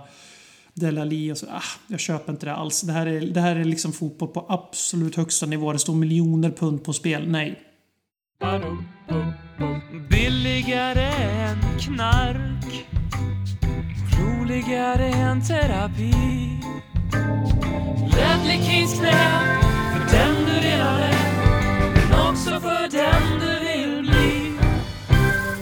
Delali 0.73 1.31
och 1.31 1.37
så. 1.37 1.45
Ah, 1.45 1.61
jag 1.87 1.99
köper 1.99 2.31
inte 2.31 2.45
det 2.45 2.55
alls. 2.55 2.81
Det 2.81 2.93
här, 2.93 3.05
är, 3.05 3.21
det 3.21 3.41
här 3.41 3.55
är 3.55 3.63
liksom 3.63 3.93
fotboll 3.93 4.27
på 4.27 4.45
absolut 4.49 5.15
högsta 5.15 5.45
nivå. 5.45 5.73
Det 5.73 5.79
står 5.79 5.95
miljoner 5.95 6.51
pund 6.51 6.83
på 6.83 6.93
spel. 6.93 7.27
Nej. 7.27 7.61
Billigare 10.09 11.11
än 11.11 11.57
knark 11.79 12.85
Roligare 14.19 15.07
än 15.07 15.41
terapi 15.47 16.11
Bradley 18.21 18.63
Kings 18.63 18.99
knä. 18.99 19.11
För 19.93 20.17
den 20.17 20.35
du 20.45 20.67
redan 20.67 21.01
är 21.01 21.13
men 22.09 22.19
också 22.29 22.49
för 22.49 22.91
den 22.91 23.39
du 23.39 23.65
vill 23.65 24.01
bli. 24.01 24.51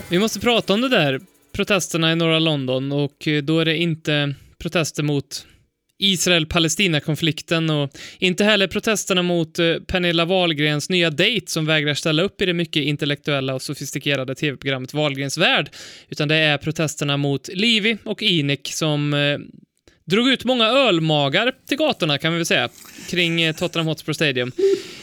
Vi 0.09 0.19
måste 0.19 0.39
prata 0.39 0.73
om 0.73 0.81
det 0.81 0.89
där, 0.89 1.19
protesterna 1.55 2.11
i 2.11 2.15
norra 2.15 2.39
London 2.39 2.91
och 2.91 3.27
eh, 3.27 3.43
då 3.43 3.59
är 3.59 3.65
det 3.65 3.77
inte 3.77 4.35
protester 4.57 5.03
mot 5.03 5.45
Israel-Palestina-konflikten 5.97 7.69
och 7.69 7.91
inte 8.19 8.43
heller 8.43 8.67
protesterna 8.67 9.21
mot 9.21 9.59
eh, 9.59 9.75
Pernilla 9.87 10.25
Wahlgrens 10.25 10.89
nya 10.89 11.09
dejt 11.09 11.47
som 11.47 11.65
vägrar 11.65 11.93
ställa 11.93 12.21
upp 12.23 12.41
i 12.41 12.45
det 12.45 12.53
mycket 12.53 12.83
intellektuella 12.83 13.55
och 13.55 13.61
sofistikerade 13.61 14.35
tv-programmet 14.35 14.93
Wahlgrens 14.93 15.37
värld, 15.37 15.69
utan 16.09 16.27
det 16.27 16.35
är 16.35 16.57
protesterna 16.57 17.17
mot 17.17 17.49
Livi 17.53 17.97
och 18.03 18.23
Inik 18.23 18.73
som 18.73 19.13
eh, 19.13 19.37
drog 20.09 20.27
ut 20.29 20.45
många 20.45 20.65
ölmagar 20.67 21.51
till 21.67 21.77
gatorna 21.77 22.17
kan 22.17 22.31
vi 22.31 22.37
väl 22.37 22.45
säga, 22.45 22.69
kring 23.09 23.41
eh, 23.41 23.55
Tottenham 23.55 23.87
Hotspur 23.87 24.13
Stadium. 24.13 24.51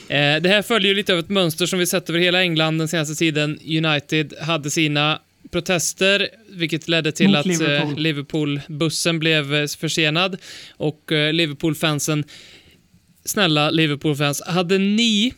Eh, 0.09 0.37
det 0.43 0.49
här 0.49 0.63
följer 0.63 0.89
ju 0.89 0.95
lite 0.95 1.13
av 1.13 1.19
ett 1.19 1.29
mönster 1.29 1.67
som 1.67 1.79
vi 1.79 1.87
sett 1.87 2.11
över 2.11 2.19
hela 2.21 2.41
England 2.41 2.79
den 2.79 2.89
senaste 2.89 3.15
tiden. 3.15 3.59
United 3.67 4.35
hade 4.41 4.71
sina 4.71 5.21
protester, 5.51 6.29
vilket 6.51 6.89
ledde 6.89 7.13
till 7.13 7.29
Mot 7.29 7.37
att 7.37 7.47
Liverpool. 7.47 7.91
eh, 7.93 7.99
Liverpool-bussen 7.99 9.19
blev 9.19 9.55
eh, 9.55 9.67
försenad 9.67 10.37
och 10.77 11.03
Liverpool-fansen, 11.33 12.25
snälla 13.25 13.71
Liverpool-fans, 13.71 14.43
hade 14.47 14.79
ni 14.79 15.35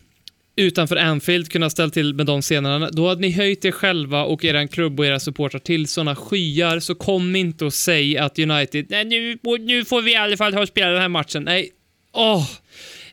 utanför 0.58 0.96
Anfield 0.96 1.52
kunnat 1.52 1.72
ställa 1.72 1.90
till 1.90 2.14
med 2.14 2.26
de 2.26 2.42
scenerna, 2.42 2.90
då 2.90 3.08
hade 3.08 3.20
ni 3.20 3.30
höjt 3.30 3.64
er 3.64 3.70
själva 3.70 4.24
och 4.24 4.44
er 4.44 4.66
klubb 4.66 5.00
och 5.00 5.06
era 5.06 5.20
supportrar 5.20 5.60
till 5.60 5.88
sådana 5.88 6.16
skyar, 6.16 6.80
så 6.80 6.94
kom 6.94 7.36
inte 7.36 7.64
och 7.64 7.74
säg 7.74 8.18
att 8.18 8.38
United, 8.38 8.86
nej 8.88 9.04
nu, 9.04 9.38
nu 9.60 9.84
får 9.84 10.02
vi 10.02 10.12
i 10.12 10.16
alla 10.16 10.36
fall 10.36 10.54
ha 10.54 10.66
spelat 10.66 10.94
den 10.94 11.02
här 11.02 11.08
matchen. 11.08 11.42
Nej, 11.42 11.70
åh. 12.12 12.50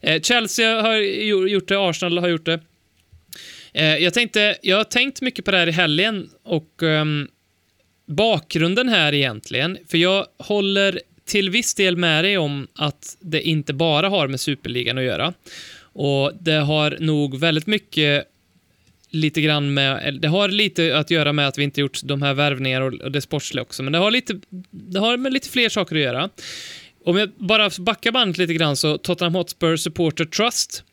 Eh, 0.02 0.22
Chelsea 0.22 0.82
har 0.82 0.96
gjort 1.48 1.68
det, 1.68 1.80
Arsenal 1.80 2.18
har 2.18 2.28
gjort 2.28 2.46
det. 2.46 2.60
Eh, 3.74 3.98
jag 3.98 4.14
tänkte, 4.14 4.58
jag 4.62 4.78
har 4.78 4.84
tänkt 4.84 5.22
mycket 5.22 5.46
på 5.46 5.52
det 5.52 5.58
här 5.58 5.68
i 5.68 5.72
helgen 5.72 6.30
och 6.44 6.84
ehm, 6.84 7.28
bakgrunden 8.08 8.90
här 8.90 9.14
egentligen, 9.14 9.78
för 9.88 9.98
jag 9.98 10.26
håller 10.38 11.02
till 11.26 11.50
viss 11.50 11.76
del 11.76 11.98
med 11.98 12.24
dig 12.24 12.38
om 12.38 12.68
att 12.76 13.18
det 13.20 13.42
inte 13.42 13.74
bara 13.74 14.10
har 14.10 14.28
med 14.28 14.40
Superligan 14.40 14.98
att 14.98 15.04
göra. 15.04 15.34
Och 15.96 16.32
det 16.40 16.52
har 16.52 16.98
nog 17.00 17.40
väldigt 17.40 17.68
mycket 17.68 18.28
lite 19.10 19.42
grann 19.42 19.74
med, 19.74 20.20
det 20.22 20.28
har 20.28 20.50
lite 20.50 20.98
att 20.98 21.12
göra 21.12 21.34
med 21.34 21.48
att 21.48 21.58
vi 21.58 21.64
inte 21.64 21.82
gjort 21.82 22.00
de 22.04 22.22
här 22.22 22.34
värvningarna 22.34 22.86
och 22.86 23.12
det 23.12 23.22
sportsliga 23.22 23.62
också, 23.62 23.84
men 23.84 23.94
det 23.94 24.00
har 24.00 24.12
lite, 24.12 24.40
det 24.70 25.00
har 25.00 25.18
med 25.18 25.34
lite 25.34 25.50
fler 25.50 25.70
saker 25.70 25.96
att 25.96 26.02
göra. 26.02 26.30
Om 27.06 27.18
jag 27.18 27.30
bara 27.38 27.72
backar 27.80 28.12
bandet 28.12 28.38
lite 28.38 28.54
grann 28.54 28.76
så 28.76 28.98
Tottenham 28.98 29.36
Hotspur 29.36 29.78
Supporter 29.78 30.26
Trust, 30.26 30.84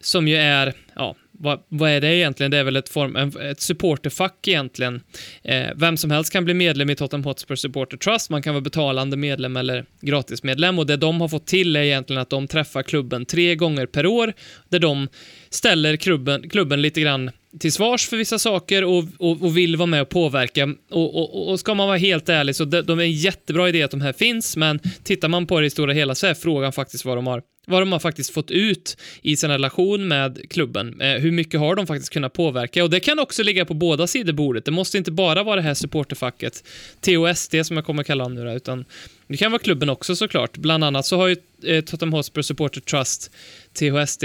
som 0.00 0.28
ju 0.28 0.36
är, 0.36 0.74
ja, 0.94 1.16
vad, 1.38 1.62
vad 1.68 1.90
är 1.90 2.00
det 2.00 2.14
egentligen? 2.14 2.50
Det 2.50 2.58
är 2.58 2.64
väl 2.64 2.76
ett, 2.76 2.88
form, 2.88 3.16
ett 3.40 3.60
supporterfack 3.60 4.48
egentligen. 4.48 5.00
Eh, 5.42 5.66
vem 5.76 5.96
som 5.96 6.10
helst 6.10 6.32
kan 6.32 6.44
bli 6.44 6.54
medlem 6.54 6.90
i 6.90 6.96
Tottenham 6.96 7.24
Hotspur 7.24 7.56
Supporter 7.56 7.96
Trust. 7.96 8.30
Man 8.30 8.42
kan 8.42 8.54
vara 8.54 8.60
betalande 8.60 9.16
medlem 9.16 9.56
eller 9.56 9.84
gratismedlem 10.00 10.78
och 10.78 10.86
det 10.86 10.96
de 10.96 11.20
har 11.20 11.28
fått 11.28 11.46
till 11.46 11.76
är 11.76 11.80
egentligen 11.80 12.22
att 12.22 12.30
de 12.30 12.48
träffar 12.48 12.82
klubben 12.82 13.24
tre 13.24 13.54
gånger 13.54 13.86
per 13.86 14.06
år 14.06 14.32
där 14.68 14.78
de 14.78 15.08
ställer 15.56 15.96
klubben, 15.96 16.48
klubben 16.48 16.82
lite 16.82 17.00
grann 17.00 17.30
till 17.58 17.72
svars 17.72 18.08
för 18.08 18.16
vissa 18.16 18.38
saker 18.38 18.84
och, 18.84 19.04
och, 19.18 19.42
och 19.42 19.56
vill 19.56 19.76
vara 19.76 19.86
med 19.86 20.02
och 20.02 20.08
påverka. 20.08 20.74
Och, 20.90 21.14
och, 21.14 21.48
och 21.50 21.60
ska 21.60 21.74
man 21.74 21.86
vara 21.86 21.96
helt 21.96 22.28
ärlig 22.28 22.56
så 22.56 22.64
de, 22.64 22.82
de 22.82 22.98
är 22.98 23.02
en 23.02 23.12
jättebra 23.12 23.68
idé 23.68 23.82
att 23.82 23.90
de 23.90 24.00
här 24.00 24.12
finns, 24.12 24.56
men 24.56 24.80
tittar 25.02 25.28
man 25.28 25.46
på 25.46 25.60
det 25.60 25.66
i 25.66 25.70
stora 25.70 25.92
hela 25.92 26.14
så 26.14 26.26
är 26.26 26.34
frågan 26.34 26.72
faktiskt 26.72 27.04
vad 27.04 27.16
de 27.16 27.26
har 27.26 27.42
vad 27.68 27.82
de 27.82 27.92
har 27.92 27.98
faktiskt 27.98 28.30
fått 28.30 28.50
ut 28.50 28.96
i 29.22 29.36
sin 29.36 29.50
relation 29.50 30.08
med 30.08 30.50
klubben. 30.50 31.00
Eh, 31.00 31.12
hur 31.12 31.32
mycket 31.32 31.60
har 31.60 31.74
de 31.74 31.86
faktiskt 31.86 32.12
kunnat 32.12 32.32
påverka? 32.32 32.84
Och 32.84 32.90
det 32.90 33.00
kan 33.00 33.18
också 33.18 33.42
ligga 33.42 33.64
på 33.64 33.74
båda 33.74 34.06
sidor 34.06 34.32
bordet. 34.32 34.64
Det 34.64 34.70
måste 34.70 34.98
inte 34.98 35.10
bara 35.12 35.42
vara 35.42 35.56
det 35.56 35.62
här 35.62 35.74
supporterfacket, 35.74 36.64
TOSD 37.00 37.54
som 37.66 37.76
jag 37.76 37.86
kommer 37.86 38.00
att 38.00 38.06
kalla 38.06 38.24
dem 38.24 38.34
nu 38.34 38.52
utan 38.52 38.84
det 39.28 39.36
kan 39.36 39.52
vara 39.52 39.62
klubben 39.62 39.88
också 39.88 40.16
såklart. 40.16 40.56
Bland 40.56 40.84
annat 40.84 41.06
så 41.06 41.16
har 41.16 41.28
ju 41.28 41.36
eh, 41.64 41.84
Tottenham 41.84 42.12
Hotspur 42.12 42.42
Supporter 42.42 42.80
Trust, 42.80 43.30
THSD, 43.72 44.24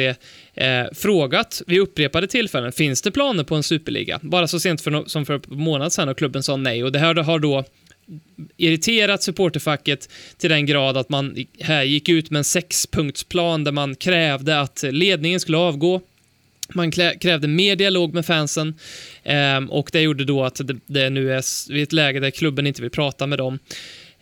eh, 0.54 0.86
frågat 0.94 1.62
vid 1.68 1.80
upprepade 1.80 2.28
tillfällen, 2.28 2.72
finns 2.72 3.02
det 3.02 3.12
planer 3.12 3.44
på 3.44 3.56
en 3.56 3.64
superliga? 3.64 4.20
Bara 4.24 4.48
så 4.48 4.60
sent 4.60 4.82
för 4.82 4.92
no- 4.92 5.08
som 5.08 5.26
för 5.26 5.34
en 5.34 5.42
månad 5.48 5.94
sedan 5.94 6.10
och 6.10 6.18
klubben 6.18 6.44
sa 6.44 6.58
nej 6.58 6.84
och 6.84 6.92
det 6.92 7.00
här 7.00 7.16
har 7.16 7.40
då 7.40 7.64
irriterat 8.58 9.24
supporterfacket 9.24 10.10
till 10.38 10.50
den 10.50 10.66
grad 10.66 10.98
att 10.98 11.10
man 11.10 11.46
här 11.60 11.84
gick 11.84 12.10
ut 12.10 12.30
med 12.30 12.38
en 12.38 12.44
sexpunktsplan 12.44 13.64
där 13.64 13.72
man 13.72 13.96
krävde 13.96 14.60
att 14.60 14.84
ledningen 14.92 15.40
skulle 15.40 15.58
avgå. 15.58 16.02
Man 16.74 16.92
krävde 16.92 17.48
mer 17.48 17.76
dialog 17.76 18.14
med 18.14 18.26
fansen 18.26 18.76
ehm, 19.24 19.72
och 19.72 19.90
det 19.92 20.02
gjorde 20.02 20.26
då 20.26 20.44
att 20.44 20.68
det, 20.68 20.78
det 20.86 21.10
nu 21.10 21.34
är 21.34 21.72
vid 21.72 21.84
ett 21.84 21.94
läge 21.94 22.20
där 22.20 22.32
klubben 22.32 22.68
inte 22.68 22.82
vill 22.82 22.92
prata 22.92 23.28
med 23.28 23.38
dem. 23.38 23.60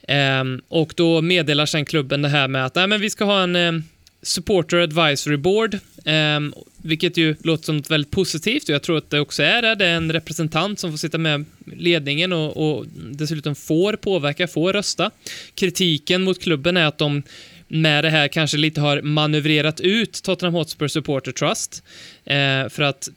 Ehm, 0.10 0.62
och 0.68 0.94
då 0.96 1.22
meddelar 1.22 1.66
sen 1.66 1.86
klubben 1.86 2.22
det 2.22 2.30
här 2.30 2.48
med 2.48 2.66
att 2.66 2.76
Nej, 2.76 2.88
men 2.88 3.02
vi 3.02 3.10
ska 3.10 3.26
ha 3.26 3.44
en 3.44 3.56
ehm, 3.56 3.84
Supporter 4.22 4.78
Advisory 4.78 5.38
Board, 5.38 5.78
ehm, 6.06 6.54
vilket 6.78 7.18
ju 7.18 7.36
låter 7.44 7.64
som 7.64 7.78
något 7.78 7.92
väldigt 7.92 8.12
positivt 8.12 8.64
och 8.64 8.70
jag 8.70 8.84
tror 8.84 8.98
att 8.98 9.10
det 9.10 9.20
också 9.20 9.44
är 9.44 9.62
det. 9.62 9.76
Det 9.76 9.86
är 9.86 9.96
en 9.96 10.12
representant 10.12 10.80
som 10.80 10.92
får 10.92 10.98
sitta 10.98 11.18
med 11.18 11.46
ledningen 11.66 12.34
och, 12.34 12.58
och 12.58 12.86
dessutom 13.12 13.56
får 13.56 13.94
påverka, 13.94 14.48
får 14.48 14.74
rösta. 14.74 15.12
Kritiken 15.56 16.24
mot 16.24 16.42
klubben 16.42 16.78
är 16.78 16.86
att 16.86 16.98
de 16.98 17.24
med 17.68 18.04
det 18.04 18.10
här 18.10 18.28
kanske 18.28 18.58
lite 18.58 18.82
har 18.82 19.02
manövrerat 19.02 19.80
ut 19.80 20.24
Tottenham 20.24 20.54
Hotspur 20.54 20.88
Supporter 20.88 21.32
Trust. 21.32 21.84
Eh, 22.26 22.70
för 22.70 22.82
att 22.82 23.10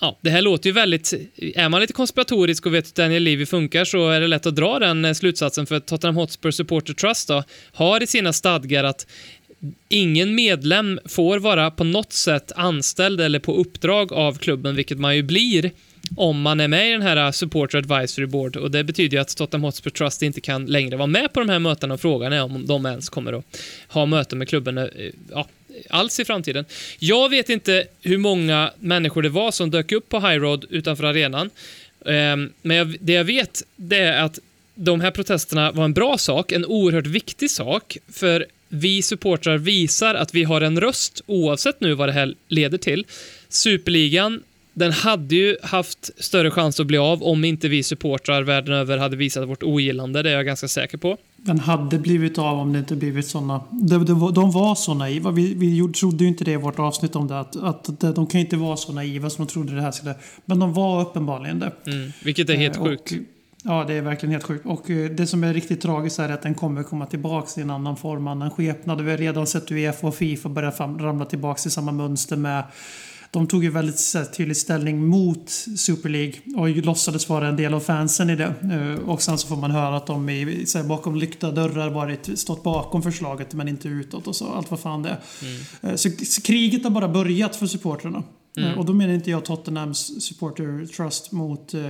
Ja, 0.00 0.18
det 0.20 0.30
här 0.30 0.42
låter 0.42 0.66
ju 0.66 0.74
väldigt... 0.74 1.14
Är 1.36 1.68
man 1.68 1.80
lite 1.80 1.92
konspiratorisk 1.92 2.66
och 2.66 2.74
vet 2.74 2.86
hur 2.86 3.02
Daniel 3.02 3.22
Levy 3.22 3.46
funkar 3.46 3.84
så 3.84 4.08
är 4.10 4.20
det 4.20 4.26
lätt 4.26 4.46
att 4.46 4.56
dra 4.56 4.78
den 4.78 5.04
eh, 5.04 5.12
slutsatsen 5.12 5.66
för 5.66 5.74
att 5.74 5.86
Tottenham 5.86 6.16
Hotspur 6.16 6.50
Supporter 6.50 6.94
Trust 6.94 7.28
då, 7.28 7.44
har 7.72 8.02
i 8.02 8.06
sina 8.06 8.32
stadgar 8.32 8.84
att 8.84 9.06
ingen 9.88 10.34
medlem 10.34 11.00
får 11.04 11.38
vara 11.38 11.70
på 11.70 11.84
något 11.84 12.12
sätt 12.12 12.52
anställd 12.56 13.20
eller 13.20 13.38
på 13.38 13.54
uppdrag 13.54 14.12
av 14.12 14.38
klubben, 14.38 14.76
vilket 14.76 14.98
man 14.98 15.16
ju 15.16 15.22
blir 15.22 15.70
om 16.16 16.42
man 16.42 16.60
är 16.60 16.68
med 16.68 16.88
i 16.88 16.92
den 16.92 17.02
här 17.02 17.16
eh, 17.16 17.30
Supporter 17.30 17.78
Advisory 17.78 18.26
Board. 18.26 18.56
Och 18.56 18.70
det 18.70 18.84
betyder 18.84 19.16
ju 19.16 19.20
att 19.20 19.36
Tottenham 19.36 19.64
Hotspur 19.64 19.90
Trust 19.90 20.22
inte 20.22 20.40
kan 20.40 20.66
längre 20.66 20.96
vara 20.96 21.06
med 21.06 21.32
på 21.32 21.40
de 21.40 21.48
här 21.48 21.58
mötena. 21.58 21.94
Och 21.94 22.00
frågan 22.00 22.32
är 22.32 22.42
om 22.42 22.66
de 22.66 22.86
ens 22.86 23.08
kommer 23.08 23.32
att 23.32 23.44
ha 23.88 24.06
möten 24.06 24.38
med 24.38 24.48
klubben 24.48 24.78
eh, 24.78 24.86
ja, 25.30 25.48
alls 25.90 26.20
i 26.20 26.24
framtiden. 26.24 26.64
Jag 26.98 27.28
vet 27.28 27.48
inte 27.48 27.86
hur 28.02 28.18
många 28.18 28.72
människor 28.78 29.22
det 29.22 29.28
var 29.28 29.50
som 29.50 29.70
dök 29.70 29.92
upp 29.92 30.08
på 30.08 30.20
High 30.20 30.40
Road 30.40 30.66
utanför 30.70 31.04
arenan, 31.04 31.50
ehm, 32.06 32.52
men 32.62 32.76
jag, 32.76 32.96
det 33.00 33.12
jag 33.12 33.24
vet 33.24 33.62
det 33.76 33.98
är 33.98 34.22
att 34.22 34.38
de 34.74 35.00
här 35.00 35.10
protesterna 35.10 35.72
var 35.72 35.84
en 35.84 35.94
bra 35.94 36.18
sak, 36.18 36.52
en 36.52 36.64
oerhört 36.64 37.06
viktig 37.06 37.50
sak, 37.50 37.96
för 38.12 38.46
vi 38.68 39.02
supportrar 39.02 39.58
visar 39.58 40.14
att 40.14 40.34
vi 40.34 40.44
har 40.44 40.60
en 40.60 40.80
röst 40.80 41.22
oavsett 41.26 41.80
nu 41.80 41.94
vad 41.94 42.08
det 42.08 42.12
här 42.12 42.34
leder 42.48 42.78
till. 42.78 43.06
Superligan, 43.48 44.42
den 44.78 44.92
hade 44.92 45.34
ju 45.34 45.56
haft 45.62 46.10
större 46.24 46.50
chans 46.50 46.80
att 46.80 46.86
bli 46.86 46.98
av 46.98 47.22
om 47.22 47.44
inte 47.44 47.68
vi 47.68 47.82
supportrar 47.82 48.42
världen 48.42 48.74
över 48.74 48.98
hade 48.98 49.16
visat 49.16 49.48
vårt 49.48 49.62
ogillande, 49.62 50.22
det 50.22 50.30
är 50.30 50.34
jag 50.34 50.46
ganska 50.46 50.68
säker 50.68 50.98
på. 50.98 51.16
Den 51.36 51.58
hade 51.58 51.98
blivit 51.98 52.38
av 52.38 52.58
om 52.58 52.72
det 52.72 52.78
inte 52.78 52.96
blivit 52.96 53.26
såna. 53.26 53.60
De, 53.70 54.04
de, 54.04 54.34
de 54.34 54.50
var 54.50 54.74
så 54.74 54.94
naiva. 54.94 55.30
Vi, 55.30 55.54
vi 55.54 55.92
trodde 55.92 56.24
ju 56.24 56.28
inte 56.28 56.44
det 56.44 56.52
i 56.52 56.56
vårt 56.56 56.78
avsnitt 56.78 57.16
om 57.16 57.28
det. 57.28 57.40
Att, 57.40 57.56
att 57.56 58.00
de, 58.00 58.12
de 58.12 58.26
kan 58.26 58.40
inte 58.40 58.56
vara 58.56 58.76
så 58.76 58.92
naiva 58.92 59.30
som 59.30 59.46
de 59.46 59.52
trodde 59.52 59.74
det 59.74 59.82
här 59.82 59.90
skulle... 59.90 60.14
Men 60.44 60.58
de 60.58 60.72
var 60.72 61.02
uppenbarligen 61.02 61.58
det. 61.58 61.72
Mm, 61.86 62.12
vilket 62.22 62.50
är 62.50 62.54
helt 62.54 62.76
Eh, 62.76 62.84
sjukt. 62.84 63.12
Ja, 63.62 63.84
det 63.88 63.94
är 63.94 64.02
verkligen 64.02 64.32
helt 64.32 64.44
sjukt. 64.44 64.66
Och 64.66 64.90
eh, 64.90 65.10
det 65.10 65.26
som 65.26 65.44
är 65.44 65.54
riktigt 65.54 65.80
tragiskt 65.80 66.18
är 66.18 66.28
att 66.28 66.42
den 66.42 66.54
kommer 66.54 66.82
komma 66.82 67.06
tillbaka 67.06 67.60
i 67.60 67.62
en 67.62 67.70
annan 67.70 67.96
form, 67.96 68.26
annan 68.26 68.50
skepnad. 68.50 69.00
Vi 69.00 69.10
har 69.10 69.18
redan 69.18 69.46
sett 69.46 69.70
Uefa 69.70 70.06
och 70.06 70.14
Fifa 70.14 70.48
börja 70.48 70.70
ramla 70.70 71.24
tillbaka 71.24 71.60
i 71.66 71.70
samma 71.70 71.92
mönster 71.92 72.36
med 72.36 72.64
de 73.30 73.46
tog 73.46 73.64
ju 73.64 73.70
väldigt 73.70 74.14
tydlig 74.36 74.56
ställning 74.56 75.06
mot 75.06 75.50
Super 75.76 76.08
League 76.08 76.34
och 76.56 76.68
låtsades 76.68 77.28
vara 77.28 77.48
en 77.48 77.56
del 77.56 77.74
av 77.74 77.80
fansen 77.80 78.30
i 78.30 78.36
det. 78.36 78.54
Eh, 78.72 79.08
Och 79.08 79.22
sen 79.22 79.38
så 79.38 79.46
får 79.48 79.56
man 79.56 79.70
höra 79.70 79.96
att 79.96 80.06
de 80.06 80.28
i, 80.28 80.66
så 80.66 80.82
bakom 80.84 81.14
lyckta 81.16 81.50
dörrar 81.50 81.90
varit, 81.90 82.38
stått 82.38 82.62
bakom 82.62 83.02
förslaget 83.02 83.54
men 83.54 83.68
inte 83.68 83.88
utåt 83.88 84.26
och 84.26 84.36
så. 84.36 84.46
Allt 84.52 84.70
vad 84.70 84.80
fan 84.80 85.02
det 85.02 85.08
är. 85.08 85.88
Eh, 85.90 85.94
Så, 85.96 86.10
så 86.10 86.42
kriget 86.42 86.84
har 86.84 86.90
bara 86.90 87.08
börjat 87.08 87.56
för 87.56 87.66
supportrarna. 87.66 88.22
Eh, 88.56 88.78
Och 88.78 88.84
då 88.84 88.92
menar 88.92 89.14
inte 89.14 89.30
jag 89.30 89.44
Tottenhams 89.44 90.22
supporter 90.24 90.86
trust 90.86 91.32
mot, 91.32 91.74
eh, 91.74 91.88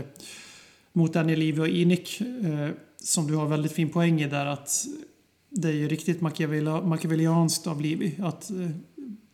mot 0.93 1.13
Daniel 1.13 1.39
Levy 1.39 1.61
och 1.61 1.69
Inic. 1.69 2.21
Eh, 2.21 2.71
som 3.03 3.27
du 3.27 3.35
har 3.35 3.47
väldigt 3.47 3.73
fin 3.73 3.89
poäng 3.89 4.21
i 4.23 4.27
där 4.29 4.47
att 4.47 4.85
det 5.51 5.69
är 5.69 5.73
ju 5.73 5.89
riktigt 5.89 6.21
machiavelli- 6.21 6.87
machiavellianskt 6.87 7.67
av 7.67 7.81
Levy 7.81 8.13
att 8.19 8.51
eh, 8.51 8.57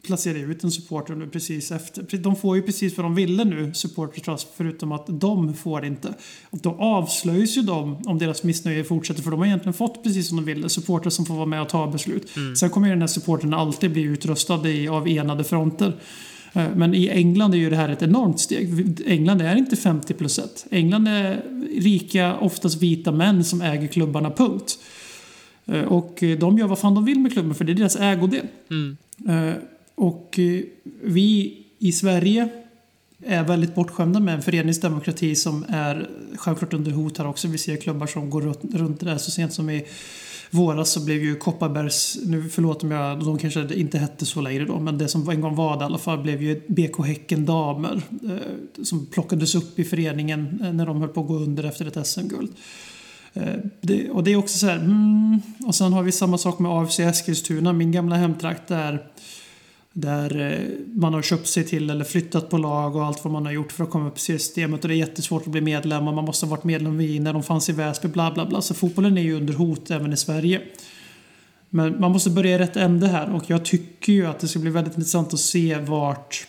placera 0.05 0.39
ut 0.39 0.65
en 0.65 0.71
supporter 0.71 1.15
nu 1.15 1.27
precis 1.27 1.71
efter. 1.73 2.17
De 2.19 2.37
får 2.37 2.57
ju 2.57 2.63
precis 2.63 2.97
vad 2.97 3.07
de 3.07 3.15
ville 3.15 3.45
nu, 3.45 3.75
supporter 3.75 4.21
trust, 4.21 4.49
förutom 4.57 4.93
att 4.93 5.05
de 5.09 5.55
får 5.55 5.85
inte. 5.85 6.15
Och 6.51 6.59
då 6.59 6.71
avslöjas 6.79 7.57
ju 7.57 7.63
de 7.63 7.97
om 8.07 8.19
deras 8.19 8.43
missnöje 8.43 8.85
fortsätter, 8.85 9.23
för 9.23 9.31
de 9.31 9.41
har 9.41 9.47
egentligen 9.47 9.75
fått 9.75 10.03
precis 10.03 10.29
som 10.29 10.37
de 10.37 10.45
ville. 10.45 10.69
Supportrar 10.69 11.11
som 11.11 11.27
får 11.27 11.35
vara 11.35 11.47
med 11.47 11.63
och 11.63 11.69
ta 11.69 11.87
beslut. 11.91 12.31
Sen 12.59 12.71
kommer 12.71 12.87
ju 12.87 12.93
den 12.93 13.01
här 13.03 13.07
supporten 13.09 13.55
alltid 13.55 13.93
bli 13.93 14.03
utrustad 14.03 14.69
i, 14.69 14.89
av 14.89 15.09
enade 15.09 15.45
fronter. 15.45 15.97
Eh, 16.53 16.67
Men 16.77 16.95
i 16.95 17.09
England 17.09 17.55
är 17.55 17.59
ju 17.59 17.71
det 17.71 17.77
här 17.77 17.89
ett 17.89 18.03
enormt 18.03 18.41
steg. 18.41 19.01
England 19.07 19.41
är 19.43 19.57
inte 19.57 19.77
50 19.77 20.15
plus 20.15 20.39
1. 20.39 20.67
England 20.71 21.09
är 21.09 21.43
rika, 21.81 22.37
oftast 22.37 22.83
vita 22.83 23.13
män 23.13 23.45
som 23.45 23.63
äger 23.63 23.89
klubbarna, 23.89 24.31
punkt. 24.31 24.79
Eh, 25.67 25.83
Och 25.83 26.19
de 26.39 26.59
gör 26.59 26.67
vad 26.67 26.79
fan 26.79 26.95
de 26.95 27.05
vill 27.05 27.19
med 27.19 27.33
klubben 27.33 27.55
för 27.55 27.65
det 27.65 27.73
är 27.73 27.75
deras 27.75 27.97
ägodel. 27.97 28.47
Eh, 29.29 29.55
och 29.95 30.39
eh, 30.39 30.61
vi 31.03 31.61
i 31.79 31.93
Sverige 31.93 32.49
är 33.27 33.45
väldigt 33.45 33.75
bortskämda 33.75 34.21
med 34.21 34.35
en 34.35 34.43
föreningsdemokrati 34.43 35.35
som 35.37 35.65
är 35.69 36.09
självklart 36.37 36.75
under 36.75 36.91
hot 36.91 37.19
här 37.19 37.27
också. 37.27 37.49
Vi 37.49 37.59
ser 37.59 37.77
klubbar 37.77 38.07
som 38.07 38.31
går 38.31 38.41
runt, 38.79 39.01
det 39.01 39.07
där. 39.07 39.19
Så 39.19 39.31
sent 39.31 39.53
som 39.53 39.71
i 39.71 39.85
våras 40.51 40.91
så 40.93 41.05
blev 41.05 41.23
ju 41.23 41.37
Kopparbergs, 41.37 42.19
nu 42.27 42.49
förlåt 42.49 42.83
om 42.83 42.91
jag, 42.91 43.25
de 43.25 43.39
kanske 43.39 43.75
inte 43.75 43.99
hette 43.99 44.27
så 44.27 44.41
längre 44.41 44.65
då, 44.65 44.81
men 44.81 44.99
det 44.99 45.09
som 45.09 45.29
en 45.31 45.41
gång 45.41 45.55
var 45.55 45.77
det 45.77 45.83
i 45.83 45.85
alla 45.85 45.99
fall 45.99 46.19
blev 46.19 46.43
ju 46.43 46.63
BK 46.67 47.07
Häcken 47.07 47.45
Damer. 47.47 48.03
Eh, 48.25 48.83
som 48.85 49.07
plockades 49.07 49.55
upp 49.55 49.79
i 49.79 49.85
föreningen 49.85 50.61
eh, 50.65 50.73
när 50.73 50.87
de 50.87 51.01
höll 51.01 51.09
på 51.09 51.21
att 51.21 51.27
gå 51.27 51.35
under 51.35 51.65
efter 51.65 51.87
ett 51.87 52.07
SM-guld. 52.07 52.51
Eh, 53.35 53.55
Det, 53.81 54.11
och 54.11 54.25
det 54.25 54.33
är 54.33 54.37
också 54.37 54.59
så 54.59 54.67
här, 54.67 54.77
mm, 54.77 55.41
och 55.67 55.75
sen 55.75 55.93
har 55.93 56.03
vi 56.03 56.13
samma 56.13 56.39
sak 56.39 56.59
med 56.59 56.73
AFC 56.73 57.01
Eskilstuna, 57.01 57.73
min 57.73 57.93
gamla 57.93 58.17
hemtrakt 58.17 58.69
där 58.69 59.07
där 59.97 60.53
eh, 60.53 60.59
man 60.95 61.15
har 61.15 61.23
köpt 61.23 61.47
sig 61.47 61.65
till 61.65 61.91
eller 61.91 62.05
flyttat 62.05 62.51
på 62.51 62.59
lag 62.59 62.97
och 62.97 63.05
allt 63.05 63.25
vad 63.25 63.33
man 63.33 63.47
har 63.47 63.53
gjort 63.53 63.73
för 63.73 63.85
att 63.85 63.91
komma 63.91 64.09
upp 64.09 64.17
i 64.17 64.21
systemet 64.21 64.83
och 64.83 64.89
det 64.89 64.95
är 64.95 64.97
jättesvårt 64.97 65.43
att 65.43 65.49
bli 65.49 65.61
medlem 65.61 66.09
och 66.09 66.15
man 66.15 66.25
måste 66.25 66.47
ha 66.47 66.51
varit 66.51 66.65
medlem 66.65 67.01
i 67.01 67.19
när 67.19 67.33
de 67.33 67.43
fanns 67.43 67.69
i 67.69 67.73
Väsby 67.73 68.09
bla 68.09 68.33
bla 68.33 68.47
bla. 68.47 68.63
Så 68.63 68.75
fotbollen 68.75 69.19
är 69.19 69.23
ju 69.23 69.37
under 69.37 69.55
hot 69.55 69.91
även 69.91 70.13
i 70.13 70.17
Sverige. 70.17 70.63
Men 71.71 72.01
man 72.01 72.13
måste 72.13 72.31
börja 72.31 72.55
i 72.55 72.59
rätt 72.59 72.77
ände 72.77 73.07
här 73.07 73.35
och 73.35 73.45
jag 73.47 73.65
tycker 73.65 74.13
ju 74.13 74.27
att 74.27 74.39
det 74.39 74.49
ska 74.49 74.59
bli 74.59 74.71
väldigt 74.71 74.97
intressant 74.97 75.35
att 75.35 75.41
se 75.41 75.79
vart, 75.79 76.47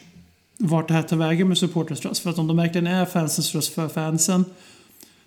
vart 0.57 0.87
det 0.87 0.93
här 0.93 1.01
tar 1.01 1.17
vägen 1.17 1.47
med 1.47 1.57
supporters 1.57 1.99
trust. 1.99 2.21
För 2.21 2.29
att 2.29 2.39
om 2.39 2.47
de 2.47 2.57
verkligen 2.57 2.87
är 2.87 3.05
fansens 3.05 3.55
röst 3.55 3.73
för 3.73 3.87
fansen 3.87 4.45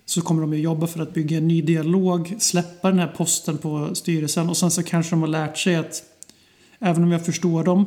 så 0.05 0.21
kommer 0.21 0.41
de 0.41 0.53
ju 0.53 0.59
jobba 0.59 0.87
för 0.87 1.01
att 1.01 1.13
bygga 1.13 1.37
en 1.37 1.47
ny 1.47 1.61
dialog, 1.61 2.35
släppa 2.39 2.89
den 2.89 2.99
här 2.99 3.13
posten 3.17 3.57
på 3.57 3.95
styrelsen 3.95 4.49
och 4.49 4.57
sen 4.57 4.71
så 4.71 4.83
kanske 4.83 5.11
de 5.11 5.21
har 5.21 5.27
lärt 5.27 5.57
sig 5.57 5.75
att 5.75 6.03
även 6.79 7.03
om 7.03 7.11
jag 7.11 7.25
förstår 7.25 7.63
dem 7.63 7.85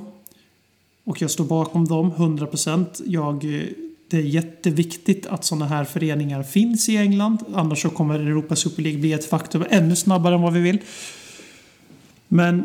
och 1.05 1.23
jag 1.23 1.31
står 1.31 1.45
bakom 1.45 1.85
dem 1.85 2.13
100%. 2.13 3.03
Jag, 3.07 3.45
eh, 3.45 3.63
det 4.11 4.17
är 4.17 4.23
jätteviktigt 4.23 5.27
att 5.27 5.45
sådana 5.45 5.67
här 5.67 5.85
föreningar 5.85 6.43
finns 6.43 6.89
i 6.89 6.97
England. 6.97 7.39
Annars 7.55 7.83
så 7.83 7.91
kommer 7.91 8.15
Europa 8.19 8.57
Super 8.57 8.83
League 8.83 9.01
bli 9.01 9.13
ett 9.13 9.25
faktum 9.25 9.65
ännu 9.71 9.97
snabbare 9.97 10.35
än 10.35 10.43
vad 10.43 10.53
vi 10.53 10.61
vill. 10.61 10.79
Men 12.29 12.65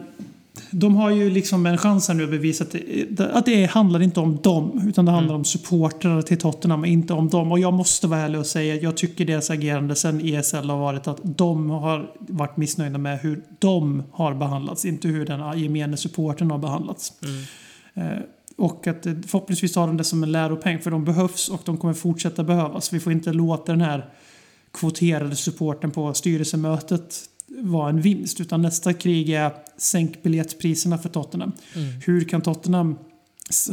de 0.71 0.95
har 0.95 1.09
ju 1.09 1.29
liksom 1.29 1.65
en 1.65 1.77
chans 1.77 2.07
här 2.07 2.15
nu 2.15 2.23
att 2.23 2.29
bevisa 2.29 2.63
att 2.63 2.75
det, 3.09 3.31
att 3.33 3.45
det 3.45 3.65
handlar 3.65 4.01
inte 4.01 4.19
om 4.19 4.39
dem. 4.43 4.81
Utan 4.87 5.05
det 5.05 5.11
handlar 5.11 5.35
om 5.35 5.45
supportrarna 5.45 6.21
till 6.21 6.37
Tottenham, 6.37 6.85
inte 6.85 7.13
om 7.13 7.29
dem. 7.29 7.51
Och 7.51 7.59
jag 7.59 7.73
måste 7.73 8.07
vara 8.07 8.19
ärlig 8.19 8.39
och 8.39 8.45
säga 8.45 8.75
att 8.75 8.81
jag 8.83 8.97
tycker 8.97 9.25
deras 9.25 9.49
agerande 9.49 9.95
sen 9.95 10.21
ESL 10.25 10.69
har 10.69 10.77
varit 10.77 11.07
att 11.07 11.19
de 11.23 11.69
har 11.69 12.11
varit 12.17 12.57
missnöjda 12.57 12.97
med 12.97 13.19
hur 13.19 13.43
de 13.59 14.03
har 14.11 14.33
behandlats. 14.33 14.85
Inte 14.85 15.07
hur 15.07 15.25
den 15.25 15.59
gemene 15.59 15.97
supporten 15.97 16.51
har 16.51 16.57
behandlats. 16.57 17.13
Eh, 17.23 17.29
Och 18.57 18.87
att 18.87 19.05
eh, 19.05 19.13
förhoppningsvis 19.27 19.75
har 19.75 19.87
de 19.87 19.97
det 19.97 20.03
som 20.03 20.23
en 20.23 20.31
läropeng 20.31 20.79
för 20.79 20.91
de 20.91 21.05
behövs 21.05 21.49
och 21.49 21.61
de 21.65 21.77
kommer 21.77 21.93
fortsätta 21.93 22.43
behövas. 22.43 22.93
Vi 22.93 22.99
får 22.99 23.11
inte 23.11 23.33
låta 23.33 23.71
den 23.71 23.81
här 23.81 24.09
kvoterade 24.73 25.35
supporten 25.35 25.91
på 25.91 26.13
styrelsemötet 26.13 27.15
vara 27.47 27.89
en 27.89 28.01
vinst. 28.01 28.41
Utan 28.41 28.61
nästa 28.61 28.93
krig 28.93 29.29
är 29.29 29.51
sänk 29.77 30.23
biljettpriserna 30.23 30.97
för 30.97 31.09
Tottenham. 31.09 31.51
Hur 32.05 32.23
kan 32.23 32.41
Tottenham 32.41 32.95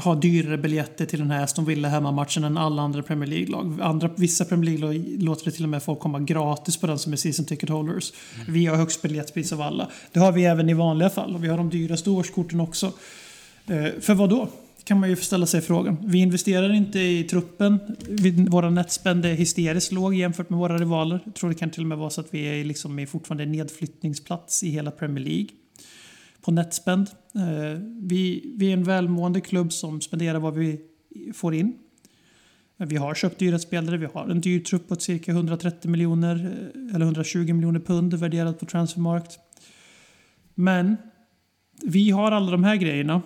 ha 0.05 0.15
dyrare 0.15 0.59
biljetter 0.59 1.07
till 1.07 1.19
den 1.19 1.31
här 1.31 1.45
Aston 1.45 1.65
Villa 1.65 1.89
hemmamatchen 1.89 2.45
än 2.45 2.57
alla 2.57 2.83
andra 2.83 3.03
Premier 3.03 3.31
League-lag. 3.31 3.79
Andra, 3.83 4.11
vissa 4.17 4.45
Premier 4.45 4.79
League-lag 4.79 5.23
låter 5.23 5.45
det 5.45 5.51
till 5.51 5.63
och 5.63 5.69
med 5.69 5.83
folk 5.83 5.99
komma 5.99 6.21
gratis 6.21 6.77
på 6.77 6.87
den 6.87 6.99
som 6.99 7.13
är 7.13 7.17
season 7.17 7.45
ticket 7.45 7.69
holders. 7.69 8.13
Vi 8.49 8.67
har 8.67 8.77
högst 8.77 9.03
biljettpris 9.03 9.53
av 9.53 9.61
alla. 9.61 9.91
Det 10.13 10.21
har 10.21 10.33
vi 10.33 10.45
även 10.45 10.71
i 10.71 10.75
vanliga 10.75 11.11
fall 11.11 11.35
och 11.35 11.45
vi 11.45 11.49
har 11.49 11.57
de 11.57 11.71
dyraste 11.71 12.11
årskorten 12.11 12.61
också. 12.61 12.93
Eh, 13.67 14.01
för 14.01 14.15
vad 14.15 14.31
då? 14.31 14.49
Kan 14.85 15.01
man 15.01 15.09
ju 15.09 15.17
ställa 15.17 15.47
sig 15.47 15.61
frågan. 15.61 15.97
Vi 16.05 16.19
investerar 16.19 16.73
inte 16.73 16.99
i 16.99 17.25
truppen. 17.25 17.79
Våra 18.51 18.71
netspend 18.71 19.27
är 19.27 19.35
hysteriskt 19.35 19.93
låg 19.93 20.15
jämfört 20.15 20.51
med 20.51 20.59
våra 20.59 20.79
rivaler. 20.79 21.21
Jag 21.25 21.35
tror 21.35 21.51
det 21.51 21.57
kan 21.57 21.71
till 21.71 21.83
och 21.83 21.89
med 21.89 21.99
vara 21.99 22.11
så 22.11 22.21
att 22.21 22.35
vi 22.35 22.61
är 22.61 22.65
liksom 22.65 22.99
i 22.99 23.07
fortfarande 23.07 23.47
nedflyttningsplats 23.47 24.63
i 24.63 24.69
hela 24.69 24.91
Premier 24.91 25.25
League. 25.25 25.49
På 26.41 26.51
netspend. 26.51 27.11
Eh, 27.35 27.81
vi, 28.01 28.53
vi 28.57 28.69
är 28.69 28.73
en 28.73 28.85
välmående 28.85 29.41
klubb 29.41 29.73
som 29.73 30.01
spenderar 30.01 30.39
vad 30.39 30.55
vi 30.55 30.81
får 31.35 31.55
in. 31.55 31.79
Eh, 32.79 32.87
vi 32.87 32.97
har 32.97 33.15
köpt 33.15 33.39
dyra 33.39 33.59
spelare, 33.59 33.97
vi 33.97 34.07
har 34.15 34.29
en 34.29 34.41
dyr 34.41 34.61
trupp 34.61 34.89
på 34.89 34.97
cirka 34.97 35.31
130 35.31 35.91
miljoner 35.91 36.35
eller 36.95 37.05
120 37.07 37.53
miljoner 37.55 37.81
pund 37.81 38.15
värderat 38.15 38.61
på 38.61 38.67
transfermarkt. 38.67 39.39
Men 40.55 40.97
vi 41.83 42.11
har 42.11 42.33
alla 42.33 42.51
de 42.51 42.65
här 42.65 42.77
grejerna 42.77 43.23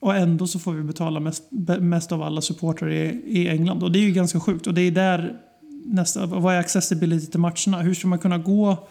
och 0.00 0.16
ändå 0.16 0.46
så 0.46 0.58
får 0.58 0.72
vi 0.72 0.82
betala 0.82 1.20
mest, 1.20 1.42
mest 1.80 2.12
av 2.12 2.22
alla 2.22 2.40
supportrar 2.40 2.90
i, 2.90 3.22
i 3.26 3.48
England. 3.48 3.82
Och 3.82 3.92
det 3.92 3.98
är 3.98 4.02
ju 4.02 4.12
ganska 4.12 4.40
sjukt. 4.40 4.66
Och 4.66 4.74
det 4.74 4.80
är 4.80 4.90
där 4.90 5.36
nästa, 5.84 6.26
vad 6.26 6.54
är 6.54 6.58
accessibility 6.58 7.26
till 7.26 7.40
matcherna? 7.40 7.82
Hur 7.82 7.94
ska 7.94 8.08
man 8.08 8.18
kunna 8.18 8.38
gå 8.38 8.88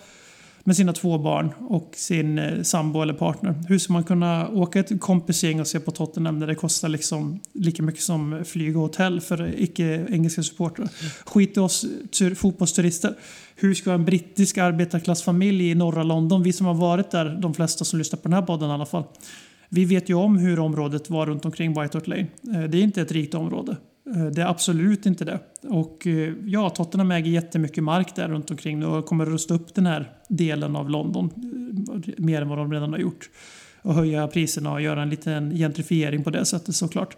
med 0.63 0.75
sina 0.75 0.93
två 0.93 1.17
barn 1.17 1.53
och 1.59 1.91
sin 1.95 2.39
eh, 2.39 2.61
sambo 2.61 3.01
eller 3.01 3.13
partner? 3.13 3.55
Hur 3.67 3.79
ska 3.79 3.93
man 3.93 4.03
kunna 4.03 4.49
åka 4.49 4.79
ett 4.79 5.01
kompisgäng 5.01 5.59
och 5.59 5.67
se 5.67 5.79
på 5.79 5.91
Tottenham 5.91 6.39
när 6.39 6.47
det 6.47 6.55
kostar 6.55 6.89
liksom 6.89 7.39
lika 7.53 7.83
mycket 7.83 8.03
som 8.03 8.43
flyg 8.45 8.77
och 8.77 8.81
hotell 8.81 9.21
för 9.21 9.61
icke-engelska 9.61 10.43
supportrar? 10.43 10.89
Skit 11.25 11.57
i 11.57 11.59
oss 11.59 11.85
tur, 12.11 12.35
fotbollsturister. 12.35 13.15
Hur 13.55 13.73
ska 13.73 13.91
en 13.91 14.05
brittisk 14.05 14.57
arbetarklassfamilj 14.57 15.69
i 15.69 15.75
norra 15.75 16.03
London, 16.03 16.43
vi 16.43 16.53
som 16.53 16.65
har 16.65 16.73
varit 16.73 17.11
där, 17.11 17.39
de 17.41 17.53
flesta 17.53 17.85
som 17.85 17.99
lyssnar 17.99 18.17
på 18.17 18.27
den 18.27 18.33
här 18.33 18.41
podden 18.41 18.69
i 18.69 18.73
alla 18.73 18.85
fall, 18.85 19.03
vi 19.69 19.85
vet 19.85 20.09
ju 20.09 20.13
om 20.13 20.37
hur 20.37 20.59
området 20.59 21.09
var 21.09 21.25
runt 21.25 21.45
omkring 21.45 21.81
White 21.81 21.97
Hart 21.97 22.07
Lane. 22.07 22.27
Eh, 22.53 22.63
det 22.63 22.77
är 22.77 22.81
inte 22.81 23.01
ett 23.01 23.11
rikt 23.11 23.33
område. 23.33 23.77
Eh, 24.15 24.25
det 24.25 24.41
är 24.41 24.45
absolut 24.45 25.05
inte 25.05 25.25
det. 25.25 25.39
Och 25.61 26.07
eh, 26.07 26.33
ja, 26.45 26.69
Tottenham 26.69 27.11
äger 27.11 27.31
jättemycket 27.31 27.83
mark 27.83 28.15
där 28.15 28.27
runt 28.27 28.51
omkring 28.51 28.79
nu 28.79 28.85
och 28.85 29.05
kommer 29.05 29.23
att 29.23 29.29
rusta 29.29 29.53
upp 29.53 29.75
den 29.75 29.85
här 29.85 30.11
delen 30.29 30.75
av 30.75 30.89
London 30.89 31.29
mer 32.17 32.41
än 32.41 32.49
vad 32.49 32.57
de 32.57 32.73
redan 32.73 32.91
har 32.91 32.99
gjort. 32.99 33.29
Och 33.81 33.93
höja 33.93 34.27
priserna 34.27 34.73
och 34.73 34.81
göra 34.81 35.01
en 35.01 35.09
liten 35.09 35.55
gentrifiering 35.55 36.23
på 36.23 36.29
det 36.29 36.45
sättet 36.45 36.75
såklart. 36.75 37.17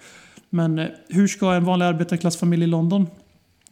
Men 0.49 0.87
hur 1.07 1.27
ska 1.27 1.53
en 1.53 1.63
vanlig 1.63 1.85
arbetarklassfamilj 1.85 2.63
i 2.63 2.67
London 2.67 3.07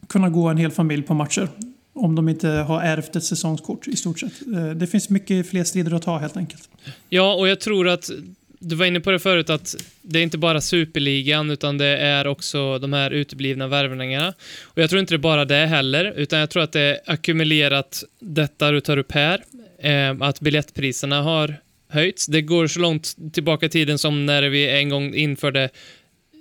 kunna 0.08 0.28
gå 0.28 0.48
en 0.48 0.56
hel 0.56 0.70
familj 0.70 1.02
på 1.02 1.14
matcher? 1.14 1.48
Om 1.92 2.14
de 2.14 2.28
inte 2.28 2.48
har 2.48 2.80
ärvt 2.80 3.16
ett 3.16 3.24
säsongskort 3.24 3.88
i 3.88 3.96
stort 3.96 4.20
sett. 4.20 4.32
Det 4.76 4.86
finns 4.86 5.10
mycket 5.10 5.48
fler 5.48 5.64
strider 5.64 5.94
att 5.94 6.02
ta 6.02 6.18
helt 6.18 6.36
enkelt. 6.36 6.68
Ja, 7.08 7.34
och 7.34 7.48
jag 7.48 7.60
tror 7.60 7.88
att 7.88 8.10
du 8.58 8.74
var 8.74 8.86
inne 8.86 9.00
på 9.00 9.10
det 9.10 9.18
förut 9.18 9.50
att 9.50 9.74
det 10.02 10.18
är 10.18 10.22
inte 10.22 10.38
bara 10.38 10.60
superligan 10.60 11.50
utan 11.50 11.78
det 11.78 11.86
är 11.86 12.26
också 12.26 12.78
de 12.78 12.92
här 12.92 13.10
uteblivna 13.10 13.66
värvningarna. 13.66 14.34
Och 14.62 14.82
jag 14.82 14.90
tror 14.90 15.00
inte 15.00 15.14
det 15.14 15.16
är 15.16 15.18
bara 15.18 15.44
det 15.44 15.66
heller, 15.66 16.12
utan 16.16 16.38
jag 16.38 16.50
tror 16.50 16.62
att 16.62 16.72
det 16.72 16.80
är 16.80 16.98
ackumulerat 17.06 18.04
detta 18.20 18.70
du 18.70 18.80
tar 18.80 18.96
upp 18.96 19.12
här, 19.12 19.42
eh, 19.78 20.16
att 20.20 20.40
biljettpriserna 20.40 21.22
har 21.22 21.56
höjts. 21.88 22.26
Det 22.26 22.42
går 22.42 22.66
så 22.66 22.80
långt 22.80 23.16
tillbaka 23.32 23.66
i 23.66 23.68
tiden 23.68 23.98
som 23.98 24.26
när 24.26 24.42
vi 24.42 24.68
en 24.68 24.88
gång 24.88 25.14
införde 25.14 25.68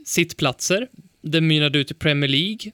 sittplatser. 0.05 0.87
Det 1.21 1.41
mynnade 1.41 1.79
ut 1.79 1.91
i 1.91 1.93
Premier 1.93 2.29
League, 2.29 2.71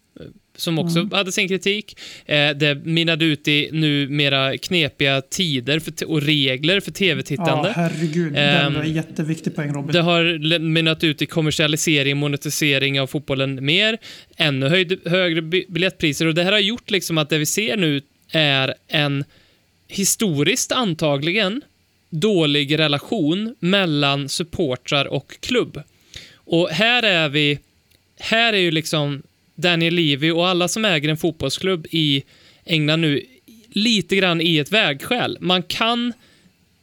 som 0.55 0.79
också 0.79 1.09
hade 1.11 1.31
sin 1.31 1.47
kritik. 1.47 1.99
Eh, 2.25 2.49
det 2.49 2.75
mynnade 2.85 3.25
ut 3.25 3.47
i 3.47 3.69
nu 3.71 4.07
mera 4.09 4.57
knepiga 4.57 5.21
tider 5.21 5.79
för 5.79 6.05
och 6.09 6.21
regler 6.21 6.79
för 6.79 6.91
Ja, 6.91 6.95
tv-tittande. 6.95 7.73
herregud. 7.75 8.27
Ehm, 8.27 8.63
Den 8.63 8.73
var 8.73 8.81
en 8.81 8.93
jätteviktig 8.93 9.55
poäng 9.55 9.73
Robin. 9.73 9.91
Det 9.93 10.01
har 10.01 10.59
mynnat 10.59 11.03
ut 11.03 11.21
i 11.21 11.25
kommersialisering, 11.25 12.17
monetisering 12.17 13.01
av 13.01 13.07
fotbollen 13.07 13.65
mer, 13.65 13.97
ännu 14.37 14.67
höjd, 14.69 14.99
högre 15.05 15.41
bi- 15.41 15.65
biljettpriser 15.69 16.25
och 16.27 16.33
det 16.35 16.43
här 16.43 16.51
har 16.51 16.59
gjort 16.59 16.91
liksom 16.91 17.17
att 17.17 17.29
det 17.29 17.37
vi 17.37 17.45
ser 17.45 17.77
nu 17.77 18.01
är 18.31 18.73
en 18.87 19.23
historiskt 19.87 20.71
antagligen 20.71 21.61
dålig 22.09 22.79
relation 22.79 23.55
mellan 23.59 24.29
supportrar 24.29 25.05
och 25.05 25.37
klubb. 25.39 25.81
Och 26.35 26.69
här 26.69 27.03
är 27.03 27.29
vi 27.29 27.59
här 28.19 28.53
är 28.53 28.57
ju 28.57 28.71
liksom 28.71 29.23
Daniel 29.55 29.93
Levy 29.93 30.31
och 30.31 30.47
alla 30.47 30.67
som 30.67 30.85
äger 30.85 31.09
en 31.09 31.17
fotbollsklubb 31.17 31.87
i 31.91 32.23
England 32.65 33.01
nu 33.01 33.25
lite 33.69 34.15
grann 34.15 34.41
i 34.41 34.57
ett 34.57 34.71
vägskäl. 34.71 35.37
Man 35.41 35.63
kan 35.63 36.13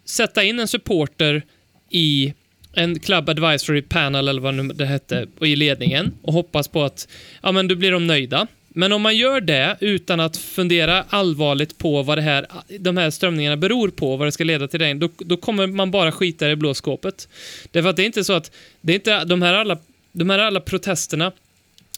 sätta 0.04 0.44
in 0.44 0.60
en 0.60 0.68
supporter 0.68 1.42
i 1.90 2.34
en 2.72 2.98
Club 2.98 3.28
Advisory 3.28 3.82
Panel, 3.82 4.28
eller 4.28 4.40
vad 4.40 4.76
det 4.76 4.86
hette, 4.86 5.26
och 5.38 5.48
i 5.48 5.56
ledningen 5.56 6.12
och 6.22 6.32
hoppas 6.32 6.68
på 6.68 6.82
att 6.82 7.08
ja, 7.42 7.52
men 7.52 7.68
då 7.68 7.74
blir 7.74 7.92
de 7.92 8.06
nöjda. 8.06 8.46
Men 8.68 8.92
om 8.92 9.02
man 9.02 9.16
gör 9.16 9.40
det 9.40 9.76
utan 9.80 10.20
att 10.20 10.36
fundera 10.36 11.04
allvarligt 11.08 11.78
på 11.78 12.02
vad 12.02 12.18
det 12.18 12.22
här, 12.22 12.46
de 12.78 12.96
här 12.96 13.10
strömningarna 13.10 13.56
beror 13.56 13.88
på, 13.88 14.16
vad 14.16 14.28
det 14.28 14.32
ska 14.32 14.44
leda 14.44 14.68
till, 14.68 14.98
då, 14.98 15.08
då 15.18 15.36
kommer 15.36 15.66
man 15.66 15.90
bara 15.90 16.12
skita 16.12 16.46
i 16.46 16.48
det 16.48 16.56
blå 16.56 16.74
skåpet. 16.74 17.28
Därför 17.70 17.88
att 17.88 17.96
det 17.96 18.02
är 18.02 18.06
inte 18.06 18.24
så 18.24 18.32
att, 18.32 18.50
det 18.80 18.92
är 18.92 18.94
inte 18.94 19.24
de 19.24 19.42
här 19.42 19.54
alla, 19.54 19.78
de 20.12 20.30
här 20.30 20.38
alla 20.38 20.60
protesterna, 20.60 21.32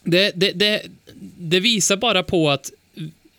det, 0.03 0.31
det, 0.35 0.51
det, 0.51 0.81
det 1.37 1.59
visar 1.59 1.97
bara 1.97 2.23
på 2.23 2.49
att 2.49 2.71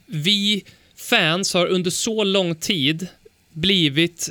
vi 0.06 0.64
fans 0.96 1.54
har 1.54 1.66
under 1.66 1.90
så 1.90 2.24
lång 2.24 2.54
tid 2.54 3.06
blivit 3.52 4.30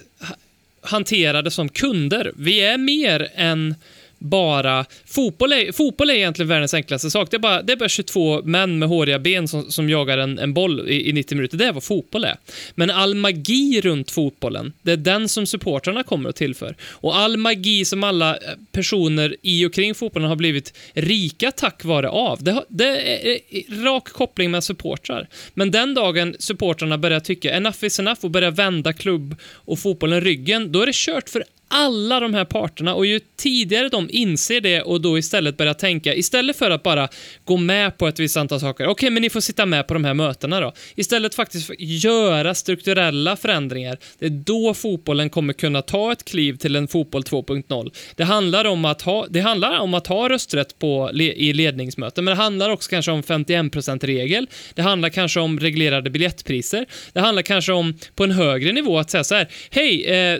hanterade 0.81 1.51
som 1.51 1.69
kunder. 1.69 2.31
Vi 2.35 2.61
är 2.61 2.77
mer 2.77 3.31
än 3.35 3.75
bara... 4.23 4.85
Fotboll 5.05 5.51
är, 5.51 5.71
fotboll 5.71 6.09
är 6.09 6.13
egentligen 6.13 6.49
världens 6.49 6.73
enklaste 6.73 7.11
sak. 7.11 7.31
Det 7.31 7.37
är 7.37 7.39
bara, 7.39 7.61
det 7.61 7.73
är 7.73 7.77
bara 7.77 7.89
22 7.89 8.41
män 8.41 8.79
med 8.79 8.89
håriga 8.89 9.19
ben 9.19 9.47
som, 9.47 9.71
som 9.71 9.89
jagar 9.89 10.17
en, 10.17 10.39
en 10.39 10.53
boll 10.53 10.89
i, 10.89 11.09
i 11.09 11.13
90 11.13 11.35
minuter. 11.35 11.57
Det 11.57 11.65
är 11.65 11.73
vad 11.73 11.83
fotboll 11.83 12.23
är. 12.23 12.37
Men 12.75 12.89
all 12.89 13.15
magi 13.15 13.81
runt 13.81 14.11
fotbollen, 14.11 14.73
det 14.81 14.91
är 14.91 14.97
den 14.97 15.29
som 15.29 15.45
supportrarna 15.45 16.03
kommer 16.03 16.29
att 16.29 16.35
tillför. 16.35 16.75
Och 16.81 17.17
all 17.17 17.37
magi 17.37 17.85
som 17.85 18.03
alla 18.03 18.35
eh, 18.35 18.41
personer 18.71 19.35
i 19.41 19.65
och 19.65 19.73
kring 19.73 19.95
fotbollen 19.95 20.29
har 20.29 20.35
blivit 20.35 20.77
rika 20.93 21.51
tack 21.51 21.83
vare 21.83 22.09
av. 22.09 22.43
Det, 22.43 22.63
det 22.67 22.85
är 22.85 23.83
rak 23.83 24.09
koppling 24.09 24.51
med 24.51 24.63
supportrar. 24.63 25.27
Men 25.53 25.71
den 25.71 25.93
dagen 25.93 26.35
supportrarna 26.39 26.97
börjar 26.97 27.19
tycka 27.19 27.51
enough 27.51 27.85
is 27.85 27.99
enough 27.99 28.19
och 28.21 28.31
börjar 28.31 28.51
vända 28.51 28.93
klubb 28.93 29.35
och 29.53 29.79
fotbollen 29.79 30.21
ryggen, 30.21 30.71
då 30.71 30.81
är 30.81 30.85
det 30.85 30.95
kört 30.95 31.29
för 31.29 31.43
alla 31.75 32.19
de 32.19 32.33
här 32.33 32.45
parterna 32.45 32.95
och 32.95 33.05
ju 33.05 33.19
tidigare 33.35 33.89
de 33.89 34.09
inser 34.11 34.61
det 34.61 34.81
och 34.81 35.01
då 35.01 35.17
istället 35.17 35.57
börjar 35.57 35.73
tänka, 35.73 36.13
istället 36.13 36.57
för 36.57 36.71
att 36.71 36.83
bara 36.83 37.09
gå 37.45 37.57
med 37.57 37.97
på 37.97 38.07
ett 38.07 38.19
visst 38.19 38.37
antal 38.37 38.59
saker, 38.59 38.87
okej, 38.87 39.09
men 39.09 39.21
ni 39.21 39.29
får 39.29 39.39
sitta 39.39 39.65
med 39.65 39.87
på 39.87 39.93
de 39.93 40.05
här 40.05 40.13
mötena 40.13 40.59
då. 40.59 40.73
Istället 40.95 41.35
faktiskt 41.35 41.71
göra 41.79 42.55
strukturella 42.55 43.35
förändringar. 43.35 43.97
Det 44.19 44.25
är 44.25 44.29
då 44.29 44.73
fotbollen 44.73 45.29
kommer 45.29 45.53
kunna 45.53 45.81
ta 45.81 46.11
ett 46.11 46.25
kliv 46.25 46.57
till 46.57 46.75
en 46.75 46.87
fotboll 46.87 47.23
2.0. 47.23 47.91
Det 48.15 48.23
handlar 48.23 48.65
om 48.65 48.85
att 48.85 49.01
ha, 49.01 49.27
det 49.29 49.39
handlar 49.39 49.79
om 49.79 49.93
att 49.93 50.07
ha 50.07 50.29
rösträtt 50.29 50.79
på, 50.79 51.11
i 51.13 51.53
ledningsmöten, 51.53 52.23
men 52.23 52.37
det 52.37 52.43
handlar 52.43 52.69
också 52.69 52.89
kanske 52.89 53.11
om 53.11 53.23
51%-regel. 53.23 54.47
Det 54.73 54.81
handlar 54.81 55.09
kanske 55.09 55.39
om 55.39 55.59
reglerade 55.59 56.09
biljettpriser. 56.09 56.85
Det 57.13 57.19
handlar 57.19 57.43
kanske 57.43 57.71
om, 57.71 57.97
på 58.15 58.23
en 58.23 58.31
högre 58.31 58.71
nivå, 58.71 58.99
att 58.99 59.11
säga 59.11 59.23
så 59.23 59.35
här, 59.35 59.47
hej, 59.69 60.05
eh, 60.05 60.39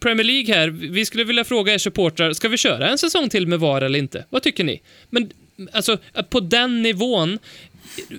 Premier 0.00 0.24
League 0.24 0.51
här, 0.54 0.68
vi 0.68 1.04
skulle 1.04 1.24
vilja 1.24 1.44
fråga 1.44 1.74
er 1.74 1.78
supportrar, 1.78 2.32
ska 2.32 2.48
vi 2.48 2.56
köra 2.56 2.90
en 2.90 2.98
säsong 2.98 3.28
till 3.28 3.46
med 3.46 3.60
VAR 3.60 3.82
eller 3.82 3.98
inte? 3.98 4.24
Vad 4.30 4.42
tycker 4.42 4.64
ni? 4.64 4.80
Men 5.10 5.30
alltså, 5.72 5.98
på 6.30 6.40
den 6.40 6.82
nivån 6.82 7.38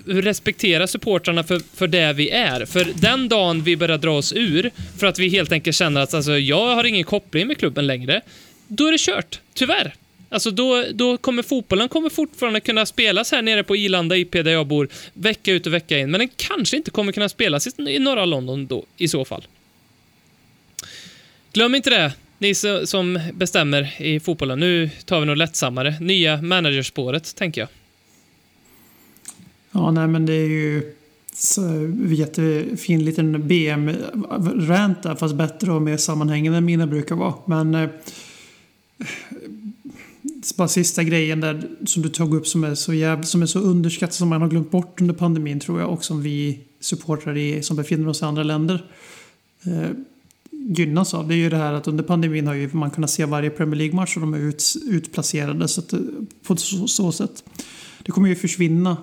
respektera 0.06 0.86
supportrarna 0.86 1.44
för, 1.44 1.60
för 1.74 1.86
det 1.86 2.12
vi 2.12 2.30
är. 2.30 2.64
För 2.64 2.86
den 2.94 3.28
dagen 3.28 3.62
vi 3.62 3.76
börjar 3.76 3.98
dra 3.98 4.10
oss 4.10 4.32
ur, 4.32 4.70
för 4.98 5.06
att 5.06 5.18
vi 5.18 5.28
helt 5.28 5.52
enkelt 5.52 5.76
känner 5.76 6.00
att 6.00 6.14
alltså, 6.14 6.38
jag 6.38 6.74
har 6.74 6.84
ingen 6.84 7.04
koppling 7.04 7.46
med 7.46 7.58
klubben 7.58 7.86
längre, 7.86 8.20
då 8.68 8.86
är 8.86 8.92
det 8.92 9.00
kört. 9.00 9.40
Tyvärr. 9.54 9.94
Alltså 10.28 10.50
då, 10.50 10.84
då 10.92 11.16
kommer 11.16 11.42
fotbollen 11.42 11.88
kommer 11.88 12.10
fortfarande 12.10 12.60
kunna 12.60 12.86
spelas 12.86 13.32
här 13.32 13.42
nere 13.42 13.62
på 13.62 13.76
Ilanda 13.76 14.16
IP 14.16 14.32
där 14.32 14.50
jag 14.50 14.66
bor, 14.66 14.88
vecka 15.12 15.52
ut 15.52 15.66
och 15.66 15.74
vecka 15.74 15.98
in, 15.98 16.10
men 16.10 16.18
den 16.18 16.28
kanske 16.36 16.76
inte 16.76 16.90
kommer 16.90 17.12
kunna 17.12 17.28
spelas 17.28 17.66
i, 17.66 17.70
i 17.88 17.98
norra 17.98 18.24
London 18.24 18.66
då, 18.66 18.84
i 18.96 19.08
så 19.08 19.24
fall. 19.24 19.46
Glöm 21.52 21.74
inte 21.74 21.90
det, 21.90 22.12
ni 22.44 22.54
som 22.86 23.20
bestämmer 23.34 24.02
i 24.02 24.20
fotbollen. 24.20 24.60
Nu 24.60 24.90
tar 25.04 25.20
vi 25.20 25.26
något 25.26 25.38
lättsammare. 25.38 25.96
Nya 26.00 26.42
managerspåret, 26.42 27.36
tänker 27.36 27.60
jag. 27.60 27.68
Ja, 29.72 29.90
nej 29.90 30.06
men 30.06 30.26
det 30.26 30.32
är 30.32 30.48
ju 30.48 30.94
jättefin 32.14 33.00
eh, 33.00 33.04
liten 33.04 33.48
BM-rant 33.48 35.02
där, 35.02 35.14
fast 35.14 35.34
bättre 35.34 35.72
och 35.72 35.82
mer 35.82 35.96
sammanhängande 35.96 36.58
än 36.58 36.64
mina 36.64 36.86
brukar 36.86 37.14
vara. 37.14 37.34
Men 37.46 37.74
eh, 37.74 37.90
bara 40.56 40.68
sista 40.68 41.02
grejen 41.02 41.40
där 41.40 41.68
som 41.86 42.02
du 42.02 42.08
tog 42.08 42.34
upp 42.34 42.46
som 42.46 42.64
är 42.64 42.74
så 42.74 42.94
jävla, 42.94 43.22
som 43.22 43.42
är 43.42 43.46
så 43.46 43.58
underskattad 43.58 44.14
som 44.14 44.28
man 44.28 44.40
har 44.40 44.48
glömt 44.48 44.70
bort 44.70 45.00
under 45.00 45.14
pandemin 45.14 45.60
tror 45.60 45.80
jag 45.80 45.90
och 45.90 46.04
som 46.04 46.22
vi 46.22 46.60
supportrar 46.80 47.36
i, 47.36 47.62
som 47.62 47.76
befinner 47.76 48.08
oss 48.08 48.22
i 48.22 48.24
andra 48.24 48.42
länder 48.42 48.84
eh, 49.66 49.90
gynnas 50.64 51.14
av. 51.14 51.28
Det 51.28 51.34
är 51.34 51.36
ju 51.36 51.50
det 51.50 51.56
här 51.56 51.72
att 51.72 51.88
under 51.88 52.04
pandemin 52.04 52.46
har 52.46 52.54
ju 52.54 52.70
man 52.72 52.90
kunnat 52.90 53.10
se 53.10 53.24
varje 53.24 53.50
Premier 53.50 53.76
League-match 53.76 54.16
och 54.16 54.20
de 54.20 54.34
är 54.34 54.38
ut, 54.38 54.74
utplacerade 54.86 55.68
så 55.68 55.80
att, 55.80 55.94
på 56.46 56.56
så, 56.56 56.88
så 56.88 57.12
sätt. 57.12 57.44
Det 58.02 58.12
kommer 58.12 58.28
ju 58.28 58.34
försvinna 58.34 58.96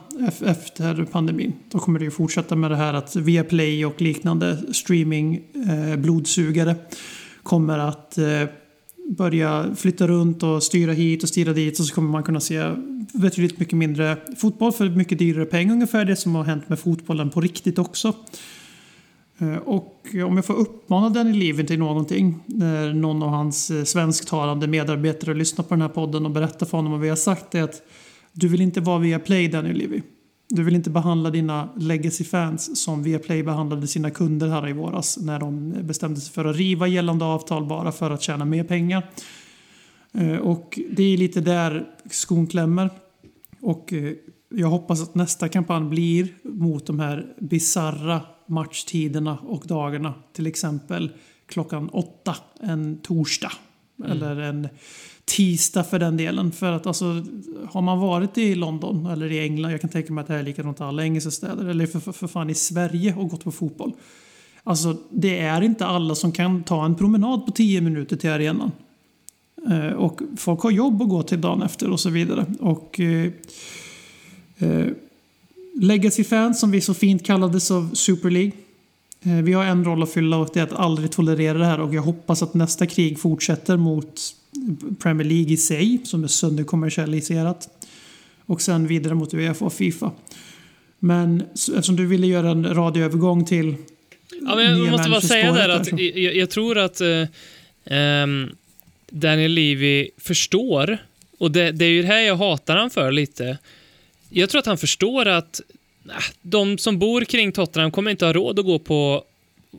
efter 0.46 1.06
pandemin. 1.06 1.54
Då 1.72 1.80
kommer 1.80 2.00
det 2.00 2.06
ju 2.06 2.12
fortsätta 2.12 2.56
med 2.56 2.72
det 2.72 2.78
här 2.78 2.94
att 2.94 3.16
Viaplay 3.16 3.86
och 3.86 4.02
liknande 4.02 4.74
streaming 4.74 5.42
eh, 5.70 5.96
blodsugare 5.96 6.76
kommer 7.44 7.80
att 7.80 8.18
eh, 8.18 8.44
börja 9.10 9.76
flytta 9.76 10.08
runt 10.08 10.44
och 10.44 10.64
styra 10.64 10.92
hit 10.92 11.24
och 11.24 11.30
styra 11.30 11.54
dit 11.54 11.80
och 11.80 11.86
så 11.86 11.96
kommer 11.96 12.10
man 12.10 12.24
kunna 12.24 12.40
se 12.40 12.72
betydligt 13.14 13.60
mycket 13.60 13.78
mindre 13.78 14.18
fotboll 14.38 14.72
för 14.72 14.90
mycket 14.90 15.20
dyrare 15.20 15.46
pengar. 15.46 15.74
Ungefär 15.74 16.06
det 16.06 16.16
som 16.16 16.36
har 16.36 16.44
hänt 16.44 16.70
med 16.70 16.80
fotbollen 16.80 17.30
på 17.30 17.42
riktigt 17.42 17.80
också. 17.80 18.16
Eh, 19.42 19.58
och 19.58 20.16
om 20.26 20.36
jag 20.36 20.46
får 20.46 20.54
uppmana 20.54 21.10
Danny 21.10 21.34
Levin 21.34 21.66
till 21.66 21.80
någonting 21.80 22.40
när 22.46 22.94
någon 22.94 23.24
av 23.24 23.30
hans 23.30 23.72
eh, 23.72 23.84
svensktalande 23.84 24.68
medarbetare 24.68 25.36
lyssnar 25.36 25.66
på 25.66 25.74
den 25.74 25.82
här 25.82 25.90
podden 25.90 26.26
och 26.26 26.32
berättar 26.32 26.66
för 26.66 26.78
honom 26.78 26.92
vad 26.92 27.02
vi 27.02 27.10
har 27.10 27.16
sagt 27.16 27.56
är 27.56 27.64
att 27.64 27.82
du 28.34 28.48
vill 28.48 28.62
inte 28.62 28.82
vara 28.82 29.00
via 29.00 29.20
Play 29.20 29.48
Danny 29.48 29.74
Levy. 29.74 30.02
Du 30.50 30.64
vill 30.64 30.76
inte 30.76 30.90
behandla 30.90 31.30
dina 31.30 31.70
legacy-fans 31.78 32.84
som 32.84 33.04
Viaplay 33.04 33.44
behandlade 33.44 33.88
sina 33.88 34.12
kunder 34.12 34.48
här 34.48 34.70
i 34.70 34.74
våras 34.74 35.18
när 35.18 35.40
de 35.40 35.76
bestämde 35.82 36.22
sig 36.22 36.34
för 36.34 36.46
att 36.46 36.56
riva 36.56 36.88
gällande 36.88 37.26
avtal 37.26 37.66
bara 37.66 37.92
för 37.92 38.12
att 38.12 38.22
tjäna 38.22 38.46
mer 38.46 38.64
pengar. 38.64 39.10
Eh, 40.14 40.36
och 40.36 40.80
det 40.92 41.04
är 41.04 41.18
lite 41.18 41.42
där 41.42 41.86
skon 42.10 42.48
klämmer. 42.48 42.90
Och 43.62 43.94
jag 44.50 44.68
hoppas 44.68 45.02
att 45.02 45.16
nästa 45.16 45.50
kampanj 45.50 45.90
blir 45.90 46.28
mot 46.44 46.86
de 46.86 47.00
här 47.00 47.36
bizarra 47.40 48.22
matchtiderna 48.52 49.38
och 49.48 49.64
dagarna. 49.68 50.14
Till 50.34 50.48
exempel 50.48 51.12
klockan 51.46 51.90
åtta 51.90 52.36
en 52.60 52.98
torsdag. 52.98 53.52
Eller 54.06 54.42
en 54.42 54.68
tisdag 55.26 55.84
för 55.84 56.00
den 56.00 56.18
delen. 56.18 56.52
För 56.52 56.72
att 56.72 56.88
alltså, 56.88 57.26
har 57.70 57.82
man 57.82 58.00
varit 58.00 58.38
i 58.38 58.56
London 58.56 59.06
eller 59.06 59.32
i 59.32 59.40
England, 59.40 59.72
jag 59.72 59.82
kan 59.82 59.90
tänka 59.90 60.14
mig 60.14 60.22
att 60.22 60.28
det 60.28 60.34
här 60.34 60.40
är 60.40 60.44
likadant 60.44 60.80
i 60.80 60.84
alla 60.84 61.04
engelska 61.04 61.32
städer, 61.32 61.66
eller 61.66 61.88
för, 61.88 62.00
för, 62.00 62.12
för 62.12 62.28
fan 62.28 62.50
i 62.50 62.54
Sverige 62.54 63.16
och 63.16 63.30
gått 63.30 63.44
på 63.44 63.52
fotboll. 63.52 63.92
Alltså, 64.64 64.98
det 65.10 65.40
är 65.40 65.62
inte 65.62 65.86
alla 65.86 66.16
som 66.16 66.32
kan 66.32 66.64
ta 66.64 66.86
en 66.86 66.96
promenad 66.96 67.46
på 67.46 67.52
10 67.52 67.82
minuter 67.82 68.16
till 68.16 68.30
arenan. 68.30 68.72
Eh, 69.70 69.94
och 69.94 70.22
folk 70.38 70.62
har 70.62 70.72
jobb 70.72 71.02
att 71.02 71.10
gå 71.10 71.24
till 71.24 71.42
dagen 71.42 71.62
efter 71.62 71.90
och 71.90 72.00
så 72.00 72.10
vidare. 72.10 72.46
Och 72.60 73.00
eh, 73.00 73.32
eh, 74.58 74.88
Legacy-fans, 75.74 76.60
som 76.60 76.72
vi 76.72 76.82
så 76.82 76.94
fint 76.94 77.26
kallades 77.26 77.72
av 77.72 77.94
Super 77.94 78.30
League. 78.30 78.52
Eh, 79.24 79.44
vi 79.44 79.54
har 79.54 79.66
en 79.66 79.86
roll 79.86 80.04
att 80.04 80.14
fylla 80.14 80.38
och 80.38 80.50
det 80.54 80.60
är 80.60 80.64
att 80.64 80.74
aldrig 80.74 81.12
tolerera 81.12 81.58
det 81.58 81.66
här 81.66 81.80
och 81.80 81.96
jag 81.96 82.02
hoppas 82.02 82.44
att 82.44 82.54
nästa 82.54 82.86
krig 82.86 83.20
fortsätter 83.20 83.78
mot 83.78 84.22
Premier 85.00 85.28
League 85.28 85.54
i 85.54 85.58
sig, 85.58 86.02
som 86.04 86.24
är 86.24 86.28
sönderkommersialiserat. 86.28 87.70
Och 88.46 88.62
sen 88.62 88.88
vidare 88.88 89.16
mot 89.16 89.34
Uefa 89.34 89.66
och 89.66 89.74
Fifa. 89.74 90.12
Men 91.00 91.44
eftersom 91.56 91.96
du 91.96 92.08
ville 92.08 92.28
göra 92.28 92.50
en 92.50 92.74
radioövergång 92.74 93.46
till 93.46 93.76
Ja, 94.42 94.56
men 94.56 94.66
jag 94.66 94.92
måste 94.92 95.10
bara 95.10 95.22
säga 95.22 95.52
där 95.52 95.70
att 95.70 96.00
jag, 96.00 96.36
jag 96.36 96.50
tror 96.50 96.78
att 96.78 97.02
eh, 97.02 97.28
ehm, 97.86 98.50
Daniel 99.10 99.52
Levy 99.52 100.10
förstår, 100.18 100.98
och 101.38 101.52
det, 101.52 101.72
det 101.72 101.86
är 101.86 101.90
ju 101.90 102.02
det 102.02 102.08
här 102.08 102.20
jag 102.20 102.36
hatar 102.36 102.78
han 102.78 102.90
för 102.90 103.12
lite. 103.12 103.58
Jag 104.34 104.50
tror 104.50 104.60
att 104.60 104.66
han 104.66 104.78
förstår 104.78 105.26
att 105.26 105.62
äh, 106.10 106.16
de 106.42 106.78
som 106.78 107.00
bor 107.00 107.22
kring 107.26 107.52
Tottenham 107.52 107.92
kommer 107.92 108.12
inte 108.12 108.26
ha 108.26 108.34
råd 108.34 108.60
att 108.60 108.66
gå 108.66 108.80
på 108.80 109.24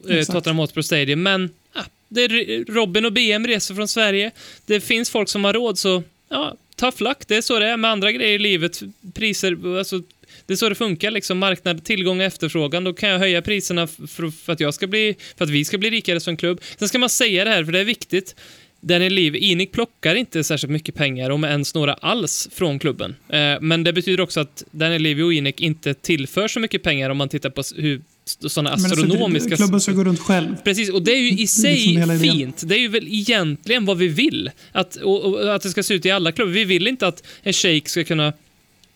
eh. 0.09 0.25
Tottenham 0.25 0.59
Hotspur 0.59 0.83
Stadium, 0.83 1.23
men 1.23 1.45
äh, 1.77 1.83
det 2.09 2.25
är 2.25 2.65
Robin 2.73 3.05
och 3.05 3.13
BM 3.13 3.47
reser 3.47 3.75
från 3.75 3.89
Sverige. 3.89 4.31
Det 4.67 4.81
finns 4.81 5.11
folk 5.11 5.29
som 5.29 5.45
har 5.45 5.53
råd, 5.53 5.79
så 5.79 6.03
ja, 6.29 6.55
tough 6.77 7.03
luck. 7.03 7.19
Det 7.27 7.37
är 7.37 7.43
så 7.43 7.59
det 7.59 7.67
är 7.67 7.77
med 7.77 7.91
andra 7.91 8.13
grejer 8.13 8.35
i 8.35 8.39
livet. 8.39 8.83
Priser, 9.15 9.79
alltså 9.79 10.03
det 10.47 10.53
är 10.53 10.57
så 10.57 10.69
det 10.69 10.75
funkar, 10.75 11.11
liksom 11.11 11.39
marknad, 11.39 11.85
tillgång 11.85 12.21
och 12.21 12.27
efterfrågan. 12.27 12.85
Då 12.85 12.93
kan 12.93 13.09
jag 13.09 13.19
höja 13.19 13.43
priserna 13.43 13.87
för, 13.87 14.31
för, 14.31 14.53
att 14.53 14.61
jag 14.61 14.75
ska 14.75 14.87
bli, 14.87 15.17
för 15.37 15.45
att 15.45 15.51
vi 15.51 15.65
ska 15.65 15.79
bli 15.79 15.91
rikare 15.91 16.21
som 16.21 16.37
klubb. 16.37 16.61
Sen 16.79 16.89
ska 16.89 16.99
man 16.99 17.11
säga 17.11 17.45
det 17.45 17.51
här, 17.51 17.65
för 17.65 17.73
det 17.73 17.81
är 17.81 17.85
viktigt. 17.85 18.37
Daniel 18.85 19.13
Levy, 19.15 19.53
Enik 19.53 19.73
plockar 19.73 20.15
inte 20.15 20.45
särskilt 20.45 20.71
mycket 20.73 20.95
pengar, 20.95 21.31
om 21.31 21.45
ens 21.45 21.75
några 21.75 21.95
alls, 21.95 22.49
från 22.53 22.79
klubben. 22.79 23.17
Eh, 23.29 23.39
men 23.61 23.85
det 23.85 23.93
betyder 23.93 24.21
också 24.23 24.41
att 24.41 24.65
Daniel 24.71 25.03
Levy 25.03 25.23
och 25.23 25.35
Enik 25.35 25.61
inte 25.61 25.95
tillför 25.95 26.49
så 26.49 26.61
mycket 26.61 26.83
pengar 26.83 27.11
om 27.11 27.17
man 27.17 27.29
tittar 27.29 27.51
på 27.51 27.63
hur 27.77 28.01
sådana 28.25 28.71
Men 28.71 28.85
alltså, 28.85 29.01
astronomiska... 29.05 29.57
klubben 29.57 29.81
ska 29.81 29.93
gå 29.93 30.05
runt 30.05 30.21
själv. 30.21 30.57
Precis, 30.65 30.91
och 30.91 31.03
det 31.03 31.13
är 31.13 31.19
ju 31.19 31.31
i 31.31 31.35
Det 31.35 31.47
sig 31.47 31.75
liksom 31.75 31.97
hela 31.97 32.15
idén. 32.15 32.33
fint. 32.35 32.63
Det 32.67 32.75
är 32.75 32.79
ju 32.79 32.89
väl 32.89 33.09
egentligen 33.09 33.85
vad 33.85 33.99
vi 33.99 34.09
vill. 34.09 34.51
Att, 34.73 34.97
och, 34.97 35.25
och 35.25 35.55
att 35.55 35.63
det 35.63 35.69
ska 35.71 35.83
se 35.83 35.95
ut 35.95 36.07
i 36.07 36.11
alla 36.11 36.33
klubbar. 36.33 36.53
Vi 36.53 36.65
vill 36.65 36.87
inte 36.87 37.07
att 37.07 37.23
en 37.43 37.53
shake 37.53 37.91
ska 37.91 38.05
kunna 38.05 38.33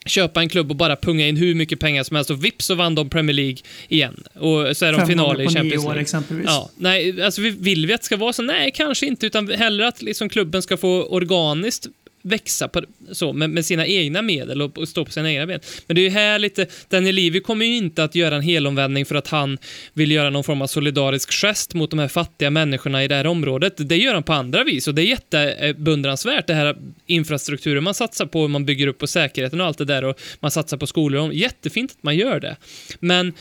köpa 0.06 0.40
en 0.40 0.48
klubb 0.48 0.70
och 0.70 0.76
bara 0.76 0.96
punga 0.96 1.26
in 1.28 1.36
hur 1.36 1.54
mycket 1.54 1.80
pengar 1.80 2.04
som 2.04 2.16
helst 2.16 2.30
och 2.30 2.44
vips 2.44 2.66
så 2.66 2.74
vann 2.74 2.94
de 2.94 3.10
Premier 3.10 3.34
League 3.34 3.58
igen. 3.88 4.24
Och 4.34 4.76
så 4.76 4.84
är 4.86 4.92
de 4.92 5.06
final 5.06 5.40
i 5.40 5.48
Champions 5.48 5.84
år 5.84 5.88
League. 5.88 6.02
exempelvis. 6.02 6.46
Ja, 6.48 6.70
nej, 6.76 7.22
alltså 7.22 7.40
vi, 7.40 7.50
vill 7.50 7.86
vi 7.86 7.94
att 7.94 8.00
det 8.00 8.04
ska 8.04 8.16
vara 8.16 8.32
så? 8.32 8.42
Nej, 8.42 8.72
kanske 8.74 9.06
inte, 9.06 9.26
utan 9.26 9.50
hellre 9.50 9.88
att 9.88 10.02
liksom 10.02 10.28
klubben 10.28 10.62
ska 10.62 10.76
få 10.76 11.02
organiskt 11.02 11.86
växa 12.26 12.68
på, 12.68 12.82
så, 13.12 13.32
med, 13.32 13.50
med 13.50 13.66
sina 13.66 13.86
egna 13.86 14.22
medel 14.22 14.62
och, 14.62 14.78
och 14.78 14.88
stå 14.88 15.04
på 15.04 15.10
sina 15.10 15.32
egna 15.32 15.46
ben. 15.46 15.60
Men 15.86 15.94
det 15.94 16.00
är 16.00 16.02
ju 16.02 16.10
här 16.10 16.38
lite, 16.38 16.66
Daniel 16.88 17.14
Levy 17.14 17.40
kommer 17.40 17.66
ju 17.66 17.76
inte 17.76 18.04
att 18.04 18.14
göra 18.14 18.36
en 18.36 18.42
helomvändning 18.42 19.06
för 19.06 19.14
att 19.14 19.28
han 19.28 19.58
vill 19.92 20.10
göra 20.10 20.30
någon 20.30 20.44
form 20.44 20.62
av 20.62 20.66
solidarisk 20.66 21.32
gest 21.32 21.74
mot 21.74 21.90
de 21.90 21.98
här 21.98 22.08
fattiga 22.08 22.50
människorna 22.50 23.04
i 23.04 23.08
det 23.08 23.14
här 23.14 23.26
området. 23.26 23.74
Det 23.76 23.96
gör 23.96 24.14
han 24.14 24.22
på 24.22 24.32
andra 24.32 24.64
vis 24.64 24.88
och 24.88 24.94
det 24.94 25.02
är 25.02 25.06
jättebeundransvärt, 25.06 26.46
det 26.46 26.54
här 26.54 26.76
infrastrukturen 27.06 27.84
man 27.84 27.94
satsar 27.94 28.26
på, 28.26 28.48
man 28.48 28.64
bygger 28.64 28.86
upp 28.86 28.98
på 28.98 29.06
säkerheten 29.06 29.60
och 29.60 29.66
allt 29.66 29.78
det 29.78 29.84
där 29.84 30.04
och 30.04 30.20
man 30.40 30.50
satsar 30.50 30.76
på 30.76 30.86
skolor. 30.86 31.32
Jättefint 31.32 31.90
att 31.90 32.02
man 32.02 32.16
gör 32.16 32.40
det. 32.40 32.56
Men 33.00 33.32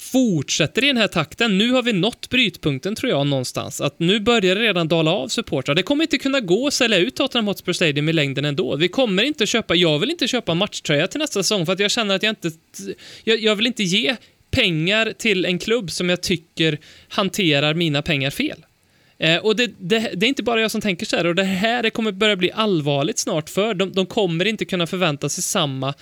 fortsätter 0.00 0.84
i 0.84 0.86
den 0.86 0.96
här 0.96 1.08
takten, 1.08 1.58
nu 1.58 1.70
har 1.70 1.82
vi 1.82 1.92
nått 1.92 2.30
brytpunkten 2.30 2.94
tror 2.94 3.10
jag 3.10 3.26
någonstans, 3.26 3.80
att 3.80 3.98
nu 3.98 4.20
börjar 4.20 4.40
det 4.40 4.54
redan 4.54 4.88
dala 4.88 5.10
av 5.10 5.28
supportrar. 5.28 5.74
Det 5.74 5.82
kommer 5.82 6.04
inte 6.04 6.18
kunna 6.18 6.40
gå 6.40 6.66
att 6.66 6.74
sälja 6.74 6.98
ut 6.98 7.16
Tottenham 7.16 7.46
Hotspur 7.46 7.72
Stadium 7.72 8.08
i 8.08 8.12
längden 8.12 8.44
ändå. 8.44 8.76
Vi 8.76 8.88
kommer 8.88 9.22
inte 9.22 9.46
köpa, 9.46 9.74
jag 9.74 9.98
vill 9.98 10.10
inte 10.10 10.28
köpa 10.28 10.54
matchtröja 10.54 11.06
till 11.06 11.18
nästa 11.20 11.42
säsong 11.42 11.66
för 11.66 11.72
att 11.72 11.80
jag 11.80 11.90
känner 11.90 12.14
att 12.14 12.22
jag 12.22 12.30
inte, 12.30 12.50
jag, 13.24 13.40
jag 13.40 13.56
vill 13.56 13.66
inte 13.66 13.82
ge 13.82 14.16
pengar 14.50 15.12
till 15.18 15.44
en 15.44 15.58
klubb 15.58 15.90
som 15.90 16.08
jag 16.08 16.22
tycker 16.22 16.78
hanterar 17.08 17.74
mina 17.74 18.02
pengar 18.02 18.30
fel. 18.30 18.64
Eh, 19.18 19.36
och 19.36 19.56
det, 19.56 19.70
det, 19.78 20.10
det 20.14 20.26
är 20.26 20.28
inte 20.28 20.42
bara 20.42 20.60
jag 20.60 20.70
som 20.70 20.80
tänker 20.80 21.06
så 21.06 21.16
här 21.16 21.26
och 21.26 21.34
det 21.34 21.44
här 21.44 21.82
det 21.82 21.90
kommer 21.90 22.12
börja 22.12 22.36
bli 22.36 22.50
allvarligt 22.52 23.18
snart 23.18 23.50
för 23.50 23.74
de, 23.74 23.92
de 23.92 24.06
kommer 24.06 24.44
inte 24.44 24.64
kunna 24.64 24.86
förvänta 24.86 25.28
sig 25.28 25.42
samma 25.42 25.94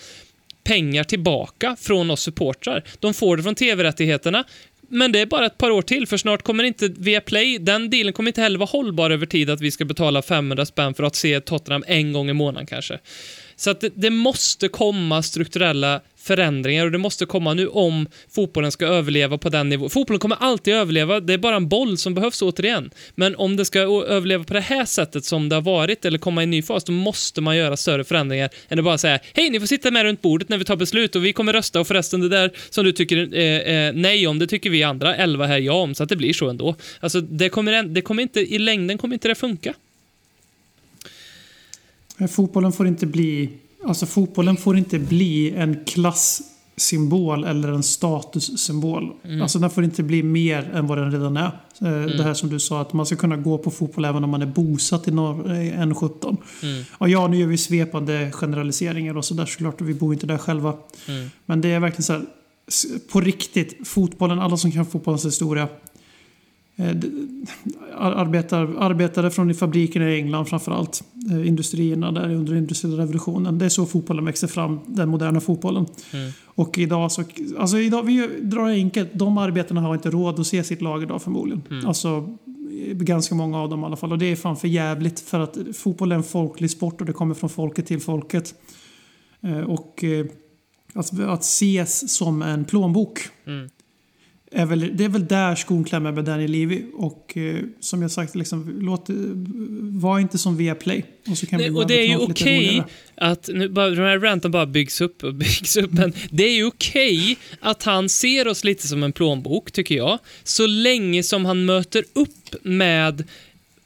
pengar 0.63 1.03
tillbaka 1.03 1.75
från 1.79 2.11
oss 2.11 2.21
supportrar. 2.21 2.83
De 2.99 3.13
får 3.13 3.37
det 3.37 3.43
från 3.43 3.55
tv-rättigheterna, 3.55 4.43
men 4.89 5.11
det 5.11 5.19
är 5.19 5.25
bara 5.25 5.45
ett 5.45 5.57
par 5.57 5.71
år 5.71 5.81
till, 5.81 6.07
för 6.07 6.17
snart 6.17 6.41
kommer 6.41 6.63
inte 6.63 6.87
Viaplay, 6.87 7.57
den 7.59 7.89
dealen 7.89 8.13
kommer 8.13 8.29
inte 8.29 8.41
heller 8.41 8.59
vara 8.59 8.69
hållbar 8.69 9.09
över 9.09 9.25
tid, 9.25 9.49
att 9.49 9.61
vi 9.61 9.71
ska 9.71 9.85
betala 9.85 10.21
500 10.21 10.65
spänn 10.65 10.93
för 10.93 11.03
att 11.03 11.15
se 11.15 11.41
Tottenham 11.41 11.83
en 11.87 12.13
gång 12.13 12.29
i 12.29 12.33
månaden 12.33 12.65
kanske. 12.65 12.99
Så 13.55 13.69
att 13.69 13.81
det, 13.81 13.91
det 13.95 14.09
måste 14.09 14.67
komma 14.67 15.23
strukturella 15.23 16.01
förändringar 16.29 16.85
och 16.85 16.91
det 16.91 16.97
måste 16.97 17.25
komma 17.25 17.53
nu 17.53 17.67
om 17.67 18.07
fotbollen 18.29 18.71
ska 18.71 18.85
överleva 18.85 19.37
på 19.37 19.49
den 19.49 19.69
nivån. 19.69 19.89
Fotbollen 19.89 20.19
kommer 20.19 20.37
alltid 20.39 20.73
överleva, 20.73 21.19
det 21.19 21.33
är 21.33 21.37
bara 21.37 21.55
en 21.55 21.67
boll 21.67 21.97
som 21.97 22.13
behövs 22.13 22.41
återigen. 22.41 22.89
Men 23.15 23.35
om 23.35 23.55
det 23.55 23.65
ska 23.65 23.79
överleva 23.79 24.43
på 24.43 24.53
det 24.53 24.59
här 24.61 24.85
sättet 24.85 25.25
som 25.25 25.49
det 25.49 25.55
har 25.55 25.61
varit 25.61 26.05
eller 26.05 26.17
komma 26.17 26.41
i 26.41 26.43
en 26.43 26.51
ny 26.51 26.61
fas, 26.61 26.83
då 26.83 26.91
måste 26.91 27.41
man 27.41 27.57
göra 27.57 27.77
större 27.77 28.03
förändringar 28.03 28.49
än 28.67 28.79
att 28.79 28.85
bara 28.85 28.97
säga 28.97 29.19
hej, 29.33 29.49
ni 29.49 29.59
får 29.59 29.67
sitta 29.67 29.91
med 29.91 30.03
runt 30.03 30.21
bordet 30.21 30.49
när 30.49 30.57
vi 30.57 30.65
tar 30.65 30.75
beslut 30.75 31.15
och 31.15 31.25
vi 31.25 31.33
kommer 31.33 31.53
rösta 31.53 31.79
och 31.79 31.87
förresten 31.87 32.21
det 32.21 32.29
där 32.29 32.51
som 32.69 32.85
du 32.85 32.91
tycker 32.91 33.37
eh, 33.37 33.43
eh, 33.43 33.93
nej 33.93 34.27
om, 34.27 34.39
det 34.39 34.47
tycker 34.47 34.69
vi 34.69 34.83
andra 34.83 35.15
11 35.15 35.45
här 35.45 35.59
ja 35.59 35.73
om, 35.73 35.95
så 35.95 36.03
att 36.03 36.09
det 36.09 36.15
blir 36.15 36.33
så 36.33 36.49
ändå. 36.49 36.75
Alltså, 36.99 37.21
det 37.21 37.49
kommer, 37.49 37.83
det 37.83 38.01
kommer 38.01 38.23
inte, 38.23 38.39
i 38.39 38.59
längden 38.59 38.97
kommer 38.97 39.13
inte 39.13 39.27
det 39.27 39.35
funka. 39.35 39.73
Fotbollen 42.27 42.71
får 42.71 42.87
inte 42.87 43.05
bli, 43.05 43.49
alltså 43.85 44.05
fotbollen 44.05 44.57
får 44.57 44.77
inte 44.77 44.99
bli 44.99 45.51
en 45.51 45.85
klasssymbol 45.85 47.43
eller 47.43 47.69
en 47.69 47.83
statussymbol. 47.83 49.11
Mm. 49.23 49.41
Alltså 49.41 49.59
den 49.59 49.69
får 49.69 49.83
inte 49.83 50.03
bli 50.03 50.23
mer 50.23 50.71
än 50.73 50.87
vad 50.87 50.97
den 50.97 51.11
redan 51.11 51.37
är. 51.37 51.45
Eh, 51.81 51.87
Mm. 51.87 52.17
Det 52.17 52.23
här 52.23 52.33
som 52.33 52.49
du 52.49 52.59
sa, 52.59 52.81
att 52.81 52.93
man 52.93 53.05
ska 53.05 53.15
kunna 53.15 53.37
gå 53.37 53.57
på 53.57 53.71
fotboll 53.71 54.05
även 54.05 54.23
om 54.23 54.29
man 54.29 54.41
är 54.41 54.45
bosatt 54.45 55.07
i 55.07 55.11
norr, 55.11 55.51
eh, 55.51 55.81
N17. 55.81 56.37
Mm. 56.63 56.83
Och 56.97 57.09
ja, 57.09 57.27
nu 57.27 57.37
gör 57.37 57.47
vi 57.47 57.57
svepande 57.57 58.31
generaliseringar 58.33 59.17
och 59.17 59.25
sådär 59.25 59.45
såklart, 59.45 59.81
och 59.81 59.89
vi 59.89 59.93
bor 59.93 60.13
inte 60.13 60.27
där 60.27 60.37
själva. 60.37 60.73
Mm. 61.07 61.29
Men 61.45 61.61
det 61.61 61.69
är 61.69 61.79
verkligen 61.79 62.03
så 62.03 62.13
här, 62.13 62.25
på 63.11 63.21
riktigt, 63.21 63.87
fotbollen, 63.87 64.39
alla 64.39 64.57
som 64.57 64.71
kan 64.71 64.85
fotbollens 64.85 65.25
historia. 65.25 65.67
Eh, 66.79 66.95
Arbetar, 68.01 68.75
arbetare 68.79 69.31
från 69.31 69.53
fabrikerna 69.53 70.09
i 70.09 70.15
England 70.15 70.45
framförallt. 70.45 71.03
Eh, 71.31 71.47
industrierna 71.47 72.11
där 72.11 72.33
under 72.33 72.55
industriella 72.55 73.03
revolutionen. 73.03 73.57
Det 73.57 73.65
är 73.65 73.69
så 73.69 73.85
fotbollen 73.85 74.25
växer 74.25 74.47
fram, 74.47 74.79
den 74.85 75.09
moderna 75.09 75.41
fotbollen. 75.41 75.85
Mm. 76.13 76.31
Och 76.45 76.77
idag 76.77 77.11
så, 77.11 77.23
alltså 77.57 77.77
idag, 77.79 78.03
vi 78.03 78.27
drar 78.41 78.67
det 78.67 78.73
enkelt, 78.73 79.09
de 79.13 79.37
arbetarna 79.37 79.81
har 79.81 79.93
inte 79.93 80.09
råd 80.09 80.39
att 80.39 80.47
se 80.47 80.63
sitt 80.63 80.81
lag 80.81 81.03
idag 81.03 81.21
förmodligen. 81.21 81.63
Mm. 81.69 81.87
Alltså 81.87 82.29
eh, 82.87 82.95
ganska 82.95 83.35
många 83.35 83.59
av 83.59 83.69
dem 83.69 83.81
i 83.81 83.85
alla 83.85 83.95
fall. 83.95 84.11
Och 84.11 84.17
det 84.17 84.25
är 84.25 84.35
fan 84.35 84.57
för 84.57 84.67
jävligt 84.67 85.19
för 85.19 85.39
att 85.39 85.57
fotboll 85.73 86.11
är 86.11 86.15
en 86.15 86.23
folklig 86.23 86.71
sport 86.71 87.01
och 87.01 87.07
det 87.07 87.13
kommer 87.13 87.35
från 87.35 87.49
folket 87.49 87.85
till 87.85 87.99
folket. 87.99 88.55
Och 89.67 90.03
att, 90.93 91.19
att 91.19 91.41
ses 91.41 92.15
som 92.15 92.41
en 92.41 92.65
plånbok. 92.65 93.19
Mm. 93.47 93.69
Är 94.51 94.65
väl, 94.65 94.91
det 94.97 95.05
är 95.05 95.09
väl 95.09 95.27
där 95.27 95.55
skon 95.55 95.83
klämmer 95.83 96.11
med 96.11 96.25
Daniel 96.25 96.51
Levy. 96.51 96.83
Och 96.93 97.37
eh, 97.37 97.55
som 97.79 98.01
jag 98.01 98.11
sagt, 98.11 98.35
liksom, 98.35 98.75
låt, 98.81 99.09
eh, 99.09 99.15
var 99.81 100.19
inte 100.19 100.37
som 100.37 100.57
Viaplay. 100.57 101.05
Och 101.29 101.37
så 101.37 101.45
kan 101.45 101.57
Nej, 101.59 101.67
vi 101.67 101.73
gå 101.73 101.81
och 101.81 101.87
det 101.87 101.99
är 101.99 102.07
ju 102.07 102.17
okej 102.17 102.67
roligare. 102.67 102.85
att, 103.15 103.49
nu 103.53 103.69
bara, 103.69 103.89
de 103.89 104.01
här 104.01 104.19
ranten 104.19 104.51
bara 104.51 104.65
byggs 104.65 105.01
upp 105.01 105.23
och 105.23 105.33
byggs 105.35 105.77
upp, 105.77 105.91
men 105.91 106.13
det 106.29 106.43
är 106.43 106.55
ju 106.55 106.65
okej 106.65 107.37
att 107.59 107.83
han 107.83 108.09
ser 108.09 108.47
oss 108.47 108.63
lite 108.63 108.87
som 108.87 109.03
en 109.03 109.11
plånbok, 109.11 109.71
tycker 109.71 109.95
jag, 109.95 110.19
så 110.43 110.67
länge 110.67 111.23
som 111.23 111.45
han 111.45 111.65
möter 111.65 112.03
upp 112.13 112.55
med 112.63 113.23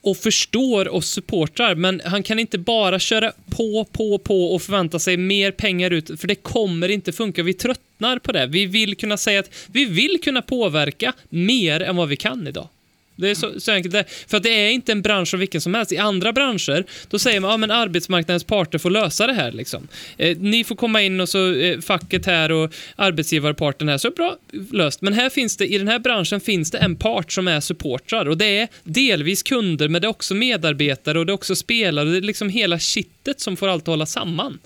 och 0.03 0.17
förstår 0.17 0.93
oss 0.93 1.09
supportrar, 1.09 1.75
men 1.75 2.01
han 2.05 2.23
kan 2.23 2.39
inte 2.39 2.57
bara 2.57 2.99
köra 2.99 3.31
på, 3.49 3.85
på, 3.91 4.17
på 4.17 4.53
och 4.53 4.61
förvänta 4.61 4.99
sig 4.99 5.17
mer 5.17 5.51
pengar 5.51 5.91
ut, 5.91 6.19
för 6.19 6.27
det 6.27 6.35
kommer 6.35 6.89
inte 6.89 7.11
funka. 7.11 7.43
Vi 7.43 7.53
tröttnar 7.53 8.19
på 8.19 8.31
det. 8.31 8.47
Vi 8.47 8.65
vill 8.65 8.97
kunna 8.97 9.17
säga 9.17 9.39
att 9.39 9.49
vi 9.67 9.85
vill 9.85 10.21
kunna 10.23 10.41
påverka 10.41 11.13
mer 11.29 11.79
än 11.79 11.95
vad 11.95 12.09
vi 12.09 12.15
kan 12.15 12.47
idag. 12.47 12.67
Det 13.15 13.29
är 13.29 13.35
så, 13.35 13.59
så 13.59 13.71
enkelt 13.71 13.91
det 13.93 13.99
är. 13.99 14.05
För 14.27 14.37
att 14.37 14.43
det 14.43 14.49
är 14.49 14.69
inte 14.69 14.91
en 14.91 15.01
bransch 15.01 15.27
som 15.27 15.39
vilken 15.39 15.61
som 15.61 15.73
helst. 15.73 15.91
I 15.91 15.97
andra 15.97 16.33
branscher, 16.33 16.85
då 17.09 17.19
säger 17.19 17.39
man 17.39 17.49
att 17.49 17.53
ja, 17.53 17.57
men 17.57 17.71
arbetsmarknadens 17.71 18.43
parter 18.43 18.77
får 18.77 18.89
lösa 18.89 19.27
det 19.27 19.33
här. 19.33 19.51
Liksom. 19.51 19.87
Eh, 20.17 20.37
ni 20.37 20.63
får 20.63 20.75
komma 20.75 21.01
in 21.01 21.21
och 21.21 21.29
så 21.29 21.53
eh, 21.53 21.79
facket 21.79 22.25
här 22.25 22.51
och 22.51 22.73
arbetsgivarparten 22.95 23.89
här. 23.89 23.97
Så 23.97 24.11
bra, 24.11 24.37
löst. 24.71 25.01
Men 25.01 25.13
här 25.13 25.29
finns 25.29 25.57
det, 25.57 25.67
i 25.67 25.77
den 25.77 25.87
här 25.87 25.99
branschen 25.99 26.39
finns 26.39 26.71
det 26.71 26.77
en 26.77 26.95
part 26.95 27.31
som 27.31 27.47
är 27.47 27.59
supportrar 27.59 28.25
och 28.25 28.37
det 28.37 28.57
är 28.57 28.67
delvis 28.83 29.43
kunder, 29.43 29.87
men 29.87 30.01
det 30.01 30.05
är 30.05 30.09
också 30.09 30.35
medarbetare 30.35 31.19
och 31.19 31.25
det 31.25 31.31
är 31.31 31.33
också 31.33 31.55
spelare. 31.55 32.09
Det 32.09 32.17
är 32.17 32.21
liksom 32.21 32.49
hela 32.49 32.79
kittet 32.79 33.39
som 33.39 33.57
får 33.57 33.67
allt 33.67 33.83
att 33.83 33.87
hålla 33.87 34.05
samman. 34.05 34.59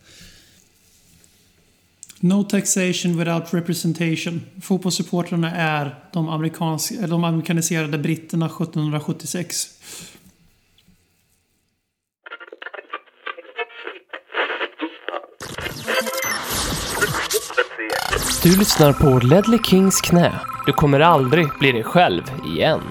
No 2.28 2.44
taxation 2.44 3.18
without 3.18 3.54
representation. 3.54 4.42
Fotbollssupportrarna 4.62 5.52
är 5.52 5.96
de, 6.14 6.30
amerikansk, 6.30 6.92
eller 6.92 7.08
de 7.08 7.24
amerikaniserade 7.24 7.98
britterna 7.98 8.46
1776. 8.46 9.68
Du 18.44 18.58
lyssnar 18.58 18.94
på 18.94 19.20
Ledley 19.28 19.60
Kings 19.64 20.02
knä. 20.02 20.40
Du 20.66 20.74
kommer 20.74 21.00
aldrig 21.00 21.48
bli 21.60 21.72
dig 21.72 21.84
själv 21.84 22.24
igen. 22.58 22.82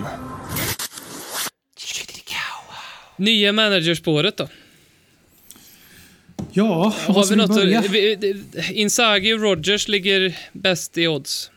Nya 3.16 3.52
managerspåret 3.52 4.36
då? 4.36 4.48
Ja, 6.56 6.94
Har 7.06 7.30
vi 7.30 7.36
något 7.36 7.50
att, 7.50 8.70
Inzaghi 8.70 9.32
och 9.32 9.40
Rogers 9.40 9.88
ligger 9.88 10.36
bäst 10.52 10.98
i 10.98 11.08
odds. 11.08 11.50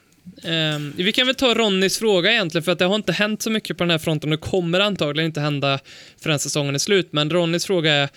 Ehm, 0.44 0.94
vi 0.98 1.12
kan 1.12 1.28
väl 1.28 1.36
ta 1.36 1.54
Ronnys 1.54 2.00
fråga 2.00 2.32
egentligen, 2.32 2.64
för 2.64 2.72
att 2.72 2.80
det 2.80 2.86
har 2.86 2.96
inte 2.96 3.12
hänt 3.12 3.42
så 3.42 3.50
mycket 3.50 3.78
på 3.78 3.84
den 3.84 3.92
här 3.92 3.98
fronten 3.98 4.34
och 4.34 4.42
kommer 4.42 4.80
antagligen 4.80 5.26
inte 5.26 5.42
hända 5.42 5.80
förrän 6.22 6.40
säsongen 6.40 6.76
är 6.76 6.80
slut. 6.80 7.08
Men 7.12 7.30
Ronnys 7.30 7.66
fråga 7.66 7.92
är, 7.94 8.10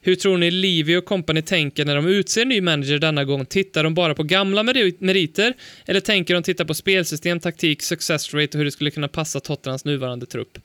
hur 0.00 0.14
tror 0.14 0.38
ni 0.38 0.50
Livy 0.50 0.96
och 0.96 1.04
company 1.04 1.42
tänker 1.42 1.84
när 1.84 1.96
de 1.96 2.06
utser 2.06 2.44
ny 2.44 2.60
manager 2.60 2.98
denna 2.98 3.24
gång? 3.24 3.46
Tittar 3.46 3.84
de 3.84 3.94
bara 3.94 4.14
på 4.14 4.22
gamla 4.22 4.62
meri- 4.62 4.96
meriter 4.98 5.54
eller 5.86 6.00
tänker 6.00 6.34
de 6.34 6.42
titta 6.42 6.64
på 6.64 6.74
spelsystem, 6.74 7.40
taktik, 7.40 7.82
success 7.82 8.34
rate 8.34 8.48
och 8.48 8.58
hur 8.58 8.64
det 8.64 8.70
skulle 8.70 8.90
kunna 8.90 9.08
passa 9.08 9.40
Tottenhams 9.40 9.84
nuvarande 9.84 10.26
trupp? 10.26 10.58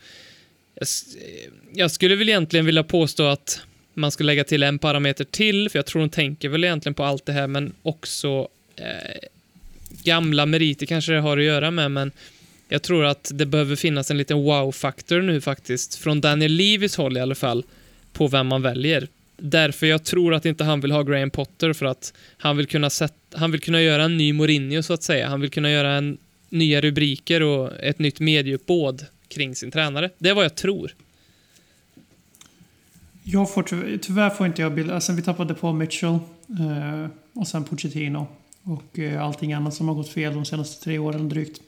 Jag, 0.76 0.88
jag 1.74 1.92
skulle 1.92 2.16
väl 2.16 2.30
egentligen 2.30 2.66
vilja 2.66 2.84
påstå 2.84 3.24
att 3.24 3.62
man 3.94 4.12
ska 4.12 4.24
lägga 4.24 4.44
till 4.44 4.64
en 4.64 4.80
parameter 4.80 5.24
till, 5.24 5.70
för 5.70 5.80
jag 5.80 5.86
tror 5.86 6.02
de 6.02 6.10
tänker 6.10 6.50
väl 6.50 6.64
egentligen 6.64 6.94
på 6.94 7.04
allt 7.04 7.26
det 7.26 7.34
här, 7.34 7.48
men 7.48 7.74
också 7.82 8.48
eh, 8.76 9.28
gamla 10.04 10.46
meriter 10.46 10.86
kanske 10.86 11.12
det 11.12 11.20
har 11.20 11.38
att 11.38 11.44
göra 11.44 11.72
med, 11.72 11.91
men 11.91 12.12
Jag 12.70 12.82
tror 12.82 13.06
att 13.06 13.32
det 13.34 13.46
behöver 13.46 13.76
finnas 13.76 14.12
en 14.12 14.18
liten 14.18 14.38
wow-faktor 14.38 15.22
nu 15.22 15.41
faktiskt, 15.41 15.96
från 15.96 16.22
Daniel 16.22 16.52
Levis 16.52 16.96
håll 16.96 17.18
i 17.18 17.20
alla 17.20 17.36
fall, 17.36 17.64
på 18.14 18.28
vem 18.28 18.48
man 18.48 18.62
väljer. 18.62 19.08
Därför 19.38 19.88
jag 19.88 20.04
tror 20.04 20.34
att 20.34 20.46
inte 20.46 20.64
han 20.64 20.82
vill 20.82 20.91
ha 20.91 21.04
Graham 21.04 21.30
Potter 21.30 21.74
för 21.74 21.86
att 21.86 22.14
han 22.38 22.58
vill 22.58 22.68
kunna, 22.68 22.89
sätt, 22.89 23.14
han 23.34 23.52
vill 23.52 23.62
kunna 23.62 23.82
göra 23.82 24.04
en 24.04 24.18
ny 24.18 24.34
Mourinho 24.34 24.84
så 24.84 24.94
att 24.94 25.04
säga. 25.04 25.28
Han 25.28 25.41
vill 25.41 25.50
kunna 25.50 25.72
göra 25.72 25.94
en, 25.94 26.18
nya 26.54 26.82
rubriker 26.82 27.41
och 27.41 27.72
ett 27.80 28.00
nytt 28.00 28.20
medieuppbåd 28.20 29.06
kring 29.28 29.56
sin 29.56 29.72
tränare. 29.72 30.10
Det 30.18 30.30
är 30.30 30.34
vad 30.34 30.46
jag 30.46 30.56
tror. 30.56 30.94
Jag 33.24 33.54
får 33.54 33.64
tyvärr, 33.64 33.98
tyvärr 33.98 34.30
får 34.30 34.48
inte 34.48 34.62
jag 34.62 34.74
bilden. 34.74 34.96
Alltså 34.96 35.14
vi 35.14 35.22
tappade 35.22 35.54
på 35.54 35.74
Mitchell 35.74 36.20
eh, 36.50 37.08
och 37.34 37.48
sen 37.48 37.64
Pochettino. 37.64 38.28
Och 38.64 39.00
eh, 39.00 39.24
allting 39.24 39.54
annat 39.54 39.74
som 39.74 39.88
har 39.88 39.96
gått 39.96 40.10
fel 40.10 40.34
de 40.34 40.46
senaste 40.46 40.84
tre 40.84 41.00
åren 41.00 41.30
drygt. 41.30 41.62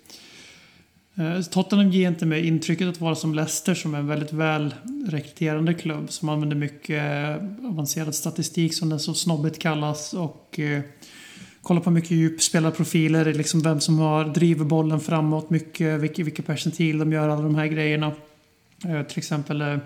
Eh, 1.15 1.41
Tottenham 1.41 1.91
ger 1.91 2.07
inte 2.07 2.25
mig 2.25 2.47
intrycket 2.47 2.87
att 2.87 3.01
vara 3.01 3.15
som 3.15 3.33
Leicester 3.33 3.73
som 3.73 3.95
är 3.95 3.99
en 3.99 4.07
väldigt 4.07 4.33
väl 4.33 4.75
rekryterande 5.07 5.73
klubb 5.73 6.11
som 6.11 6.29
använder 6.29 6.55
mycket 6.55 7.03
eh, 7.03 7.69
avancerad 7.69 8.15
statistik 8.15 8.73
som 8.73 8.89
den 8.89 8.99
så 8.99 9.13
snobbigt 9.13 9.59
kallas 9.59 10.13
och 10.13 10.59
eh, 10.59 10.81
kollar 11.61 11.81
på 11.81 11.91
mycket 11.91 12.11
djup 12.11 12.41
spelarprofiler, 12.41 13.33
liksom 13.33 13.61
vem 13.61 13.81
som 13.81 13.99
har 13.99 14.25
driver 14.25 14.65
bollen 14.65 14.99
framåt 14.99 15.49
mycket, 15.49 15.99
vilka, 15.99 16.23
vilka 16.23 16.43
percentil 16.43 16.97
de 16.97 17.11
gör, 17.11 17.29
alla 17.29 17.41
de 17.41 17.55
här 17.55 17.67
grejerna. 17.67 18.11
Eh, 18.85 19.03
till 19.03 19.17
exempel 19.17 19.61
eh, 19.61 19.77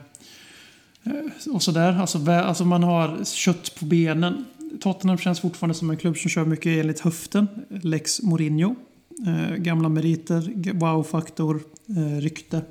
Eh, 1.04 1.54
och 1.54 1.64
sådär. 1.64 1.94
Alltså, 2.00 2.32
alltså 2.32 2.66
man 2.66 2.84
har 2.84 3.26
kött 3.26 3.76
på 3.80 3.86
benen. 3.86 4.46
Tottenham 4.80 5.18
känns 5.18 5.40
fortfarande 5.40 5.76
som 5.76 5.90
en 5.90 5.98
klubb 5.98 6.18
som 6.18 6.30
kör 6.30 6.46
mycket 6.46 6.80
enligt 6.80 7.00
höften. 7.00 7.48
Lex 7.70 8.22
Mourinho. 8.22 8.76
Eh, 9.28 9.56
gamla 9.56 9.90
meriter, 9.90 10.74
wow-faktor, 10.74 11.62
eh, 11.90 12.22
rykte. 12.22 12.62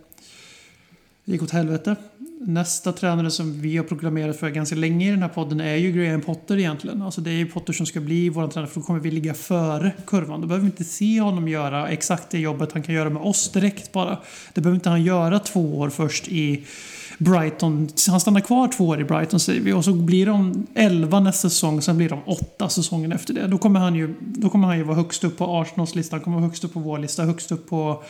Det 1.24 1.32
gick 1.32 1.42
åt 1.42 1.50
helvete. 1.50 1.96
Nästa 2.40 2.92
tränare 2.92 3.30
som 3.30 3.60
vi 3.60 3.76
har 3.76 3.84
programmerat 3.84 4.36
för 4.36 4.50
ganska 4.50 4.76
länge 4.76 5.08
i 5.08 5.10
den 5.10 5.22
här 5.22 5.28
podden 5.28 5.60
är 5.60 5.74
ju 5.74 5.92
Graham 5.92 6.20
Potter 6.20 6.58
egentligen. 6.58 7.02
Alltså 7.02 7.20
det 7.20 7.30
är 7.30 7.34
ju 7.34 7.46
Potter 7.46 7.72
som 7.72 7.86
ska 7.86 8.00
bli 8.00 8.28
vår 8.28 8.48
tränare 8.48 8.70
för 8.70 8.80
då 8.80 8.86
kommer 8.86 9.00
vi 9.00 9.10
ligga 9.10 9.34
före 9.34 9.92
kurvan. 10.06 10.40
Då 10.40 10.46
behöver 10.46 10.64
vi 10.64 10.70
inte 10.70 10.84
se 10.84 11.20
honom 11.20 11.48
göra 11.48 11.88
exakt 11.88 12.30
det 12.30 12.38
jobbet 12.38 12.72
han 12.72 12.82
kan 12.82 12.94
göra 12.94 13.10
med 13.10 13.22
oss 13.22 13.52
direkt 13.52 13.92
bara. 13.92 14.18
Det 14.54 14.60
behöver 14.60 14.74
inte 14.74 14.90
han 14.90 15.02
göra 15.02 15.38
två 15.38 15.78
år 15.78 15.90
först 15.90 16.28
i 16.28 16.64
Brighton. 17.18 17.88
Han 18.08 18.20
stannar 18.20 18.40
kvar 18.40 18.68
två 18.68 18.88
år 18.88 19.00
i 19.00 19.04
Brighton 19.04 19.40
säger 19.40 19.60
vi 19.60 19.72
och 19.72 19.84
så 19.84 19.92
blir 19.92 20.26
de 20.26 20.66
11 20.74 21.20
nästa 21.20 21.50
säsong, 21.50 21.82
sen 21.82 21.96
blir 21.96 22.08
de 22.08 22.20
8 22.26 22.68
säsongen 22.68 23.12
efter 23.12 23.34
det. 23.34 23.46
Då 23.46 23.58
kommer 23.58 23.80
han 23.80 23.94
ju, 23.94 24.14
då 24.20 24.48
kommer 24.48 24.66
han 24.66 24.78
ju 24.78 24.82
vara 24.84 24.96
högst 24.96 25.24
upp 25.24 25.38
på 25.38 25.60
Arsenals 25.60 25.94
lista, 25.94 26.16
han 26.16 26.24
kommer 26.24 26.36
vara 26.36 26.46
högst 26.46 26.64
upp 26.64 26.72
på 26.72 26.80
vår 26.80 26.98
lista, 26.98 27.24
högst 27.24 27.52
upp 27.52 27.68
på 27.68 28.02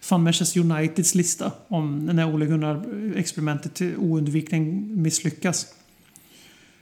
fan 0.00 0.22
Manchester 0.22 0.60
Uniteds 0.60 1.14
lista 1.14 1.52
om 1.68 2.06
när 2.06 2.34
Ole 2.34 2.46
Gunnar-experimentet 2.46 3.80
oundvikligen 3.98 5.02
misslyckas. 5.02 5.66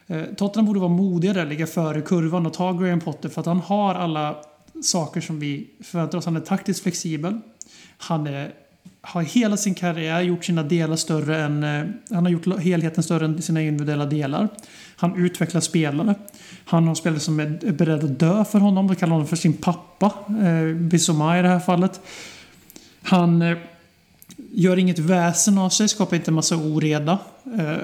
Eh, 0.07 0.23
Tottenham 0.37 0.67
borde 0.67 0.81
vara 0.81 0.93
modigare, 0.93 1.45
ligga 1.45 1.67
före 1.67 2.01
kurvan 2.01 2.47
och 2.47 2.53
ta 2.53 2.73
Graham 2.73 3.01
Potter 3.01 3.29
för 3.29 3.41
att 3.41 3.47
han 3.47 3.61
har 3.61 3.95
alla 3.95 4.37
saker 4.83 5.21
som 5.21 5.41
vi 5.41 5.71
förväntar 5.81 6.19
oss. 6.19 6.25
Han 6.25 6.37
är 6.37 6.41
taktiskt 6.41 6.83
flexibel. 6.83 7.41
Han 7.99 8.27
är, 8.27 8.53
har 9.05 9.23
hela 9.23 9.57
sin 9.57 9.75
karriär 9.75 10.21
gjort 10.21 10.45
sina 10.45 10.63
delar 10.63 10.97
större 10.97 11.43
än... 11.45 11.65
Eh, 11.65 11.85
han 12.11 12.25
har 12.25 12.31
gjort 12.33 12.61
helheten 12.61 13.03
större 13.03 13.25
än 13.25 13.43
sina 13.43 13.63
individuella 13.63 14.07
delar. 14.07 14.49
Han 14.97 15.17
utvecklar 15.17 15.61
spelare. 15.61 16.15
Han 16.65 16.89
har 16.89 16.95
spelare 16.95 17.21
som 17.21 17.41
är 17.41 17.73
beredda 17.73 18.07
att 18.07 18.19
dö 18.19 18.45
för 18.45 18.59
honom. 18.59 18.87
De 18.87 18.97
kallar 18.97 19.13
honom 19.13 19.27
för 19.27 19.37
sin 19.37 19.53
pappa. 19.53 20.13
Eh, 20.29 20.77
Bissoma 20.77 21.39
i 21.39 21.43
det 21.43 21.49
här 21.49 21.61
fallet. 21.61 22.01
Han 23.03 23.43
eh, 23.43 23.59
gör 24.53 24.77
inget 24.77 24.99
väsen 24.99 25.59
av 25.59 25.69
sig, 25.69 25.89
skapar 25.89 26.17
inte 26.17 26.31
en 26.31 26.35
massa 26.35 26.57
oreda. 26.57 27.19
Eh, 27.59 27.77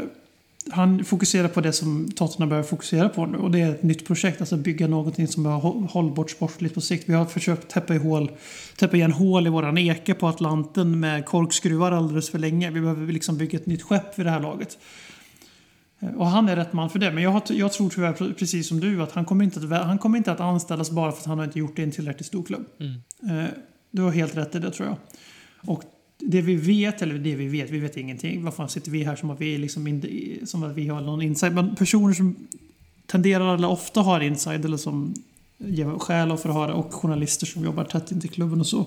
han 0.72 1.04
fokuserar 1.04 1.48
på 1.48 1.60
det 1.60 1.72
som 1.72 2.10
Tottenham 2.16 2.48
behöver 2.48 2.68
fokusera 2.68 3.08
på 3.08 3.26
nu 3.26 3.38
och 3.38 3.50
det 3.50 3.60
är 3.60 3.70
ett 3.70 3.82
nytt 3.82 4.06
projekt, 4.06 4.40
alltså 4.40 4.56
bygga 4.56 4.86
någonting 4.88 5.28
som 5.28 5.46
är 5.46 5.50
hå- 5.50 5.86
hållbart 5.88 6.30
sportligt 6.30 6.74
på 6.74 6.80
sikt. 6.80 7.08
Vi 7.08 7.12
har 7.14 7.24
försökt 7.24 7.68
täppa, 7.68 7.94
i 7.94 7.98
hål, 7.98 8.30
täppa 8.76 8.96
igen 8.96 9.12
hål 9.12 9.46
i 9.46 9.50
våran 9.50 9.78
eke 9.78 10.14
på 10.14 10.28
Atlanten 10.28 11.00
med 11.00 11.26
korkskruvar 11.26 11.92
alldeles 11.92 12.30
för 12.30 12.38
länge. 12.38 12.70
Vi 12.70 12.80
behöver 12.80 13.12
liksom 13.12 13.36
bygga 13.38 13.58
ett 13.58 13.66
nytt 13.66 13.82
skepp 13.82 14.18
vid 14.18 14.26
det 14.26 14.30
här 14.30 14.40
laget. 14.40 14.78
Och 16.16 16.26
han 16.26 16.48
är 16.48 16.56
rätt 16.56 16.72
man 16.72 16.90
för 16.90 16.98
det. 16.98 17.12
Men 17.12 17.22
jag, 17.22 17.42
jag 17.48 17.72
tror 17.72 17.90
tyvärr, 17.90 18.12
pre- 18.12 18.34
precis 18.34 18.68
som 18.68 18.80
du, 18.80 19.02
att 19.02 19.12
han 19.12 19.24
kommer, 19.24 19.44
inte 19.44 19.60
att, 19.60 19.86
han 19.86 19.98
kommer 19.98 20.18
inte 20.18 20.32
att 20.32 20.40
anställas 20.40 20.90
bara 20.90 21.12
för 21.12 21.18
att 21.20 21.26
han 21.26 21.38
har 21.38 21.44
inte 21.44 21.58
gjort 21.58 21.76
det 21.76 21.82
i 21.82 21.84
en 21.84 21.90
tillräckligt 21.90 22.26
stor 22.26 22.42
klubb. 22.42 22.64
Eh, 22.80 23.44
Du 23.90 24.02
har 24.02 24.10
helt 24.10 24.36
rätt 24.36 24.54
i 24.54 24.58
det 24.58 24.70
tror 24.70 24.88
jag. 24.88 24.96
Och 25.74 25.82
det 26.20 26.40
vi 26.40 26.54
vet, 26.54 27.02
eller 27.02 27.14
det 27.14 27.34
vi 27.34 27.48
vet, 27.48 27.70
vi 27.70 27.78
vet 27.78 27.96
ingenting. 27.96 28.44
Varför 28.44 28.66
sitter 28.66 28.90
vi 28.90 29.04
här 29.04 29.16
som 29.16 29.30
att 29.30 29.40
vi, 29.40 29.58
liksom 29.58 29.86
in, 29.86 30.38
som 30.44 30.62
att 30.62 30.76
vi 30.76 30.88
har 30.88 31.00
någon 31.00 31.22
inside? 31.22 31.54
Men 31.54 31.76
personer 31.76 32.14
som 32.14 32.36
tenderar 33.06 33.54
eller 33.54 33.68
ofta 33.68 34.00
har 34.00 34.20
inside 34.20 34.64
eller 34.64 34.76
som 34.76 35.14
ger 35.58 35.98
skäl 35.98 36.36
för 36.36 36.48
att 36.48 36.54
ha 36.54 36.66
det 36.66 36.72
och 36.72 36.94
journalister 36.94 37.46
som 37.46 37.64
jobbar 37.64 37.84
tätt 37.84 38.12
in 38.12 38.20
till 38.20 38.30
klubben 38.30 38.60
och 38.60 38.66
så. 38.66 38.86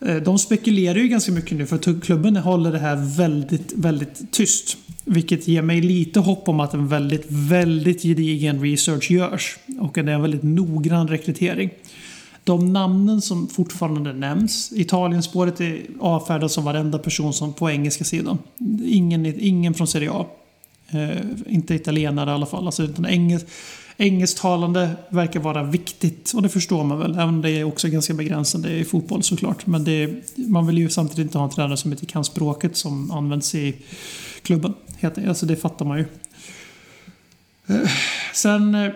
Eh, 0.00 0.16
de 0.16 0.38
spekulerar 0.38 0.98
ju 0.98 1.08
ganska 1.08 1.32
mycket 1.32 1.58
nu 1.58 1.66
för 1.66 1.76
att 1.76 2.04
klubben 2.04 2.36
håller 2.36 2.72
det 2.72 2.78
här 2.78 3.16
väldigt, 3.16 3.72
väldigt 3.72 4.32
tyst. 4.32 4.76
Vilket 5.04 5.48
ger 5.48 5.62
mig 5.62 5.80
lite 5.80 6.20
hopp 6.20 6.48
om 6.48 6.60
att 6.60 6.74
en 6.74 6.88
väldigt, 6.88 7.26
väldigt 7.28 8.02
gedigen 8.02 8.62
research 8.62 9.10
görs. 9.10 9.58
Och 9.80 9.98
att 9.98 10.06
det 10.06 10.12
är 10.12 10.14
en 10.14 10.22
väldigt 10.22 10.42
noggrann 10.42 11.08
rekrytering. 11.08 11.70
De 12.44 12.72
namnen 12.72 13.22
som 13.22 13.48
fortfarande 13.48 14.12
nämns, 14.12 14.72
Italienspåret 14.72 15.60
är 15.60 15.86
avfärdat 16.00 16.52
som 16.52 16.64
varenda 16.64 16.98
person 16.98 17.32
som 17.32 17.52
på 17.52 17.70
engelska 17.70 18.04
sidan. 18.04 18.38
Ingen, 18.84 19.26
ingen 19.26 19.74
från 19.74 19.86
Serie 19.86 20.10
A. 20.12 20.26
Eh, 20.90 21.16
inte 21.46 21.74
italienare 21.74 22.30
i 22.30 22.34
alla 22.34 22.46
fall. 22.46 22.66
Alltså, 22.66 22.82
utan 22.82 23.04
engels, 23.04 23.44
engelsktalande 23.96 24.90
verkar 25.08 25.40
vara 25.40 25.62
viktigt. 25.62 26.32
Och 26.34 26.42
det 26.42 26.48
förstår 26.48 26.84
man 26.84 26.98
väl. 26.98 27.14
Även 27.14 27.28
om 27.28 27.42
det 27.42 27.50
är 27.50 27.64
också 27.64 27.88
ganska 27.88 28.14
begränsande 28.14 28.70
i 28.70 28.84
fotboll 28.84 29.22
såklart. 29.22 29.66
Men 29.66 29.84
det, 29.84 30.10
man 30.36 30.66
vill 30.66 30.78
ju 30.78 30.88
samtidigt 30.88 31.24
inte 31.24 31.38
ha 31.38 31.44
en 31.44 31.50
tränare 31.50 31.76
som 31.76 31.92
inte 31.92 32.06
kan 32.06 32.24
språket 32.24 32.76
som 32.76 33.10
används 33.10 33.54
i 33.54 33.74
klubben. 34.42 34.74
Alltså 35.28 35.46
det 35.46 35.56
fattar 35.56 35.84
man 35.84 35.98
ju. 35.98 36.04
Eh, 37.66 37.90
Sen... 38.34 38.74
Eh, 38.74 38.92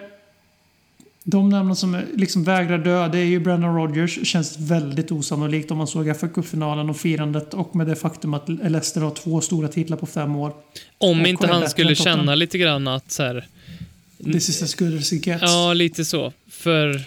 de 1.29 1.49
namnen 1.49 1.77
som 1.77 2.03
liksom 2.14 2.45
vägrar 2.45 2.79
dö, 2.79 3.09
det 3.09 3.18
är 3.18 3.24
ju 3.24 3.41
Brendan 3.41 3.77
Rodgers. 3.77 4.29
Känns 4.29 4.59
väldigt 4.59 5.12
osannolikt 5.12 5.70
om 5.70 5.79
man 5.79 5.87
såg 5.87 6.16
fa 6.16 6.29
Cup-finalen 6.29 6.91
och 6.91 6.97
firandet 6.97 7.55
och 7.55 7.77
med 7.77 7.87
det 7.87 7.97
faktum 7.97 8.35
att 8.35 8.49
Leicester 8.49 9.01
har 9.01 9.11
två 9.11 9.41
stora 9.41 9.68
titlar 9.68 9.97
på 9.97 10.07
fem 10.07 10.37
år. 10.37 10.53
Om 10.99 11.27
inte 11.27 11.47
han 11.47 11.68
skulle 11.68 11.95
känna 11.95 12.35
lite 12.35 12.59
grann 12.59 12.89
att 12.89 13.12
så 13.12 13.22
här, 13.22 13.47
This 14.24 14.49
is 14.49 14.62
as 14.62 14.74
good 14.74 14.99
as 14.99 15.12
it 15.12 15.27
gets. 15.27 15.43
Ja, 15.43 15.72
lite 15.72 16.05
så. 16.05 16.33
För, 16.51 17.05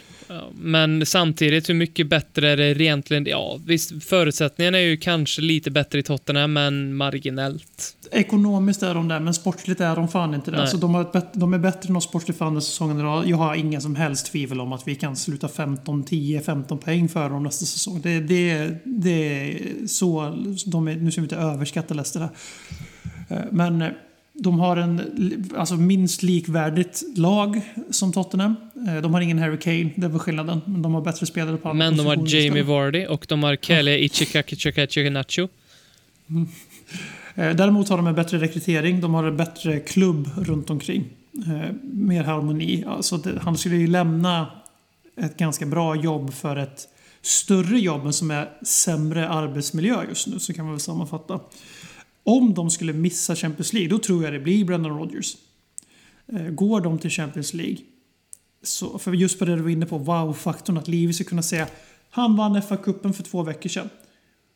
men 0.54 1.06
samtidigt, 1.06 1.70
hur 1.70 1.74
mycket 1.74 2.08
bättre 2.08 2.50
är 2.50 2.58
det 2.58 2.84
egentligen? 2.84 3.26
Ja, 3.26 3.60
visst, 3.66 4.04
förutsättningarna 4.04 4.78
är 4.78 4.82
ju 4.82 4.98
kanske 4.98 5.42
lite 5.42 5.72
bättre 5.72 6.00
i 6.00 6.04
Tottenham, 6.04 6.54
men 6.54 6.96
marginellt. 6.96 7.96
Ekonomiskt 8.12 8.84
är 8.84 8.94
de 8.94 9.08
där, 9.08 9.20
men 9.20 9.34
sportligt 9.34 9.82
är 9.82 9.96
de 9.96 10.08
fan 10.08 10.34
inte 10.34 10.52
det. 10.52 10.58
Nej. 10.58 10.62
Alltså, 10.62 10.78
de, 10.78 10.96
har 10.96 11.18
ett 11.18 11.34
de 11.34 11.54
är 11.54 11.58
bättre 11.58 11.90
än 11.90 11.96
oss 11.96 12.04
sportligt 12.04 12.38
för 12.38 12.46
andra 12.46 12.62
säsongen 12.62 13.00
i 13.00 13.02
rad. 13.02 13.28
Jag 13.28 13.38
har 13.38 13.56
inga 13.56 13.82
som 13.82 13.96
helst 13.96 14.32
tvivel 14.32 14.62
om 14.62 14.74
att 14.74 14.88
vi 14.88 14.96
kan 14.96 15.16
sluta 15.16 15.48
15, 15.48 16.04
10, 16.04 16.42
15 16.42 16.78
poäng 16.78 17.10
före 17.10 17.30
dem 17.30 17.44
nästa 17.44 17.66
säsong. 17.66 18.02
Det, 18.02 18.20
det, 18.20 18.76
det 18.84 19.12
är 19.12 19.88
så... 19.88 20.38
De 20.66 20.88
är, 20.88 20.96
nu 20.96 21.12
ska 21.12 21.22
vi 21.22 21.26
inte 21.26 21.36
överskatta 21.36 21.94
Leicester 21.94 22.20
här. 22.20 22.30
Eh, 23.30 23.46
Men 23.52 23.82
eh, 23.82 23.90
de 24.40 24.60
har 24.60 24.78
en 24.78 25.02
alltså 25.58 25.76
minst 25.76 26.24
likvärdigt 26.24 27.04
lag 27.16 27.62
som 27.90 28.14
Tottenham. 28.14 28.56
Eh, 28.88 29.02
De 29.02 29.14
har 29.14 29.22
ingen 29.22 29.40
Harry 29.40 29.60
Kane, 29.60 29.90
det 29.96 30.08
var 30.08 30.20
skillnaden. 30.20 30.62
Men 30.66 30.82
de 30.82 30.94
har 30.94 31.02
bättre 31.02 31.26
spelare 31.26 31.58
på 31.58 31.74
Men 31.74 31.98
de 31.98 32.06
har 32.06 32.16
Jamie 32.16 32.46
istället. 32.46 32.66
Vardy 32.66 33.06
och 33.06 33.26
de 33.30 33.44
har 33.44 33.56
Kelly 33.56 33.92
Ichikakachakachi 33.98 35.10
Eh, 37.36 37.56
Däremot 37.56 37.90
har 37.90 37.98
de 37.98 38.08
en 38.08 38.16
bättre 38.16 38.40
rekrytering. 38.40 39.02
De 39.02 39.14
har 39.14 39.24
en 39.24 39.38
bättre 39.38 39.80
klubb 39.80 40.30
runt 40.38 40.70
omkring. 40.70 41.06
Eh, 41.48 41.76
mer 41.84 42.24
harmoni. 42.24 42.84
Alltså 42.88 43.18
det, 43.18 43.40
han 43.42 43.58
skulle 43.58 43.76
ju 43.76 43.88
lämna 43.88 44.48
ett 45.22 45.38
ganska 45.38 45.66
bra 45.66 45.96
jobb 45.96 46.34
för 46.34 46.56
ett 46.56 46.88
större 47.22 47.80
jobb 47.80 48.04
men 48.04 48.14
som 48.14 48.32
är 48.32 48.50
sämre 48.64 49.30
arbetsmiljö 49.30 50.04
just 50.10 50.28
nu. 50.28 50.40
Så 50.40 50.54
kan 50.54 50.66
man 50.66 50.74
väl 50.74 50.82
sammanfatta. 50.82 51.40
Om 52.24 52.54
de 52.54 52.70
skulle 52.70 52.94
missa 52.94 53.36
Champions 53.36 53.74
League, 53.74 53.90
då 53.90 54.00
tror 54.00 54.24
jag 54.24 54.34
det 54.34 54.40
blir 54.40 54.66
Brendan 54.66 54.98
Rodgers. 54.98 55.36
Eh, 56.34 56.42
Går 56.50 56.82
de 56.82 57.00
till 57.00 57.10
Champions 57.10 57.54
League, 57.54 57.78
så, 58.64 59.00
för 59.00 59.14
just 59.14 59.40
på 59.40 59.46
det 59.46 59.56
du 59.56 59.62
var 59.62 59.70
inne 59.70 59.86
på, 59.86 59.98
wow-faktorn, 59.98 60.78
att 60.78 60.88
Livi 60.88 61.14
ska 61.14 61.24
kunna 61.24 61.42
säga 61.44 61.68
han 62.10 62.36
vann 62.36 62.62
FA-cupen 62.62 63.14
för 63.14 63.24
två 63.24 63.44
veckor 63.44 63.70
sedan. 63.70 63.90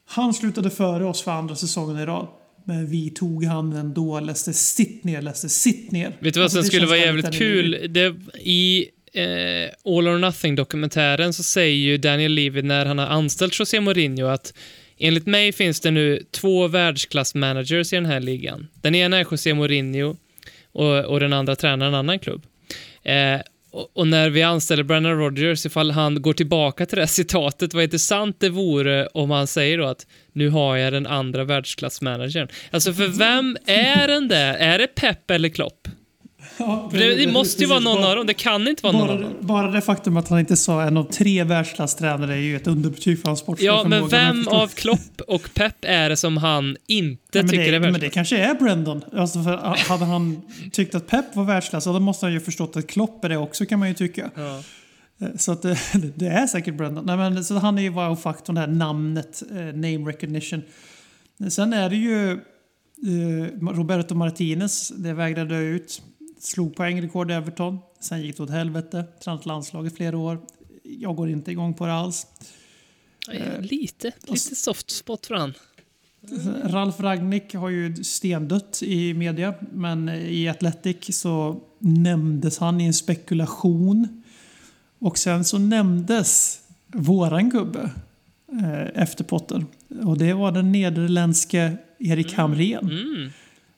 Han 0.05 0.34
slutade 0.34 0.70
före 0.70 1.05
oss 1.05 1.22
för 1.22 1.32
andra 1.32 1.55
säsongen 1.55 1.97
i 1.99 2.05
rad. 2.05 2.28
Men 2.66 2.88
vi 2.88 3.09
tog 3.09 3.45
han 3.45 3.74
ändå. 3.74 4.20
Leicester, 4.20 4.51
sitt 4.51 5.03
ner 5.03 5.22
Leicester, 5.22 5.47
sitt 5.47 5.91
ner. 5.91 6.18
Vet 6.20 6.34
du 6.34 6.39
vad 6.39 6.43
Alltså, 6.43 6.55
som 6.55 6.61
det 6.61 6.68
skulle 6.68 6.86
vara 6.86 6.97
jävligt 6.97 7.34
kul? 7.34 7.88
Det, 7.89 8.16
I 8.39 8.88
eh, 9.14 9.70
All 9.86 10.07
or 10.07 10.18
Nothing-dokumentären 10.18 11.34
så 11.34 11.43
säger 11.43 11.76
ju 11.76 11.97
Daniel 11.97 12.32
Levy 12.34 12.61
när 12.61 12.86
han 12.86 12.97
har 12.97 13.05
anställt 13.07 13.59
José 13.59 13.80
Mourinho 13.82 14.26
att 14.26 14.53
enligt 14.98 15.26
mig 15.26 15.52
finns 15.52 15.80
det 15.80 15.91
nu 15.91 16.24
två 16.32 16.68
världsklassmanagers 16.68 17.94
i 17.94 17.96
den 17.96 18.06
här 18.06 18.20
ligan. 18.20 18.68
Den 18.82 18.96
ena 18.96 19.18
är 19.18 19.26
José 19.32 19.54
Mourinho 19.54 20.16
och, 20.72 21.06
och 21.06 21.20
den 21.20 21.34
andra 21.34 21.56
tränar 21.56 21.88
en 21.88 21.96
annan 21.96 22.20
klubb. 22.20 22.46
Eh, 23.04 23.41
och, 23.72 23.91
och 23.94 24.08
när 24.08 24.30
vi 24.30 24.44
anställer 24.44 24.84
Brennan 24.84 25.18
Rodgers, 25.18 25.66
ifall 25.66 25.91
han 25.91 26.22
går 26.22 26.34
tillbaka 26.34 26.86
till 26.86 26.96
det 26.96 27.02
här 27.02 27.08
citatet, 27.08 27.74
vad 27.74 27.84
intressant 27.84 28.39
det 28.39 28.50
vore 28.50 29.08
om 29.08 29.32
han 29.32 29.48
säger 29.48 29.78
då 29.78 29.86
att 29.86 30.08
nu 30.34 30.50
har 30.50 30.78
jag 30.78 30.94
den 30.94 31.08
andra 31.08 31.44
världsklassmanagern. 31.44 32.48
Alltså 32.72 32.94
för 32.94 33.08
vem 33.08 33.58
är 33.66 34.08
den 34.08 34.28
där? 34.28 34.54
Är 34.54 34.80
det 34.80 34.88
Pep 34.88 35.32
eller 35.32 35.50
Klopp? 35.50 35.88
Ja, 36.58 36.89
För 36.91 36.98
det, 36.98 37.16
det 37.26 37.32
måste 37.32 37.62
ju 37.64 37.68
vara 37.70 37.80
någon 37.80 38.02
bara, 38.02 38.10
av 38.10 38.16
dem, 38.16 38.28
det 38.28 38.34
kan 38.34 38.68
inte 38.68 38.84
vara 38.84 38.94
någon 38.94 39.10
av 39.10 39.18
Bara, 39.18 39.24
dem. 39.24 39.34
bara 39.41 39.72
det 39.72 39.82
faktum 39.82 40.18
att 40.18 40.28
han 40.28 40.39
inte 40.39 40.56
sa 40.58 40.84
en 40.84 40.98
av 40.98 41.04
tre 41.04 41.44
världsklasstränare 41.44 42.34
är 42.34 42.38
ju 42.38 42.56
ett 42.56 42.68
underbetyg 42.68 43.22
för 43.22 43.28
hans 43.28 43.39
sportsliga 43.39 43.72
Ja, 43.72 43.84
men 43.88 44.08
vem 44.08 44.48
av 44.48 44.68
Klopp 44.68 45.22
och 45.28 45.50
Pep 45.54 45.76
är 45.82 46.10
det 46.10 46.18
som 46.18 46.38
han 46.38 46.78
inte 46.88 47.39
men 47.41 47.48
tycker 47.50 47.72
det, 47.72 47.76
är 47.76 47.80
men 47.80 47.82
det 47.82 48.00
världsklass? 48.00 48.14
kanske 48.14 48.38
är 48.38 48.54
Brendan. 48.54 49.04
Alltså 49.18 49.44
för 49.44 49.58
hade 49.89 50.06
han 50.06 50.41
tyckt 50.72 50.96
att 50.96 51.08
Pep 51.08 51.36
var 51.36 51.44
världsklass, 51.44 51.86
ja, 51.86 51.91
då 51.94 52.00
måste 52.00 52.26
han 52.26 52.34
ju 52.34 52.39
förstått 52.39 52.78
att 52.78 52.88
Klopp 52.88 53.26
är 53.26 53.30
det 53.30 53.38
också 53.38 53.66
kan 53.66 53.80
man 53.80 53.88
ju 53.88 53.94
tycka. 53.94 54.32
Ja. 54.36 54.62
Eh, 55.22 55.28
Så 55.38 55.52
att 55.52 55.62
det, 55.62 55.78
det 56.16 56.28
är 56.28 56.48
säkert 56.48 56.76
Brendan. 56.76 57.06
Nej, 57.06 57.18
men, 57.18 57.44
så 57.46 57.58
han 57.58 57.78
är 57.78 57.82
ju 57.82 57.89
wow-faktorn, 57.89 58.56
det 58.56 58.62
här 58.62 58.68
namnet, 58.68 59.44
eh, 59.52 59.58
name 59.58 60.10
recognition. 60.10 60.62
Sen 61.50 61.74
är 61.74 61.89
det 61.89 61.96
ju 61.96 62.32
eh, 62.32 63.70
Roberto 63.76 64.16
Martinez, 64.16 64.89
det 64.89 65.14
vägrade 65.14 65.56
ut. 65.56 66.02
Slog 66.44 66.76
poängrekord 66.76 67.32
i 67.32 67.34
Everton. 67.34 67.80
Sen 68.00 68.22
gick 68.22 68.38
det 68.38 68.44
åt 68.44 68.50
helvete. 68.50 69.06
Tränat 69.24 69.46
landslaget 69.46 69.96
flera 69.96 70.18
år. 70.18 70.41
Jag 70.84 71.16
går 71.16 71.30
inte 71.30 71.52
igång 71.52 71.74
på 71.74 71.86
det 71.86 71.94
alls. 71.94 72.28
Ja, 73.28 73.34
Lite, 73.60 74.12
lite 74.28 74.56
soft 74.56 74.91
spot 74.91 75.26
för 75.26 75.36
han. 75.36 75.54
Ralf 76.64 77.00
Ragnick 77.00 77.54
har 77.54 77.70
ju 77.70 78.04
stendött 78.04 78.84
i 78.84 79.14
media, 79.14 79.54
men 79.72 80.10
i 80.10 80.48
Athletic 80.48 81.20
så 81.20 81.62
nämndes 81.80 82.58
han 82.58 82.82
i 82.82 82.86
en 82.86 82.94
spekulation. 82.94 84.24
Och 85.00 85.18
sen 85.18 85.46
så 85.46 85.58
nämndes 85.58 86.62
våran 86.88 87.50
gubbe 87.50 87.91
eh, 88.52 89.02
efter 89.02 89.24
Potter. 89.24 89.66
Och 90.04 90.18
det 90.18 90.34
var 90.34 90.52
den 90.52 90.72
nederländske 90.72 91.78
Erik 92.00 92.34
Hamrén. 92.34 92.89
Mm. 92.89 93.30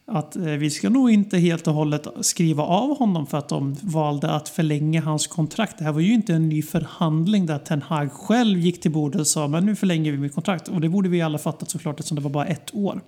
Att 0.07 0.35
eh, 0.35 0.43
vi 0.43 0.69
ska 0.69 0.89
nog 0.89 1.11
inte 1.11 1.37
helt 1.37 1.67
och 1.67 1.73
hållet 1.73 2.07
skriva 2.21 2.63
av 2.63 2.97
honom 2.97 3.27
för 3.27 3.37
att 3.37 3.49
de 3.49 3.75
valde 3.81 4.31
att 4.31 4.49
förlänga 4.49 5.01
hans 5.01 5.27
kontrakt. 5.27 5.77
Det 5.77 5.83
här 5.83 5.91
var 5.91 6.01
ju 6.01 6.13
inte 6.13 6.33
en 6.33 6.49
ny 6.49 6.61
förhandling 6.61 7.45
där 7.45 7.57
Ten 7.57 7.81
Hag 7.81 8.11
själv 8.11 8.59
gick 8.59 8.81
till 8.81 8.91
bordet 8.91 9.21
och 9.21 9.27
sa 9.27 9.47
men 9.47 9.65
nu 9.65 9.75
förlänger 9.75 10.11
vi 10.11 10.17
mitt 10.17 10.33
kontrakt. 10.33 10.67
Och 10.67 10.81
det 10.81 10.89
borde 10.89 11.09
vi 11.09 11.21
alla 11.21 11.37
fattat 11.37 11.69
såklart 11.69 11.99
eftersom 11.99 12.15
det 12.15 12.21
var 12.21 12.29
bara 12.29 12.45
ett 12.45 12.75
år. 12.75 13.01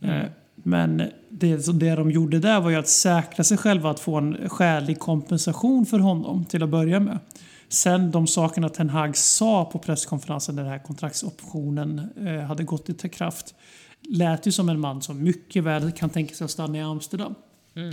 Eh, 0.00 0.22
Men 0.54 1.02
det, 1.28 1.80
det 1.80 1.94
de 1.94 2.10
gjorde 2.10 2.38
där 2.38 2.60
var 2.60 2.70
ju 2.70 2.76
att 2.76 2.88
säkra 2.88 3.44
sig 3.44 3.56
själva 3.56 3.90
att 3.90 4.00
få 4.00 4.16
en 4.16 4.48
skälig 4.48 4.98
kompensation 4.98 5.86
för 5.86 5.98
honom 5.98 6.44
till 6.44 6.62
att 6.62 6.68
börja 6.68 7.00
med. 7.00 7.18
Sen 7.68 8.10
de 8.10 8.26
sakerna 8.26 8.68
Ten 8.68 8.90
Hag 8.90 9.16
sa 9.16 9.64
på 9.64 9.78
presskonferensen 9.78 10.56
när 10.56 10.62
den 10.62 10.72
här 10.72 10.78
kontraktsoptionen 10.78 12.08
eh, 12.26 12.40
hade 12.40 12.64
gått 12.64 13.04
i 13.04 13.08
kraft 13.08 13.54
lät 14.08 14.46
ju 14.46 14.52
som 14.52 14.68
en 14.68 14.80
man 14.80 15.02
som 15.02 15.22
mycket 15.22 15.64
väl 15.64 15.92
kan 15.92 16.10
tänka 16.10 16.34
sig 16.34 16.44
att 16.44 16.50
stanna 16.50 16.78
i 16.78 16.80
Amsterdam. 16.80 17.34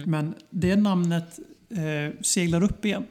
Men 0.05 0.35
det 0.49 0.75
namnet 0.75 1.39
eh, 1.69 2.21
seglar 2.21 2.63
upp 2.63 2.85
igen. 2.85 3.05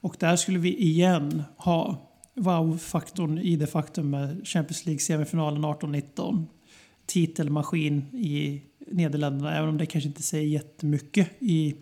Och 0.00 0.16
där 0.18 0.36
skulle 0.36 0.58
vi 0.58 0.76
igen 0.76 1.42
ha 1.56 2.08
wow-faktorn 2.34 3.38
i 3.38 3.56
det 3.56 3.66
faktum 3.66 4.10
med 4.10 4.46
Champions 4.46 4.86
League-semifinalen 4.86 5.64
18-19. 5.64 6.44
Titelmaskin 7.06 7.98
i 8.12 8.62
Nederländerna, 8.86 9.56
även 9.56 9.68
om 9.68 9.78
det 9.78 9.86
kanske 9.86 10.08
inte 10.08 10.22
säger 10.22 10.48
jättemycket 10.48 11.28
i 11.38 11.74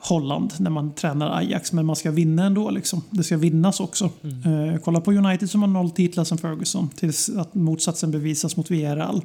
Holland 0.00 0.52
när 0.58 0.70
man 0.70 0.94
tränar 0.94 1.38
Ajax. 1.38 1.72
Men 1.72 1.86
man 1.86 1.96
ska 1.96 2.10
vinna 2.10 2.44
ändå. 2.44 2.70
Liksom. 2.70 3.02
Det 3.10 3.24
ska 3.24 3.36
vinnas 3.36 3.80
också. 3.80 4.04
Eh, 4.04 4.80
kolla 4.84 5.00
på 5.00 5.12
United 5.12 5.50
som 5.50 5.62
har 5.62 5.68
noll 5.68 5.90
titlar 5.90 6.24
som 6.24 6.38
Ferguson 6.38 6.88
tills 6.88 7.28
att 7.28 7.54
motsatsen 7.54 8.10
bevisas 8.10 8.56
mot 8.56 8.70
Villarreal. 8.70 9.24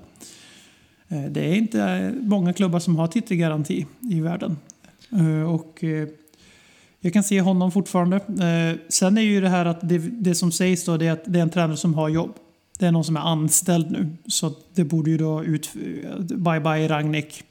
Eh, 1.08 1.24
det 1.24 1.46
är 1.46 1.56
inte 1.56 2.14
många 2.22 2.54
klubbar 2.54 2.80
som 2.80 2.96
har 2.96 3.08
titelgaranti 3.08 3.86
i 4.00 4.22
världen. 4.22 4.58
Eh, 5.12 5.54
och 5.54 5.84
eh, 5.84 6.08
jag 7.00 7.14
kan 7.14 7.24
se 7.24 7.42
honom 7.42 7.72
fortfarande. 7.72 8.16
Eh, 8.16 8.80
sen 8.90 9.18
är 9.18 9.22
ju 9.22 9.42
det 9.42 9.50
här 9.50 9.66
att 9.66 9.90
det, 9.90 9.98
det 9.98 10.36
som 10.36 10.52
sägs 10.52 10.86
då 10.86 10.98
det 10.98 11.08
är 11.08 11.12
att 11.12 11.24
det 11.26 11.40
är 11.40 11.44
en 11.44 11.50
tränare 11.50 11.78
som 11.78 11.94
har 11.94 12.10
jobb. 12.10 12.36
Det 12.80 12.86
är 12.86 12.92
någon 12.92 13.04
som 13.04 13.18
är 13.18 13.22
anställd 13.22 13.92
nu. 13.92 14.10
Så 14.28 14.54
det 14.74 14.84
borde 14.84 15.12
ju 15.12 15.18
då 15.18 15.44
ut... 15.44 15.74
Bye 16.30 16.60
bye 16.60 16.88
Ragnik. 16.90 17.44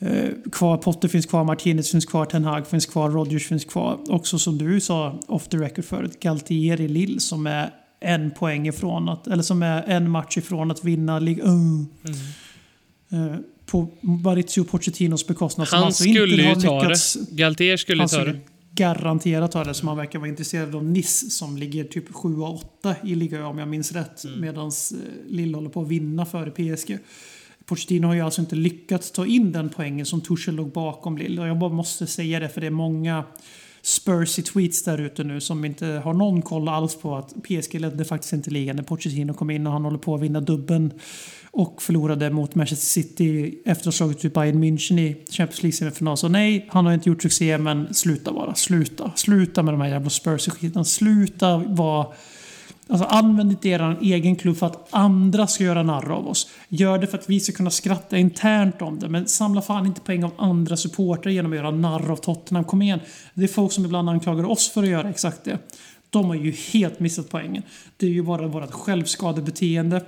Eh, 0.00 0.30
kvar, 0.52 0.76
Potter 0.76 1.08
finns 1.08 1.26
kvar, 1.26 1.44
Martinez 1.44 1.90
finns 1.90 2.06
kvar, 2.06 2.24
Ten 2.24 2.44
Hag 2.44 2.66
finns 2.66 2.86
kvar, 2.86 3.10
Rodgers 3.10 3.46
finns 3.48 3.64
kvar. 3.64 3.98
Också 4.08 4.38
som 4.38 4.58
du 4.58 4.80
sa 4.80 5.20
off 5.26 5.48
the 5.48 5.56
record 5.56 5.84
förut, 5.84 6.20
Galtieri 6.20 6.88
Lill 6.88 7.20
som 7.20 7.46
är 7.46 7.70
en 8.00 8.30
poäng 8.30 8.68
ifrån 8.68 9.08
att, 9.08 9.26
eller 9.26 9.42
som 9.42 9.62
är 9.62 9.82
en 9.82 10.10
match 10.10 10.36
ifrån 10.38 10.70
att 10.70 10.84
vinna 10.84 11.18
ligan. 11.18 11.86
Eh, 13.12 13.36
på 13.66 13.88
Maurizio 14.00 14.64
Pochettinos 14.64 15.26
bekostnad. 15.26 15.68
Han 15.70 15.82
alltså 15.82 16.02
skulle 16.02 16.42
ju 16.42 16.54
ta 16.54 16.82
lyckats- 16.82 17.14
det. 17.14 17.36
Galtier 17.36 17.76
skulle 17.76 18.02
han 18.02 18.08
ta 18.08 18.16
det. 18.16 18.22
skulle 18.22 18.40
garanterat 18.74 19.52
ta 19.52 19.64
det 19.64 19.74
som 19.74 19.88
han 19.88 19.96
verkar 19.96 20.18
vara 20.18 20.28
intresserad 20.28 20.74
av 20.74 20.84
Nice 20.84 21.30
som 21.30 21.56
ligger 21.56 21.84
typ 21.84 22.12
7 22.12 22.36
och 22.36 22.54
8 22.54 22.96
i 23.04 23.14
ligan 23.14 23.42
om 23.42 23.58
jag 23.58 23.68
minns 23.68 23.92
rätt. 23.92 24.24
Mm. 24.24 24.40
Medan 24.40 24.70
Lille 25.28 25.56
håller 25.56 25.70
på 25.70 25.82
att 25.82 25.88
vinna 25.88 26.26
före 26.26 26.50
PSG. 26.50 26.98
Pochettino 27.68 28.06
har 28.06 28.14
ju 28.14 28.20
alltså 28.20 28.40
inte 28.40 28.56
lyckats 28.56 29.10
ta 29.10 29.26
in 29.26 29.52
den 29.52 29.68
poängen 29.68 30.06
som 30.06 30.20
Tuchel 30.20 30.54
låg 30.54 30.72
bakom 30.72 31.18
Lille. 31.18 31.40
Och 31.40 31.48
jag 31.48 31.58
bara 31.58 31.72
måste 31.72 32.06
säga 32.06 32.40
det 32.40 32.48
för 32.48 32.60
det 32.60 32.66
är 32.66 32.70
många 32.70 33.24
Spursy 33.82 34.42
tweets 34.42 34.84
där 34.84 34.98
ute 34.98 35.24
nu 35.24 35.40
som 35.40 35.64
inte 35.64 35.86
har 35.86 36.14
någon 36.14 36.42
koll 36.42 36.68
alls 36.68 36.96
på 36.96 37.16
att 37.16 37.34
PSG 37.42 37.80
ledde 37.80 38.04
faktiskt 38.04 38.32
inte 38.32 38.50
ligan 38.50 38.76
när 38.76 38.82
Pochettino 38.82 39.34
kom 39.34 39.50
in 39.50 39.66
och 39.66 39.72
han 39.72 39.84
håller 39.84 39.98
på 39.98 40.14
att 40.14 40.20
vinna 40.20 40.40
dubben 40.40 40.92
och 41.50 41.82
förlorade 41.82 42.30
mot 42.30 42.54
Manchester 42.54 42.86
City 42.86 43.58
efter 43.64 43.82
att 43.82 43.84
ha 43.84 43.92
slagit 43.92 44.24
ut 44.24 44.34
Bayern 44.34 44.64
München 44.64 45.00
i 45.00 45.24
Champions 45.30 45.62
League-semifinal. 45.62 46.16
Så 46.16 46.28
nej, 46.28 46.68
han 46.70 46.86
har 46.86 46.92
inte 46.92 47.08
gjort 47.08 47.22
succé, 47.22 47.58
men 47.58 47.94
sluta 47.94 48.32
bara. 48.32 48.54
Sluta. 48.54 49.12
Sluta 49.16 49.62
med 49.62 49.74
de 49.74 49.80
här 49.80 49.88
jävla 49.88 50.10
Spurs-skiten. 50.10 50.84
Sluta 50.84 51.56
vara... 51.56 52.06
Alltså 52.88 53.06
använd 53.06 53.50
inte 53.50 53.68
er 53.68 53.96
egen 54.00 54.36
klubb 54.36 54.56
för 54.56 54.66
att 54.66 54.88
andra 54.90 55.46
ska 55.46 55.64
göra 55.64 55.82
narr 55.82 56.10
av 56.10 56.28
oss. 56.28 56.50
Gör 56.68 56.98
det 56.98 57.06
för 57.06 57.18
att 57.18 57.30
vi 57.30 57.40
ska 57.40 57.52
kunna 57.52 57.70
skratta 57.70 58.18
internt 58.18 58.82
om 58.82 58.98
det. 58.98 59.08
Men 59.08 59.26
samla 59.26 59.62
fan 59.62 59.86
inte 59.86 60.00
poäng 60.00 60.24
av 60.24 60.30
andra 60.36 60.76
supportrar 60.76 61.32
genom 61.32 61.52
att 61.52 61.58
göra 61.58 61.70
narr 61.70 62.10
av 62.10 62.16
Tottenham. 62.16 62.64
Kom 62.64 62.82
igen. 62.82 63.00
Det 63.34 63.44
är 63.44 63.48
folk 63.48 63.72
som 63.72 63.84
ibland 63.84 64.10
anklagar 64.10 64.44
oss 64.44 64.68
för 64.68 64.82
att 64.82 64.88
göra 64.88 65.10
exakt 65.10 65.44
det. 65.44 65.58
De 66.10 66.24
har 66.24 66.34
ju 66.34 66.50
helt 66.72 67.00
missat 67.00 67.30
poängen. 67.30 67.62
Det 67.96 68.06
är 68.06 68.10
ju 68.10 68.22
bara 68.22 68.46
vårt 68.46 68.72
självskadebeteende. 68.72 70.02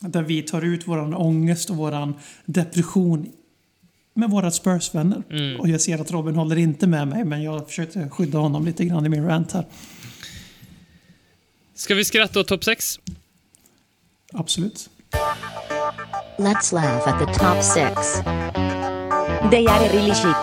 Där 0.00 0.22
vi 0.22 0.42
tar 0.42 0.62
ut 0.62 0.88
våran 0.88 1.14
ångest 1.14 1.70
och 1.70 1.76
våran 1.76 2.14
depression 2.44 3.32
med 4.14 4.30
våra 4.30 4.50
Spurs-vänner. 4.50 5.22
Och 5.60 5.68
jag 5.68 5.80
ser 5.80 6.00
att 6.00 6.10
Robin 6.10 6.34
håller 6.34 6.56
inte 6.56 6.86
med 6.86 7.08
mig, 7.08 7.24
men 7.24 7.42
jag 7.42 7.66
försökte 7.66 8.08
skydda 8.08 8.38
honom 8.38 8.64
lite 8.64 8.84
grann 8.84 9.06
i 9.06 9.08
min 9.08 9.26
rant 9.26 9.52
här. 9.52 9.64
Ska 11.76 11.94
vi 11.94 12.04
skratta 12.04 12.40
åt 12.40 12.48
topp 12.48 12.64
6? 12.64 12.98
Absolut. 14.32 14.90
Let's 16.38 16.72
laugh 16.72 17.08
at 17.08 17.18
the 17.18 17.26
top 17.26 17.62
six. 17.62 18.22
They 19.50 19.66
are 19.66 19.88
really 19.88 20.14
shit. 20.14 20.36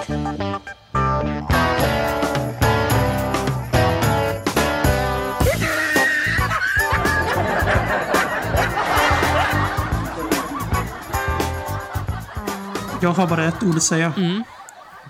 Jag 13.01 13.09
har 13.09 13.27
bara 13.27 13.45
ett 13.47 13.63
ord 13.63 13.75
att 13.75 13.83
säga. 13.83 14.13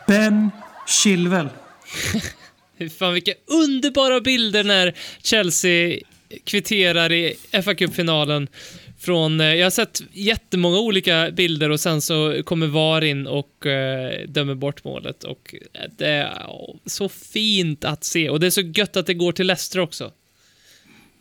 Ben 0.08 0.52
Chilwell. 0.88 1.50
Fan 3.00 3.14
vilka 3.14 3.34
underbara 3.48 4.22
bilder 4.22 4.64
när 4.64 4.94
Chelsea 5.24 6.00
kvitterar 6.44 7.12
i 7.12 7.36
fa 7.64 7.76
Cup-finalen. 7.76 8.48
Från, 9.00 9.42
eh, 9.42 9.56
jag 9.56 9.66
har 9.66 9.72
sett 9.72 10.02
jättemånga 10.12 10.80
olika 10.80 11.32
bilder 11.32 11.70
och 11.70 11.80
sen 11.80 12.02
så 12.02 12.42
kommer 12.46 12.68
VAR 12.68 13.04
in 13.04 13.28
och 13.28 13.66
eh, 13.66 14.28
dömer 14.28 14.56
bort 14.56 14.84
målet. 14.84 15.24
Och 15.24 15.56
eh, 15.74 15.90
det 15.98 16.08
är 16.08 16.50
så 16.86 17.10
fint 17.10 17.86
att 17.86 18.04
se. 18.04 18.30
Och 18.30 18.40
det 18.40 18.46
är 18.48 18.52
så 18.52 18.62
gött 18.62 18.98
att 18.98 19.06
det 19.06 19.14
går 19.14 19.32
till 19.32 19.48
Leicester 19.48 19.80
också. 19.80 20.12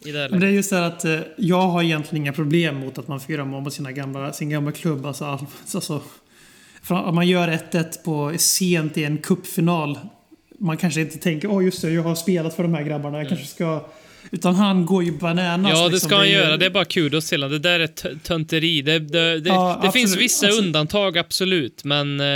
I 0.04 0.12
det 0.12 0.28
Men 0.30 0.40
det 0.40 0.46
är 0.46 0.50
just 0.50 0.70
det 0.70 0.76
här 0.76 0.82
att 0.82 1.04
eh, 1.04 1.20
jag 1.36 1.60
har 1.60 1.82
egentligen 1.82 2.24
inga 2.24 2.32
problem 2.32 2.76
mot 2.76 2.98
att 2.98 3.08
man 3.08 3.20
firar 3.20 3.44
mål 3.44 3.62
mot 3.62 3.72
sina 3.74 3.92
gamla, 3.92 4.32
sin 4.32 4.50
gamla 4.50 4.72
klubb. 4.72 5.06
Alltså, 5.06 5.24
all- 5.24 5.46
alltså, 5.74 6.02
om 6.88 7.14
man 7.14 7.28
gör 7.28 7.48
1-1 7.48 8.04
på 8.04 8.32
sent 8.38 8.98
i 8.98 9.04
en 9.04 9.18
cupfinal 9.18 9.98
man 10.62 10.76
kanske 10.76 11.00
inte 11.00 11.18
tänker 11.18 11.50
åh 11.50 11.64
just 11.64 11.82
det, 11.82 11.90
jag 11.90 12.02
har 12.02 12.14
spelat 12.14 12.54
för 12.54 12.62
de 12.62 12.74
här 12.74 12.82
grabbarna, 12.82 13.18
jag 13.18 13.28
kanske 13.28 13.46
ska... 13.46 13.84
Utan 14.30 14.54
han 14.54 14.86
går 14.86 15.04
ju 15.04 15.18
bananas. 15.18 15.72
Ja, 15.74 15.84
det 15.84 15.92
liksom. 15.92 16.08
ska 16.08 16.16
han 16.16 16.24
är 16.24 16.28
ju- 16.30 16.34
göra. 16.36 16.56
Det 16.56 16.66
är 16.66 16.70
bara 16.70 16.84
kudos 16.84 17.28
till 17.28 17.42
honom. 17.42 17.62
Det 17.62 17.68
där 17.68 17.80
är 17.80 17.86
tönteri. 18.18 18.82
Det, 18.82 18.98
det, 18.98 19.40
det, 19.40 19.48
Ja, 19.48 19.80
det 19.82 19.92
finns 19.92 20.04
absolut. 20.10 20.24
vissa 20.24 20.46
Alltså- 20.46 20.62
undantag, 20.62 21.18
absolut, 21.18 21.84
men... 21.84 22.20
eh, 22.20 22.26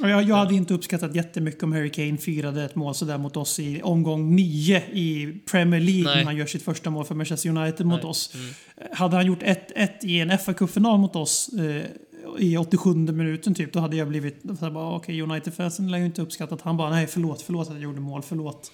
jag, 0.00 0.22
jag 0.22 0.36
hade 0.36 0.54
inte 0.54 0.74
uppskattat 0.74 1.14
jättemycket 1.14 1.62
om 1.62 1.72
Harry 1.72 1.90
Kane 1.90 2.16
firade 2.18 2.64
ett 2.64 2.74
mål 2.74 2.94
sådär 2.94 3.18
mot 3.18 3.36
oss 3.36 3.58
i 3.58 3.80
omgång 3.82 4.36
9 4.36 4.82
i 4.92 5.32
Premier 5.50 5.80
League 5.80 6.04
Nej. 6.04 6.16
när 6.16 6.24
han 6.24 6.36
gör 6.36 6.46
sitt 6.46 6.62
första 6.64 6.90
mål 6.90 7.04
för 7.04 7.14
Manchester 7.14 7.48
United 7.48 7.86
mot 7.86 8.02
Nej. 8.02 8.10
oss. 8.10 8.34
Hade 8.92 9.16
han 9.16 9.26
gjort 9.26 9.42
1-1 9.42 9.88
i 10.02 10.20
en 10.20 10.38
fa 10.38 10.52
Cup-final 10.54 10.98
mot 10.98 11.16
oss 11.16 11.50
eh, 11.58 11.82
i 12.38 12.56
87 12.56 12.94
minuten 12.94 13.54
typ, 13.54 13.72
då 13.72 13.80
hade 13.80 13.96
jag 13.96 14.08
blivit 14.08 14.40
så 14.58 14.64
här 14.64 14.70
bara, 14.70 14.96
okej, 14.96 15.22
United-fansen 15.22 15.90
lär 15.90 15.98
ju 15.98 16.04
inte 16.06 16.22
uppskattat. 16.22 16.60
Han 16.62 16.76
bara, 16.76 16.90
nej 16.90 17.06
förlåt, 17.06 17.42
förlåt 17.42 17.68
att 17.68 17.74
jag 17.74 17.82
gjorde 17.82 18.00
mål, 18.00 18.22
förlåt. 18.28 18.72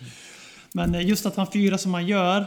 Men 0.75 0.95
eh, 0.95 1.07
just 1.09 1.27
att 1.27 1.37
han 1.37 1.47
firar 1.47 1.77
som 1.77 1.95
han 1.95 2.07
gör 2.07 2.47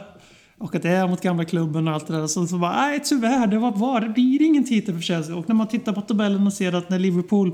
och 0.58 0.74
att 0.74 0.82
det 0.82 0.88
är 0.88 1.08
mot 1.08 1.22
gamla 1.22 1.44
klubben 1.44 1.88
och 1.88 1.94
allt 1.94 2.06
det 2.06 2.20
där. 2.20 2.26
Så, 2.26 2.46
så 2.46 2.58
bara, 2.58 2.76
nej 2.76 3.00
tyvärr, 3.04 3.46
det 3.46 3.58
var 3.58 3.72
bara, 3.72 4.00
det 4.00 4.08
blir 4.08 4.42
ingen 4.42 4.64
titel 4.64 4.94
för 4.94 5.02
Chelsea. 5.02 5.36
Och 5.36 5.48
när 5.48 5.54
man 5.54 5.68
tittar 5.68 5.92
på 5.92 6.00
tabellen 6.00 6.46
och 6.46 6.52
ser 6.52 6.72
att 6.72 6.90
när 6.90 6.98
Liverpool 6.98 7.52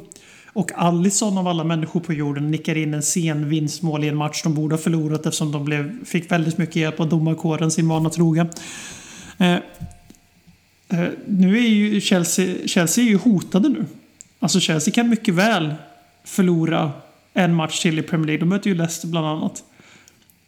och 0.53 0.73
Alisson 0.75 1.39
av 1.39 1.49
alla 1.49 1.65
människor 1.65 2.01
på 2.01 2.13
jorden 2.13 2.51
nickar 2.51 2.77
in 2.77 2.95
en 2.95 3.03
sen 3.03 3.49
vinstmål 3.49 4.05
i 4.05 4.09
en 4.09 4.17
match 4.17 4.43
de 4.43 4.55
borde 4.55 4.75
ha 4.75 4.81
förlorat 4.81 5.27
eftersom 5.27 5.53
de 5.53 5.65
blev, 5.65 6.05
fick 6.05 6.33
väldigt 6.33 6.59
mycket 6.59 6.77
hjälp 6.77 7.01
av 7.01 7.09
domarkåren, 7.09 7.71
sin 7.71 7.89
vana 7.89 8.11
trogen. 8.11 8.49
Eh, 9.39 9.53
eh, 10.89 11.09
nu 11.27 11.59
är 11.59 11.69
ju 11.69 12.01
Chelsea, 12.01 12.67
Chelsea 12.67 13.05
är 13.05 13.09
ju 13.09 13.17
hotade 13.17 13.69
nu. 13.69 13.85
Alltså 14.39 14.61
Chelsea 14.61 14.95
kan 14.95 15.09
mycket 15.09 15.35
väl 15.35 15.75
förlora 16.25 16.91
en 17.35 17.55
match 17.55 17.83
till 17.83 17.99
i 17.99 18.03
Premier 18.03 18.27
League. 18.27 18.41
De 18.41 18.49
möter 18.49 18.71
ju 18.71 18.77
Leicester 18.77 19.09
bland 19.09 19.27
annat. 19.27 19.65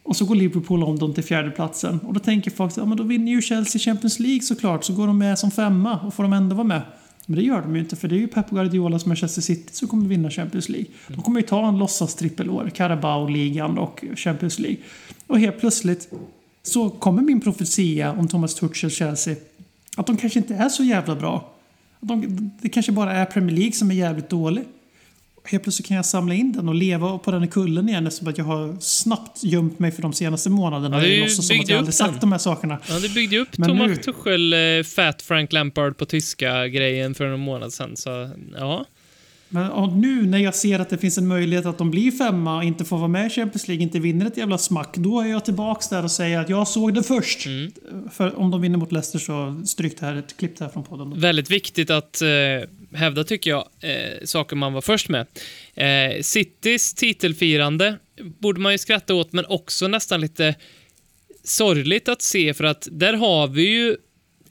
Och 0.05 0.15
så 0.15 0.25
går 0.25 0.35
Liverpool 0.35 0.83
om 0.83 0.99
dem 0.99 1.13
till 1.13 1.23
fjärdeplatsen. 1.23 1.99
Och 1.99 2.13
då 2.13 2.19
tänker 2.19 2.51
folk 2.51 2.71
att 2.71 2.77
ja, 2.77 2.85
men 2.85 2.97
då 2.97 3.03
vinner 3.03 3.31
ju 3.31 3.41
Chelsea 3.41 3.79
Champions 3.79 4.19
League 4.19 4.41
såklart. 4.41 4.83
Så 4.83 4.93
går 4.93 5.07
de 5.07 5.17
med 5.17 5.39
som 5.39 5.51
femma 5.51 5.99
och 5.99 6.13
får 6.13 6.23
de 6.23 6.33
ändå 6.33 6.55
vara 6.55 6.67
med. 6.67 6.81
Men 7.25 7.35
det 7.35 7.43
gör 7.43 7.61
de 7.61 7.75
ju 7.75 7.81
inte 7.81 7.95
för 7.95 8.07
det 8.07 8.15
är 8.15 8.19
ju 8.19 8.27
Pep 8.27 8.49
Guardiolas 8.49 9.05
Manchester 9.05 9.41
City 9.41 9.73
som 9.75 9.87
kommer 9.87 10.07
vinna 10.07 10.29
Champions 10.29 10.69
League. 10.69 10.87
De 11.07 11.21
kommer 11.21 11.39
ju 11.39 11.47
ta 11.47 11.67
en 11.67 11.77
låtsas 11.77 12.15
trippelår, 12.15 12.71
Carabao-ligan 12.75 13.77
och 13.77 14.03
Champions 14.15 14.59
League. 14.59 14.77
Och 15.27 15.39
helt 15.39 15.59
plötsligt 15.59 16.13
så 16.63 16.89
kommer 16.89 17.21
min 17.21 17.41
profetia 17.41 18.11
om 18.11 18.27
Thomas 18.27 18.55
Tuchel 18.55 18.89
Chelsea 18.89 19.35
att 19.97 20.07
de 20.07 20.17
kanske 20.17 20.39
inte 20.39 20.55
är 20.55 20.69
så 20.69 20.83
jävla 20.83 21.15
bra. 21.15 21.53
Att 21.99 22.07
de, 22.07 22.51
det 22.61 22.69
kanske 22.69 22.91
bara 22.91 23.11
är 23.11 23.25
Premier 23.25 23.55
League 23.55 23.73
som 23.73 23.91
är 23.91 23.95
jävligt 23.95 24.29
dålig. 24.29 24.63
Helt 25.47 25.63
plötsligt 25.63 25.87
kan 25.87 25.97
jag 25.97 26.05
samla 26.05 26.33
in 26.33 26.51
den 26.53 26.69
och 26.69 26.75
leva 26.75 27.17
på 27.17 27.31
den 27.31 27.41
här 27.41 27.49
kullen 27.49 27.89
igen 27.89 28.07
eftersom 28.07 28.27
att 28.27 28.37
jag 28.37 28.45
har 28.45 28.77
snabbt 28.79 29.43
gömt 29.43 29.79
mig 29.79 29.91
för 29.91 30.01
de 30.01 30.13
senaste 30.13 30.49
månaderna. 30.49 30.97
Ja, 30.97 31.03
du 31.03 31.13
jag 31.15 31.21
låtsas 31.23 31.47
som 31.47 31.59
att 31.59 31.69
jag 31.69 31.77
aldrig 31.77 31.93
sagt 31.95 32.11
den. 32.11 32.19
de 32.19 32.31
här 32.31 32.39
sakerna. 32.39 32.79
Ja, 32.89 32.99
det 32.99 33.13
byggde 33.13 33.37
upp 33.37 33.57
Men 33.57 33.69
Thomas 33.69 33.87
nu- 33.87 33.95
Tuchel, 33.95 34.53
eh, 34.53 34.83
Fat 34.83 35.21
Frank 35.21 35.53
Lampard 35.53 35.97
på 35.97 36.05
tyska 36.05 36.67
grejen 36.67 37.15
för 37.15 37.25
en 37.25 37.39
månad 37.39 37.73
sedan, 37.73 37.95
så 37.97 38.29
ja. 38.57 38.85
Men 39.55 40.01
nu 40.01 40.25
när 40.25 40.37
jag 40.37 40.55
ser 40.55 40.79
att 40.79 40.89
det 40.89 40.97
finns 40.97 41.17
en 41.17 41.27
möjlighet 41.27 41.65
att 41.65 41.77
de 41.77 41.91
blir 41.91 42.11
femma 42.11 42.57
och 42.57 42.63
inte 42.63 42.85
får 42.85 42.97
vara 42.97 43.07
med 43.07 43.27
i 43.27 43.29
Champions 43.29 43.67
League, 43.67 43.83
inte 43.83 43.99
vinner 43.99 44.25
ett 44.25 44.37
jävla 44.37 44.57
smack. 44.57 44.97
Då 44.97 45.21
är 45.21 45.25
jag 45.25 45.45
tillbaks 45.45 45.89
där 45.89 46.03
och 46.03 46.11
säger 46.11 46.39
att 46.39 46.49
jag 46.49 46.67
såg 46.67 46.93
det 46.93 47.03
först. 47.03 47.45
Mm. 47.45 47.71
För 48.11 48.39
om 48.39 48.51
de 48.51 48.61
vinner 48.61 48.77
mot 48.77 48.91
Leicester 48.91 49.19
så 49.19 49.61
stryk 49.65 49.99
det 49.99 50.05
här, 50.05 50.15
ett 50.15 50.37
klipp 50.37 50.59
här 50.59 50.69
från 50.69 50.83
podden. 50.83 51.19
Väldigt 51.19 51.51
viktigt 51.51 51.89
att 51.89 52.21
eh, 52.21 52.97
hävda, 52.97 53.23
tycker 53.23 53.49
jag, 53.49 53.67
eh, 53.79 54.25
saker 54.25 54.55
man 54.55 54.73
var 54.73 54.81
först 54.81 55.09
med. 55.09 55.27
Eh, 55.73 56.21
Citys 56.21 56.93
titelfirande 56.93 57.97
borde 58.39 58.61
man 58.61 58.71
ju 58.71 58.77
skratta 58.77 59.13
åt, 59.13 59.33
men 59.33 59.45
också 59.45 59.87
nästan 59.87 60.21
lite 60.21 60.55
sorgligt 61.43 62.09
att 62.09 62.21
se, 62.21 62.53
för 62.53 62.63
att 62.63 62.87
där 62.91 63.13
har 63.13 63.47
vi 63.47 63.69
ju 63.69 63.97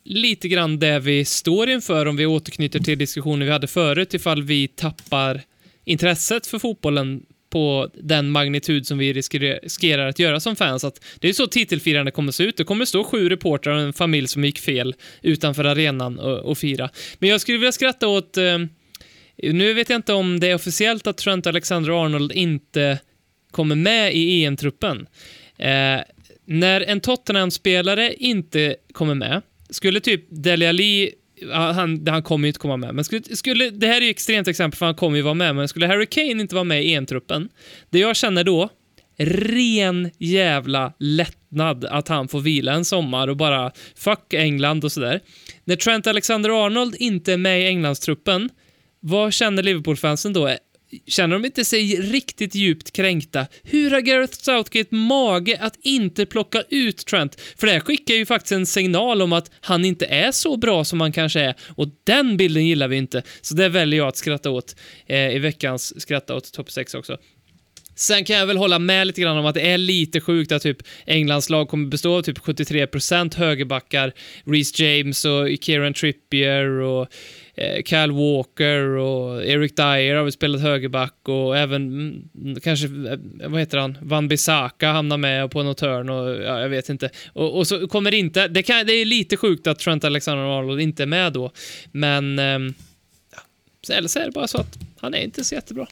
lite 0.04 0.48
grann 0.48 0.78
det 0.78 0.98
vi 0.98 1.24
står 1.24 1.68
inför 1.68 2.06
om 2.06 2.16
vi 2.16 2.26
återknyter 2.26 2.80
till 2.80 2.98
diskussionen 2.98 3.46
vi 3.46 3.52
hade 3.52 3.66
förut, 3.66 4.14
ifall 4.14 4.42
vi 4.42 4.68
tappar 4.68 5.42
intresset 5.84 6.46
för 6.46 6.58
fotbollen 6.58 7.22
på 7.50 7.90
den 7.94 8.30
magnitud 8.30 8.86
som 8.86 8.98
vi 8.98 9.12
riskerar 9.12 10.08
att 10.08 10.18
göra 10.18 10.40
som 10.40 10.56
fans. 10.56 10.84
Att 10.84 11.04
det 11.20 11.28
är 11.28 11.32
så 11.32 11.46
titelfirande 11.46 12.10
kommer 12.10 12.28
att 12.28 12.34
se 12.34 12.44
ut. 12.44 12.56
Det 12.56 12.64
kommer 12.64 12.84
stå 12.84 13.04
sju 13.04 13.28
reportrar 13.28 13.74
och 13.74 13.80
en 13.80 13.92
familj 13.92 14.28
som 14.28 14.44
gick 14.44 14.58
fel 14.58 14.94
utanför 15.22 15.64
arenan 15.64 16.18
och, 16.18 16.38
och 16.38 16.58
fira. 16.58 16.90
Men 17.18 17.28
jag 17.28 17.40
skulle 17.40 17.58
vilja 17.58 17.72
skratta 17.72 18.08
åt 18.08 18.36
eh, 18.36 18.58
nu 19.36 19.74
vet 19.74 19.90
jag 19.90 19.98
inte 19.98 20.12
om 20.12 20.40
det 20.40 20.50
är 20.50 20.54
officiellt 20.54 21.06
att 21.06 21.16
Trent 21.16 21.46
Alexander-Arnold 21.46 22.32
inte 22.32 22.98
kommer 23.50 23.74
med 23.74 24.14
i 24.14 24.44
EM-truppen. 24.44 25.06
Eh, 25.58 26.00
när 26.44 26.80
en 26.80 27.00
Tottenham-spelare 27.00 28.14
inte 28.14 28.76
kommer 28.92 29.14
med, 29.14 29.42
skulle 29.70 30.00
typ 30.00 30.26
Dele 30.28 30.68
Alli 30.68 31.10
han, 31.52 32.06
han 32.08 32.22
kommer 32.22 32.46
ju 32.46 32.48
inte 32.48 32.60
komma 32.60 32.76
med, 32.76 32.94
men 32.94 33.04
skulle, 33.04 33.22
skulle, 33.22 33.70
det 33.70 33.86
här 33.86 33.96
är 33.96 34.04
ju 34.04 34.10
extremt 34.10 34.48
exempel 34.48 34.78
för 34.78 34.86
han 34.86 34.94
kommer 34.94 35.16
ju 35.16 35.22
vara 35.22 35.34
med, 35.34 35.56
men 35.56 35.68
skulle 35.68 35.86
Harry 35.86 36.06
Kane 36.06 36.30
inte 36.30 36.54
vara 36.54 36.64
med 36.64 36.84
i 36.84 36.94
EM-truppen, 36.94 37.48
det 37.90 37.98
jag 37.98 38.16
känner 38.16 38.44
då, 38.44 38.68
ren 39.16 40.10
jävla 40.18 40.92
lättnad 40.98 41.84
att 41.84 42.08
han 42.08 42.28
får 42.28 42.40
vila 42.40 42.72
en 42.72 42.84
sommar 42.84 43.28
och 43.28 43.36
bara 43.36 43.72
fuck 43.96 44.34
England 44.34 44.84
och 44.84 44.92
sådär. 44.92 45.20
När 45.64 45.76
Trent 45.76 46.06
Alexander-Arnold 46.06 46.96
inte 46.98 47.32
är 47.32 47.36
med 47.36 47.60
i 47.62 47.66
Englandstruppen, 47.66 48.50
vad 49.00 49.32
känner 49.32 49.62
Liverpool-fansen 49.62 50.32
då? 50.32 50.56
Känner 51.06 51.36
de 51.36 51.44
inte 51.44 51.64
sig 51.64 51.96
riktigt 52.00 52.54
djupt 52.54 52.92
kränkta? 52.92 53.46
Hur 53.62 53.90
har 53.90 54.00
Gareth 54.00 54.32
Southgate 54.32 54.94
mage 54.94 55.58
att 55.60 55.78
inte 55.82 56.26
plocka 56.26 56.62
ut 56.70 57.06
Trent? 57.06 57.40
För 57.56 57.66
det 57.66 57.72
här 57.72 57.80
skickar 57.80 58.14
ju 58.14 58.26
faktiskt 58.26 58.52
en 58.52 58.66
signal 58.66 59.22
om 59.22 59.32
att 59.32 59.50
han 59.60 59.84
inte 59.84 60.06
är 60.06 60.32
så 60.32 60.56
bra 60.56 60.84
som 60.84 61.00
han 61.00 61.12
kanske 61.12 61.40
är 61.40 61.54
och 61.76 61.88
den 62.04 62.36
bilden 62.36 62.66
gillar 62.66 62.88
vi 62.88 62.96
inte. 62.96 63.22
Så 63.40 63.54
det 63.54 63.68
väljer 63.68 63.98
jag 63.98 64.08
att 64.08 64.16
skratta 64.16 64.50
åt 64.50 64.76
eh, 65.06 65.36
i 65.36 65.38
veckans 65.38 66.00
skratta 66.00 66.34
åt 66.34 66.52
topp 66.52 66.70
6 66.70 66.94
också. 66.94 67.18
Sen 67.96 68.24
kan 68.24 68.36
jag 68.36 68.46
väl 68.46 68.56
hålla 68.56 68.78
med 68.78 69.06
lite 69.06 69.20
grann 69.20 69.38
om 69.38 69.46
att 69.46 69.54
det 69.54 69.70
är 69.70 69.78
lite 69.78 70.20
sjukt 70.20 70.52
att 70.52 70.62
typ 70.62 70.78
Englands 71.06 71.50
lag 71.50 71.68
kommer 71.68 71.88
bestå 71.88 72.18
av 72.18 72.22
typ 72.22 72.38
73% 72.38 73.36
högerbackar, 73.36 74.12
Reece 74.44 74.80
James 74.80 75.24
och 75.24 75.48
Kieran 75.60 75.94
Trippier 75.94 76.66
och 76.66 77.08
eh, 77.54 77.82
Kyle 77.84 78.12
Walker 78.12 78.80
och 78.80 79.44
Eric 79.44 79.76
Dyer 79.76 80.14
har 80.16 80.22
väl 80.22 80.32
spelat 80.32 80.60
högerback 80.60 81.14
och 81.28 81.58
även 81.58 81.82
mm, 82.34 82.60
kanske, 82.60 82.86
eh, 82.86 83.18
vad 83.48 83.60
heter 83.60 83.78
han, 83.78 83.98
Van 84.02 84.28
Bissaka 84.28 84.92
hamnar 84.92 85.16
med 85.16 85.50
på 85.50 85.62
något 85.62 85.80
hörn 85.80 86.08
och 86.08 86.30
ja, 86.30 86.60
jag 86.60 86.68
vet 86.68 86.88
inte. 86.88 87.10
Och, 87.32 87.56
och 87.58 87.66
så 87.66 87.88
kommer 87.88 88.14
inte, 88.14 88.48
det, 88.48 88.62
kan, 88.62 88.86
det 88.86 88.92
är 88.92 89.04
lite 89.04 89.36
sjukt 89.36 89.66
att 89.66 89.78
Trent 89.78 90.04
Alexander-Arnold 90.04 90.80
inte 90.80 91.02
är 91.02 91.06
med 91.06 91.32
då, 91.32 91.50
men 91.92 92.38
ehm, 92.38 92.74
ja, 93.32 93.38
så- 93.86 93.92
eller 93.92 94.08
så 94.08 94.18
är 94.18 94.24
det 94.24 94.32
bara 94.32 94.48
så 94.48 94.58
att 94.58 94.78
han 95.00 95.14
är 95.14 95.18
inte 95.22 95.44
så 95.44 95.54
jättebra. 95.54 95.86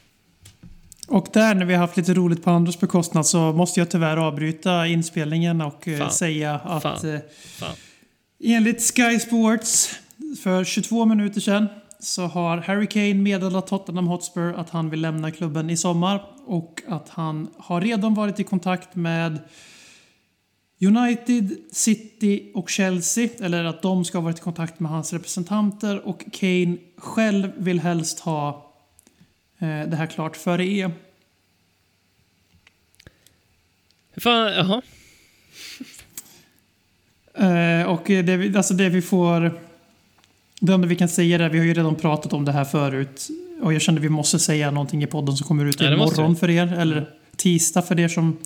Och 1.09 1.27
där 1.33 1.55
när 1.55 1.67
vi 1.67 1.75
har 1.75 1.81
haft 1.81 1.97
lite 1.97 2.15
roligt 2.15 2.45
på 2.45 2.51
andras 2.51 2.81
bekostnad 2.81 3.27
så 3.27 3.53
måste 3.53 3.81
jag 3.81 3.91
tyvärr 3.91 4.17
avbryta 4.17 4.87
inspelningen 4.87 5.61
och 5.61 5.89
eh, 5.89 5.99
Fan. 5.99 6.11
säga 6.11 6.55
att 6.65 6.83
Fan. 6.83 7.21
Fan. 7.59 7.75
enligt 8.45 8.83
Sky 8.97 9.19
Sports 9.19 9.91
för 10.43 10.64
22 10.64 11.05
minuter 11.07 11.41
sedan 11.41 11.66
så 11.99 12.23
har 12.27 12.57
Harry 12.59 12.87
Kane 12.87 13.14
meddelat 13.14 13.66
Tottenham 13.66 14.07
Hotspur 14.07 14.53
att 14.55 14.70
han 14.70 14.91
vill 14.91 15.01
lämna 15.01 15.31
klubben 15.31 15.70
i 15.70 15.77
sommar 15.77 16.25
och 16.47 16.83
att 16.89 17.09
han 17.09 17.49
har 17.59 17.81
redan 17.81 18.14
varit 18.14 18.41
i 18.41 18.45
kontakt 18.45 18.95
med 18.95 19.39
United, 20.87 21.57
City 21.73 22.51
och 22.55 22.70
Chelsea, 22.70 23.29
eller 23.41 23.64
att 23.64 23.83
de 23.83 24.05
ska 24.05 24.18
ha 24.18 24.23
varit 24.23 24.39
i 24.39 24.43
kontakt 24.43 24.81
med 24.81 24.91
hans 24.91 25.12
representanter 25.12 26.07
och 26.09 26.25
Kane 26.33 26.77
själv 26.97 27.53
vill 27.57 27.81
helst 27.81 28.20
ha 28.20 28.73
eh, 29.59 29.82
det 29.89 29.97
här 29.97 30.07
klart 30.07 30.36
före 30.36 30.65
EM. 30.65 30.93
Fan, 34.16 34.53
jaha. 34.53 34.82
Eh, 37.35 37.86
och 37.86 38.03
det, 38.07 38.23
vi- 38.36 38.57
alltså 38.57 38.74
det 38.74 38.89
vi 38.89 39.03
får... 39.03 39.61
Det 40.64 40.72
enda 40.72 40.89
vi 40.89 40.97
kan 40.97 41.09
säga 41.09 41.44
är 41.44 41.48
vi 41.48 41.59
har 41.59 41.64
ju 41.64 41.74
redan 41.74 41.94
pratat 41.94 42.32
om 42.32 42.44
det 42.44 42.52
här 42.52 42.64
förut. 42.64 43.28
Och 43.62 43.72
jag 43.74 43.82
kände 43.82 44.01
vi 44.01 44.09
måste 44.09 44.39
säga 44.39 44.70
någonting 44.70 45.02
i 45.02 45.06
podden 45.06 45.36
som 45.36 45.47
kommer 45.47 45.64
ut 45.64 45.80
Ja, 45.80 45.93
imorgon 45.93 46.36
för 46.36 46.51
er. 46.51 46.72
Eller 46.72 47.10
tisdag 47.36 47.82
för 47.82 48.01
er 48.01 48.09
som... 48.09 48.36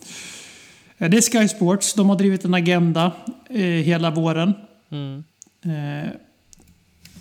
Det 0.98 1.04
är 1.04 1.40
Sky 1.40 1.48
Sports. 1.48 1.94
De 1.94 2.08
har 2.08 2.16
drivit 2.16 2.44
en 2.44 2.54
agenda 2.54 3.12
eh, 3.50 3.60
hela 3.60 4.10
våren. 4.10 4.52
Mm. 4.90 5.24
Eh, 5.62 6.10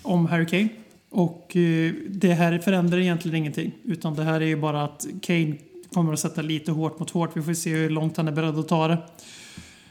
om 0.01 0.25
Harry 0.25 0.45
Kane. 0.45 0.69
Och 1.09 1.55
eh, 1.55 1.93
det 2.09 2.33
här 2.33 2.59
förändrar 2.59 2.99
egentligen 2.99 3.37
ingenting. 3.37 3.71
Utan 3.83 4.15
det 4.15 4.23
här 4.23 4.41
är 4.41 4.45
ju 4.45 4.55
bara 4.55 4.83
att 4.83 5.05
Kane 5.21 5.55
kommer 5.93 6.13
att 6.13 6.19
sätta 6.19 6.41
lite 6.41 6.71
hårt 6.71 6.99
mot 6.99 7.09
hårt. 7.09 7.37
Vi 7.37 7.41
får 7.41 7.53
se 7.53 7.69
hur 7.69 7.89
långt 7.89 8.17
han 8.17 8.27
är 8.27 8.31
beredd 8.31 8.59
att 8.59 8.67
ta 8.67 8.87
det. 8.87 8.97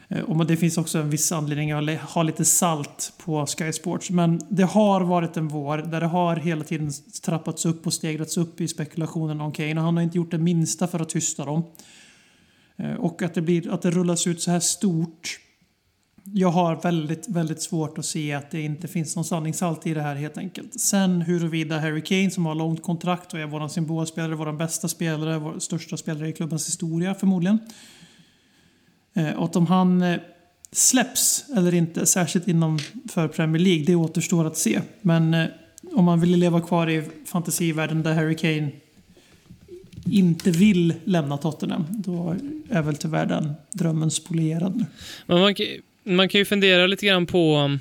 Eh, 0.07 0.21
och 0.21 0.45
det 0.45 0.57
finns 0.57 0.77
också 0.77 0.99
en 0.99 1.09
viss 1.09 1.31
anledning 1.31 1.71
att 1.71 1.99
ha 2.01 2.23
lite 2.23 2.45
salt 2.45 3.13
på 3.17 3.45
Sky 3.45 3.71
Sports. 3.71 4.09
Men 4.09 4.41
det 4.49 4.63
har 4.63 5.01
varit 5.01 5.37
en 5.37 5.47
vår 5.47 5.77
där 5.77 6.01
det 6.01 6.07
har 6.07 6.35
hela 6.35 6.63
tiden 6.63 6.91
trappats 7.23 7.65
upp 7.65 7.87
och 7.87 7.93
stegrats 7.93 8.37
upp 8.37 8.61
i 8.61 8.67
spekulationen 8.67 9.41
om 9.41 9.51
Kane. 9.51 9.81
Han 9.81 9.95
har 9.97 10.03
inte 10.03 10.17
gjort 10.17 10.31
det 10.31 10.37
minsta 10.37 10.87
för 10.87 10.99
att 10.99 11.09
tysta 11.09 11.45
dem. 11.45 11.63
Eh, 12.77 12.93
och 12.93 13.21
att 13.21 13.33
det, 13.33 13.41
blir, 13.41 13.73
att 13.73 13.81
det 13.81 13.91
rullas 13.91 14.27
ut 14.27 14.41
så 14.41 14.51
här 14.51 14.59
stort. 14.59 15.39
Jag 16.33 16.49
har 16.49 16.75
väldigt, 16.75 17.29
väldigt 17.29 17.61
svårt 17.61 17.97
att 17.97 18.05
se 18.05 18.33
att 18.33 18.51
det 18.51 18.61
inte 18.61 18.87
finns 18.87 19.15
någon 19.15 19.25
sanningshalt 19.25 19.87
i 19.87 19.93
det 19.93 20.01
här 20.01 20.15
helt 20.15 20.37
enkelt. 20.37 20.79
Sen 20.79 21.21
huruvida 21.21 21.79
Harry 21.79 22.01
Kane 22.01 22.31
som 22.31 22.45
har 22.45 22.55
långt 22.55 22.83
kontrakt 22.83 23.33
och 23.33 23.39
är 23.39 23.45
vår 23.45 23.67
symbolspelare, 23.67 24.35
vår 24.35 24.51
bästa 24.51 24.87
spelare, 24.87 25.37
vår 25.37 25.59
största 25.59 25.97
spelare 25.97 26.29
i 26.29 26.33
klubbens 26.33 26.67
historia 26.67 27.15
förmodligen. 27.15 27.59
Eh, 29.15 29.29
Och 29.31 29.55
om 29.55 29.67
han 29.67 30.01
eh, 30.01 30.19
släpps 30.71 31.45
eller 31.57 31.73
inte, 31.73 32.05
särskilt 32.05 32.47
inom 32.47 32.79
för 33.13 33.27
Premier 33.27 33.61
League, 33.61 33.85
det 33.85 33.95
återstår 33.95 34.47
att 34.47 34.57
se. 34.57 34.81
Men 35.01 35.33
eh, 35.33 35.45
om 35.93 36.05
man 36.05 36.19
vill 36.21 36.31
leva 36.39 36.61
kvar 36.61 36.89
i 36.89 37.03
fantasivärlden 37.25 38.03
där 38.03 38.13
Harry 38.13 38.35
Kane 38.37 38.69
inte 40.11 40.51
vill 40.51 40.93
lämna 41.03 41.37
Tottenham, 41.37 41.85
då 41.89 42.35
är 42.69 42.81
väl 42.81 42.95
tyvärr 42.97 43.25
den 43.25 43.53
drömmen 43.71 44.11
spolierad 44.11 44.75
nu. 44.75 44.85
Men 45.25 45.39
man, 45.39 45.55
kan- 45.55 45.65
man 46.03 46.29
kan 46.29 46.39
ju 46.39 46.45
fundera 46.45 46.87
lite 46.87 47.05
grann 47.05 47.25
på 47.25 47.57
um, 47.57 47.79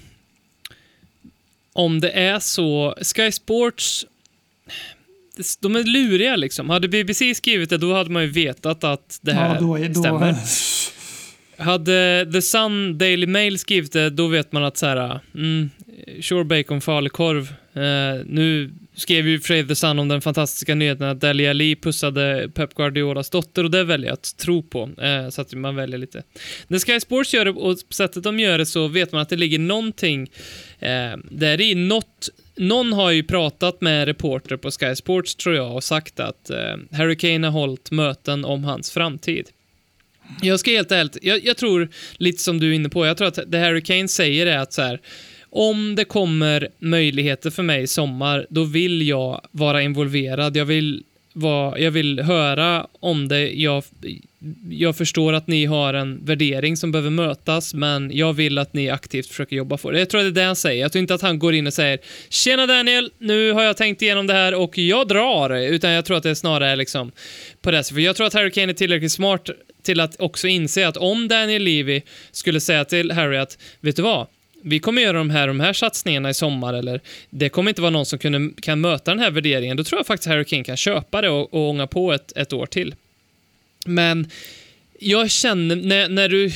om 1.72 2.00
det 2.00 2.10
är 2.10 2.38
så. 2.38 2.94
Sky 3.14 3.32
Sports, 3.32 4.06
de 5.60 5.76
är 5.76 5.84
luriga 5.84 6.36
liksom. 6.36 6.70
Hade 6.70 6.88
BBC 6.88 7.34
skrivit 7.34 7.70
det, 7.70 7.78
då 7.78 7.94
hade 7.94 8.10
man 8.10 8.22
ju 8.22 8.28
vetat 8.28 8.84
att 8.84 9.18
det 9.22 9.32
här 9.32 9.54
ja, 9.54 9.60
då 9.60 9.78
då, 9.78 9.94
stämmer. 9.94 10.34
Hade 11.58 12.26
The 12.32 12.42
Sun 12.42 12.98
Daily 12.98 13.26
Mail 13.26 13.58
skrivit 13.58 13.92
det, 13.92 14.10
då 14.10 14.26
vet 14.26 14.52
man 14.52 14.64
att 14.64 14.76
så 14.76 14.86
här, 14.86 15.20
mm, 15.34 15.70
sure 16.20 16.44
bacon, 16.44 16.80
falukorv. 16.80 17.54
Uh, 17.76 17.82
eh, 17.82 18.20
nu 18.26 18.70
skrev 18.94 19.28
ju 19.28 19.40
Fred 19.40 19.68
The 19.68 19.74
Sun 19.74 19.98
om 19.98 20.08
den 20.08 20.20
fantastiska 20.20 20.74
nyheten 20.74 21.06
att 21.06 21.20
Dali 21.20 21.48
Ali 21.48 21.76
pussade 21.76 22.50
Pep 22.54 22.74
Guardiolas 22.74 23.30
dotter 23.30 23.64
och 23.64 23.70
det 23.70 23.84
väljer 23.84 24.06
jag 24.06 24.14
att 24.14 24.36
tro 24.36 24.62
på. 24.62 24.82
uh, 24.84 25.28
så 25.30 25.40
att 25.40 25.54
man 25.54 25.76
väljer 25.76 25.98
lite. 25.98 26.22
När 26.68 26.78
Sky 26.78 27.00
Sports 27.00 27.34
gör 27.34 27.44
det 27.44 27.50
och 27.50 27.78
sättet 27.90 28.22
de 28.22 28.40
gör 28.40 28.58
det 28.58 28.66
så 28.66 28.88
vet 28.88 29.12
man 29.12 29.20
att 29.20 29.28
det 29.28 29.36
ligger 29.36 29.58
någonting 29.58 30.22
uh, 30.82 31.18
där 31.30 31.60
i. 31.60 31.74
Något, 31.74 32.28
någon 32.56 32.92
har 32.92 33.10
ju 33.10 33.22
pratat 33.22 33.80
med 33.80 34.06
reporter 34.06 34.56
på 34.56 34.70
Sky 34.70 34.94
Sports 34.94 35.34
tror 35.34 35.54
jag 35.54 35.74
och 35.74 35.84
sagt 35.84 36.20
att 36.20 36.50
eh, 36.50 36.76
Harry 36.92 37.16
Kane 37.16 37.46
har 37.46 37.52
hållit 37.52 37.90
möten 37.90 38.44
om 38.44 38.64
hans 38.64 38.90
framtid. 38.90 39.48
Jag 40.42 40.60
ska 40.60 40.70
helt 40.70 40.92
ärligt, 40.92 41.18
jag, 41.22 41.44
jag 41.44 41.56
tror, 41.56 41.88
lite 42.16 42.42
som 42.42 42.60
du 42.60 42.70
är 42.70 42.74
inne 42.74 42.88
på, 42.88 43.06
jag 43.06 43.16
tror 43.16 43.28
att 43.28 43.38
det 43.46 43.58
Harry 43.58 43.82
Kane 43.82 44.08
säger 44.08 44.46
är 44.46 44.58
att 44.58 44.72
så 44.72 44.82
här, 44.82 45.00
om 45.50 45.94
det 45.94 46.04
kommer 46.04 46.68
möjligheter 46.78 47.50
för 47.50 47.62
mig 47.62 47.82
i 47.82 47.86
sommar, 47.86 48.46
då 48.50 48.64
vill 48.64 49.08
jag 49.08 49.40
vara 49.50 49.82
involverad. 49.82 50.56
Jag 50.56 50.64
vill, 50.64 51.02
vara, 51.32 51.78
jag 51.78 51.90
vill 51.90 52.20
höra 52.20 52.86
om 53.00 53.28
det. 53.28 53.50
Jag, 53.52 53.84
jag 54.70 54.96
förstår 54.96 55.32
att 55.32 55.46
ni 55.46 55.64
har 55.64 55.94
en 55.94 56.24
värdering 56.24 56.76
som 56.76 56.92
behöver 56.92 57.10
mötas, 57.10 57.74
men 57.74 58.10
jag 58.14 58.32
vill 58.32 58.58
att 58.58 58.74
ni 58.74 58.90
aktivt 58.90 59.26
försöker 59.26 59.56
jobba 59.56 59.78
för 59.78 59.92
det. 59.92 59.98
Jag 59.98 60.10
tror 60.10 60.20
att 60.20 60.34
det 60.34 60.40
är 60.40 60.42
det 60.42 60.46
han 60.46 60.56
säger. 60.56 60.82
Jag 60.82 60.92
tror 60.92 61.00
inte 61.00 61.14
att 61.14 61.22
han 61.22 61.38
går 61.38 61.54
in 61.54 61.66
och 61.66 61.74
säger 61.74 61.98
“Tjena 62.28 62.66
Daniel, 62.66 63.10
nu 63.18 63.52
har 63.52 63.62
jag 63.62 63.76
tänkt 63.76 64.02
igenom 64.02 64.26
det 64.26 64.34
här 64.34 64.54
och 64.54 64.78
jag 64.78 65.08
drar”, 65.08 65.56
utan 65.56 65.90
jag 65.90 66.04
tror 66.04 66.16
att 66.16 66.22
det 66.22 66.30
är 66.30 66.34
snarare 66.34 66.76
liksom 66.76 67.12
på 67.62 67.70
det 67.70 67.84
sättet. 67.84 67.94
För 67.94 68.00
jag 68.00 68.16
tror 68.16 68.26
att 68.26 68.34
Harry 68.34 68.50
Kane 68.50 68.72
är 68.72 68.74
tillräckligt 68.74 69.12
smart 69.12 69.50
till 69.84 70.00
att 70.00 70.20
också 70.20 70.48
inse 70.48 70.88
att 70.88 70.96
om 70.96 71.28
Daniel 71.28 71.62
Levy 71.62 72.02
skulle 72.30 72.60
säga 72.60 72.84
till 72.84 73.10
Harry 73.10 73.36
att 73.36 73.58
“Vet 73.80 73.96
du 73.96 74.02
vad? 74.02 74.26
vi 74.66 74.80
kommer 74.80 75.02
göra 75.02 75.18
de 75.18 75.30
här, 75.30 75.46
de 75.46 75.60
här 75.60 75.72
satsningarna 75.72 76.30
i 76.30 76.34
sommar 76.34 76.74
eller 76.74 77.00
det 77.30 77.48
kommer 77.48 77.70
inte 77.70 77.82
vara 77.82 77.90
någon 77.90 78.06
som 78.06 78.18
kunde, 78.18 78.50
kan 78.62 78.80
möta 78.80 79.10
den 79.10 79.20
här 79.20 79.30
värderingen, 79.30 79.76
då 79.76 79.84
tror 79.84 79.98
jag 79.98 80.06
faktiskt 80.06 80.28
Harry 80.28 80.44
King 80.44 80.64
kan 80.64 80.76
köpa 80.76 81.20
det 81.20 81.28
och, 81.28 81.54
och 81.54 81.68
ånga 81.68 81.86
på 81.86 82.12
ett, 82.12 82.32
ett 82.36 82.52
år 82.52 82.66
till. 82.66 82.94
Men 83.86 84.30
jag 84.98 85.30
känner, 85.30 85.76
när, 85.76 86.08
när 86.08 86.28
du 86.28 86.52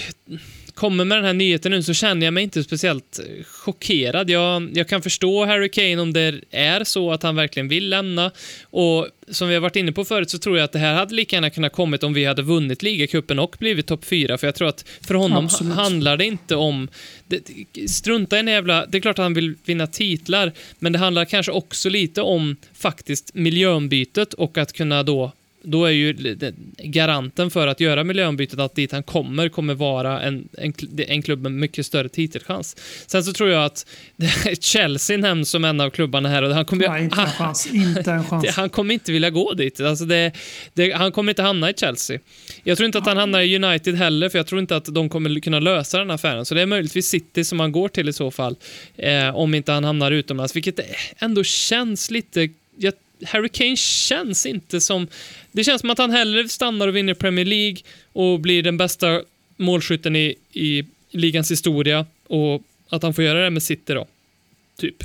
kommer 0.78 1.04
med 1.04 1.18
den 1.18 1.24
här 1.24 1.32
nyheten 1.32 1.72
nu 1.72 1.82
så 1.82 1.94
känner 1.94 2.26
jag 2.26 2.34
mig 2.34 2.42
inte 2.42 2.64
speciellt 2.64 3.20
chockerad. 3.46 4.30
Jag, 4.30 4.70
jag 4.74 4.88
kan 4.88 5.02
förstå 5.02 5.44
Harry 5.46 5.68
Kane 5.68 5.96
om 5.96 6.12
det 6.12 6.40
är 6.50 6.84
så 6.84 7.12
att 7.12 7.22
han 7.22 7.36
verkligen 7.36 7.68
vill 7.68 7.88
lämna. 7.88 8.30
Och 8.62 9.08
som 9.28 9.48
vi 9.48 9.54
har 9.54 9.60
varit 9.60 9.76
inne 9.76 9.92
på 9.92 10.04
förut 10.04 10.30
så 10.30 10.38
tror 10.38 10.56
jag 10.56 10.64
att 10.64 10.72
det 10.72 10.78
här 10.78 10.94
hade 10.94 11.14
lika 11.14 11.36
gärna 11.36 11.50
kunnat 11.50 11.72
kommit 11.72 12.02
om 12.02 12.14
vi 12.14 12.24
hade 12.24 12.42
vunnit 12.42 12.82
ligacupen 12.82 13.38
och 13.38 13.56
blivit 13.58 13.86
topp 13.86 14.04
fyra. 14.04 14.38
För 14.38 14.46
jag 14.46 14.54
tror 14.54 14.68
att 14.68 14.84
för 15.06 15.14
honom 15.14 15.44
Absolut. 15.44 15.74
handlar 15.74 16.16
det 16.16 16.24
inte 16.24 16.56
om... 16.56 16.88
Det, 17.26 17.42
strunta 17.90 18.36
i 18.36 18.40
en 18.40 18.48
jävla... 18.48 18.86
Det 18.86 18.98
är 18.98 19.00
klart 19.00 19.18
att 19.18 19.22
han 19.22 19.34
vill 19.34 19.54
vinna 19.64 19.86
titlar, 19.86 20.52
men 20.78 20.92
det 20.92 20.98
handlar 20.98 21.24
kanske 21.24 21.52
också 21.52 21.88
lite 21.88 22.22
om 22.22 22.56
faktiskt 22.74 23.34
miljöombytet 23.34 24.34
och 24.34 24.58
att 24.58 24.72
kunna 24.72 25.02
då 25.02 25.32
då 25.70 25.84
är 25.84 25.90
ju 25.90 26.36
garanten 26.78 27.50
för 27.50 27.66
att 27.66 27.80
göra 27.80 28.04
miljöombytet 28.04 28.58
att 28.58 28.74
dit 28.74 28.92
han 28.92 29.02
kommer, 29.02 29.48
kommer 29.48 29.74
vara 29.74 30.22
en, 30.22 30.48
en, 30.58 30.74
en 31.08 31.22
klubb 31.22 31.42
med 31.42 31.52
mycket 31.52 31.86
större 31.86 32.08
titelchans. 32.08 32.76
Sen 33.06 33.24
så 33.24 33.32
tror 33.32 33.50
jag 33.50 33.64
att 33.64 33.86
Chelsea 34.60 35.18
nämns 35.18 35.50
som 35.50 35.64
en 35.64 35.80
av 35.80 35.90
klubbarna 35.90 36.28
här 36.28 36.42
och 36.42 36.54
han 36.54 36.64
kommer, 36.64 36.88
Nej, 36.88 37.04
inte 37.04 37.20
en 37.20 37.26
chans. 37.38 37.66
Inte 37.72 38.12
en 38.12 38.24
chans. 38.24 38.48
han 38.48 38.70
kommer 38.70 38.94
inte 38.94 39.12
vilja 39.12 39.30
gå 39.30 39.52
dit. 39.52 39.80
Alltså 39.80 40.04
det, 40.04 40.32
det, 40.74 40.92
han 40.92 41.12
kommer 41.12 41.32
inte 41.32 41.42
hamna 41.42 41.70
i 41.70 41.74
Chelsea. 41.76 42.18
Jag 42.62 42.76
tror 42.76 42.86
inte 42.86 42.98
att 42.98 43.06
han 43.06 43.16
hamnar 43.16 43.40
i 43.40 43.64
United 43.64 43.94
heller, 43.94 44.28
för 44.28 44.38
jag 44.38 44.46
tror 44.46 44.60
inte 44.60 44.76
att 44.76 44.94
de 44.94 45.08
kommer 45.08 45.40
kunna 45.40 45.60
lösa 45.60 45.98
den 45.98 46.10
affären. 46.10 46.44
Så 46.44 46.54
det 46.54 46.62
är 46.62 46.66
möjligtvis 46.66 47.06
City 47.08 47.44
som 47.44 47.60
han 47.60 47.72
går 47.72 47.88
till 47.88 48.08
i 48.08 48.12
så 48.12 48.30
fall, 48.30 48.56
eh, 48.96 49.36
om 49.36 49.54
inte 49.54 49.72
han 49.72 49.84
hamnar 49.84 50.10
utomlands, 50.10 50.56
vilket 50.56 50.80
ändå 51.18 51.44
känns 51.44 52.10
lite... 52.10 52.48
Jag, 52.76 52.94
Harry 53.26 53.48
Kane 53.48 53.76
känns 53.76 54.46
inte 54.46 54.80
som... 54.80 55.06
Det 55.52 55.64
känns 55.64 55.80
som 55.80 55.90
att 55.90 55.98
han 55.98 56.10
hellre 56.10 56.48
stannar 56.48 56.88
och 56.88 56.96
vinner 56.96 57.14
Premier 57.14 57.44
League 57.44 57.78
och 58.12 58.40
blir 58.40 58.62
den 58.62 58.76
bästa 58.76 59.22
målskytten 59.56 60.16
i, 60.16 60.34
i 60.52 60.84
ligans 61.10 61.50
historia 61.50 62.06
och 62.26 62.62
att 62.88 63.02
han 63.02 63.14
får 63.14 63.24
göra 63.24 63.44
det 63.44 63.50
med 63.50 63.62
City 63.62 63.92
då. 63.94 64.06
Typ. 64.76 65.02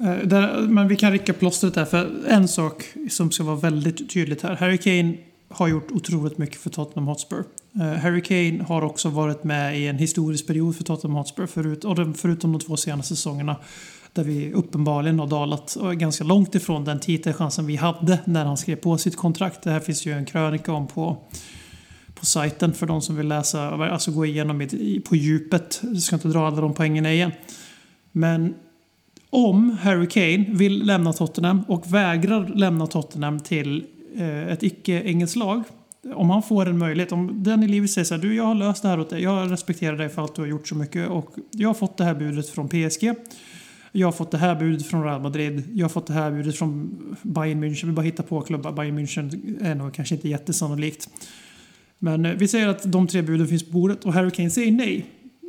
Eh, 0.00 0.28
där, 0.28 0.60
men 0.60 0.88
vi 0.88 0.96
kan 0.96 1.12
rycka 1.12 1.32
plåstret 1.32 1.74
där, 1.74 1.84
för 1.84 2.10
en 2.28 2.48
sak 2.48 2.84
som 3.10 3.30
ska 3.30 3.44
vara 3.44 3.56
väldigt 3.56 4.10
tydligt 4.10 4.42
här. 4.42 4.54
Harry 4.54 4.78
Kane 4.78 5.14
har 5.48 5.68
gjort 5.68 5.90
otroligt 5.90 6.38
mycket 6.38 6.60
för 6.60 6.70
Tottenham 6.70 7.08
Hotspur. 7.08 7.44
Eh, 7.74 7.92
Harry 7.92 8.22
Kane 8.22 8.64
har 8.68 8.82
också 8.82 9.08
varit 9.08 9.44
med 9.44 9.80
i 9.80 9.86
en 9.86 9.98
historisk 9.98 10.46
period 10.46 10.76
för 10.76 10.84
Tottenham 10.84 11.16
Hotspur, 11.16 11.46
förut, 11.46 11.84
och 11.84 11.96
förutom 12.16 12.52
de 12.52 12.60
två 12.60 12.76
senaste 12.76 13.16
säsongerna 13.16 13.56
där 14.16 14.24
vi 14.24 14.52
uppenbarligen 14.52 15.18
har 15.18 15.26
dalat 15.26 15.76
och 15.76 15.90
är 15.90 15.94
ganska 15.94 16.24
långt 16.24 16.54
ifrån 16.54 16.84
den 16.84 17.00
titelchansen 17.00 17.66
vi 17.66 17.76
hade 17.76 18.18
när 18.24 18.44
han 18.44 18.56
skrev 18.56 18.76
på 18.76 18.98
sitt 18.98 19.16
kontrakt. 19.16 19.62
Det 19.62 19.70
här 19.70 19.80
finns 19.80 20.06
ju 20.06 20.12
en 20.12 20.24
krönika 20.24 20.72
om 20.72 20.86
på, 20.86 21.16
på 22.14 22.26
sajten 22.26 22.72
för 22.72 22.86
de 22.86 23.02
som 23.02 23.16
vill 23.16 23.28
läsa, 23.28 23.70
alltså 23.70 24.10
gå 24.10 24.26
igenom 24.26 24.62
i, 24.62 25.02
på 25.08 25.16
djupet. 25.16 25.80
Jag 25.82 26.02
ska 26.02 26.16
inte 26.16 26.28
dra 26.28 26.46
alla 26.46 26.60
de 26.60 26.74
poängerna 26.74 27.12
igen. 27.12 27.32
Men 28.12 28.54
om 29.30 29.78
Harry 29.80 30.06
Kane 30.08 30.44
vill 30.48 30.86
lämna 30.86 31.12
Tottenham 31.12 31.62
och 31.68 31.94
vägrar 31.94 32.46
lämna 32.54 32.86
Tottenham 32.86 33.40
till 33.40 33.84
eh, 34.16 34.48
ett 34.48 34.62
icke-engelskt 34.62 35.36
lag. 35.36 35.62
Om 36.14 36.30
han 36.30 36.42
får 36.42 36.68
en 36.68 36.78
möjlighet, 36.78 37.12
om 37.12 37.42
den 37.42 37.62
i 37.62 37.68
livet 37.68 37.90
säger 37.90 38.04
så 38.04 38.14
här, 38.14 38.22
du 38.22 38.34
jag 38.34 38.44
har 38.44 38.54
löst 38.54 38.82
det 38.82 38.88
här 38.88 39.00
åt 39.00 39.10
dig, 39.10 39.22
jag 39.22 39.52
respekterar 39.52 39.96
dig 39.96 40.08
för 40.08 40.22
allt 40.22 40.34
du 40.34 40.42
har 40.42 40.48
gjort 40.48 40.68
så 40.68 40.74
mycket 40.74 41.08
och 41.08 41.34
jag 41.50 41.68
har 41.68 41.74
fått 41.74 41.96
det 41.96 42.04
här 42.04 42.14
budet 42.14 42.48
från 42.48 42.68
PSG. 42.68 43.14
Jag 43.92 44.06
har 44.06 44.12
fått 44.12 44.30
det 44.30 44.38
här 44.38 44.54
budet 44.54 44.86
från 44.86 45.04
Real 45.04 45.22
Madrid. 45.22 45.62
Jag 45.74 45.84
har 45.84 45.88
fått 45.88 46.06
det 46.06 46.12
här 46.12 46.30
budet 46.30 46.56
från 46.56 46.98
Bayern 47.22 47.64
München. 47.64 47.86
Vi 47.86 47.92
bara 47.92 48.02
hittar 48.02 48.24
på 48.24 48.40
klubbar. 48.40 48.72
Bayern 48.72 48.98
München 48.98 49.56
är 49.64 49.74
nog 49.74 49.94
kanske 49.94 50.14
inte 50.14 50.28
jättesannolikt. 50.28 51.08
Men 51.98 52.24
eh, 52.24 52.32
vi 52.32 52.48
säger 52.48 52.68
att 52.68 52.92
de 52.92 53.06
tre 53.06 53.22
buden 53.22 53.48
finns 53.48 53.66
på 53.66 53.72
bordet 53.72 54.04
och 54.04 54.12
Harry 54.12 54.30
Kane 54.30 54.50
säger 54.50 54.72
nej. 54.72 55.06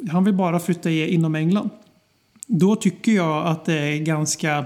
Han 0.09 0.23
vill 0.23 0.33
bara 0.33 0.59
flytta 0.59 0.89
inom 0.89 1.35
England. 1.35 1.69
Då 2.47 2.75
tycker 2.75 3.11
jag 3.11 3.47
att 3.47 3.65
det 3.65 3.73
är 3.73 3.97
ganska... 3.97 4.65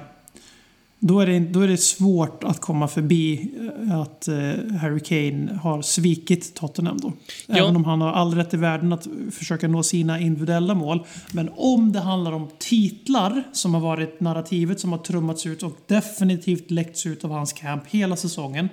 Då 1.04 1.20
är 1.20 1.26
det, 1.26 1.40
då 1.40 1.62
är 1.62 1.68
det 1.68 1.78
svårt 1.78 2.44
att 2.44 2.60
komma 2.60 2.88
förbi 2.88 3.52
eh, 3.88 4.00
att 4.00 4.28
eh, 4.28 4.36
Harry 4.82 5.00
Kane 5.00 5.60
har 5.64 5.82
svikit 5.82 6.54
Tottenham 6.56 6.98
då. 6.98 7.14
Ja. 7.48 7.56
Även 7.56 7.76
om 7.76 7.86
han 7.86 8.02
har 8.02 8.12
all 8.12 8.36
rätt 8.36 8.54
i 8.54 8.58
världen 8.58 8.94
att 8.94 9.08
försöka 9.32 9.68
nå 9.68 9.84
sina 9.84 10.20
individuella 10.20 10.74
mål. 10.74 11.06
Men 11.32 11.50
om 11.56 11.92
det 11.92 12.00
handlar 12.00 12.32
om 12.32 12.50
titlar 12.60 13.44
som 13.52 13.74
har 13.74 13.82
varit 13.82 14.20
narrativet 14.20 14.80
som 14.80 14.92
har 14.92 15.00
trummats 15.00 15.46
ut 15.46 15.64
och 15.64 15.78
definitivt 15.88 16.72
läckts 16.72 17.06
ut 17.06 17.26
av 17.26 17.32
hans 17.32 17.54
camp 17.54 17.84
hela 17.88 18.16
säsongen. 18.16 18.70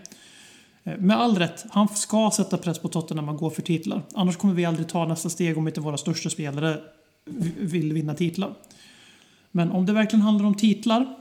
Eh, 0.84 0.98
Med 0.98 1.16
all 1.16 1.38
rätt, 1.38 1.64
han 1.70 1.88
ska 1.88 2.30
sätta 2.36 2.56
press 2.56 2.78
på 2.78 2.88
Tottenham 2.88 3.28
och 3.28 3.36
gå 3.36 3.50
för 3.50 3.62
titlar. 3.62 4.02
Annars 4.14 4.36
kommer 4.36 4.54
vi 4.54 4.64
aldrig 4.64 4.88
ta 4.88 5.06
nästa 5.06 5.28
steg 5.28 5.58
om 5.58 5.68
inte 5.68 5.80
våra 5.80 5.96
största 5.96 6.30
spelare 6.30 6.76
vill 7.58 7.92
vinna 7.92 8.14
titlar. 8.14 8.54
Men 9.50 9.70
om 9.70 9.86
det 9.86 9.92
verkligen 9.92 10.22
handlar 10.22 10.46
om 10.46 10.54
titlar, 10.54 11.17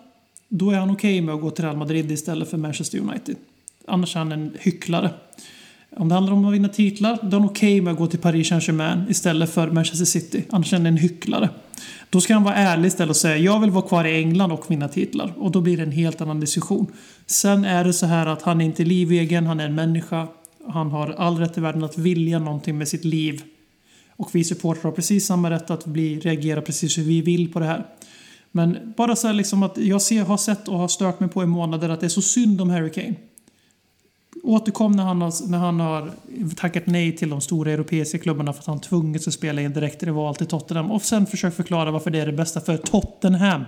då 0.49 0.71
är 0.71 0.77
han 0.77 0.89
okej 0.89 1.21
med 1.21 1.35
att 1.35 1.41
gå 1.41 1.51
till 1.51 1.63
Real 1.63 1.77
Madrid 1.77 2.11
istället 2.11 2.49
för 2.49 2.57
Manchester 2.57 2.99
United. 2.99 3.35
Annars 3.87 4.15
är 4.15 4.19
han 4.19 4.31
en 4.31 4.51
hycklare. 4.59 5.09
Om 5.95 6.09
det 6.09 6.15
handlar 6.15 6.33
om 6.33 6.45
att 6.45 6.53
vinna 6.53 6.69
titlar, 6.69 7.17
då 7.21 7.37
är 7.37 7.39
han 7.39 7.49
okej 7.49 7.81
med 7.81 7.91
att 7.91 7.99
gå 7.99 8.07
till 8.07 8.19
Paris 8.19 8.47
Saint-Germain 8.47 9.05
istället 9.09 9.53
för 9.53 9.71
Manchester 9.71 10.05
City. 10.05 10.43
Annars 10.49 10.73
är 10.73 10.77
han 10.77 10.85
en 10.85 10.97
hycklare. 10.97 11.49
Då 12.09 12.21
ska 12.21 12.33
han 12.33 12.43
vara 12.43 12.55
ärlig 12.55 12.87
istället 12.87 13.09
och 13.09 13.15
säga 13.15 13.37
jag 13.37 13.59
vill 13.59 13.71
vara 13.71 13.87
kvar 13.87 14.05
i 14.05 14.15
England 14.15 14.51
och 14.51 14.71
vinna 14.71 14.87
titlar. 14.87 15.33
Och 15.37 15.51
då 15.51 15.61
blir 15.61 15.77
det 15.77 15.83
en 15.83 15.91
helt 15.91 16.21
annan 16.21 16.39
diskussion. 16.39 16.91
Sen 17.25 17.65
är 17.65 17.83
det 17.83 17.93
så 17.93 18.05
här 18.05 18.25
att 18.25 18.41
han 18.41 18.61
är 18.61 18.65
inte 18.65 18.83
livegen, 18.83 19.45
han 19.45 19.59
är 19.59 19.65
en 19.65 19.75
människa. 19.75 20.27
han 20.67 20.91
har 20.91 21.09
all 21.09 21.37
rätt 21.37 21.57
i 21.57 21.61
världen 21.61 21.83
att 21.83 21.97
vilja 21.97 22.39
någonting 22.39 22.77
med 22.77 22.87
sitt 22.87 23.05
liv. 23.05 23.41
Och 24.15 24.35
vi 24.35 24.43
supportrar 24.43 24.83
har 24.83 24.91
precis 24.91 25.25
samma 25.25 25.49
rätt 25.49 25.69
att 25.69 25.85
bli, 25.85 26.19
reagera 26.19 26.61
precis 26.61 26.97
hur 26.97 27.03
vi 27.03 27.21
vill 27.21 27.53
på 27.53 27.59
det 27.59 27.65
här. 27.65 27.85
Men 28.57 28.93
bara 28.97 29.15
så 29.15 29.27
här 29.27 29.33
liksom 29.33 29.63
att 29.63 29.77
jag 29.77 30.01
ser, 30.01 30.23
har 30.23 30.37
sett 30.37 30.67
och 30.67 30.77
har 30.77 30.87
stört 30.87 31.19
mig 31.19 31.29
på 31.29 31.43
i 31.43 31.45
månader 31.45 31.89
att 31.89 31.99
det 31.99 32.07
är 32.07 32.09
så 32.09 32.21
synd 32.21 32.61
om 32.61 32.69
Harry 32.69 32.91
Kane. 32.91 33.13
Återkom 34.43 34.91
när 34.91 35.03
han, 35.03 35.21
har, 35.21 35.47
när 35.47 35.57
han 35.57 35.79
har 35.79 36.11
tackat 36.55 36.83
nej 36.85 37.17
till 37.17 37.29
de 37.29 37.41
stora 37.41 37.71
europeiska 37.71 38.17
klubbarna 38.17 38.53
för 38.53 38.59
att 38.59 38.67
han 38.67 38.81
tvungits 38.81 39.27
att 39.27 39.33
spela 39.33 39.61
i 39.61 39.65
en 39.65 39.73
direktrival 39.73 40.35
till 40.35 40.47
Tottenham. 40.47 40.91
Och 40.91 41.01
sen 41.01 41.25
försök 41.25 41.55
förklara 41.55 41.91
varför 41.91 42.11
det 42.11 42.19
är 42.19 42.25
det 42.25 42.33
bästa 42.33 42.61
för 42.61 42.77
Tottenham. 42.77 43.65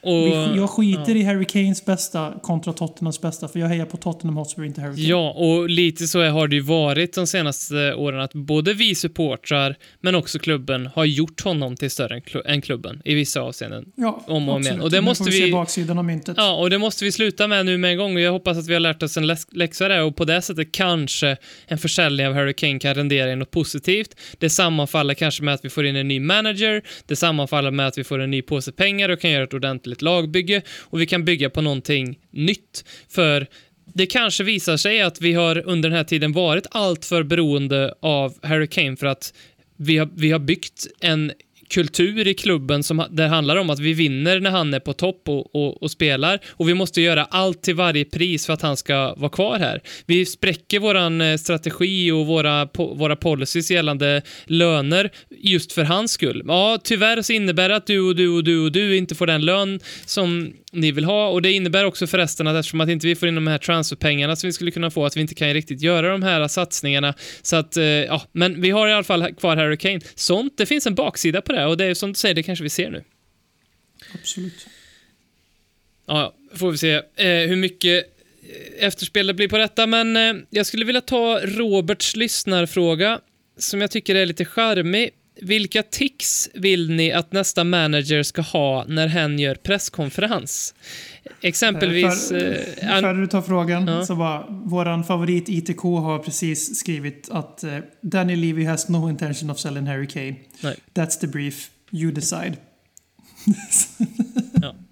Och, 0.00 0.28
jag 0.58 0.70
skiter 0.70 1.16
i 1.16 1.22
Harry 1.22 1.44
Kanes 1.44 1.84
bästa 1.84 2.34
kontra 2.42 2.72
Tottenhams 2.72 3.20
bästa 3.20 3.48
för 3.48 3.60
jag 3.60 3.68
hejar 3.68 3.84
på 3.86 3.96
Tottenham 3.96 4.36
Hotspur, 4.36 4.64
inte 4.64 4.80
Harry 4.80 4.94
Kane. 4.94 5.08
Ja, 5.08 5.30
och 5.30 5.70
lite 5.70 6.06
så 6.06 6.24
har 6.24 6.48
det 6.48 6.56
ju 6.56 6.62
varit 6.62 7.14
de 7.14 7.26
senaste 7.26 7.94
åren 7.94 8.20
att 8.20 8.32
både 8.34 8.74
vi 8.74 8.94
supportrar 8.94 9.76
men 10.00 10.14
också 10.14 10.38
klubben 10.38 10.86
har 10.94 11.04
gjort 11.04 11.40
honom 11.40 11.76
till 11.76 11.90
större 11.90 12.14
än 12.14 12.20
klu- 12.22 12.42
än 12.46 12.60
klubben 12.60 13.02
i 13.04 13.14
vissa 13.14 13.40
avseenden. 13.40 13.84
Ja, 13.96 14.22
Om 14.26 14.48
och 14.48 14.54
om 14.54 14.62
igen. 14.62 14.80
Och 14.80 14.90
det 14.90 14.96
Nu 14.96 15.04
måste 15.04 15.24
vi 15.24 15.30
vi- 15.40 15.46
se 15.46 15.52
baksidan 15.52 15.98
av 15.98 16.04
myntet. 16.04 16.34
Ja, 16.36 16.54
och 16.56 16.70
det 16.70 16.78
måste 16.78 17.04
vi 17.04 17.12
sluta 17.12 17.46
med 17.46 17.66
nu 17.66 17.78
med 17.78 17.90
en 17.90 17.96
gång 17.98 18.14
och 18.14 18.20
jag 18.20 18.32
hoppas 18.32 18.58
att 18.58 18.66
vi 18.68 18.72
har 18.72 18.80
lärt 18.80 19.02
oss 19.02 19.16
en 19.16 19.26
läxa 19.52 19.88
där 19.88 20.02
och 20.04 20.16
på 20.16 20.24
det 20.24 20.42
sättet 20.42 20.72
kanske 20.72 21.36
en 21.66 21.78
försäljning 21.78 22.26
av 22.26 22.34
Harry 22.34 22.54
Kane 22.54 22.78
kan 22.78 22.94
rendera 22.94 23.32
i 23.32 23.36
något 23.36 23.50
positivt. 23.50 24.14
Det 24.38 24.50
sammanfaller 24.50 25.14
kanske 25.14 25.42
med 25.42 25.54
att 25.54 25.64
vi 25.64 25.68
får 25.70 25.86
in 25.86 25.96
en 25.96 26.08
ny 26.08 26.20
manager, 26.20 26.82
det 27.06 27.16
sammanfaller 27.16 27.70
med 27.70 27.86
att 27.86 27.98
vi 27.98 28.04
får 28.04 28.18
en 28.18 28.30
ny 28.30 28.42
påse 28.42 28.72
pengar 28.72 29.08
och 29.08 29.20
kan 29.20 29.30
göra 29.30 29.44
ett 29.44 29.54
ordentligt 29.54 29.87
ett 29.92 30.02
lagbygge 30.02 30.62
och 30.78 31.00
vi 31.00 31.06
kan 31.06 31.24
bygga 31.24 31.50
på 31.50 31.60
någonting 31.60 32.18
nytt. 32.30 32.84
För 33.08 33.46
det 33.94 34.06
kanske 34.06 34.44
visar 34.44 34.76
sig 34.76 35.00
att 35.00 35.20
vi 35.20 35.32
har 35.32 35.68
under 35.68 35.88
den 35.88 35.96
här 35.96 36.04
tiden 36.04 36.32
varit 36.32 36.66
alltför 36.70 37.22
beroende 37.22 37.94
av 38.00 38.38
Harry 38.42 38.66
Kane 38.66 38.96
för 38.96 39.06
att 39.06 39.34
vi 39.76 39.98
har, 39.98 40.08
vi 40.14 40.30
har 40.30 40.38
byggt 40.38 40.86
en 41.00 41.32
kultur 41.68 42.26
i 42.26 42.34
klubben 42.34 42.82
som 42.82 43.04
det 43.10 43.26
handlar 43.26 43.56
om 43.56 43.70
att 43.70 43.78
vi 43.78 43.92
vinner 43.92 44.40
när 44.40 44.50
han 44.50 44.74
är 44.74 44.80
på 44.80 44.92
topp 44.92 45.22
och, 45.28 45.54
och, 45.54 45.82
och 45.82 45.90
spelar 45.90 46.38
och 46.48 46.68
vi 46.68 46.74
måste 46.74 47.00
göra 47.00 47.24
allt 47.24 47.62
till 47.62 47.74
varje 47.74 48.04
pris 48.04 48.46
för 48.46 48.52
att 48.52 48.62
han 48.62 48.76
ska 48.76 49.14
vara 49.14 49.30
kvar 49.30 49.58
här. 49.58 49.80
Vi 50.06 50.26
spräcker 50.26 50.78
våran 50.78 51.20
eh, 51.20 51.36
strategi 51.36 52.10
och 52.10 52.26
våra, 52.26 52.66
po, 52.66 52.94
våra 52.94 53.16
policies 53.16 53.70
gällande 53.70 54.22
löner 54.44 55.10
just 55.30 55.72
för 55.72 55.84
hans 55.84 56.12
skull. 56.12 56.42
Ja, 56.46 56.78
tyvärr 56.84 57.22
så 57.22 57.32
innebär 57.32 57.68
det 57.68 57.76
att 57.76 57.86
du 57.86 58.00
och 58.00 58.16
du 58.16 58.28
och 58.28 58.44
du 58.44 58.64
och 58.64 58.72
du 58.72 58.96
inte 58.96 59.14
får 59.14 59.26
den 59.26 59.44
lön 59.44 59.80
som 60.06 60.52
ni 60.80 60.92
vill 60.92 61.04
ha 61.04 61.28
och 61.28 61.42
det 61.42 61.52
innebär 61.52 61.84
också 61.84 62.06
förresten 62.06 62.46
att 62.46 62.56
eftersom 62.56 62.80
att 62.80 62.88
inte 62.88 63.06
vi 63.06 63.14
får 63.14 63.28
in 63.28 63.34
de 63.34 63.46
här 63.46 63.58
transferpengarna 63.58 64.36
som 64.36 64.48
vi 64.48 64.52
skulle 64.52 64.70
kunna 64.70 64.90
få, 64.90 65.04
att 65.04 65.16
vi 65.16 65.20
inte 65.20 65.34
kan 65.34 65.54
riktigt 65.54 65.80
göra 65.80 66.08
de 66.12 66.22
här 66.22 66.48
satsningarna. 66.48 67.14
Så 67.42 67.56
att, 67.56 67.76
eh, 67.76 67.84
ja, 67.84 68.22
men 68.32 68.60
vi 68.60 68.70
har 68.70 68.88
i 68.88 68.92
alla 68.92 69.04
fall 69.04 69.34
kvar 69.34 69.56
Harry 69.56 69.76
Kane. 69.76 70.00
Sånt, 70.14 70.54
det 70.56 70.66
finns 70.66 70.86
en 70.86 70.94
baksida 70.94 71.40
på 71.40 71.52
det 71.52 71.66
och 71.66 71.76
det 71.76 71.84
är 71.84 71.94
som 71.94 72.12
du 72.12 72.14
säger, 72.14 72.34
det 72.34 72.42
kanske 72.42 72.62
vi 72.62 72.70
ser 72.70 72.90
nu. 72.90 73.04
Absolut. 74.14 74.66
Ja, 76.06 76.34
får 76.54 76.70
vi 76.70 76.78
se 76.78 76.92
eh, 76.94 77.48
hur 77.48 77.56
mycket 77.56 78.06
eh, 78.42 78.86
efterspel 78.86 79.26
det 79.26 79.34
blir 79.34 79.48
på 79.48 79.58
detta, 79.58 79.86
men 79.86 80.16
eh, 80.16 80.34
jag 80.50 80.66
skulle 80.66 80.84
vilja 80.84 81.00
ta 81.00 81.40
Roberts 81.42 82.16
lyssnarfråga 82.16 83.20
som 83.58 83.80
jag 83.80 83.90
tycker 83.90 84.14
är 84.14 84.26
lite 84.26 84.44
charmig. 84.44 85.10
Vilka 85.42 85.82
tics 85.82 86.48
vill 86.54 86.90
ni 86.90 87.12
att 87.12 87.32
nästa 87.32 87.64
manager 87.64 88.22
ska 88.22 88.42
ha 88.42 88.84
när 88.88 89.06
hen 89.06 89.38
gör 89.38 89.54
presskonferens? 89.54 90.74
Exempelvis... 91.40 92.28
För, 92.28 92.36
eh, 92.82 92.94
an- 92.96 93.02
Före 93.02 93.20
du 93.20 93.26
tar 93.26 93.42
frågan 93.42 93.86
Ja. 93.88 94.06
så 94.06 94.16
bara, 94.16 94.46
våran 94.48 95.04
favorit 95.04 95.48
ITK 95.48 95.82
har 95.82 96.18
precis 96.18 96.78
skrivit 96.78 97.28
att 97.30 97.64
eh, 97.64 97.78
Danny 98.00 98.36
Levy 98.36 98.64
has 98.64 98.88
no 98.88 99.10
intention 99.10 99.50
of 99.50 99.58
selling 99.58 99.86
Harry 99.86 100.06
Kane. 100.06 100.36
Nej. 100.60 100.76
That's 100.94 101.20
the 101.20 101.26
brief. 101.26 101.70
You 101.92 102.12
decide. 102.12 102.56
Ja. 104.62 104.74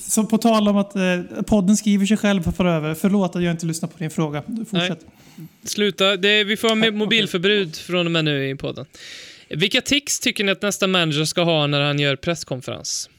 Så 0.00 0.24
på 0.24 0.38
tal 0.38 0.68
om 0.68 0.76
att 0.76 0.96
eh, 0.96 1.42
podden 1.46 1.76
skriver 1.76 2.06
sig 2.06 2.16
själv 2.16 2.52
för 2.52 2.64
över. 2.64 2.94
Förlåt 2.94 3.36
att 3.36 3.42
jag 3.42 3.50
inte 3.50 3.66
lyssnar 3.66 3.88
på 3.88 3.98
din 3.98 4.10
fråga. 4.10 4.42
Fortsätt. 4.70 5.06
Sluta, 5.64 6.16
det, 6.16 6.44
vi 6.44 6.56
får 6.56 6.68
ha 6.68 6.74
med 6.74 6.94
mobilförbud 6.94 7.76
från 7.76 8.06
och 8.06 8.12
med 8.12 8.24
nu 8.24 8.50
i 8.50 8.54
podden. 8.54 8.86
Vilka 9.48 9.80
tics 9.80 10.20
tycker 10.20 10.44
ni 10.44 10.52
att 10.52 10.62
nästa 10.62 10.86
manager 10.86 11.24
ska 11.24 11.42
ha 11.42 11.66
när 11.66 11.80
han 11.80 11.98
gör 11.98 12.16
presskonferens? 12.16 13.10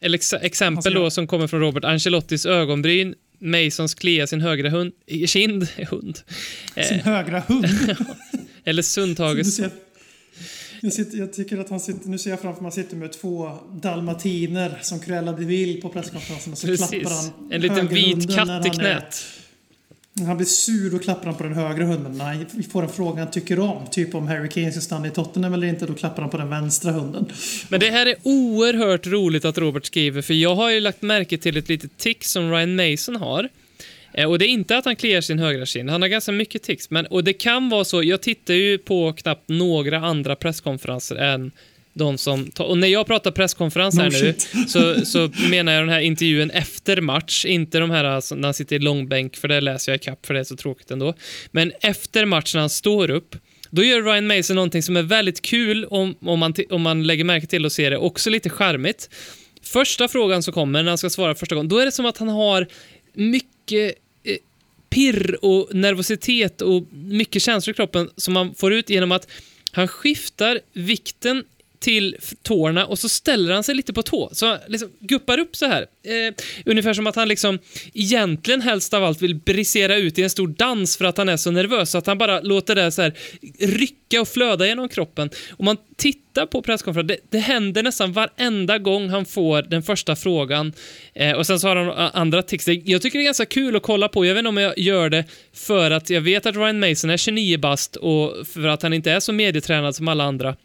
Eller 0.00 0.18
ex 0.18 0.32
exempel 0.32 0.94
då 0.94 1.10
som 1.10 1.26
kommer 1.26 1.46
från 1.46 1.60
Robert. 1.60 1.84
Ancelottis 1.84 2.46
ögonbryn, 2.46 3.14
Masons 3.38 3.94
klia 3.94 4.26
sin 4.26 4.40
högra 4.40 4.70
hund, 4.70 4.92
kind, 5.26 5.68
hund. 5.90 6.20
Sin 6.74 6.98
Eh, 6.98 7.04
högra 7.04 7.40
hund. 7.40 7.66
eller 8.64 8.82
Sundhages... 8.82 9.60
jag, 10.86 10.92
sitter, 10.92 11.18
jag 11.18 11.32
tycker 11.32 11.58
att 11.58 11.70
han 11.70 11.80
sitter, 11.80 12.08
nu 12.08 12.18
ser 12.18 12.30
jag 12.30 12.40
framför 12.40 12.62
mig 12.62 12.68
att 12.68 12.76
han 12.76 12.84
sitter 12.84 12.96
med 12.96 13.12
två 13.12 13.50
dalmatiner 13.82 14.78
som 14.82 15.00
Cruella 15.00 15.32
de 15.32 15.44
Vil 15.44 15.80
på 15.82 15.88
presskonferensen 15.88 16.52
och 16.52 16.58
så 16.58 16.66
klappar 16.66 16.86
Precis. 16.86 17.08
han 17.08 17.52
En 17.52 17.60
liten 17.60 17.88
vit 17.88 18.34
katt 18.36 18.66
i 18.66 18.68
är- 18.68 18.72
knät. 18.72 19.24
När 20.14 20.26
han 20.26 20.36
blir 20.36 20.46
sur 20.46 20.94
och 20.94 21.02
klappar 21.02 21.26
han 21.26 21.34
på 21.34 21.42
den 21.42 21.52
högra 21.54 21.84
hunden. 21.84 22.18
När 22.18 22.24
han 22.24 22.46
får 22.70 22.82
en 22.82 22.88
fråga 22.88 23.22
han 23.22 23.30
tycker 23.30 23.58
om, 23.58 23.86
typ 23.90 24.14
om 24.14 24.26
Harry 24.26 24.48
Kane 24.48 24.72
ska 24.72 24.80
stanna 24.80 25.06
i 25.06 25.10
Tottenham 25.10 25.54
eller 25.54 25.66
inte, 25.66 25.86
då 25.86 25.94
klappar 25.94 26.22
han 26.22 26.30
på 26.30 26.36
den 26.36 26.48
vänstra 26.50 26.92
hunden. 26.92 27.26
Men 27.68 27.80
det 27.80 27.90
här 27.90 28.06
är 28.06 28.14
oerhört 28.22 29.06
roligt 29.06 29.44
att 29.44 29.58
Robert 29.58 29.86
skriver, 29.86 30.22
för 30.22 30.34
jag 30.34 30.54
har 30.54 30.70
ju 30.70 30.80
lagt 30.80 31.02
märke 31.02 31.38
till 31.38 31.56
ett 31.56 31.68
litet 31.68 31.96
tick 31.98 32.24
som 32.24 32.50
Ryan 32.50 32.76
Mason 32.76 33.16
har. 33.16 33.48
Eh, 34.14 34.30
Och 34.30 34.38
det 34.38 34.44
är 34.46 34.48
inte 34.48 34.76
att 34.76 34.84
han 34.84 34.96
kliar 34.96 35.20
sin 35.20 35.38
högra 35.38 35.66
kind, 35.66 35.90
han 35.90 36.02
har 36.02 36.08
ganska 36.08 36.32
mycket 36.32 36.62
tics. 36.62 36.90
Men, 36.90 37.06
och 37.06 37.24
det 37.24 37.32
kan 37.32 37.68
vara 37.68 37.84
så, 37.84 38.02
jag 38.02 38.22
tittar 38.22 38.54
ju 38.54 38.78
på 38.78 39.12
knappt 39.12 39.48
några 39.48 39.98
andra 39.98 40.36
presskonferenser 40.36 41.16
än 41.16 41.50
de 41.94 42.18
som... 42.18 42.50
Och 42.58 42.78
när 42.78 42.88
jag 42.88 43.06
pratar 43.06 43.30
presskonferens 43.30 43.98
här 43.98 44.10
No 44.10 44.10
nu, 44.12 44.34
så, 44.68 45.04
så 45.06 45.30
menar 45.50 45.72
jag 45.72 45.82
den 45.82 45.88
här 45.88 46.00
intervjun 46.00 46.50
efter 46.50 47.00
match, 47.00 47.44
inte 47.44 47.78
de 47.78 47.90
här 47.90 48.20
som- 48.20 48.40
när 48.40 48.48
han 48.48 48.54
sitter 48.54 48.76
i 48.76 48.78
långbänk, 48.78 49.36
för 49.36 49.48
det 49.48 49.60
läser 49.60 49.92
jag 49.92 49.96
i 49.96 50.04
kapp 50.04 50.26
för 50.26 50.34
det 50.34 50.40
är 50.40 50.44
så 50.44 50.56
tråkigt 50.56 50.90
ändå. 50.90 51.14
Men 51.50 51.72
efter 51.80 52.24
match 52.24 52.54
när 52.54 52.60
han 52.60 52.70
står 52.70 53.10
upp, 53.10 53.36
då 53.70 53.84
gör 53.84 54.02
Ryan 54.02 54.26
Mason 54.26 54.56
någonting 54.56 54.82
som 54.82 54.96
är 54.96 55.02
väldigt 55.02 55.42
kul 55.42 55.84
om, 55.84 56.14
om, 56.20 56.38
man, 56.38 56.54
om 56.70 56.82
man 56.82 57.06
lägger 57.06 57.24
märke 57.24 57.46
till 57.46 57.64
och 57.64 57.72
ser 57.72 57.90
det, 57.90 57.96
också 57.96 58.30
lite 58.30 58.50
charmigt. 58.50 59.10
Första 59.62 60.08
frågan 60.08 60.42
som 60.42 60.54
kommer 60.54 60.82
när 60.82 60.90
han 60.90 60.98
ska 60.98 61.10
svara 61.10 61.34
första 61.34 61.54
gången, 61.54 61.68
då 61.68 61.78
är 61.78 61.84
det 61.84 61.92
som 61.92 62.06
att 62.06 62.18
han 62.18 62.28
har 62.28 62.66
mycket 63.14 63.94
pirr 64.92 65.38
och 65.44 65.74
nervositet 65.74 66.62
och 66.62 66.82
mycket 66.92 67.42
känslor 67.42 67.72
i 67.72 67.76
kroppen 67.76 68.10
som 68.16 68.34
man 68.34 68.54
får 68.54 68.72
ut 68.72 68.90
genom 68.90 69.12
att 69.12 69.30
han 69.72 69.88
skiftar 69.88 70.60
vikten 70.72 71.44
till 71.82 72.16
tårna 72.42 72.86
och 72.86 72.98
så 72.98 73.08
ställer 73.08 73.54
han 73.54 73.64
sig 73.64 73.74
lite 73.74 73.92
på 73.92 74.02
tå. 74.02 74.30
Så 74.32 74.46
han 74.46 74.58
liksom 74.68 74.90
guppar 75.00 75.38
upp 75.38 75.56
så 75.56 75.66
här. 75.66 75.82
Eh, 75.82 76.34
ungefär 76.66 76.94
som 76.94 77.06
att 77.06 77.16
han 77.16 77.28
liksom 77.28 77.58
egentligen 77.94 78.60
helst 78.60 78.94
av 78.94 79.04
allt 79.04 79.22
vill 79.22 79.34
brisera 79.34 79.96
ut 79.96 80.18
i 80.18 80.22
en 80.22 80.30
stor 80.30 80.48
dans 80.48 80.96
för 80.96 81.04
att 81.04 81.18
han 81.18 81.28
är 81.28 81.36
så 81.36 81.50
nervös. 81.50 81.90
Så 81.90 81.98
att 81.98 82.06
han 82.06 82.18
bara 82.18 82.40
låter 82.40 82.74
det 82.74 82.92
så 82.92 83.02
här 83.02 83.12
rycka 83.58 84.20
och 84.20 84.28
flöda 84.28 84.66
genom 84.66 84.88
kroppen. 84.88 85.30
Om 85.50 85.64
man 85.64 85.76
tittar 85.96 86.46
på 86.46 86.62
presskonferensen, 86.62 87.06
det, 87.06 87.38
det 87.38 87.38
händer 87.38 87.82
nästan 87.82 88.12
varenda 88.12 88.78
gång 88.78 89.08
han 89.08 89.26
får 89.26 89.62
den 89.62 89.82
första 89.82 90.16
frågan. 90.16 90.72
Eh, 91.14 91.32
och 91.32 91.46
sen 91.46 91.60
så 91.60 91.68
har 91.68 91.76
han 91.76 92.10
andra 92.14 92.42
texter. 92.42 92.82
Jag 92.84 93.02
tycker 93.02 93.18
det 93.18 93.22
är 93.22 93.24
ganska 93.24 93.46
kul 93.46 93.76
att 93.76 93.82
kolla 93.82 94.08
på. 94.08 94.26
Jag 94.26 94.34
vet 94.34 94.38
inte 94.38 94.48
om 94.48 94.56
jag 94.56 94.78
gör 94.78 95.10
det 95.10 95.24
för 95.52 95.90
att 95.90 96.10
jag 96.10 96.20
vet 96.20 96.46
att 96.46 96.56
Ryan 96.56 96.80
Mason 96.80 97.10
är 97.10 97.16
29 97.16 97.58
bast 97.58 97.96
och 97.96 98.46
för 98.46 98.68
att 98.68 98.82
han 98.82 98.92
inte 98.92 99.10
är 99.10 99.20
så 99.20 99.32
medietränad 99.32 99.96
som 99.96 100.08
alla 100.08 100.24
andra. 100.24 100.56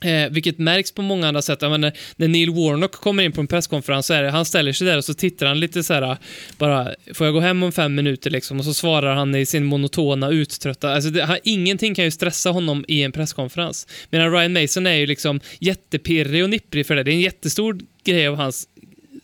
Eh, 0.00 0.30
vilket 0.30 0.58
märks 0.58 0.92
på 0.92 1.02
många 1.02 1.28
andra 1.28 1.42
sätt. 1.42 1.60
Menar, 1.60 1.92
när 2.16 2.28
Neil 2.28 2.50
Warnock 2.50 2.92
kommer 2.92 3.22
in 3.22 3.32
på 3.32 3.40
en 3.40 3.46
presskonferens 3.46 4.06
så 4.06 4.14
är 4.14 4.22
det, 4.22 4.30
han 4.30 4.44
ställer 4.44 4.72
sig 4.72 4.86
där 4.86 4.96
och 4.96 5.04
så 5.04 5.14
tittar 5.14 5.46
han 5.46 5.60
lite 5.60 5.82
så 5.82 5.94
här, 5.94 6.16
bara, 6.58 6.94
får 7.14 7.26
jag 7.26 7.34
gå 7.34 7.40
hem 7.40 7.62
om 7.62 7.72
fem 7.72 7.94
minuter 7.94 8.30
liksom? 8.30 8.58
Och 8.58 8.64
så 8.64 8.74
svarar 8.74 9.14
han 9.14 9.34
i 9.34 9.46
sin 9.46 9.64
monotona, 9.64 10.30
uttrötta, 10.30 10.94
alltså 10.94 11.10
det, 11.10 11.24
han, 11.24 11.38
ingenting 11.44 11.94
kan 11.94 12.04
ju 12.04 12.10
stressa 12.10 12.50
honom 12.50 12.84
i 12.88 13.02
en 13.02 13.12
presskonferens. 13.12 13.86
Medan 14.10 14.32
Ryan 14.32 14.52
Mason 14.52 14.86
är 14.86 14.94
ju 14.94 15.06
liksom 15.06 15.40
jättepirrig 15.58 16.44
och 16.44 16.50
nipprig 16.50 16.86
för 16.86 16.96
det. 16.96 17.02
Det 17.02 17.10
är 17.10 17.14
en 17.14 17.20
jättestor 17.20 17.78
grej 18.04 18.28
av 18.28 18.36
hans 18.36 18.68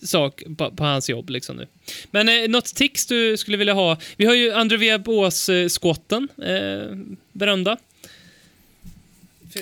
sak 0.03 0.43
på, 0.59 0.71
på 0.71 0.85
hans 0.85 1.11
jobb 1.11 1.31
liksom 1.31 1.57
nu. 1.57 1.67
Men 2.11 2.29
eh, 2.29 2.49
något 2.49 2.75
tics 2.75 3.07
du 3.07 3.37
skulle 3.37 3.57
vilja 3.57 3.75
ha? 3.75 3.97
Vi 4.17 4.27
har 4.27 4.35
ju 4.35 4.53
Andrew 4.53 4.99
Bås 4.99 5.49
eh, 5.49 5.69
skotten, 5.69 6.29
eh, 6.43 6.97
berömda. 7.33 7.77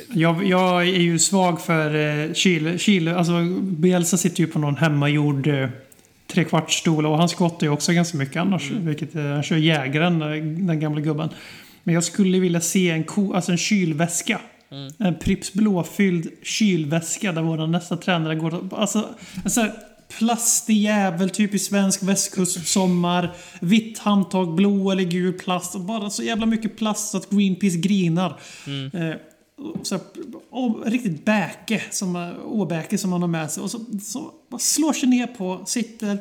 Jag, 0.09 0.47
jag 0.47 0.82
är 0.82 1.01
ju 1.01 1.19
svag 1.19 1.60
för 1.60 1.94
eh, 1.94 2.32
Chile. 2.32 2.78
Chile. 2.78 3.16
Alltså, 3.16 3.43
Bielsa 3.60 4.16
sitter 4.16 4.40
ju 4.40 4.47
på 4.47 4.59
någon 4.59 4.77
hemmagjord 4.77 5.47
eh, 5.47 5.69
trekvartsstol 6.27 7.06
och 7.06 7.19
han 7.19 7.28
skottar 7.28 7.66
ju 7.66 7.73
också 7.73 7.93
ganska 7.93 8.19
mycket 8.19 8.36
annars. 8.36 8.70
Vilket, 8.70 9.14
eh, 9.14 9.24
han 9.24 9.43
kör 9.43 9.56
jägaren, 9.56 10.23
eh, 10.23 10.28
den 10.66 10.81
gamla 10.81 11.01
gubben. 11.01 11.28
Men 11.82 11.94
jag 11.94 12.05
skulle 12.05 12.39
vilja 12.39 12.60
se 12.60 12.90
en, 12.90 13.05
ko, 13.05 13.35
alltså 13.35 13.52
en 13.52 13.59
kylväska. 13.59 14.40
En 14.98 15.19
Pripps 15.19 15.52
blåfylld 15.52 16.28
kylväska 16.43 17.32
där 17.32 17.43
vår 17.43 17.66
nästa 17.66 17.97
tränare 17.97 18.35
går... 18.35 18.69
Alltså, 18.73 19.09
alltså 19.44 19.66
plastig 20.19 20.77
jävel, 20.77 21.31
typisk 21.31 21.69
svensk 21.69 22.02
västkustsommar. 22.02 23.32
Vitt 23.60 23.98
handtag, 23.98 24.55
blå 24.55 24.90
eller 24.90 25.02
gul 25.02 25.32
plast. 25.32 25.81
Bara 25.81 26.10
så 26.10 26.23
jävla 26.23 26.47
mycket 26.47 26.77
plast 26.77 27.10
så 27.10 27.16
att 27.16 27.31
Greenpeace 27.31 27.78
grinar. 27.78 28.40
Eh, 28.93 29.16
så, 29.83 29.95
här, 29.95 30.05
å, 30.51 30.83
riktigt 30.87 31.24
bäke, 31.24 31.83
som, 31.91 32.35
åbäke 32.45 32.99
som 32.99 33.11
man 33.11 33.20
har 33.20 33.29
med 33.29 33.51
sig. 33.51 33.62
Och 33.62 33.70
så, 33.70 33.81
så 34.03 34.33
slår 34.59 34.93
sig 34.93 35.09
ner 35.09 35.27
på, 35.27 35.62
sitter 35.66 36.19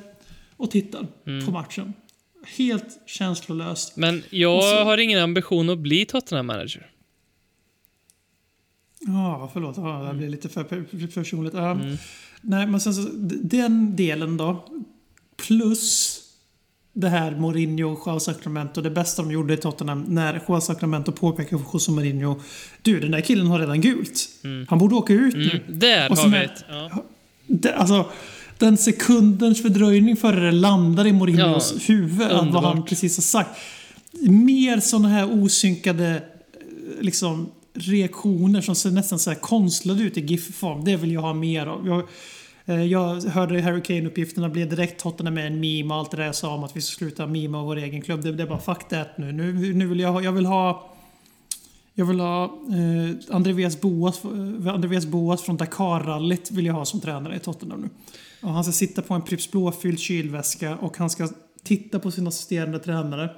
och 0.57 0.71
tittar 0.71 1.07
på 1.45 1.51
matchen. 1.51 1.93
Helt 2.57 2.99
känslolöst. 3.05 3.97
Men 3.97 4.23
jag 4.29 4.63
så- 4.63 4.83
har 4.83 4.97
ingen 4.97 5.19
ambition 5.23 5.69
att 5.69 5.79
bli 5.79 6.05
Tottenham-manager. 6.05 6.87
Ja, 8.99 9.49
förlåt. 9.53 9.77
Ja, 9.77 10.03
det 10.11 10.13
blir 10.17 10.29
lite 10.29 10.49
för 10.49 10.63
för 10.63 11.07
personligt. 11.07 11.53
Ja. 11.53 11.77
Nej, 12.41 12.67
men 12.67 12.79
sen 12.81 12.93
så, 12.93 13.09
den 13.43 13.95
delen 13.95 14.37
då. 14.37 14.65
Plus 15.47 16.17
det 16.93 17.09
här 17.09 17.31
Mourinho 17.31 17.93
och 17.93 17.99
Joao 18.07 18.19
Sacramento. 18.19 18.81
Det 18.81 18.89
bästa 18.89 19.21
de 19.21 19.31
gjorde 19.31 19.53
i 19.53 19.57
Tottenham 19.57 20.05
när 20.07 20.41
Joao 20.47 20.61
Sacramento 20.61 21.11
påpekade 21.11 21.63
för 21.63 21.69
José 21.73 21.91
Mourinho. 21.91 22.39
Du, 22.81 22.99
den 22.99 23.11
där 23.11 23.21
killen 23.21 23.47
har 23.47 23.59
redan 23.59 23.81
gult. 23.81 24.27
Han 24.67 24.79
borde 24.79 24.95
åka 24.95 25.13
ut 25.13 25.35
nu. 25.35 25.61
Där 25.67 26.11
Och 26.11 26.17
har 26.17 26.29
vi 26.29 26.37
ett. 26.37 26.63
Ja. 26.69 27.03
Det, 27.47 27.73
alltså, 27.73 28.05
den 28.57 28.77
sekundens 28.77 29.61
fördröjning 29.61 30.17
före 30.17 30.39
det 30.45 30.51
landar 30.51 31.07
i 31.07 31.11
Mourinhos 31.13 31.73
Ja, 31.75 31.79
huvud. 31.93 32.21
Att 32.21 32.29
vad 32.31 32.37
han 32.37 32.47
underbart. 32.47 32.89
precis 32.89 33.17
har 33.17 33.21
sagt. 33.21 33.49
Mer 34.29 34.79
sådana 34.79 35.09
här 35.09 35.43
osynkade 35.43 36.09
eh, 36.15 36.21
liksom, 37.01 37.49
reaktioner 37.73 38.61
som 38.61 38.75
ser 38.75 38.91
nästan 38.91 39.19
så 39.19 39.29
här 39.29 39.37
konstlade 39.37 40.03
ut 40.03 40.17
i 40.17 40.21
GIF-form. 40.21 40.83
Det 40.85 40.95
vill 40.95 41.11
jag 41.11 41.21
ha 41.21 41.33
mer 41.33 41.65
av. 41.67 41.87
Jag, 41.87 42.03
Eh, 42.71 42.83
jag 42.83 43.21
hörde 43.21 43.61
Harry 43.61 43.81
Kane-uppgifterna 43.81 44.49
blev 44.49 44.69
direkt 44.69 45.01
Tottenham 45.01 45.33
med 45.33 45.47
en 45.47 45.59
meme 45.59 45.93
och 45.93 45.99
allt 45.99 46.11
det 46.11 46.17
där 46.17 46.25
jag 46.25 46.35
sa 46.35 46.53
om 46.53 46.63
att 46.63 46.77
vi 46.77 46.81
ska 46.81 46.97
sluta 46.97 47.27
mima 47.27 47.63
vår 47.63 47.75
egen 47.75 48.01
klubb. 48.01 48.23
Det, 48.23 48.31
det 48.31 48.43
är 48.43 48.47
bara 48.47 48.59
fuck 48.59 48.89
that 48.89 49.17
nu. 49.17 49.31
Nu, 49.31 49.73
nu 49.73 49.87
vill 49.87 49.99
jag 49.99 50.11
ha... 50.11 50.21
Jag 50.21 50.31
vill 50.31 50.45
ha 50.45 50.87
jag 51.93 52.05
vill 52.05 52.19
ha 52.19 52.43
eh, 52.45 53.35
Andreas, 53.35 53.81
Boas, 53.81 54.25
eh, 54.25 54.73
Andreas 54.73 55.05
Boas 55.05 55.41
från 55.41 55.57
Dakar-rallyt 55.57 56.51
vill 56.51 56.65
jag 56.65 56.73
ha 56.73 56.85
som 56.85 57.01
tränare 57.01 57.35
i 57.35 57.39
Tottenham 57.39 57.81
nu. 57.81 57.89
Och 58.41 58.49
han 58.49 58.63
ska 58.63 58.73
sitta 58.73 59.01
på 59.01 59.13
en 59.13 59.21
Pripps 59.21 59.51
blåfylld 59.51 59.99
kylväska 59.99 60.77
och 60.77 60.97
han 60.97 61.09
ska 61.09 61.29
titta 61.63 61.99
på 61.99 62.11
sin 62.11 62.27
assisterande 62.27 62.79
tränare 62.79 63.29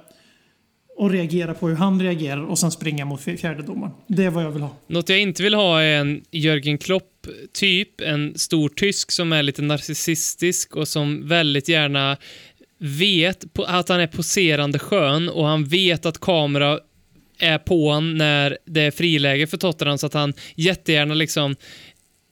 och 0.96 1.10
reagera 1.10 1.54
på 1.54 1.68
hur 1.68 1.76
han 1.76 2.02
reagerar 2.02 2.44
och 2.44 2.58
sen 2.58 2.70
springa 2.70 3.04
mot 3.04 3.20
fjärdedomaren. 3.20 3.92
Det 4.06 4.24
är 4.24 4.30
vad 4.30 4.44
jag 4.44 4.50
vill 4.50 4.62
ha. 4.62 4.70
Något 4.86 5.08
jag 5.08 5.20
inte 5.20 5.42
vill 5.42 5.54
ha 5.54 5.82
är 5.82 6.00
en 6.00 6.22
Jörgen 6.30 6.78
Klopp 6.78 7.13
typ, 7.52 8.00
en 8.00 8.38
stor 8.38 8.68
tysk 8.68 9.12
som 9.12 9.32
är 9.32 9.42
lite 9.42 9.62
narcissistisk 9.62 10.76
och 10.76 10.88
som 10.88 11.28
väldigt 11.28 11.68
gärna 11.68 12.16
vet 12.78 13.44
att 13.66 13.88
han 13.88 14.00
är 14.00 14.06
poserande 14.06 14.78
skön 14.78 15.28
och 15.28 15.46
han 15.46 15.64
vet 15.64 16.06
att 16.06 16.20
kamera 16.20 16.80
är 17.38 17.58
på 17.58 17.88
honom 17.88 18.16
när 18.16 18.58
det 18.66 18.80
är 18.80 18.90
friläge 18.90 19.46
för 19.46 19.56
Tottenham 19.56 19.98
så 19.98 20.06
att 20.06 20.14
han 20.14 20.34
jättegärna 20.54 21.14
liksom 21.14 21.56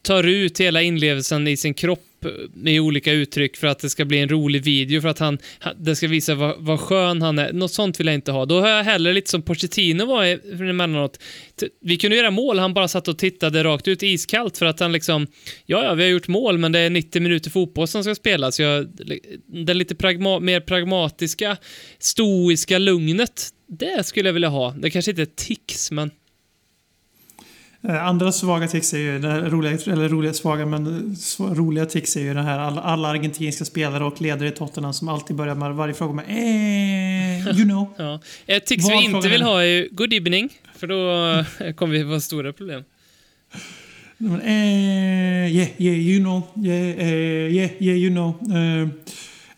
tar 0.03 0.25
ut 0.25 0.61
hela 0.61 0.83
inlevelsen 0.83 1.49
i 1.49 1.57
sin 1.57 1.75
kropp 1.75 2.25
eh, 2.25 2.31
med 2.55 2.81
olika 2.81 3.13
uttryck 3.13 3.57
för 3.57 3.67
att 3.67 3.79
det 3.79 3.91
ska 3.91 4.05
bli 4.05 4.19
en 4.19 4.29
rolig 4.29 4.63
video, 4.63 5.01
för 5.01 5.09
att 5.09 5.19
han, 5.19 5.39
det 5.77 5.97
ska 5.97 6.09
visa 6.09 6.35
vad, 6.35 6.55
vad 6.59 6.81
skön 6.81 7.23
han 7.23 7.39
är. 7.39 7.53
Något 7.53 7.73
sånt 7.73 8.01
vill 8.01 8.07
jag 8.07 8.15
inte 8.15 8.33
ha. 8.33 8.45
Då 8.45 8.61
har 8.61 8.69
jag 8.69 8.85
hellre 8.85 9.13
lite 9.13 9.31
som 9.31 9.43
Pochettino 9.43 10.07
var 10.07 10.25
emellanåt. 10.71 11.19
Vi 11.81 11.97
kunde 11.97 12.17
göra 12.17 12.31
mål, 12.31 12.59
han 12.59 12.75
bara 12.75 12.89
satt 12.89 13.09
och 13.09 13.19
tittade 13.19 13.65
rakt 13.65 13.89
ut 13.89 14.03
iskallt 14.03 14.59
för 14.59 14.67
att 14.67 14.81
han 14.81 14.93
liksom, 14.93 15.27
ja, 15.67 15.85
ja, 15.85 15.95
vi 15.95 16.03
har 16.03 16.11
gjort 16.11 16.29
mål, 16.29 16.59
men 16.59 16.73
det 16.73 16.79
är 16.79 16.91
90 16.91 17.23
minuter 17.23 17.51
fotboll 17.51 17.89
som 17.89 18.05
ska 18.05 18.15
spelas. 18.15 18.61
Jag, 18.61 18.89
det 19.47 19.75
lite 19.75 19.95
pragma, 19.95 20.41
mer 20.41 20.61
pragmatiska, 20.61 21.57
stoiska 21.99 22.79
lugnet, 22.79 23.49
det 23.69 24.07
skulle 24.07 24.29
jag 24.29 24.33
vilja 24.35 24.49
ha. 24.49 24.71
Det 24.71 24.91
kanske 24.91 25.11
inte 25.11 25.23
är 25.23 25.27
tics, 25.27 25.91
men 25.91 26.11
Andra 27.89 28.33
svaga 28.33 28.69
tics 28.69 28.95
är 28.95 28.99
ju, 28.99 29.19
roliga, 29.51 29.79
eller 29.87 30.09
roliga 30.09 30.33
svaga, 30.33 30.67
men 30.67 31.17
roliga 31.39 31.87
tics 31.87 32.17
är 32.17 32.21
ju 32.21 32.35
det 32.35 32.43
här 32.43 32.59
alla, 32.59 32.81
alla 32.81 33.09
argentinska 33.09 33.65
spelare 33.65 34.05
och 34.05 34.21
ledare 34.21 34.49
i 34.49 34.51
Tottenham 34.51 34.93
som 34.93 35.09
alltid 35.09 35.37
börjar 35.37 35.55
med 35.55 35.75
varje 35.75 35.95
fråga 35.95 36.13
med 36.13 36.25
eh, 36.29 37.57
you 37.59 37.65
know. 37.65 37.87
Ja. 37.97 38.21
Ett 38.47 38.67
tics 38.67 38.85
Vad 38.85 38.99
vi 38.99 39.05
inte 39.05 39.29
vill 39.29 39.43
ha 39.43 39.63
är 39.63 39.67
ju 39.67 39.89
good 39.93 40.13
evening, 40.13 40.49
för 40.77 40.87
då 40.87 41.73
kommer 41.75 41.93
vi 41.93 42.05
få 42.05 42.21
stora 42.21 42.53
problem. 42.53 42.85
Men, 44.19 44.41
eh, 44.41 45.57
yeah, 45.57 45.69
yeah, 45.79 45.99
you 45.99 46.21
know. 46.21 46.43
Yeah, 46.65 46.99
eh, 46.99 47.55
yeah, 47.55 47.71
yeah, 47.79 47.99
you 47.99 48.11
know. 48.11 48.57
Eh, 48.57 48.89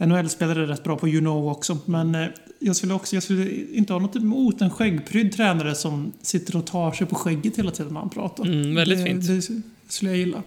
NHL-spelare 0.07 0.63
är 0.63 0.67
rätt 0.67 0.85
bra 0.85 0.97
på 0.97 1.09
you 1.09 1.21
know 1.21 1.49
också. 1.49 1.79
Men 1.85 2.15
eh, 2.15 2.27
jag 2.65 2.77
skulle 2.77 2.95
också 2.95 3.17
jag 3.17 3.23
skulle 3.23 3.51
inte 3.73 3.93
ha 3.93 4.01
något 4.01 4.17
emot 4.17 4.61
en 4.61 4.71
skäggprydd 4.71 5.33
tränare 5.33 5.75
som 5.75 6.13
sitter 6.23 6.57
och 6.57 6.67
tar 6.67 6.93
sig 6.93 7.07
på 7.07 7.15
skägget 7.15 7.59
hela 7.59 7.71
tiden 7.71 7.93
när 7.93 8.01
han 8.01 8.11
pratar. 8.11 8.45
Mm, 8.45 8.75
väldigt 8.75 8.99
det, 8.99 9.05
fint. 9.05 9.27
Det 9.27 9.63
skulle 9.89 10.11
jag 10.11 10.19
gilla. 10.19 10.43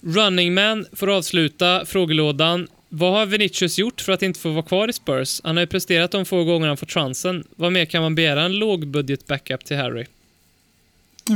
Running 0.00 0.54
Man 0.54 0.86
får 0.92 1.16
avsluta 1.16 1.84
frågelådan. 1.86 2.68
Vad 2.88 3.12
har 3.12 3.26
Vinicius 3.26 3.78
gjort 3.78 4.00
för 4.00 4.12
att 4.12 4.22
inte 4.22 4.40
få 4.40 4.50
vara 4.50 4.62
kvar 4.62 4.88
i 4.88 4.92
Spurs? 4.92 5.40
Han 5.44 5.56
har 5.56 5.62
ju 5.62 5.66
presterat 5.66 6.10
de 6.10 6.24
få 6.24 6.44
gånger 6.44 6.68
han 6.68 6.76
fått 6.76 6.92
chansen. 6.92 7.44
Vad 7.56 7.72
mer 7.72 7.84
kan 7.84 8.02
man 8.02 8.14
begära 8.14 8.42
en 8.42 8.58
lågbudget 8.58 9.26
backup 9.26 9.64
till 9.64 9.76
Harry? 9.76 10.06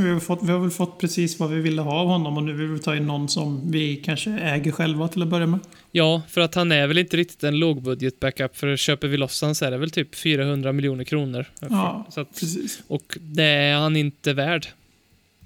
Vi 0.03 0.09
har, 0.09 0.19
fått, 0.19 0.39
vi 0.43 0.51
har 0.51 0.59
väl 0.59 0.69
fått 0.69 0.99
precis 0.99 1.39
vad 1.39 1.49
vi 1.49 1.61
ville 1.61 1.81
ha 1.81 1.93
av 1.93 2.07
honom 2.07 2.37
och 2.37 2.43
nu 2.43 2.53
vill 2.53 2.67
vi 2.67 2.79
ta 2.79 2.95
in 2.95 3.07
någon 3.07 3.29
som 3.29 3.71
vi 3.71 3.95
kanske 3.95 4.31
äger 4.31 4.71
själva 4.71 5.07
till 5.07 5.21
att 5.21 5.27
börja 5.27 5.47
med. 5.47 5.59
Ja, 5.91 6.21
för 6.27 6.41
att 6.41 6.55
han 6.55 6.71
är 6.71 6.87
väl 6.87 6.97
inte 6.97 7.17
riktigt 7.17 7.43
en 7.43 7.59
lågbudget 7.59 8.19
backup, 8.19 8.57
för 8.57 8.75
köper 8.77 9.07
vi 9.07 9.17
loss 9.17 9.41
han 9.41 9.55
så 9.55 9.65
är 9.65 9.71
det 9.71 9.77
väl 9.77 9.91
typ 9.91 10.15
400 10.15 10.71
miljoner 10.71 11.03
kronor. 11.03 11.45
Ja, 11.59 12.05
att, 12.15 12.39
precis. 12.39 12.79
och 12.87 13.17
det 13.21 13.43
är 13.43 13.75
han 13.75 13.95
inte 13.95 14.33
värd. 14.33 14.67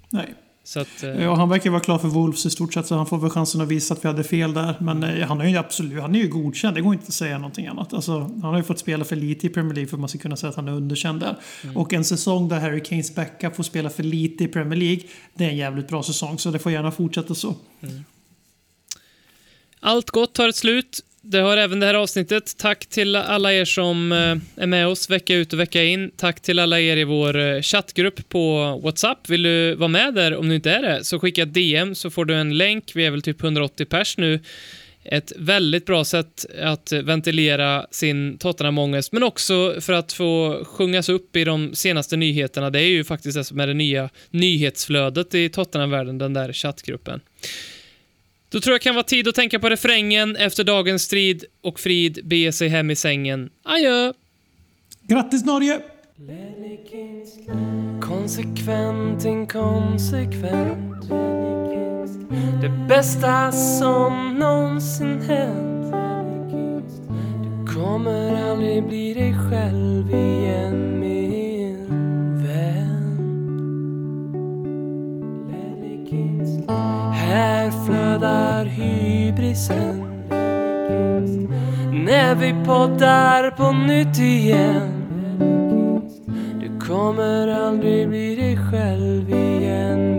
Nej. 0.09 0.33
Att, 0.75 1.03
eh, 1.03 1.23
Ja, 1.23 1.35
han 1.35 1.49
verkar 1.49 1.69
vara 1.69 1.81
klar 1.81 1.97
för 1.97 2.07
Wolves 2.07 2.45
i 2.45 2.49
stort 2.49 2.73
sett 2.73 2.87
så 2.87 2.95
han 2.95 3.05
får 3.05 3.17
väl 3.17 3.29
chansen 3.29 3.61
att 3.61 3.67
visa 3.67 3.93
att 3.93 4.03
vi 4.03 4.07
hade 4.07 4.23
fel 4.23 4.53
där. 4.53 4.75
Men 4.79 5.03
eh, 5.03 5.27
han 5.27 5.41
är 5.41 5.45
ju 5.45 5.57
absolut, 5.57 6.01
han 6.01 6.15
är 6.15 6.19
ju 6.19 6.27
godkänd. 6.27 6.75
Det 6.77 6.81
går 6.81 6.93
inte 6.93 7.07
att 7.07 7.13
säga 7.13 7.37
någonting 7.37 7.67
annat. 7.67 7.93
Alltså, 7.93 8.19
han 8.19 8.43
har 8.43 8.57
ju 8.57 8.63
fått 8.63 8.79
spela 8.79 9.05
för 9.05 9.15
lite 9.15 9.47
i 9.47 9.49
Premier 9.49 9.73
League 9.73 9.89
för 9.89 9.95
att 9.95 9.99
man 9.99 10.09
ska 10.09 10.19
kunna 10.19 10.35
säga 10.35 10.49
att 10.49 10.55
han 10.55 10.67
är 10.67 10.71
underkänd 10.71 11.19
där. 11.19 11.35
Och 11.75 11.93
en 11.93 12.03
säsong 12.03 12.49
där 12.49 12.59
Harry 12.59 12.83
Kanes 12.83 13.15
backup 13.15 13.55
får 13.55 13.63
spela 13.63 13.89
för 13.89 14.03
lite 14.03 14.43
i 14.43 14.47
Premier 14.47 14.79
League, 14.79 15.03
det 15.33 15.45
är 15.45 15.49
en 15.49 15.57
jävligt 15.57 15.87
bra 15.87 16.03
säsong. 16.03 16.39
Så 16.39 16.51
det 16.51 16.59
får 16.59 16.71
gärna 16.71 16.91
fortsätta 16.91 17.35
så. 17.35 17.55
Allt 19.79 20.09
gott 20.09 20.37
har 20.37 20.49
ett 20.49 20.55
slut. 20.55 21.01
Det 21.23 21.39
har 21.39 21.57
även 21.57 21.79
det 21.79 21.85
här 21.85 21.93
avsnittet. 21.93 22.57
Tack 22.57 22.85
till 22.85 23.15
alla 23.15 23.53
er 23.53 23.65
som 23.65 24.11
eh, 24.11 24.63
är 24.63 24.67
med 24.67 24.87
oss 24.87 25.09
vecka 25.09 25.35
ut 25.35 25.53
och 25.53 25.59
vecka 25.59 25.83
in. 25.83 26.11
Tack 26.17 26.39
till 26.39 26.59
alla 26.59 26.79
er 26.79 26.97
i 26.97 27.03
vår 27.03 27.37
eh, 27.37 27.61
chattgrupp 27.61 28.29
på 28.29 28.75
WhatsApp. 28.83 29.29
Vill 29.29 29.43
du 29.43 29.75
vara 29.75 29.87
med 29.87 30.13
där 30.13 30.35
om 30.35 30.49
du 30.49 30.55
inte 30.55 30.71
är 30.71 30.81
det, 30.81 31.03
så 31.03 31.19
skicka 31.19 31.43
ett 31.43 31.53
DM 31.53 31.95
så 31.95 32.09
får 32.09 32.25
du 32.25 32.35
en 32.35 32.57
länk. 32.57 32.91
Vi 32.95 33.05
är 33.05 33.11
väl 33.11 33.21
typ 33.21 33.43
180 33.43 33.85
pers 33.85 34.17
nu. 34.17 34.39
Ett 35.03 35.33
väldigt 35.37 35.85
bra 35.85 36.05
sätt 36.05 36.45
att 36.61 36.91
ventilera 36.91 37.85
sin 37.91 38.37
Tottenham-ångest, 38.37 39.11
men 39.11 39.23
också 39.23 39.75
för 39.81 39.93
att 39.93 40.13
få 40.13 40.63
sjungas 40.65 41.09
upp 41.09 41.35
i 41.35 41.43
de 41.43 41.75
senaste 41.75 42.17
nyheterna. 42.17 42.69
Det 42.69 42.79
är 42.79 42.87
ju 42.87 43.03
faktiskt 43.03 43.37
det 43.37 43.43
som 43.43 43.59
är 43.59 43.67
det 43.67 43.73
nya 43.73 44.09
nyhetsflödet 44.29 45.35
i 45.35 45.49
Tottenham-världen, 45.49 46.17
den 46.17 46.33
där 46.33 46.53
chattgruppen. 46.53 47.21
Då 48.51 48.59
tror 48.59 48.73
jag 48.73 48.81
kan 48.81 48.95
vara 48.95 49.03
tid 49.03 49.27
att 49.27 49.35
tänka 49.35 49.59
på 49.59 49.69
refrängen 49.69 50.35
efter 50.35 50.63
dagens 50.63 51.03
strid 51.03 51.45
och 51.61 51.79
frid 51.79 52.19
bege 52.23 52.51
sig 52.51 52.67
hem 52.67 52.91
i 52.91 52.95
sängen. 52.95 53.49
Adjö! 53.63 54.13
Grattis 55.01 55.45
Norge! 55.45 55.79
Konsekvent, 58.01 59.25
inkonsekvent 59.25 61.09
Det 62.61 62.69
bästa 62.89 63.51
som 63.51 64.35
någonsin 64.39 65.21
hänt 65.21 65.93
Du 67.43 67.73
kommer 67.73 68.51
aldrig 68.51 68.87
bli 68.87 69.13
dig 69.13 69.35
själv 69.49 70.09
igen 70.09 71.00
Här 77.13 77.71
flödar 77.85 78.65
hybrisen. 78.65 80.07
När 82.05 82.35
vi 82.35 82.65
poddar 82.65 83.51
på 83.51 83.71
nytt 83.71 84.19
igen. 84.19 84.91
Du 86.61 86.87
kommer 86.87 87.47
aldrig 87.47 88.09
bli 88.09 88.35
dig 88.35 88.57
själv 88.57 89.29
igen 89.29 90.17